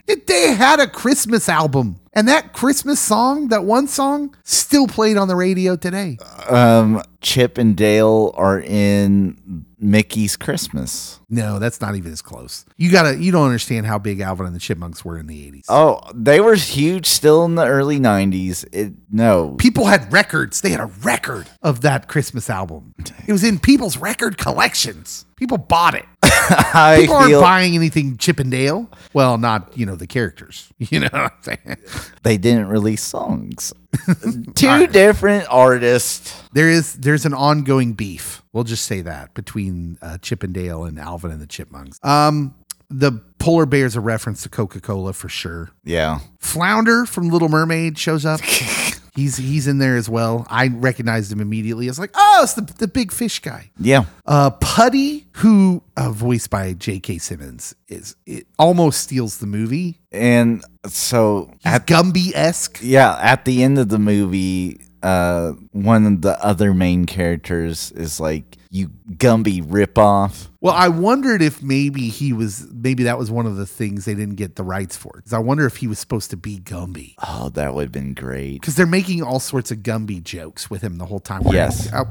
They 0.07 0.55
had 0.55 0.79
a 0.79 0.87
Christmas 0.87 1.49
album, 1.49 1.99
and 2.13 2.29
that 2.29 2.53
Christmas 2.53 3.01
song, 3.01 3.49
that 3.49 3.65
one 3.65 3.89
song, 3.89 4.37
still 4.45 4.87
played 4.87 5.17
on 5.17 5.27
the 5.27 5.35
radio 5.35 5.75
today. 5.75 6.19
Um, 6.49 7.03
Chip 7.27 7.59
and 7.59 7.77
Dale 7.77 8.33
are 8.37 8.61
in 8.61 9.67
Mickey's 9.81 10.37
Christmas. 10.37 11.19
No, 11.29 11.59
that's 11.59 11.81
not 11.81 11.97
even 11.97 12.13
as 12.13 12.23
close. 12.23 12.65
You 12.77 12.93
gotta, 12.93 13.21
you 13.21 13.33
don't 13.33 13.47
understand 13.47 13.85
how 13.85 13.99
big 13.99 14.21
Alvin 14.21 14.47
and 14.47 14.55
the 14.55 14.61
Chipmunks 14.61 15.05
were 15.05 15.19
in 15.19 15.27
the 15.27 15.51
80s. 15.51 15.65
Oh, 15.69 16.01
they 16.15 16.41
were 16.41 16.55
huge 16.55 17.07
still 17.07 17.45
in 17.45 17.57
the 17.57 17.67
early 17.67 17.99
'90s. 17.99 18.65
It 18.73 18.93
no, 19.11 19.57
people 19.59 19.87
had 19.87 20.13
records. 20.13 20.61
They 20.61 20.71
had 20.71 20.79
a 20.79 20.87
record 20.87 21.49
of 21.63 21.81
that 21.81 22.07
Christmas 22.07 22.49
album. 22.49 22.95
It 23.27 23.33
was 23.33 23.43
in 23.43 23.59
people's 23.59 23.97
record 23.97 24.39
collections. 24.39 25.25
People 25.35 25.59
bought 25.59 25.95
it. 25.97 26.07
I 26.23 26.99
People 27.01 27.17
aren't 27.17 27.29
feel 27.29 27.41
buying 27.41 27.75
anything 27.75 28.19
Chip 28.19 28.39
and 28.39 28.53
Dale. 28.53 28.89
Well, 29.13 29.37
not 29.37 29.77
you 29.77 29.85
know 29.85 29.97
the 29.97 30.07
characters. 30.07 30.73
You 30.79 31.01
know 31.01 31.09
what 31.11 31.33
I'm 31.33 31.43
saying? 31.43 31.77
they 32.23 32.39
didn't 32.39 32.69
release 32.69 33.03
songs. 33.03 33.73
Two 34.55 34.87
different 34.87 35.47
artists. 35.51 36.35
There 36.53 36.69
is 36.69 36.95
there's 36.95 37.27
an 37.27 37.35
ongoing 37.35 37.93
beef. 37.93 38.43
We'll 38.53 38.65
just 38.65 38.85
say 38.85 39.01
that 39.03 39.35
between 39.35 39.99
uh, 40.03 40.19
Chip 40.19 40.43
and 40.43 40.55
Dale 40.55 40.85
and 40.85 40.99
Alvin 40.99 41.31
and 41.31 41.41
the 41.41 41.47
Chipmunks. 41.47 41.99
Um, 42.03 42.55
the 42.89 43.13
polar 43.39 43.67
bear 43.67 43.85
is 43.87 43.97
a 43.97 44.01
reference 44.01 44.43
to 44.45 44.49
Coca 44.49 44.81
Cola 44.81 45.13
for 45.13 45.29
sure. 45.29 45.71
Yeah, 45.85 46.21
Flounder 46.39 47.07
from 47.07 47.29
Little 47.29 47.49
Mermaid 47.49 47.99
shows 47.99 48.25
up. 48.25 48.41
he's 49.17 49.37
he's 49.37 49.67
in 49.67 49.79
there 49.79 49.97
as 49.97 50.09
well. 50.09 50.47
I 50.49 50.69
recognized 50.69 51.33
him 51.33 51.41
immediately. 51.41 51.87
I 51.89 51.91
was 51.91 51.99
like, 51.99 52.13
oh, 52.15 52.41
it's 52.43 52.53
the, 52.55 52.61
the 52.79 52.87
big 52.89 53.11
fish 53.11 53.41
guy. 53.41 53.71
yeah. 53.79 54.05
Uh, 54.27 54.51
Putty, 54.51 55.27
who 55.33 55.83
uh, 55.97 56.11
voiced 56.11 56.51
by 56.51 56.73
J.K. 56.75 57.19
Simmons, 57.19 57.75
is 57.89 58.15
it 58.27 58.47
almost 58.59 59.01
steals 59.01 59.39
the 59.39 59.47
movie. 59.47 60.01
And 60.13 60.63
so 60.87 61.49
He's 61.63 61.73
at 61.73 61.87
Gumby 61.87 62.33
esque. 62.35 62.79
yeah, 62.83 63.19
at 63.21 63.45
the 63.45 63.63
end 63.63 63.79
of 63.79 63.89
the 63.89 63.99
movie, 63.99 64.81
uh, 65.03 65.53
one 65.73 66.07
of 66.07 66.23
the 66.23 66.43
other 66.45 66.73
main 66.75 67.05
characters 67.07 67.93
is 67.93 68.19
like, 68.21 68.56
you 68.71 68.89
Gumby 69.13 69.63
ripoff. 69.63 70.49
Well, 70.61 70.75
I 70.75 70.89
wondered 70.89 71.43
if 71.43 71.63
maybe 71.63 72.09
he 72.09 72.33
was 72.33 72.67
maybe 72.73 73.05
that 73.05 73.19
was 73.19 73.31
one 73.31 73.47
of 73.47 73.57
the 73.57 73.67
things 73.67 74.05
they 74.05 74.15
didn't 74.15 74.37
get 74.37 74.57
the 74.57 74.65
rights 74.65 74.97
for. 74.97 75.13
Because 75.17 75.33
I 75.33 75.39
wonder 75.39 75.67
if 75.67 75.77
he 75.77 75.87
was 75.87 75.99
supposed 75.99 76.31
to 76.31 76.37
be 76.37 76.59
Gumby. 76.59 77.15
Oh, 77.27 77.51
that 77.51 77.75
would 77.75 77.83
have 77.83 77.93
been 77.93 78.15
great. 78.15 78.61
Because 78.61 78.75
they're 78.75 78.87
making 78.87 79.23
all 79.23 79.41
sorts 79.41 79.71
of 79.71 79.79
Gumby 79.79 80.23
jokes 80.23 80.69
with 80.69 80.83
him 80.83 80.99
the 80.99 81.07
whole 81.07 81.21
time. 81.21 81.43
Yes. 81.47 81.89
Oh, 81.95 82.07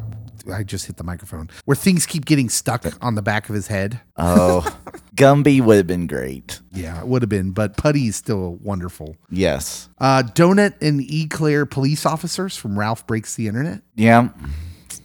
I 0.51 0.63
just 0.63 0.85
hit 0.85 0.97
the 0.97 1.03
microphone. 1.03 1.49
Where 1.65 1.75
things 1.75 2.05
keep 2.05 2.25
getting 2.25 2.49
stuck 2.49 2.85
on 3.03 3.15
the 3.15 3.21
back 3.21 3.49
of 3.49 3.55
his 3.55 3.67
head. 3.67 3.99
Oh, 4.15 4.61
Gumby 5.15 5.61
would 5.61 5.77
have 5.77 5.87
been 5.87 6.07
great. 6.07 6.59
Yeah, 6.71 6.99
it 6.99 7.07
would 7.07 7.21
have 7.21 7.29
been, 7.29 7.51
but 7.51 7.77
Putty 7.77 8.07
is 8.07 8.15
still 8.15 8.55
wonderful. 8.61 9.15
Yes. 9.29 9.89
Uh, 9.97 10.23
Donut 10.23 10.75
and 10.81 11.01
Eclair 11.01 11.65
police 11.65 12.05
officers 12.05 12.55
from 12.55 12.77
Ralph 12.77 13.07
Breaks 13.07 13.35
the 13.35 13.47
Internet. 13.47 13.81
Yeah. 13.95 14.29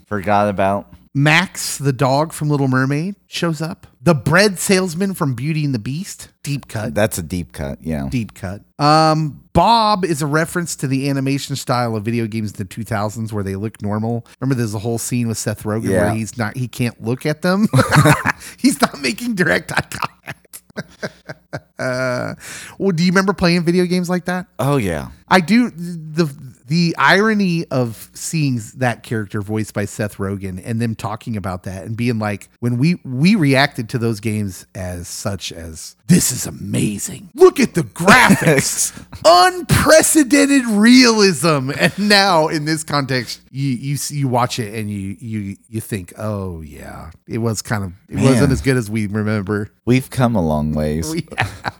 Forgot 0.07 0.49
about. 0.49 0.93
Max, 1.13 1.77
the 1.77 1.93
dog 1.93 2.33
from 2.33 2.51
Little 2.51 2.69
Mermaid, 2.69 3.17
shows 3.27 3.61
up. 3.61 3.89
The 4.01 4.15
bread 4.15 4.61
salesman 4.61 5.15
from 5.15 5.35
Beauty 5.35 5.65
and 5.65 5.75
the 5.75 5.81
Beast. 5.81 6.29
Deep 6.45 6.69
cut. 6.69 6.95
That's 6.95 7.19
a 7.19 7.23
deep 7.23 7.53
cut. 7.53 7.83
Yeah. 7.83 8.09
Deep 8.09 8.35
cut. 8.35 8.63
Um, 8.79 9.43
Bob 9.53 10.05
is 10.05 10.23
a 10.23 10.27
reference 10.27 10.77
to 10.77 10.87
the 10.87 11.11
animation 11.11 11.57
style 11.57 11.97
of 11.97 12.05
video 12.05 12.29
games 12.29 12.53
in 12.53 12.59
the 12.59 12.65
2000s 12.65 13.33
where 13.33 13.43
they 13.43 13.57
look 13.57 13.83
normal. 13.83 14.25
Remember, 14.39 14.55
there's 14.55 14.75
a 14.75 14.79
whole 14.79 14.99
scene 14.99 15.27
with 15.27 15.37
Seth 15.37 15.65
Rogen 15.65 15.91
where 15.91 16.15
he's 16.15 16.39
not, 16.39 16.57
he 16.57 16.69
can't 16.69 17.03
look 17.03 17.27
at 17.27 17.43
them. 17.43 17.67
he's 18.57 18.81
not 18.81 19.01
making 19.01 19.35
direct 19.35 19.73
eye 19.73 19.89
contact. 19.91 20.63
uh, 21.79 22.35
well, 22.79 22.93
do 22.93 23.03
you 23.03 23.11
remember 23.11 23.33
playing 23.33 23.65
video 23.65 23.85
games 23.85 24.09
like 24.09 24.27
that? 24.27 24.47
Oh 24.59 24.77
yeah. 24.77 25.11
I 25.29 25.41
do. 25.41 25.71
The 25.71 26.33
the 26.71 26.95
irony 26.99 27.65
of 27.73 28.09
seeing 28.15 28.61
that 28.77 29.03
character 29.03 29.43
voiced 29.43 29.75
by 29.75 29.85
Seth 29.85 30.19
Rogen 30.19 30.63
and 30.65 30.81
them 30.81 30.95
talking 30.95 31.37
about 31.37 31.65
that 31.65 31.85
and 31.85 31.97
being 31.97 32.21
like, 32.21 32.49
when 32.61 32.79
we 32.79 33.01
we 33.05 33.35
reacted 33.35 33.89
to 33.89 33.99
those 33.99 34.21
games 34.21 34.65
as 34.73 35.09
such 35.09 35.51
as 35.51 35.97
this 36.07 36.31
is 36.31 36.47
amazing. 36.47 37.29
Look 37.35 37.59
at 37.59 37.75
the 37.75 37.83
graphics, 37.83 38.97
unprecedented 39.25 40.65
realism. 40.67 41.73
And 41.77 41.99
now 41.99 42.47
in 42.47 42.67
this 42.67 42.85
context, 42.85 43.41
you 43.51 43.67
you 43.71 43.99
you 44.09 44.29
watch 44.29 44.61
it 44.61 44.73
and 44.73 44.89
you 44.89 45.17
you 45.19 45.57
you 45.69 45.81
think, 45.81 46.13
oh 46.19 46.61
yeah, 46.61 47.11
it 47.27 47.39
was 47.39 47.63
kind 47.63 47.83
of 47.83 47.93
it 48.09 48.23
wasn't 48.23 48.53
as 48.53 48.61
good 48.61 48.77
as 48.77 48.89
we 48.89 49.09
remember. 49.09 49.73
We've 49.87 50.09
come 50.09 50.37
a 50.37 50.43
long 50.43 50.73
ways. 50.73 51.11
We 51.21 51.27
have. 51.37 51.77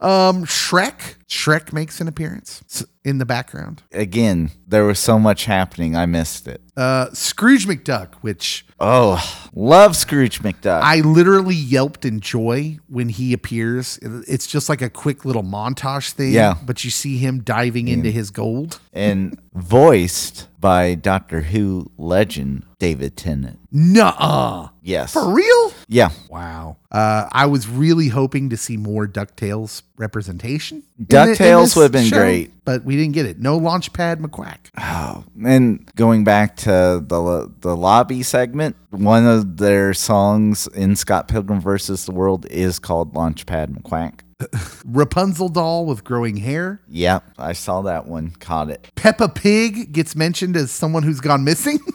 Um, 0.00 0.44
Shrek. 0.44 1.16
Shrek 1.32 1.72
makes 1.72 1.98
an 2.00 2.08
appearance 2.08 2.84
in 3.04 3.16
the 3.16 3.24
background. 3.24 3.82
Again, 3.92 4.50
there 4.68 4.84
was 4.84 4.98
so 4.98 5.18
much 5.18 5.46
happening. 5.46 5.96
I 5.96 6.04
missed 6.04 6.46
it. 6.46 6.60
Uh, 6.76 7.06
Scrooge 7.14 7.66
McDuck, 7.66 8.14
which 8.16 8.66
Oh, 8.78 9.18
love 9.54 9.96
Scrooge 9.96 10.40
McDuck. 10.42 10.82
I 10.82 11.00
literally 11.00 11.54
yelped 11.54 12.04
in 12.04 12.20
joy 12.20 12.78
when 12.88 13.08
he 13.08 13.32
appears. 13.32 13.98
It's 14.02 14.46
just 14.46 14.68
like 14.68 14.82
a 14.82 14.90
quick 14.90 15.24
little 15.24 15.42
montage 15.42 16.12
thing. 16.12 16.32
Yeah. 16.32 16.56
But 16.64 16.84
you 16.84 16.90
see 16.90 17.16
him 17.16 17.40
diving 17.42 17.88
into 17.88 18.10
his 18.10 18.30
gold. 18.30 18.78
and 18.92 19.40
voiced 19.54 20.48
by 20.60 20.94
Doctor 20.94 21.40
Who 21.42 21.90
legend 21.96 22.64
David 22.82 23.16
Tennant. 23.16 23.60
Nuh-uh. 23.70 24.66
Yes. 24.82 25.12
For 25.12 25.32
real? 25.32 25.72
Yeah. 25.86 26.10
Wow. 26.28 26.78
Uh, 26.90 27.28
I 27.30 27.46
was 27.46 27.68
really 27.68 28.08
hoping 28.08 28.50
to 28.50 28.56
see 28.56 28.76
more 28.76 29.06
DuckTales 29.06 29.82
representation. 29.98 30.82
in 30.98 31.06
the- 31.08 31.20
in 31.20 31.28
DuckTales 31.36 31.76
would 31.76 31.82
have 31.84 31.92
been 31.92 32.06
show, 32.06 32.16
great. 32.18 32.50
But 32.64 32.84
we 32.84 32.96
didn't 32.96 33.12
get 33.12 33.24
it. 33.26 33.38
No 33.40 33.60
Launchpad 33.60 34.16
McQuack. 34.16 34.56
Oh, 34.76 35.22
and 35.44 35.88
going 35.94 36.24
back 36.24 36.56
to 36.56 37.04
the 37.06 37.52
the 37.60 37.76
lobby 37.76 38.24
segment, 38.24 38.74
one 38.90 39.26
of 39.28 39.58
their 39.58 39.94
songs 39.94 40.66
in 40.74 40.96
Scott 40.96 41.28
Pilgrim 41.28 41.60
versus 41.60 42.04
the 42.04 42.12
World 42.12 42.46
is 42.50 42.80
called 42.80 43.14
Launchpad 43.14 43.80
McQuack. 43.80 44.20
Rapunzel 44.84 45.48
doll 45.48 45.86
with 45.86 46.04
growing 46.04 46.36
hair. 46.36 46.80
Yep, 46.88 47.24
I 47.38 47.52
saw 47.52 47.82
that 47.82 48.06
one. 48.06 48.30
Caught 48.30 48.70
it. 48.70 48.90
Peppa 48.94 49.28
Pig 49.28 49.92
gets 49.92 50.14
mentioned 50.16 50.56
as 50.56 50.70
someone 50.70 51.02
who's 51.02 51.20
gone 51.20 51.44
missing. 51.44 51.78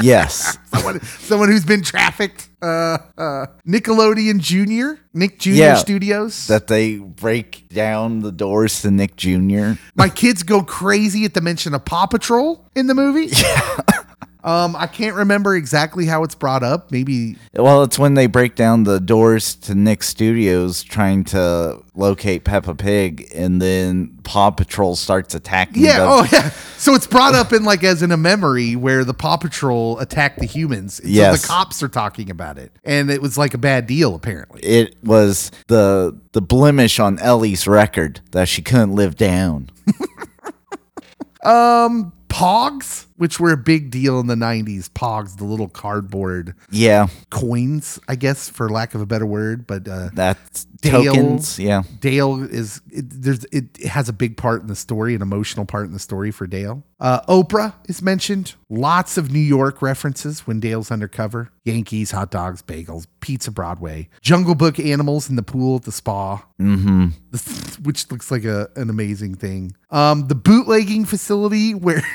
Yes. 0.00 0.56
someone, 0.74 1.00
someone 1.02 1.48
who's 1.50 1.64
been 1.64 1.82
trafficked. 1.82 2.48
Uh, 2.62 2.98
uh, 3.18 3.46
Nickelodeon 3.66 4.38
Jr. 4.40 5.00
Nick 5.12 5.38
Jr. 5.38 5.50
Yeah. 5.50 5.74
Studios. 5.74 6.46
that 6.46 6.66
they 6.66 6.96
break 6.96 7.68
down 7.68 8.20
the 8.20 8.32
doors 8.32 8.80
to 8.82 8.90
Nick 8.90 9.16
Jr. 9.16 9.72
My 9.94 10.08
kids 10.08 10.42
go 10.44 10.62
crazy 10.62 11.24
at 11.24 11.34
the 11.34 11.40
mention 11.42 11.74
of 11.74 11.84
Paw 11.84 12.06
Patrol 12.06 12.66
in 12.74 12.86
the 12.86 12.94
movie. 12.94 13.28
Um, 14.46 14.74
I 14.76 14.86
can't 14.86 15.16
remember 15.16 15.54
exactly 15.56 16.06
how 16.06 16.22
it's 16.22 16.34
brought 16.34 16.62
up. 16.62 16.90
Maybe 16.92 17.36
Well, 17.52 17.82
it's 17.82 17.98
when 17.98 18.14
they 18.14 18.26
break 18.28 18.54
down 18.54 18.84
the 18.84 19.00
doors 19.00 19.54
to 19.56 19.74
Nick 19.74 20.02
Studios 20.02 20.82
trying 20.82 21.24
to 21.24 21.82
locate 21.94 22.44
Peppa 22.44 22.74
Pig, 22.74 23.28
and 23.34 23.60
then 23.60 24.18
Paw 24.22 24.50
Patrol 24.50 24.94
starts 24.96 25.34
attacking. 25.34 25.82
yeah. 25.82 25.98
them. 25.98 26.08
Oh, 26.08 26.28
yeah. 26.32 26.50
So 26.78 26.94
it's 26.94 27.06
brought 27.06 27.34
up 27.34 27.52
in 27.52 27.64
like 27.64 27.82
as 27.84 28.02
in 28.02 28.12
a 28.12 28.16
memory 28.16 28.76
where 28.76 29.04
the 29.04 29.14
Paw 29.14 29.36
Patrol 29.36 29.98
attacked 29.98 30.38
the 30.38 30.46
humans. 30.46 30.94
So 30.96 31.02
Yes. 31.06 31.42
the 31.42 31.48
cops 31.48 31.82
are 31.82 31.88
talking 31.88 32.30
about 32.30 32.56
it, 32.58 32.70
and 32.84 33.10
it 33.10 33.20
was 33.20 33.36
like 33.36 33.54
a 33.54 33.58
bad 33.58 33.86
deal 33.86 34.14
apparently. 34.14 34.60
It 34.62 34.96
was 35.02 35.50
the 35.66 36.16
the 36.32 36.42
blemish 36.42 37.00
on 37.00 37.18
Ellie's 37.18 37.66
record 37.66 38.20
that 38.30 38.48
she 38.48 38.62
couldn't 38.62 38.94
live 38.94 39.16
down. 39.16 39.70
Um, 41.42 42.12
Pogs, 42.28 43.06
which 43.16 43.40
were 43.40 43.52
a 43.52 43.56
big 43.56 43.90
deal 43.90 44.20
in 44.20 44.26
the 44.26 44.34
'90s. 44.34 44.88
Pogs, 44.90 45.36
the 45.36 45.44
little 45.44 45.68
cardboard 45.68 46.54
Yeah, 46.70 47.08
coins, 47.30 47.98
I 48.08 48.16
guess, 48.16 48.48
for 48.48 48.68
lack 48.68 48.94
of 48.94 49.00
a 49.00 49.06
better 49.06 49.26
word. 49.26 49.66
But 49.66 49.88
uh, 49.88 50.10
that's 50.12 50.64
Dale. 50.64 51.04
tokens. 51.04 51.58
Yeah, 51.58 51.82
Dale 52.00 52.42
is 52.42 52.80
it, 52.90 53.04
there's 53.08 53.44
it 53.46 53.84
has 53.84 54.08
a 54.08 54.12
big 54.12 54.36
part 54.36 54.62
in 54.62 54.68
the 54.68 54.76
story, 54.76 55.14
an 55.14 55.22
emotional 55.22 55.66
part 55.66 55.86
in 55.86 55.92
the 55.92 55.98
story 55.98 56.30
for 56.30 56.46
Dale. 56.46 56.84
Uh, 56.98 57.20
Oprah 57.22 57.74
is 57.88 58.00
mentioned. 58.00 58.54
Lots 58.70 59.18
of 59.18 59.30
New 59.30 59.38
York 59.38 59.82
references 59.82 60.46
when 60.46 60.60
Dale's 60.60 60.90
undercover. 60.90 61.50
Yankees, 61.64 62.10
hot 62.10 62.30
dogs, 62.30 62.62
bagels, 62.62 63.06
pizza 63.20 63.50
Broadway, 63.50 64.08
Jungle 64.22 64.54
Book 64.54 64.78
animals 64.78 65.28
in 65.28 65.36
the 65.36 65.42
pool 65.42 65.76
at 65.76 65.82
the 65.82 65.92
spa, 65.92 66.42
mm-hmm. 66.60 67.08
which 67.82 68.10
looks 68.10 68.30
like 68.30 68.44
a, 68.44 68.70
an 68.76 68.88
amazing 68.88 69.34
thing. 69.34 69.76
Um, 69.90 70.28
the 70.28 70.34
bootlegging 70.34 71.04
facility 71.04 71.74
where. 71.74 72.02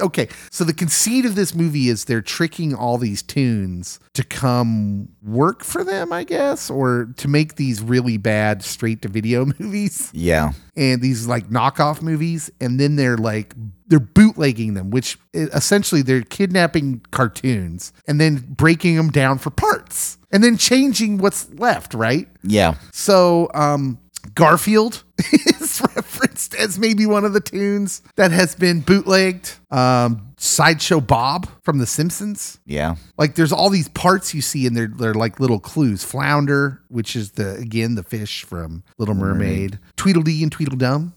Okay, 0.00 0.28
so 0.50 0.64
the 0.64 0.72
conceit 0.74 1.24
of 1.24 1.34
this 1.34 1.54
movie 1.54 1.88
is 1.88 2.04
they're 2.04 2.22
tricking 2.22 2.74
all 2.74 2.98
these 2.98 3.22
tunes 3.22 3.98
to 4.14 4.24
come 4.24 5.08
work 5.22 5.64
for 5.64 5.84
them, 5.84 6.12
I 6.12 6.24
guess, 6.24 6.70
or 6.70 7.12
to 7.16 7.28
make 7.28 7.56
these 7.56 7.82
really 7.82 8.16
bad 8.16 8.62
straight 8.62 9.02
to 9.02 9.08
video 9.08 9.44
movies. 9.58 10.10
Yeah, 10.12 10.52
and 10.76 11.00
these 11.00 11.26
like 11.26 11.48
knockoff 11.48 12.02
movies 12.02 12.50
and 12.60 12.78
then 12.78 12.96
they're 12.96 13.16
like 13.16 13.54
they're 13.88 13.98
bootlegging 14.00 14.74
them 14.74 14.90
which 14.90 15.18
eh, 15.34 15.46
essentially 15.54 16.02
they're 16.02 16.22
kidnapping 16.22 17.00
cartoons 17.10 17.92
and 18.06 18.20
then 18.20 18.44
breaking 18.50 18.96
them 18.96 19.10
down 19.10 19.38
for 19.38 19.50
parts 19.50 20.18
and 20.30 20.44
then 20.44 20.56
changing 20.56 21.18
what's 21.18 21.48
left 21.54 21.94
right? 21.94 22.28
Yeah. 22.42 22.74
so 22.92 23.50
um 23.54 23.98
garfield 24.34 25.04
is 25.32 25.80
referenced 25.80 26.25
as 26.54 26.78
maybe 26.78 27.06
one 27.06 27.24
of 27.24 27.32
the 27.32 27.40
tunes 27.40 28.02
that 28.16 28.30
has 28.30 28.54
been 28.54 28.80
bootlegged 28.80 29.54
um 29.70 30.22
sideshow 30.38 31.00
bob 31.00 31.48
from 31.62 31.78
the 31.78 31.86
simpsons 31.86 32.58
Yeah. 32.66 32.96
like 33.18 33.34
there's 33.34 33.52
all 33.52 33.70
these 33.70 33.88
parts 33.88 34.34
you 34.34 34.42
see 34.42 34.66
and 34.66 34.76
they're 34.76 34.86
they're 34.88 35.14
like 35.14 35.40
little 35.40 35.58
clues. 35.60 36.04
Flounder, 36.04 36.82
which 36.88 37.16
is 37.16 37.32
the 37.32 37.54
again 37.56 37.94
the 37.94 38.02
fish 38.02 38.44
from 38.44 38.82
Little 38.98 39.14
Mermaid. 39.14 39.78
Tweedledee 39.96 40.42
and 40.42 40.52
Tweedledum. 40.52 41.14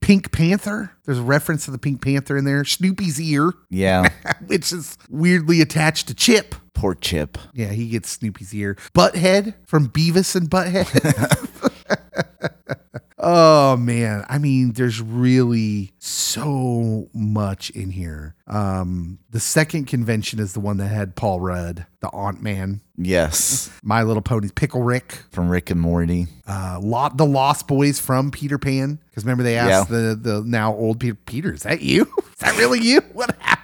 Pink 0.00 0.30
Panther. 0.30 0.92
There's 1.04 1.18
a 1.18 1.22
reference 1.22 1.64
to 1.64 1.72
the 1.72 1.78
Pink 1.78 2.00
Panther 2.02 2.36
in 2.36 2.44
there. 2.44 2.64
Snoopy's 2.64 3.20
ear, 3.20 3.52
Yeah. 3.70 4.08
which 4.46 4.72
is 4.72 4.96
weirdly 5.10 5.60
attached 5.60 6.06
to 6.08 6.14
Chip. 6.14 6.54
Poor 6.74 6.94
Chip. 6.94 7.38
Yeah, 7.54 7.70
he 7.72 7.88
gets 7.88 8.10
Snoopy's 8.10 8.54
ear. 8.54 8.76
Butthead 8.94 9.54
from 9.66 9.88
Beavis 9.88 10.36
and 10.36 10.48
Butthead. 10.50 10.86
oh 13.18 13.76
man, 13.76 14.24
I 14.28 14.38
mean, 14.38 14.72
there's 14.72 15.00
really 15.00 15.92
so 15.98 17.08
much 17.14 17.70
in 17.70 17.90
here. 17.90 18.34
Um, 18.46 19.18
the 19.30 19.40
second 19.40 19.86
convention 19.86 20.38
is 20.38 20.52
the 20.52 20.60
one 20.60 20.76
that 20.78 20.88
had 20.88 21.16
Paul 21.16 21.40
Rudd, 21.40 21.86
the 22.00 22.08
Ant-Man, 22.14 22.80
Yes. 22.98 23.70
My 23.82 24.02
Little 24.02 24.22
Ponies, 24.22 24.52
Pickle 24.52 24.82
Rick, 24.82 25.18
From 25.30 25.50
Rick 25.50 25.68
and 25.70 25.80
Morty. 25.80 26.28
uh, 26.48 26.78
lot 26.82 27.16
the 27.18 27.26
Lost 27.26 27.68
Boys 27.68 27.98
from 28.00 28.30
Peter 28.30 28.56
Pan. 28.58 28.98
Because 29.10 29.24
remember 29.24 29.42
they 29.44 29.56
asked 29.58 29.90
the 29.90 30.18
the 30.20 30.42
now 30.46 30.74
old 30.74 31.00
Peter, 31.00 31.14
Peter, 31.14 31.52
is 31.52 31.62
that 31.64 31.80
you? 31.82 32.02
Is 32.36 32.40
that 32.40 32.56
really 32.58 32.80
you? 32.80 33.00
What 33.14 33.34
happened? 33.38 33.55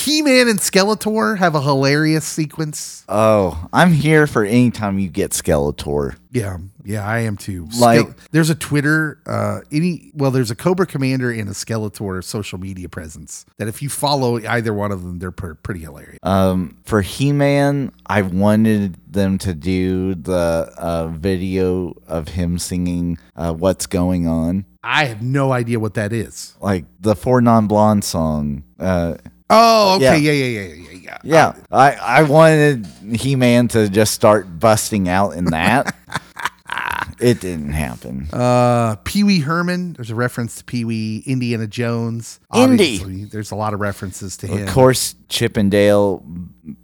He-Man 0.00 0.46
and 0.48 0.60
Skeletor 0.60 1.36
have 1.38 1.56
a 1.56 1.60
hilarious 1.60 2.24
sequence. 2.24 3.04
Oh, 3.08 3.66
I'm 3.72 3.92
here 3.92 4.28
for 4.28 4.44
any 4.44 4.70
time 4.70 5.00
you 5.00 5.08
get 5.08 5.32
Skeletor. 5.32 6.16
Yeah, 6.30 6.58
yeah, 6.84 7.04
I 7.04 7.20
am 7.20 7.36
too. 7.36 7.66
Like- 7.78 8.00
Skele- 8.06 8.14
there's 8.30 8.50
a 8.50 8.54
Twitter, 8.54 9.18
uh, 9.26 9.60
any 9.72 10.12
well, 10.14 10.30
there's 10.30 10.52
a 10.52 10.54
Cobra 10.54 10.86
Commander 10.86 11.32
and 11.32 11.48
a 11.48 11.52
Skeletor 11.52 12.22
social 12.22 12.58
media 12.58 12.88
presence 12.88 13.44
that 13.58 13.66
if 13.66 13.82
you 13.82 13.88
follow 13.88 14.40
either 14.46 14.72
one 14.72 14.92
of 14.92 15.02
them, 15.02 15.18
they're 15.18 15.32
pr- 15.32 15.54
pretty 15.54 15.80
hilarious. 15.80 16.18
Um, 16.22 16.76
for 16.84 17.02
He-Man, 17.02 17.90
I 18.06 18.22
wanted 18.22 18.96
them 19.12 19.38
to 19.38 19.54
do 19.54 20.14
the 20.14 20.72
uh, 20.78 21.08
video 21.08 21.94
of 22.06 22.28
him 22.28 22.60
singing 22.60 23.18
uh, 23.34 23.52
"What's 23.54 23.86
Going 23.86 24.28
On," 24.28 24.64
I 24.84 25.06
have 25.06 25.20
no 25.20 25.50
idea 25.52 25.80
what 25.80 25.94
that 25.94 26.12
is. 26.12 26.54
like 26.60 26.84
the 27.00 27.16
Four 27.16 27.40
Non 27.40 27.66
Blonde 27.66 28.04
song. 28.04 28.62
Uh, 28.78 29.16
Oh, 29.50 29.96
okay, 29.96 30.18
Yeah. 30.18 30.32
yeah, 30.32 30.32
yeah, 30.32 30.60
yeah, 30.60 30.74
yeah, 30.74 30.98
yeah. 31.02 31.18
yeah, 31.24 31.54
I 31.70 31.92
I 31.94 32.22
wanted 32.22 32.86
He-Man 33.14 33.68
to 33.68 33.88
just 33.88 34.14
start 34.14 34.58
busting 34.60 35.08
out 35.08 35.30
in 35.32 35.46
that. 35.46 35.94
it 37.20 37.40
didn't 37.40 37.72
happen. 37.72 38.28
Uh, 38.32 38.96
Pee 39.04 39.24
Wee 39.24 39.40
Herman. 39.40 39.94
There's 39.94 40.10
a 40.10 40.14
reference 40.14 40.56
to 40.58 40.64
Pee 40.64 40.84
Wee. 40.84 41.22
Indiana 41.26 41.66
Jones. 41.66 42.38
Indy. 42.54 43.00
Obviously, 43.00 43.24
There's 43.24 43.50
a 43.50 43.56
lot 43.56 43.74
of 43.74 43.80
references 43.80 44.36
to 44.38 44.46
him. 44.46 44.66
Of 44.68 44.72
course, 44.72 45.14
Chip 45.28 45.56
and 45.56 45.70
Dale 45.70 46.24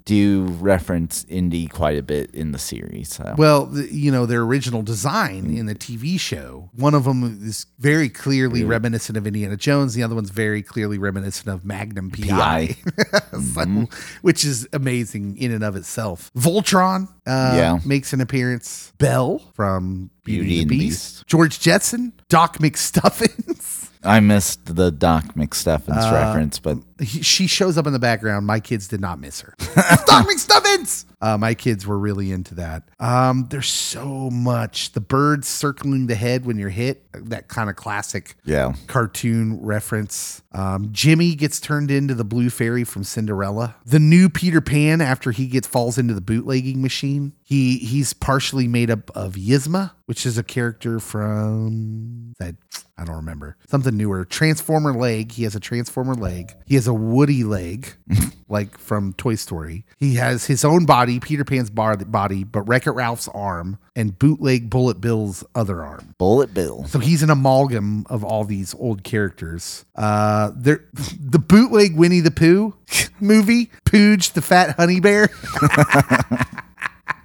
do 0.06 0.44
reference 0.60 1.26
Indy 1.28 1.66
quite 1.66 1.98
a 1.98 2.02
bit 2.02 2.30
in 2.32 2.52
the 2.52 2.58
series. 2.58 3.12
So. 3.12 3.34
Well, 3.36 3.66
the, 3.66 3.92
you 3.92 4.10
know, 4.12 4.24
their 4.24 4.40
original 4.42 4.82
design 4.82 5.54
in 5.56 5.66
the 5.66 5.74
TV 5.74 6.18
show, 6.18 6.70
one 6.76 6.94
of 6.94 7.04
them 7.04 7.40
is 7.42 7.66
very 7.80 8.08
clearly 8.08 8.62
reminiscent 8.64 9.18
of 9.18 9.26
Indiana 9.26 9.56
Jones. 9.56 9.94
The 9.94 10.04
other 10.04 10.14
one's 10.14 10.30
very 10.30 10.62
clearly 10.62 10.96
reminiscent 10.96 11.48
of 11.48 11.64
Magnum 11.64 12.12
PI, 12.12 12.76
So- 13.54 13.88
which 14.22 14.44
is 14.44 14.68
amazing 14.72 15.36
in 15.38 15.50
and 15.50 15.64
of 15.64 15.74
itself. 15.74 16.30
Voltron 16.34 17.08
uh, 17.26 17.54
Yeah. 17.56 17.78
makes 17.84 18.12
an 18.12 18.20
appearance. 18.20 18.92
Belle 18.98 19.40
from 19.54 20.10
Beauty, 20.24 20.42
Beauty 20.46 20.60
and 20.62 20.70
the 20.70 20.74
and 20.74 20.80
the 20.82 20.86
Beast. 20.86 21.26
George 21.26 21.58
Jetson. 21.58 22.12
Doc 22.28 22.58
McStuffins. 22.58 23.82
I 24.06 24.20
missed 24.20 24.74
the 24.76 24.90
Doc 24.90 25.34
McStuffins 25.34 26.10
Uh, 26.10 26.14
reference, 26.14 26.58
but 26.58 26.78
he, 27.00 27.22
she 27.22 27.46
shows 27.46 27.76
up 27.76 27.86
in 27.86 27.92
the 27.92 27.98
background. 27.98 28.46
My 28.46 28.60
kids 28.60 28.88
did 28.88 29.00
not 29.00 29.18
miss 29.18 29.40
her. 29.40 29.54
Doc 30.06 30.26
McStuffins. 30.26 31.04
Uh, 31.20 31.36
my 31.36 31.54
kids 31.54 31.86
were 31.86 31.98
really 31.98 32.30
into 32.30 32.54
that. 32.54 32.84
Um, 33.00 33.46
there's 33.50 33.68
so 33.68 34.30
much. 34.30 34.92
The 34.92 35.00
birds 35.00 35.48
circling 35.48 36.06
the 36.06 36.14
head 36.14 36.44
when 36.44 36.58
you're 36.58 36.68
hit. 36.68 37.04
That 37.12 37.48
kind 37.48 37.68
of 37.70 37.76
classic 37.76 38.36
yeah. 38.44 38.74
cartoon 38.86 39.58
reference. 39.62 40.42
Um, 40.52 40.88
Jimmy 40.92 41.34
gets 41.34 41.58
turned 41.58 41.90
into 41.90 42.14
the 42.14 42.24
blue 42.24 42.50
fairy 42.50 42.84
from 42.84 43.02
Cinderella. 43.02 43.76
The 43.84 43.98
new 43.98 44.28
Peter 44.28 44.60
Pan 44.60 45.00
after 45.00 45.30
he 45.32 45.46
gets 45.46 45.66
falls 45.66 45.98
into 45.98 46.14
the 46.14 46.20
bootlegging 46.20 46.80
machine. 46.82 47.32
He 47.46 47.78
he's 47.78 48.12
partially 48.12 48.66
made 48.66 48.90
up 48.90 49.08
of 49.16 49.34
Yzma, 49.34 49.92
which 50.06 50.26
is 50.26 50.36
a 50.36 50.42
character 50.42 50.98
from 50.98 52.34
that 52.40 52.56
I 52.98 53.04
don't 53.04 53.14
remember 53.14 53.56
something 53.68 53.96
newer. 53.96 54.24
Transformer 54.24 54.92
leg. 54.92 55.30
He 55.30 55.44
has 55.44 55.54
a 55.54 55.60
transformer 55.60 56.14
leg. 56.14 56.52
He 56.66 56.74
has 56.74 56.88
a 56.88 56.92
Woody 56.92 57.44
leg, 57.44 57.94
like 58.48 58.76
from 58.76 59.12
Toy 59.12 59.36
Story. 59.36 59.84
He 59.96 60.16
has 60.16 60.46
his 60.46 60.64
own 60.64 60.86
body, 60.86 61.20
Peter 61.20 61.44
Pan's 61.44 61.70
bar- 61.70 61.96
body, 61.96 62.42
but 62.42 62.62
Wreck 62.62 62.88
It 62.88 62.90
Ralph's 62.90 63.28
arm 63.28 63.78
and 63.94 64.18
bootleg 64.18 64.68
Bullet 64.68 65.00
Bill's 65.00 65.44
other 65.54 65.84
arm. 65.84 66.16
Bullet 66.18 66.52
Bill. 66.52 66.84
So 66.86 66.98
he's 66.98 67.22
an 67.22 67.30
amalgam 67.30 68.06
of 68.10 68.24
all 68.24 68.42
these 68.42 68.74
old 68.74 69.04
characters. 69.04 69.84
Uh, 69.94 70.50
there, 70.56 70.84
the 71.20 71.38
bootleg 71.38 71.96
Winnie 71.96 72.18
the 72.18 72.32
Pooh 72.32 72.74
movie, 73.20 73.70
Pooge 73.84 74.32
the 74.32 74.42
Fat 74.42 74.74
Honey 74.76 74.98
Bear. 74.98 75.28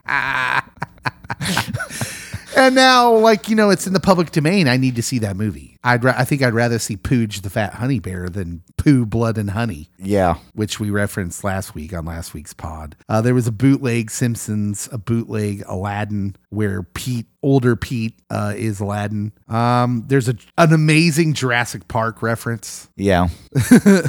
and 2.58 2.76
now, 2.76 3.14
like 3.14 3.50
you 3.50 3.56
know, 3.56 3.70
it's 3.70 3.88
in 3.88 3.94
the 3.94 4.00
public 4.00 4.32
domain. 4.32 4.68
I 4.68 4.78
need 4.78 4.96
to 4.96 5.04
see 5.04 5.20
that 5.20 5.36
movie. 5.36 5.71
I'd, 5.84 6.04
ra- 6.04 6.14
I 6.18 6.26
think 6.26 6.42
I'd 6.44 6.54
rather 6.54 6.78
see 6.80 6.96
Pooge 6.98 7.42
the 7.42 7.50
Fat 7.50 7.74
Honey 7.76 8.00
Bear 8.00 8.30
than 8.30 8.62
Pooh 8.78 9.06
Blood 9.06 9.38
and 9.38 9.52
Honey 9.52 9.90
Yeah. 9.98 10.36
which 10.54 10.80
we 10.80 10.90
referenced 10.90 11.44
last 11.44 11.74
week 11.76 11.94
on 11.94 12.06
last 12.06 12.34
week's 12.34 12.54
pod. 12.54 12.96
Uh, 13.10 13.22
there 13.22 13.34
was 13.34 13.48
a 13.48 13.52
bootleg 13.52 14.12
Simpsons, 14.12 14.88
a 14.92 14.98
bootleg 14.98 15.64
Aladdin, 15.68 16.36
where 16.50 16.84
Pete, 16.84 17.26
older 17.42 17.76
Pete, 17.76 18.14
uh, 18.30 18.54
is 18.56 18.80
Aladdin. 18.80 19.32
Um, 19.48 20.04
there's 20.08 20.30
a, 20.30 20.36
an 20.58 20.74
amazing 20.74 21.34
Jurassic 21.34 21.88
Park 21.88 22.22
reference 22.22 22.90
Yeah. 22.96 23.30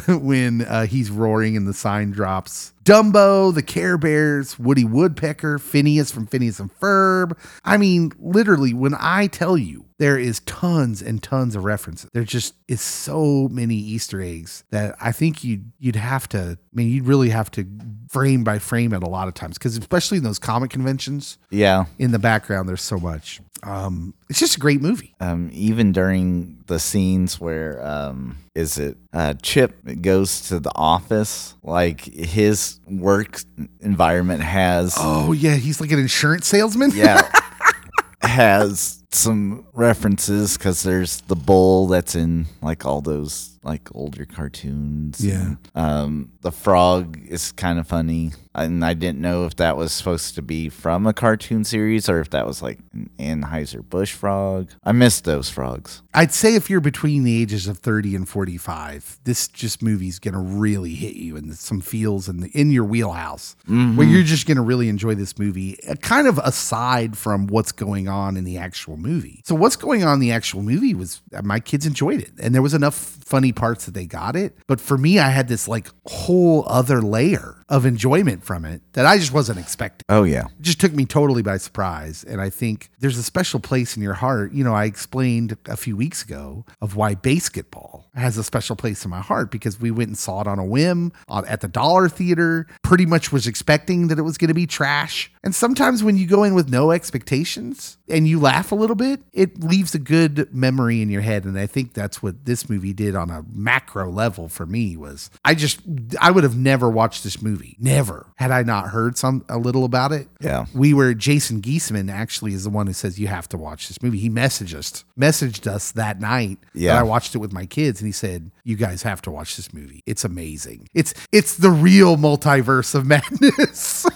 when 0.08 0.62
uh, 0.62 0.86
he's 0.86 1.10
roaring 1.10 1.56
and 1.56 1.66
the 1.66 1.74
sign 1.74 2.10
drops. 2.10 2.72
Dumbo, 2.84 3.54
the 3.54 3.62
Care 3.62 3.96
Bears, 3.96 4.58
Woody 4.58 4.84
Woodpecker, 4.84 5.58
Phineas 5.58 6.10
from 6.10 6.26
Phineas 6.26 6.58
and 6.60 6.70
Ferb. 6.80 7.38
I 7.64 7.76
mean, 7.76 8.12
literally, 8.18 8.74
when 8.74 8.94
I 8.98 9.28
tell 9.28 9.56
you 9.56 9.84
there 10.02 10.18
is 10.18 10.40
tons 10.40 11.00
and 11.00 11.22
tons 11.22 11.54
of 11.54 11.62
references, 11.64 12.10
there 12.12 12.24
just 12.24 12.54
is 12.66 12.80
so 12.80 13.48
many 13.52 13.76
Easter 13.76 14.20
eggs 14.20 14.64
that 14.70 14.96
I 15.00 15.12
think 15.12 15.44
you'd 15.44 15.70
you'd 15.78 15.94
have 15.96 16.28
to. 16.30 16.58
I 16.58 16.74
mean, 16.74 16.90
you'd 16.90 17.06
really 17.06 17.30
have 17.30 17.50
to 17.52 17.64
frame 18.10 18.42
by 18.42 18.58
frame 18.58 18.92
it 18.92 19.02
a 19.04 19.08
lot 19.08 19.28
of 19.28 19.34
times 19.34 19.58
because 19.58 19.76
especially 19.76 20.18
in 20.18 20.24
those 20.24 20.38
comic 20.40 20.70
conventions, 20.70 21.38
Yeah. 21.50 21.84
in 21.98 22.10
the 22.10 22.18
background, 22.18 22.68
there's 22.68 22.82
so 22.82 22.98
much. 22.98 23.40
Um, 23.62 24.14
it's 24.28 24.40
just 24.40 24.56
a 24.56 24.60
great 24.60 24.82
movie. 24.82 25.14
Um, 25.20 25.48
even 25.52 25.92
during 25.92 26.64
the 26.66 26.80
scenes 26.80 27.40
where 27.40 27.80
um, 27.86 28.38
is 28.56 28.76
it 28.78 28.96
uh, 29.12 29.34
Chip 29.40 29.72
goes 30.02 30.48
to 30.48 30.58
the 30.58 30.72
office, 30.74 31.54
like 31.62 32.00
his 32.00 32.80
work 32.88 33.40
environment 33.80 34.42
has 34.42 34.94
Oh 34.98 35.30
yeah, 35.32 35.54
he's 35.54 35.80
like 35.80 35.92
an 35.92 36.00
insurance 36.00 36.48
salesman. 36.48 36.90
yeah 36.92 37.30
has 38.22 39.01
some 39.14 39.66
references 39.72 40.56
because 40.56 40.82
there's 40.82 41.20
the 41.22 41.36
bull 41.36 41.86
that's 41.86 42.14
in 42.14 42.46
like 42.60 42.84
all 42.84 43.00
those 43.00 43.58
like 43.62 43.88
older 43.94 44.24
cartoons. 44.24 45.24
Yeah. 45.24 45.42
And, 45.42 45.58
um, 45.74 46.32
the 46.40 46.50
frog 46.50 47.18
is 47.26 47.52
kind 47.52 47.78
of 47.78 47.86
funny, 47.86 48.32
and 48.54 48.84
I 48.84 48.94
didn't 48.94 49.20
know 49.20 49.46
if 49.46 49.56
that 49.56 49.76
was 49.76 49.92
supposed 49.92 50.34
to 50.34 50.42
be 50.42 50.68
from 50.68 51.06
a 51.06 51.12
cartoon 51.12 51.64
series 51.64 52.08
or 52.08 52.20
if 52.20 52.30
that 52.30 52.46
was 52.46 52.60
like 52.60 52.80
an 52.92 53.10
Anheuser 53.18 53.88
Busch 53.88 54.12
frog. 54.12 54.70
I 54.82 54.92
miss 54.92 55.20
those 55.20 55.48
frogs. 55.48 56.02
I'd 56.12 56.32
say 56.32 56.56
if 56.56 56.68
you're 56.68 56.80
between 56.80 57.22
the 57.22 57.40
ages 57.40 57.68
of 57.68 57.78
30 57.78 58.16
and 58.16 58.28
45, 58.28 59.20
this 59.24 59.46
just 59.48 59.82
movie's 59.82 60.18
going 60.18 60.34
to 60.34 60.40
really 60.40 60.94
hit 60.94 61.14
you 61.14 61.36
in 61.36 61.52
some 61.54 61.80
feels 61.80 62.28
in 62.28 62.40
the 62.40 62.48
in 62.48 62.70
your 62.70 62.84
wheelhouse 62.84 63.56
where 63.66 64.06
you're 64.06 64.22
just 64.22 64.46
going 64.46 64.56
to 64.56 64.62
really 64.62 64.88
enjoy 64.88 65.14
this 65.14 65.38
movie 65.38 65.78
uh, 65.88 65.94
kind 65.96 66.26
of 66.26 66.38
aside 66.38 67.16
from 67.16 67.46
what's 67.46 67.72
going 67.72 68.08
on 68.08 68.36
in 68.36 68.44
the 68.44 68.58
actual 68.58 68.96
movie. 69.02 69.42
So 69.44 69.54
what's 69.54 69.76
going 69.76 70.04
on 70.04 70.14
in 70.14 70.20
the 70.20 70.32
actual 70.32 70.62
movie 70.62 70.94
was 70.94 71.20
my 71.42 71.60
kids 71.60 71.84
enjoyed 71.86 72.20
it 72.20 72.32
and 72.40 72.54
there 72.54 72.62
was 72.62 72.74
enough 72.74 72.94
funny 72.94 73.52
parts 73.52 73.86
that 73.86 73.94
they 73.94 74.06
got 74.06 74.36
it, 74.36 74.56
but 74.66 74.80
for 74.80 74.96
me 74.96 75.18
I 75.18 75.28
had 75.28 75.48
this 75.48 75.68
like 75.68 75.88
whole 76.06 76.64
other 76.66 77.02
layer 77.02 77.56
of 77.68 77.86
enjoyment 77.86 78.44
from 78.44 78.64
it 78.64 78.82
that 78.92 79.06
I 79.06 79.18
just 79.18 79.32
wasn't 79.32 79.58
expecting 79.58 80.04
Oh 80.08 80.24
yeah, 80.24 80.44
it 80.44 80.62
just 80.62 80.80
took 80.80 80.92
me 80.92 81.04
totally 81.04 81.42
by 81.42 81.56
surprise. 81.56 82.24
And 82.24 82.40
I 82.40 82.50
think 82.50 82.90
there's 82.98 83.18
a 83.18 83.22
special 83.22 83.60
place 83.60 83.96
in 83.96 84.02
your 84.02 84.14
heart. 84.14 84.52
You 84.52 84.62
know, 84.62 84.74
I 84.74 84.84
explained 84.84 85.56
a 85.66 85.76
few 85.76 85.96
weeks 85.96 86.22
ago 86.22 86.64
of 86.80 86.96
why 86.96 87.14
basketball 87.14 88.10
has 88.14 88.36
a 88.36 88.44
special 88.44 88.76
place 88.76 89.04
in 89.04 89.10
my 89.10 89.20
heart 89.20 89.50
because 89.50 89.80
we 89.80 89.90
went 89.90 90.08
and 90.08 90.18
saw 90.18 90.42
it 90.42 90.46
on 90.46 90.58
a 90.58 90.64
whim 90.64 91.12
at 91.30 91.60
the 91.62 91.68
Dollar 91.68 92.08
Theater. 92.08 92.66
Pretty 92.82 93.06
much 93.06 93.32
was 93.32 93.46
expecting 93.46 94.08
that 94.08 94.18
it 94.18 94.22
was 94.22 94.36
going 94.36 94.48
to 94.48 94.54
be 94.54 94.66
trash. 94.66 95.32
And 95.42 95.54
sometimes 95.54 96.04
when 96.04 96.16
you 96.16 96.26
go 96.26 96.44
in 96.44 96.54
with 96.54 96.68
no 96.68 96.90
expectations 96.90 97.96
and 98.12 98.28
you 98.28 98.38
laugh 98.38 98.70
a 98.72 98.74
little 98.74 98.96
bit, 98.96 99.20
it 99.32 99.62
leaves 99.62 99.94
a 99.94 99.98
good 99.98 100.52
memory 100.54 101.02
in 101.02 101.10
your 101.10 101.22
head. 101.22 101.44
And 101.44 101.58
I 101.58 101.66
think 101.66 101.94
that's 101.94 102.22
what 102.22 102.44
this 102.44 102.68
movie 102.68 102.92
did 102.92 103.16
on 103.16 103.30
a 103.30 103.44
macro 103.52 104.10
level 104.10 104.48
for 104.48 104.66
me 104.66 104.96
was 104.96 105.30
I 105.44 105.54
just 105.54 105.80
I 106.20 106.30
would 106.30 106.44
have 106.44 106.56
never 106.56 106.88
watched 106.88 107.24
this 107.24 107.42
movie. 107.42 107.76
Never 107.80 108.26
had 108.36 108.50
I 108.50 108.62
not 108.62 108.88
heard 108.88 109.18
some 109.18 109.44
a 109.48 109.58
little 109.58 109.84
about 109.84 110.12
it 110.12 110.28
yeah. 110.42 110.66
we 110.74 110.92
were 110.92 111.14
Jason 111.14 111.62
Geisman 111.62 112.10
actually 112.10 112.52
is 112.52 112.64
the 112.64 112.70
one 112.70 112.86
who 112.86 112.92
says 112.92 113.18
you 113.18 113.28
have 113.28 113.48
to 113.50 113.58
watch 113.58 113.88
this 113.88 114.02
movie. 114.02 114.18
He 114.18 114.30
messaged 114.30 114.74
us, 114.74 115.04
messaged 115.18 115.66
us 115.66 115.92
that 115.92 116.20
night. 116.20 116.58
Yeah. 116.74 116.98
I 116.98 117.02
watched 117.02 117.34
it 117.34 117.38
with 117.38 117.52
my 117.52 117.66
kids, 117.66 118.00
and 118.00 118.06
he 118.08 118.12
said 118.12 118.50
you 118.64 118.76
guys 118.76 119.02
have 119.02 119.22
to 119.22 119.30
watch 119.30 119.56
this 119.56 119.72
movie. 119.72 120.02
It's 120.06 120.24
amazing. 120.24 120.88
It's 120.94 121.14
it's 121.30 121.56
the 121.56 121.70
real 121.70 122.16
multiverse 122.16 122.94
of 122.94 123.06
madness. 123.12 124.06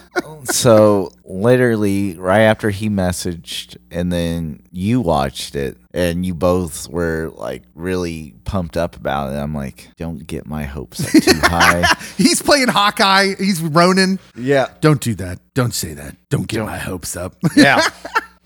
So 0.46 1.10
literally 1.24 2.16
right 2.16 2.42
after 2.42 2.70
he 2.70 2.88
messaged 2.88 3.76
and 3.90 4.12
then 4.12 4.62
you 4.70 5.00
watched 5.00 5.54
it 5.56 5.76
and 5.92 6.24
you 6.24 6.34
both 6.34 6.88
were 6.88 7.30
like 7.34 7.62
really 7.74 8.34
pumped 8.44 8.76
up 8.76 8.96
about 8.96 9.32
it 9.32 9.36
i'm 9.36 9.54
like 9.54 9.88
don't 9.96 10.26
get 10.26 10.46
my 10.46 10.64
hopes 10.64 11.00
up 11.04 11.22
too 11.22 11.38
high 11.42 11.82
He's 12.16 12.40
playing 12.42 12.68
Hawkeye. 12.68 13.34
He's 13.38 13.60
Ronin. 13.60 14.18
yeah 14.36 14.68
Don't 14.80 15.00
do 15.00 15.14
that. 15.16 15.40
Don't 15.54 15.74
say 15.74 15.92
that. 15.94 16.16
Don't 16.30 16.46
get 16.48 16.64
my 16.64 16.78
hopes 16.78 17.16
up. 17.16 17.34
yeah 17.56 17.86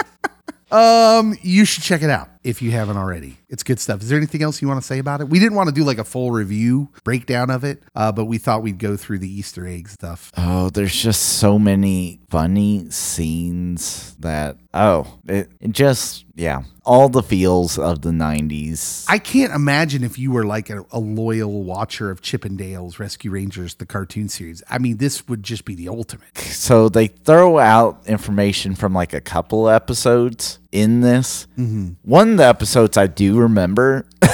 um, 0.70 1.36
you 1.42 1.64
should 1.64 1.82
check 1.84 2.02
it 2.02 2.10
out. 2.10 2.28
If 2.42 2.62
you 2.62 2.70
haven't 2.70 2.96
already. 2.96 3.38
It's 3.48 3.62
good 3.62 3.78
stuff. 3.78 4.00
Is 4.00 4.08
there 4.08 4.16
anything 4.16 4.42
else 4.42 4.62
you 4.62 4.68
want 4.68 4.80
to 4.80 4.86
say 4.86 4.98
about 4.98 5.20
it? 5.20 5.28
We 5.28 5.38
didn't 5.38 5.56
want 5.56 5.68
to 5.68 5.74
do 5.74 5.84
like 5.84 5.98
a 5.98 6.04
full 6.04 6.30
review 6.30 6.88
breakdown 7.04 7.50
of 7.50 7.64
it, 7.64 7.82
uh, 7.94 8.12
but 8.12 8.24
we 8.24 8.38
thought 8.38 8.62
we'd 8.62 8.78
go 8.78 8.96
through 8.96 9.18
the 9.18 9.30
Easter 9.30 9.66
egg 9.66 9.88
stuff. 9.88 10.32
Oh, 10.36 10.70
there's 10.70 10.94
just 10.94 11.20
so 11.38 11.58
many 11.58 12.20
funny 12.30 12.88
scenes 12.90 14.14
that 14.20 14.56
oh, 14.72 15.18
it, 15.26 15.50
it 15.60 15.72
just 15.72 16.24
yeah, 16.34 16.62
all 16.84 17.08
the 17.08 17.22
feels 17.22 17.78
of 17.78 18.02
the 18.02 18.10
90s. 18.10 19.04
I 19.08 19.18
can't 19.18 19.52
imagine 19.52 20.02
if 20.02 20.18
you 20.18 20.32
were 20.32 20.44
like 20.44 20.70
a, 20.70 20.84
a 20.90 20.98
loyal 20.98 21.64
watcher 21.64 22.10
of 22.10 22.22
Chip 22.22 22.46
'n 22.46 22.56
Dales 22.56 22.98
Rescue 22.98 23.30
Rangers, 23.30 23.74
the 23.74 23.86
cartoon 23.86 24.28
series. 24.28 24.62
I 24.70 24.78
mean, 24.78 24.96
this 24.96 25.28
would 25.28 25.42
just 25.42 25.64
be 25.64 25.74
the 25.74 25.88
ultimate. 25.88 26.38
so 26.38 26.88
they 26.88 27.08
throw 27.08 27.58
out 27.58 28.06
information 28.06 28.74
from 28.74 28.94
like 28.94 29.12
a 29.12 29.20
couple 29.20 29.68
episodes 29.68 30.58
in 30.72 31.00
this. 31.00 31.46
Mm-hmm. 31.58 31.92
One 32.02 32.32
of 32.32 32.36
the 32.38 32.46
episodes 32.46 32.96
I 32.96 33.06
do 33.06 33.38
remember, 33.38 34.06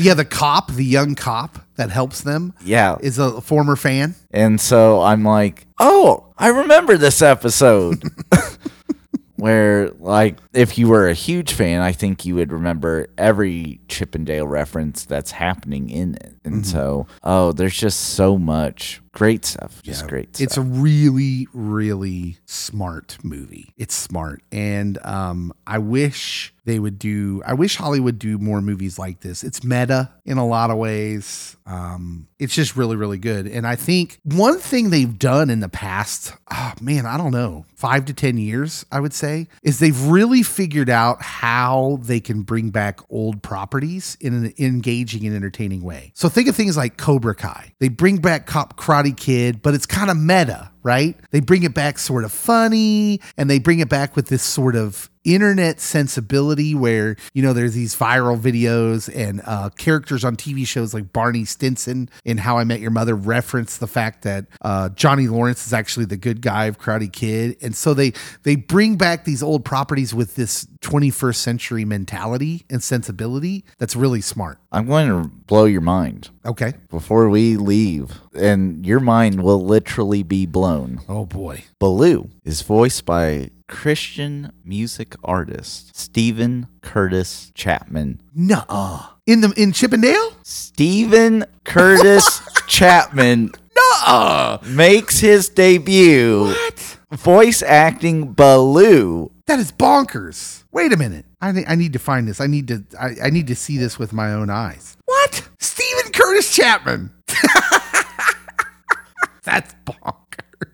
Yeah, 0.00 0.14
the 0.14 0.24
cop, 0.24 0.72
the 0.72 0.84
young 0.84 1.14
cop 1.14 1.58
that 1.76 1.90
helps 1.90 2.22
them, 2.22 2.54
yeah, 2.64 2.96
is 3.00 3.18
a 3.18 3.40
former 3.40 3.76
fan. 3.76 4.14
And 4.30 4.60
so 4.60 5.02
I'm 5.02 5.24
like, 5.24 5.66
oh, 5.78 6.32
I 6.38 6.48
remember 6.48 6.96
this 6.96 7.22
episode. 7.22 8.02
Where, 9.36 9.88
like, 9.98 10.36
if 10.52 10.76
you 10.76 10.88
were 10.88 11.08
a 11.08 11.14
huge 11.14 11.54
fan, 11.54 11.80
I 11.80 11.92
think 11.92 12.26
you 12.26 12.34
would 12.34 12.52
remember 12.52 13.06
every 13.16 13.80
Chip 13.88 14.14
'n 14.14 14.24
Dale 14.24 14.46
reference 14.46 15.06
that's 15.06 15.30
happening 15.30 15.88
in 15.88 16.14
it. 16.16 16.36
And 16.44 16.56
mm-hmm. 16.56 16.64
so, 16.64 17.06
oh, 17.24 17.52
there's 17.52 17.76
just 17.76 18.00
so 18.00 18.36
much 18.36 19.00
great 19.12 19.44
stuff. 19.44 19.82
Just 19.82 20.06
great 20.06 20.36
stuff. 20.36 20.44
It's 20.44 20.56
a 20.56 20.62
really, 20.62 21.48
really 21.52 22.38
smart 22.46 23.18
movie. 23.22 23.72
It's 23.76 23.94
smart. 23.94 24.42
And 24.52 24.98
um, 25.04 25.52
I 25.66 25.78
wish 25.78 26.52
they 26.64 26.78
would 26.78 26.98
do, 26.98 27.42
I 27.44 27.54
wish 27.54 27.76
Hollywood 27.76 28.18
do 28.18 28.38
more 28.38 28.60
movies 28.60 28.98
like 28.98 29.20
this. 29.20 29.42
It's 29.42 29.64
meta 29.64 30.10
in 30.24 30.38
a 30.38 30.46
lot 30.46 30.70
of 30.70 30.76
ways. 30.76 31.56
Um, 31.66 32.28
it's 32.38 32.54
just 32.54 32.76
really, 32.76 32.96
really 32.96 33.18
good. 33.18 33.46
And 33.46 33.66
I 33.66 33.76
think 33.76 34.20
one 34.24 34.58
thing 34.58 34.90
they've 34.90 35.18
done 35.18 35.50
in 35.50 35.60
the 35.60 35.68
past, 35.68 36.32
oh 36.52 36.72
man, 36.80 37.06
I 37.06 37.16
don't 37.16 37.32
know, 37.32 37.64
five 37.74 38.04
to 38.06 38.14
10 38.14 38.38
years, 38.38 38.84
I 38.92 39.00
would 39.00 39.14
say, 39.14 39.48
is 39.62 39.78
they've 39.78 40.00
really 40.02 40.42
figured 40.42 40.90
out 40.90 41.22
how 41.22 41.98
they 42.02 42.20
can 42.20 42.42
bring 42.42 42.70
back 42.70 43.00
old 43.10 43.42
properties 43.42 44.16
in 44.20 44.34
an 44.34 44.52
engaging 44.58 45.26
and 45.26 45.34
entertaining 45.34 45.82
way. 45.82 46.12
So 46.14 46.28
think 46.28 46.48
of 46.48 46.56
things 46.56 46.76
like 46.76 46.98
Cobra 46.98 47.34
Kai. 47.34 47.72
They 47.78 47.88
bring 47.88 48.18
back 48.18 48.46
Cop 48.46 48.76
Karate 49.00 49.16
Kid, 49.16 49.62
but 49.62 49.74
it's 49.74 49.86
kind 49.86 50.10
of 50.10 50.16
meta, 50.16 50.70
right? 50.82 51.16
They 51.30 51.40
bring 51.40 51.62
it 51.62 51.74
back 51.74 51.98
sort 51.98 52.24
of 52.24 52.32
funny 52.32 53.20
and 53.36 53.50
they 53.50 53.58
bring 53.58 53.80
it 53.80 53.88
back 53.88 54.16
with 54.16 54.28
this 54.28 54.42
sort 54.42 54.76
of 54.76 55.09
internet 55.24 55.80
sensibility 55.80 56.74
where 56.74 57.16
you 57.34 57.42
know 57.42 57.52
there's 57.52 57.74
these 57.74 57.94
viral 57.94 58.38
videos 58.38 59.08
and 59.14 59.40
uh, 59.44 59.68
characters 59.70 60.24
on 60.24 60.36
TV 60.36 60.66
shows 60.66 60.94
like 60.94 61.12
Barney 61.12 61.44
Stinson 61.44 62.08
in 62.24 62.38
How 62.38 62.58
I 62.58 62.64
Met 62.64 62.80
Your 62.80 62.90
Mother 62.90 63.14
reference 63.14 63.76
the 63.76 63.86
fact 63.86 64.22
that 64.22 64.46
uh, 64.62 64.88
Johnny 64.90 65.26
Lawrence 65.28 65.66
is 65.66 65.72
actually 65.72 66.06
the 66.06 66.16
good 66.16 66.40
guy 66.40 66.66
of 66.66 66.78
Karate 66.78 67.12
Kid, 67.12 67.56
and 67.62 67.74
so 67.76 67.94
they 67.94 68.12
they 68.42 68.56
bring 68.56 68.96
back 68.96 69.24
these 69.24 69.42
old 69.42 69.64
properties 69.64 70.14
with 70.14 70.34
this 70.36 70.66
21st 70.82 71.36
century 71.36 71.84
mentality 71.84 72.64
and 72.70 72.82
sensibility 72.82 73.64
that's 73.78 73.94
really 73.94 74.20
smart. 74.22 74.58
I'm 74.72 74.86
going 74.86 75.08
to 75.08 75.28
blow 75.28 75.64
your 75.66 75.80
mind 75.82 76.30
Okay. 76.46 76.72
before 76.90 77.28
we 77.28 77.56
leave, 77.56 78.20
and 78.34 78.86
your 78.86 79.00
mind 79.00 79.42
will 79.42 79.62
literally 79.64 80.22
be 80.22 80.46
blown. 80.46 81.00
Oh 81.08 81.26
boy. 81.26 81.64
Baloo 81.78 82.30
is 82.44 82.62
voiced 82.62 83.04
by 83.04 83.50
Christian 83.70 84.52
music 84.64 85.14
artist 85.24 85.96
Steven 85.96 86.66
Curtis 86.82 87.52
Chapman. 87.54 88.20
Nuh-uh. 88.34 89.06
In 89.26 89.40
the 89.42 89.52
in 89.56 89.70
Chippendale? 89.72 90.32
Steven 90.42 91.44
Curtis 91.64 92.40
Chapman 92.66 93.52
Nuh-uh. 93.76 94.58
makes 94.66 95.20
his 95.20 95.48
debut 95.48 96.46
What? 96.46 96.98
voice 97.12 97.62
acting 97.62 98.32
Baloo. 98.32 99.30
That 99.46 99.60
is 99.60 99.70
bonkers. 99.72 100.64
Wait 100.72 100.92
a 100.92 100.96
minute. 100.96 101.24
I 101.40 101.52
think 101.52 101.70
I 101.70 101.74
need 101.76 101.92
to 101.94 101.98
find 102.00 102.26
this. 102.28 102.40
I 102.40 102.46
need 102.48 102.68
to 102.68 102.84
I, 103.00 103.14
I 103.26 103.30
need 103.30 103.46
to 103.46 103.54
see 103.56 103.78
this 103.78 103.98
with 103.98 104.12
my 104.12 104.32
own 104.32 104.50
eyes. 104.50 104.96
What? 105.06 105.48
Steven 105.60 106.12
Curtis 106.12 106.54
Chapman. 106.54 107.12
That's 109.42 109.74
bonkers. 109.86 110.16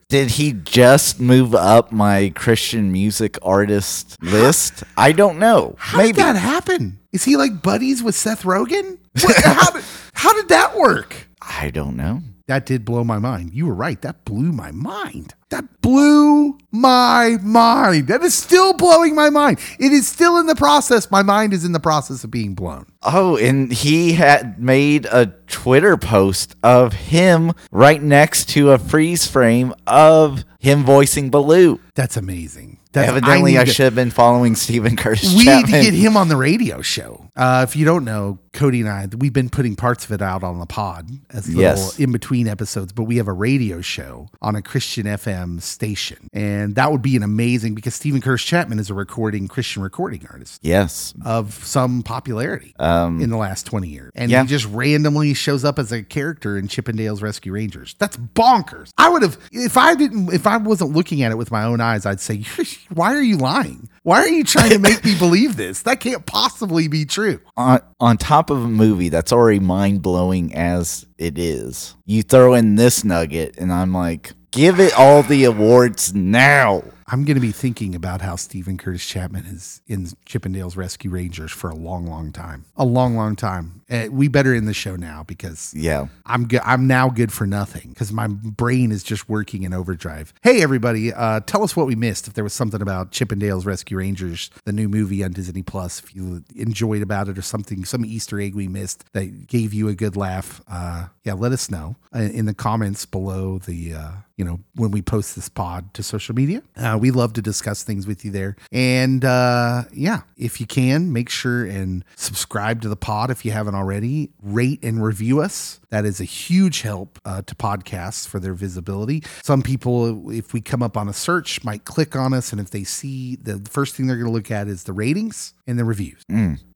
Did 0.09 0.31
he 0.33 0.53
just 0.53 1.19
move 1.19 1.53
up 1.53 1.91
my 1.91 2.31
Christian 2.37 2.93
music 2.93 3.39
artist 3.43 4.16
list? 4.23 4.85
I 4.97 5.11
don't 5.11 5.41
know. 5.41 5.74
How 5.78 5.99
Maybe. 5.99 6.12
did 6.12 6.23
that 6.27 6.37
happen? 6.37 7.01
Is 7.12 7.24
he 7.24 7.37
like 7.37 7.61
buddies 7.61 8.05
with 8.05 8.15
Seth 8.15 8.45
Rogen? 8.45 8.99
What, 9.20 9.37
how, 9.45 9.70
did, 9.73 9.85
how 10.15 10.33
did 10.35 10.49
that 10.51 10.77
work? 10.77 11.27
I 11.43 11.70
don't 11.70 11.97
know. 11.97 12.20
That 12.48 12.64
did 12.64 12.85
blow 12.85 13.02
my 13.02 13.18
mind. 13.18 13.55
You 13.55 13.66
were 13.66 13.74
right. 13.74 14.01
That 14.02 14.24
blew 14.24 14.52
my 14.52 14.70
mind. 14.70 15.35
That 15.51 15.81
blew 15.81 16.56
my 16.70 17.39
mind. 17.43 18.06
That 18.06 18.23
is 18.23 18.35
still 18.35 18.73
blowing 18.73 19.16
my 19.16 19.31
mind. 19.31 19.59
It 19.81 19.90
is 19.90 20.06
still 20.06 20.39
in 20.39 20.47
the 20.47 20.55
process. 20.55 21.10
My 21.10 21.23
mind 21.23 21.52
is 21.52 21.64
in 21.64 21.73
the 21.73 21.81
process 21.81 22.23
of 22.23 22.31
being 22.31 22.55
blown. 22.55 22.86
Oh, 23.02 23.36
and 23.36 23.73
he 23.73 24.12
had 24.12 24.60
made 24.60 25.06
a 25.06 25.27
Twitter 25.48 25.97
post 25.97 26.55
of 26.62 26.93
him 26.93 27.52
right 27.73 28.02
next 28.02 28.48
to 28.51 28.70
a 28.70 28.78
freeze 28.78 29.27
frame 29.27 29.74
of 29.86 30.44
him 30.60 30.85
voicing 30.85 31.31
Baloo. 31.31 31.81
That's 31.94 32.16
amazing. 32.16 32.76
That's, 32.97 33.09
Evidently, 33.10 33.52
need 33.52 33.59
I, 33.59 33.64
should 33.64 33.85
have 33.85 33.94
been 33.94 34.10
following 34.10 34.55
Steven 34.55 34.97
Curtis 34.97 35.35
We 35.35 35.44
need 35.44 35.66
to 35.66 35.73
get 35.73 35.93
him 35.93 36.16
on 36.16 36.28
the 36.28 36.36
radio 36.36 36.81
show. 36.81 37.31
Uh, 37.36 37.66
if 37.68 37.77
you 37.77 37.85
don't 37.85 38.05
know, 38.06 38.39
Cody 38.55 38.81
and 38.81 38.89
I, 38.89 39.06
we've 39.18 39.35
been 39.35 39.51
putting 39.51 39.77
parts 39.77 40.06
of 40.06 40.12
it 40.12 40.23
out 40.23 40.43
on 40.43 40.59
the 40.60 40.64
pod 40.66 41.10
as 41.28 41.47
little 41.47 41.60
Yes. 41.62 41.98
in 41.98 42.10
between 42.10 42.48
episodes, 42.48 42.93
but 42.94 43.02
we 43.02 43.18
have 43.18 43.28
a 43.28 43.32
radio 43.35 43.82
show 43.82 44.28
on 44.40 44.56
a 44.56 44.62
Christian 44.62 45.05
FM 45.05 45.60
station. 45.60 46.31
And 46.32 46.74
that 46.77 46.90
would 46.90 47.02
be 47.02 47.16
an 47.16 47.23
amazing 47.23 47.74
because 47.74 47.94
Steven 47.94 48.23
Curtis 48.23 48.43
Chapman 48.44 48.78
is 48.78 48.89
a 48.89 48.94
recording 48.94 49.47
Christian 49.47 49.82
recording 49.82 50.27
artist 50.31 50.60
Yes. 50.62 51.12
of 51.23 51.52
some 51.66 52.02
popularity 52.02 52.74
in 52.81 53.28
the 53.28 53.36
last 53.36 53.66
20 53.66 53.89
years. 53.89 54.10
And 54.14 54.31
yeah. 54.31 54.40
he 54.40 54.48
just 54.48 54.64
randomly 54.66 55.35
shows 55.35 55.62
up 55.64 55.78
as 55.78 55.93
a 55.93 56.02
character 56.02 56.56
in 56.56 56.66
Chip 56.68 56.89
'n 56.89 56.97
Dale's 56.97 57.20
Rescue 57.20 57.52
Rangers. 57.52 57.94
That's 57.98 58.16
bonkers. 58.16 58.89
I 58.97 59.10
would 59.10 59.20
have, 59.20 59.36
if 59.52 59.77
I 59.77 59.94
didn't, 59.94 60.32
if 60.32 60.47
I 60.47 60.56
wasn't 60.56 60.93
looking 60.93 61.23
at 61.23 61.31
it 61.31 61.36
with 61.36 61.51
my 61.51 61.64
own 61.64 61.82
eyes, 61.82 62.06
I'd 62.06 62.20
say, 62.20 62.43
why 62.93 63.15
are 63.15 63.23
you 63.23 63.37
lying? 63.37 63.89
Why 64.03 64.21
are 64.21 64.29
you 64.29 64.45
trying 64.45 64.71
to 64.71 64.79
make 64.79 65.05
me 65.05 65.15
believe 65.19 65.57
this? 65.57 65.83
That 65.83 66.01
can't 66.01 66.25
possibly 66.27 66.89
be 66.89 67.05
true. 67.05 67.41
On, 67.57 67.81
on 68.01 68.17
top 68.17 68.51
of 68.51 68.63
a 68.63 68.69
movie 68.69 69.09
that's 69.09 69.33
already 69.33 69.61
mind 69.61 70.03
blowing 70.03 70.55
as 70.55 71.07
it 71.19 71.39
is, 71.39 71.97
you 72.05 72.23
throw 72.23 72.55
in 72.55 72.77
this 72.77 73.05
nugget, 73.05 73.57
and 73.59 73.73
I'm 73.73 73.93
like, 73.93 74.33
give 74.51 74.81
it 74.81 74.95
all 74.99 75.23
the 75.23 75.45
awards 75.45 76.15
now. 76.15 76.83
I'm 77.09 77.24
going 77.24 77.37
to 77.37 77.41
be 77.41 77.53
thinking 77.53 77.95
about 77.95 78.20
how 78.20 78.35
Steven 78.35 78.77
Curtis 78.77 79.07
Chapman 79.07 79.47
is 79.47 79.81
in 79.87 80.09
Chip 80.24 80.45
'n 80.45 80.51
Dale's 80.53 80.77
Rescue 80.77 81.09
Rangers 81.11 81.53
for 81.53 81.70
a 81.70 81.74
long, 81.77 82.05
long 82.07 82.33
time. 82.33 82.65
A 82.77 82.85
long, 82.85 83.15
long 83.15 83.37
time. 83.37 83.83
Uh, 83.89 84.09
we 84.11 84.27
better 84.27 84.53
end 84.53 84.66
the 84.66 84.74
show 84.74 84.97
now 84.97 85.23
because 85.23 85.73
Yeah. 85.73 86.07
I'm 86.24 86.49
good. 86.49 86.62
I'm 86.65 86.89
now 86.89 87.09
good 87.09 87.31
for 87.33 87.47
nothing 87.47 87.91
because 87.91 88.12
my 88.12 88.27
brain 88.27 88.91
is 88.91 89.05
just 89.05 89.28
working 89.28 89.62
in 89.62 89.73
overdrive. 89.73 90.35
Hey, 90.43 90.61
everybody, 90.62 91.12
uh, 91.12 91.41
tell 91.47 91.62
us 91.62 91.77
what 91.77 91.87
we 91.87 91.95
missed. 91.95 92.27
If 92.27 92.35
there 92.35 92.43
was 92.43 92.53
something 92.53 92.83
about 92.83 93.12
Chip 93.12 93.31
'n 93.31 93.39
Dales 93.39 93.65
Rescue 93.65 93.99
Rangers, 93.99 94.51
the 94.65 94.73
new 94.73 94.89
movie 94.89 95.23
on 95.23 95.31
Disney 95.33 95.62
Plus, 95.62 96.01
if 96.01 96.15
you 96.16 96.43
enjoyed 96.57 97.03
about 97.03 97.28
it 97.28 97.39
or 97.39 97.43
something, 97.43 97.85
some 97.85 98.05
Easter 98.05 98.41
egg 98.41 98.57
we 98.57 98.66
missed 98.66 99.05
that 99.12 99.47
gave 99.47 99.73
you 99.73 99.87
a 99.87 99.95
good 99.95 100.16
laugh, 100.16 100.61
uh, 100.66 101.07
yeah, 101.23 101.35
let 101.35 101.53
us 101.53 101.70
know 101.70 101.95
uh, 102.12 102.19
in 102.19 102.47
the 102.47 102.55
comments 102.55 103.07
below 103.07 103.59
the, 103.59 103.95
uh, 103.95 104.11
you 104.37 104.45
know, 104.45 104.61
when 104.75 104.91
we 104.91 105.01
post 105.01 105.35
this 105.35 105.49
pod 105.49 105.95
to 105.95 106.03
social 106.03 106.35
media. 106.35 106.63
Uh, 106.77 106.99
we 107.01 107.11
love 107.11 107.33
to 107.35 107.43
discuss 107.43 107.83
things 107.83 108.07
with 108.07 108.25
you 108.25 108.31
there. 108.31 108.57
And 108.71 109.25
uh, 109.25 109.85
yeah, 109.93 110.23
if 110.37 110.61
you 110.61 110.67
can, 110.67 111.13
make 111.13 111.31
sure 111.31 111.65
and 111.65 112.05
subscribe 112.17 112.83
to 112.83 112.89
the 112.89 112.97
pod 112.97 113.31
if 113.31 113.45
you 113.45 113.53
haven't 113.53 113.75
already. 113.75 114.31
Rate 114.43 114.85
and 114.85 115.03
review 115.03 115.41
us. 115.41 115.81
That 115.89 116.05
is 116.05 116.21
a 116.21 116.25
huge 116.25 116.83
help 116.83 117.19
uh, 117.25 117.43
to 117.43 117.55
podcasts 117.55 118.29
for 118.29 118.39
their 118.39 118.55
visibility. 118.55 119.23
Some 119.43 119.63
people, 119.63 120.31
if 120.31 120.53
we 120.53 120.61
come 120.61 120.83
up 120.83 120.97
on 120.97 121.09
a 121.09 121.15
search, 121.15 121.65
might 121.65 121.85
click 121.85 122.15
on 122.15 122.35
us. 122.35 122.53
And 122.53 122.61
if 122.61 122.71
they 122.71 122.85
see 122.85 123.37
the 123.37 123.67
first 123.71 123.95
thing 123.95 124.07
they're 124.07 124.17
going 124.17 124.27
to 124.27 124.33
look 124.33 124.51
at 124.51 124.69
is 124.69 124.85
the 124.85 124.93
ratings 124.93 125.55
and 125.66 125.78
the 125.78 125.84
reviews. 125.84 126.22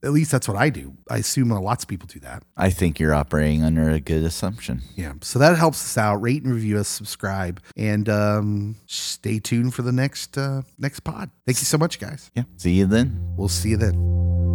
At 0.02 0.12
least 0.12 0.30
that's 0.30 0.48
what 0.48 0.56
I 0.56 0.70
do. 0.70 0.94
I 1.08 1.18
assume 1.18 1.50
lots 1.50 1.84
of 1.84 1.88
people 1.88 2.08
do 2.08 2.20
that. 2.20 2.42
I 2.56 2.70
think 2.70 2.98
you're 2.98 3.14
operating 3.14 3.62
under 3.62 3.90
a 3.90 4.00
good 4.00 4.24
assumption. 4.24 4.82
Yeah. 4.96 5.12
So 5.22 5.38
that 5.38 5.56
helps 5.56 5.82
us 5.82 5.98
out. 5.98 6.16
Rate 6.16 6.42
and 6.42 6.52
review 6.52 6.78
us, 6.78 6.88
subscribe, 6.88 7.60
and 7.76 8.08
um, 8.08 8.76
stay 8.86 9.38
tuned 9.38 9.74
for 9.74 9.82
the 9.82 9.92
next 9.92 10.36
uh, 10.38 10.62
next 10.78 11.00
pod. 11.00 11.30
Thank 11.46 11.58
you 11.58 11.66
so 11.66 11.78
much, 11.78 12.00
guys. 12.00 12.30
Yeah. 12.34 12.44
See 12.56 12.72
you 12.72 12.86
then. 12.86 13.34
We'll 13.36 13.48
see 13.48 13.70
you 13.70 13.76
then. 13.76 14.49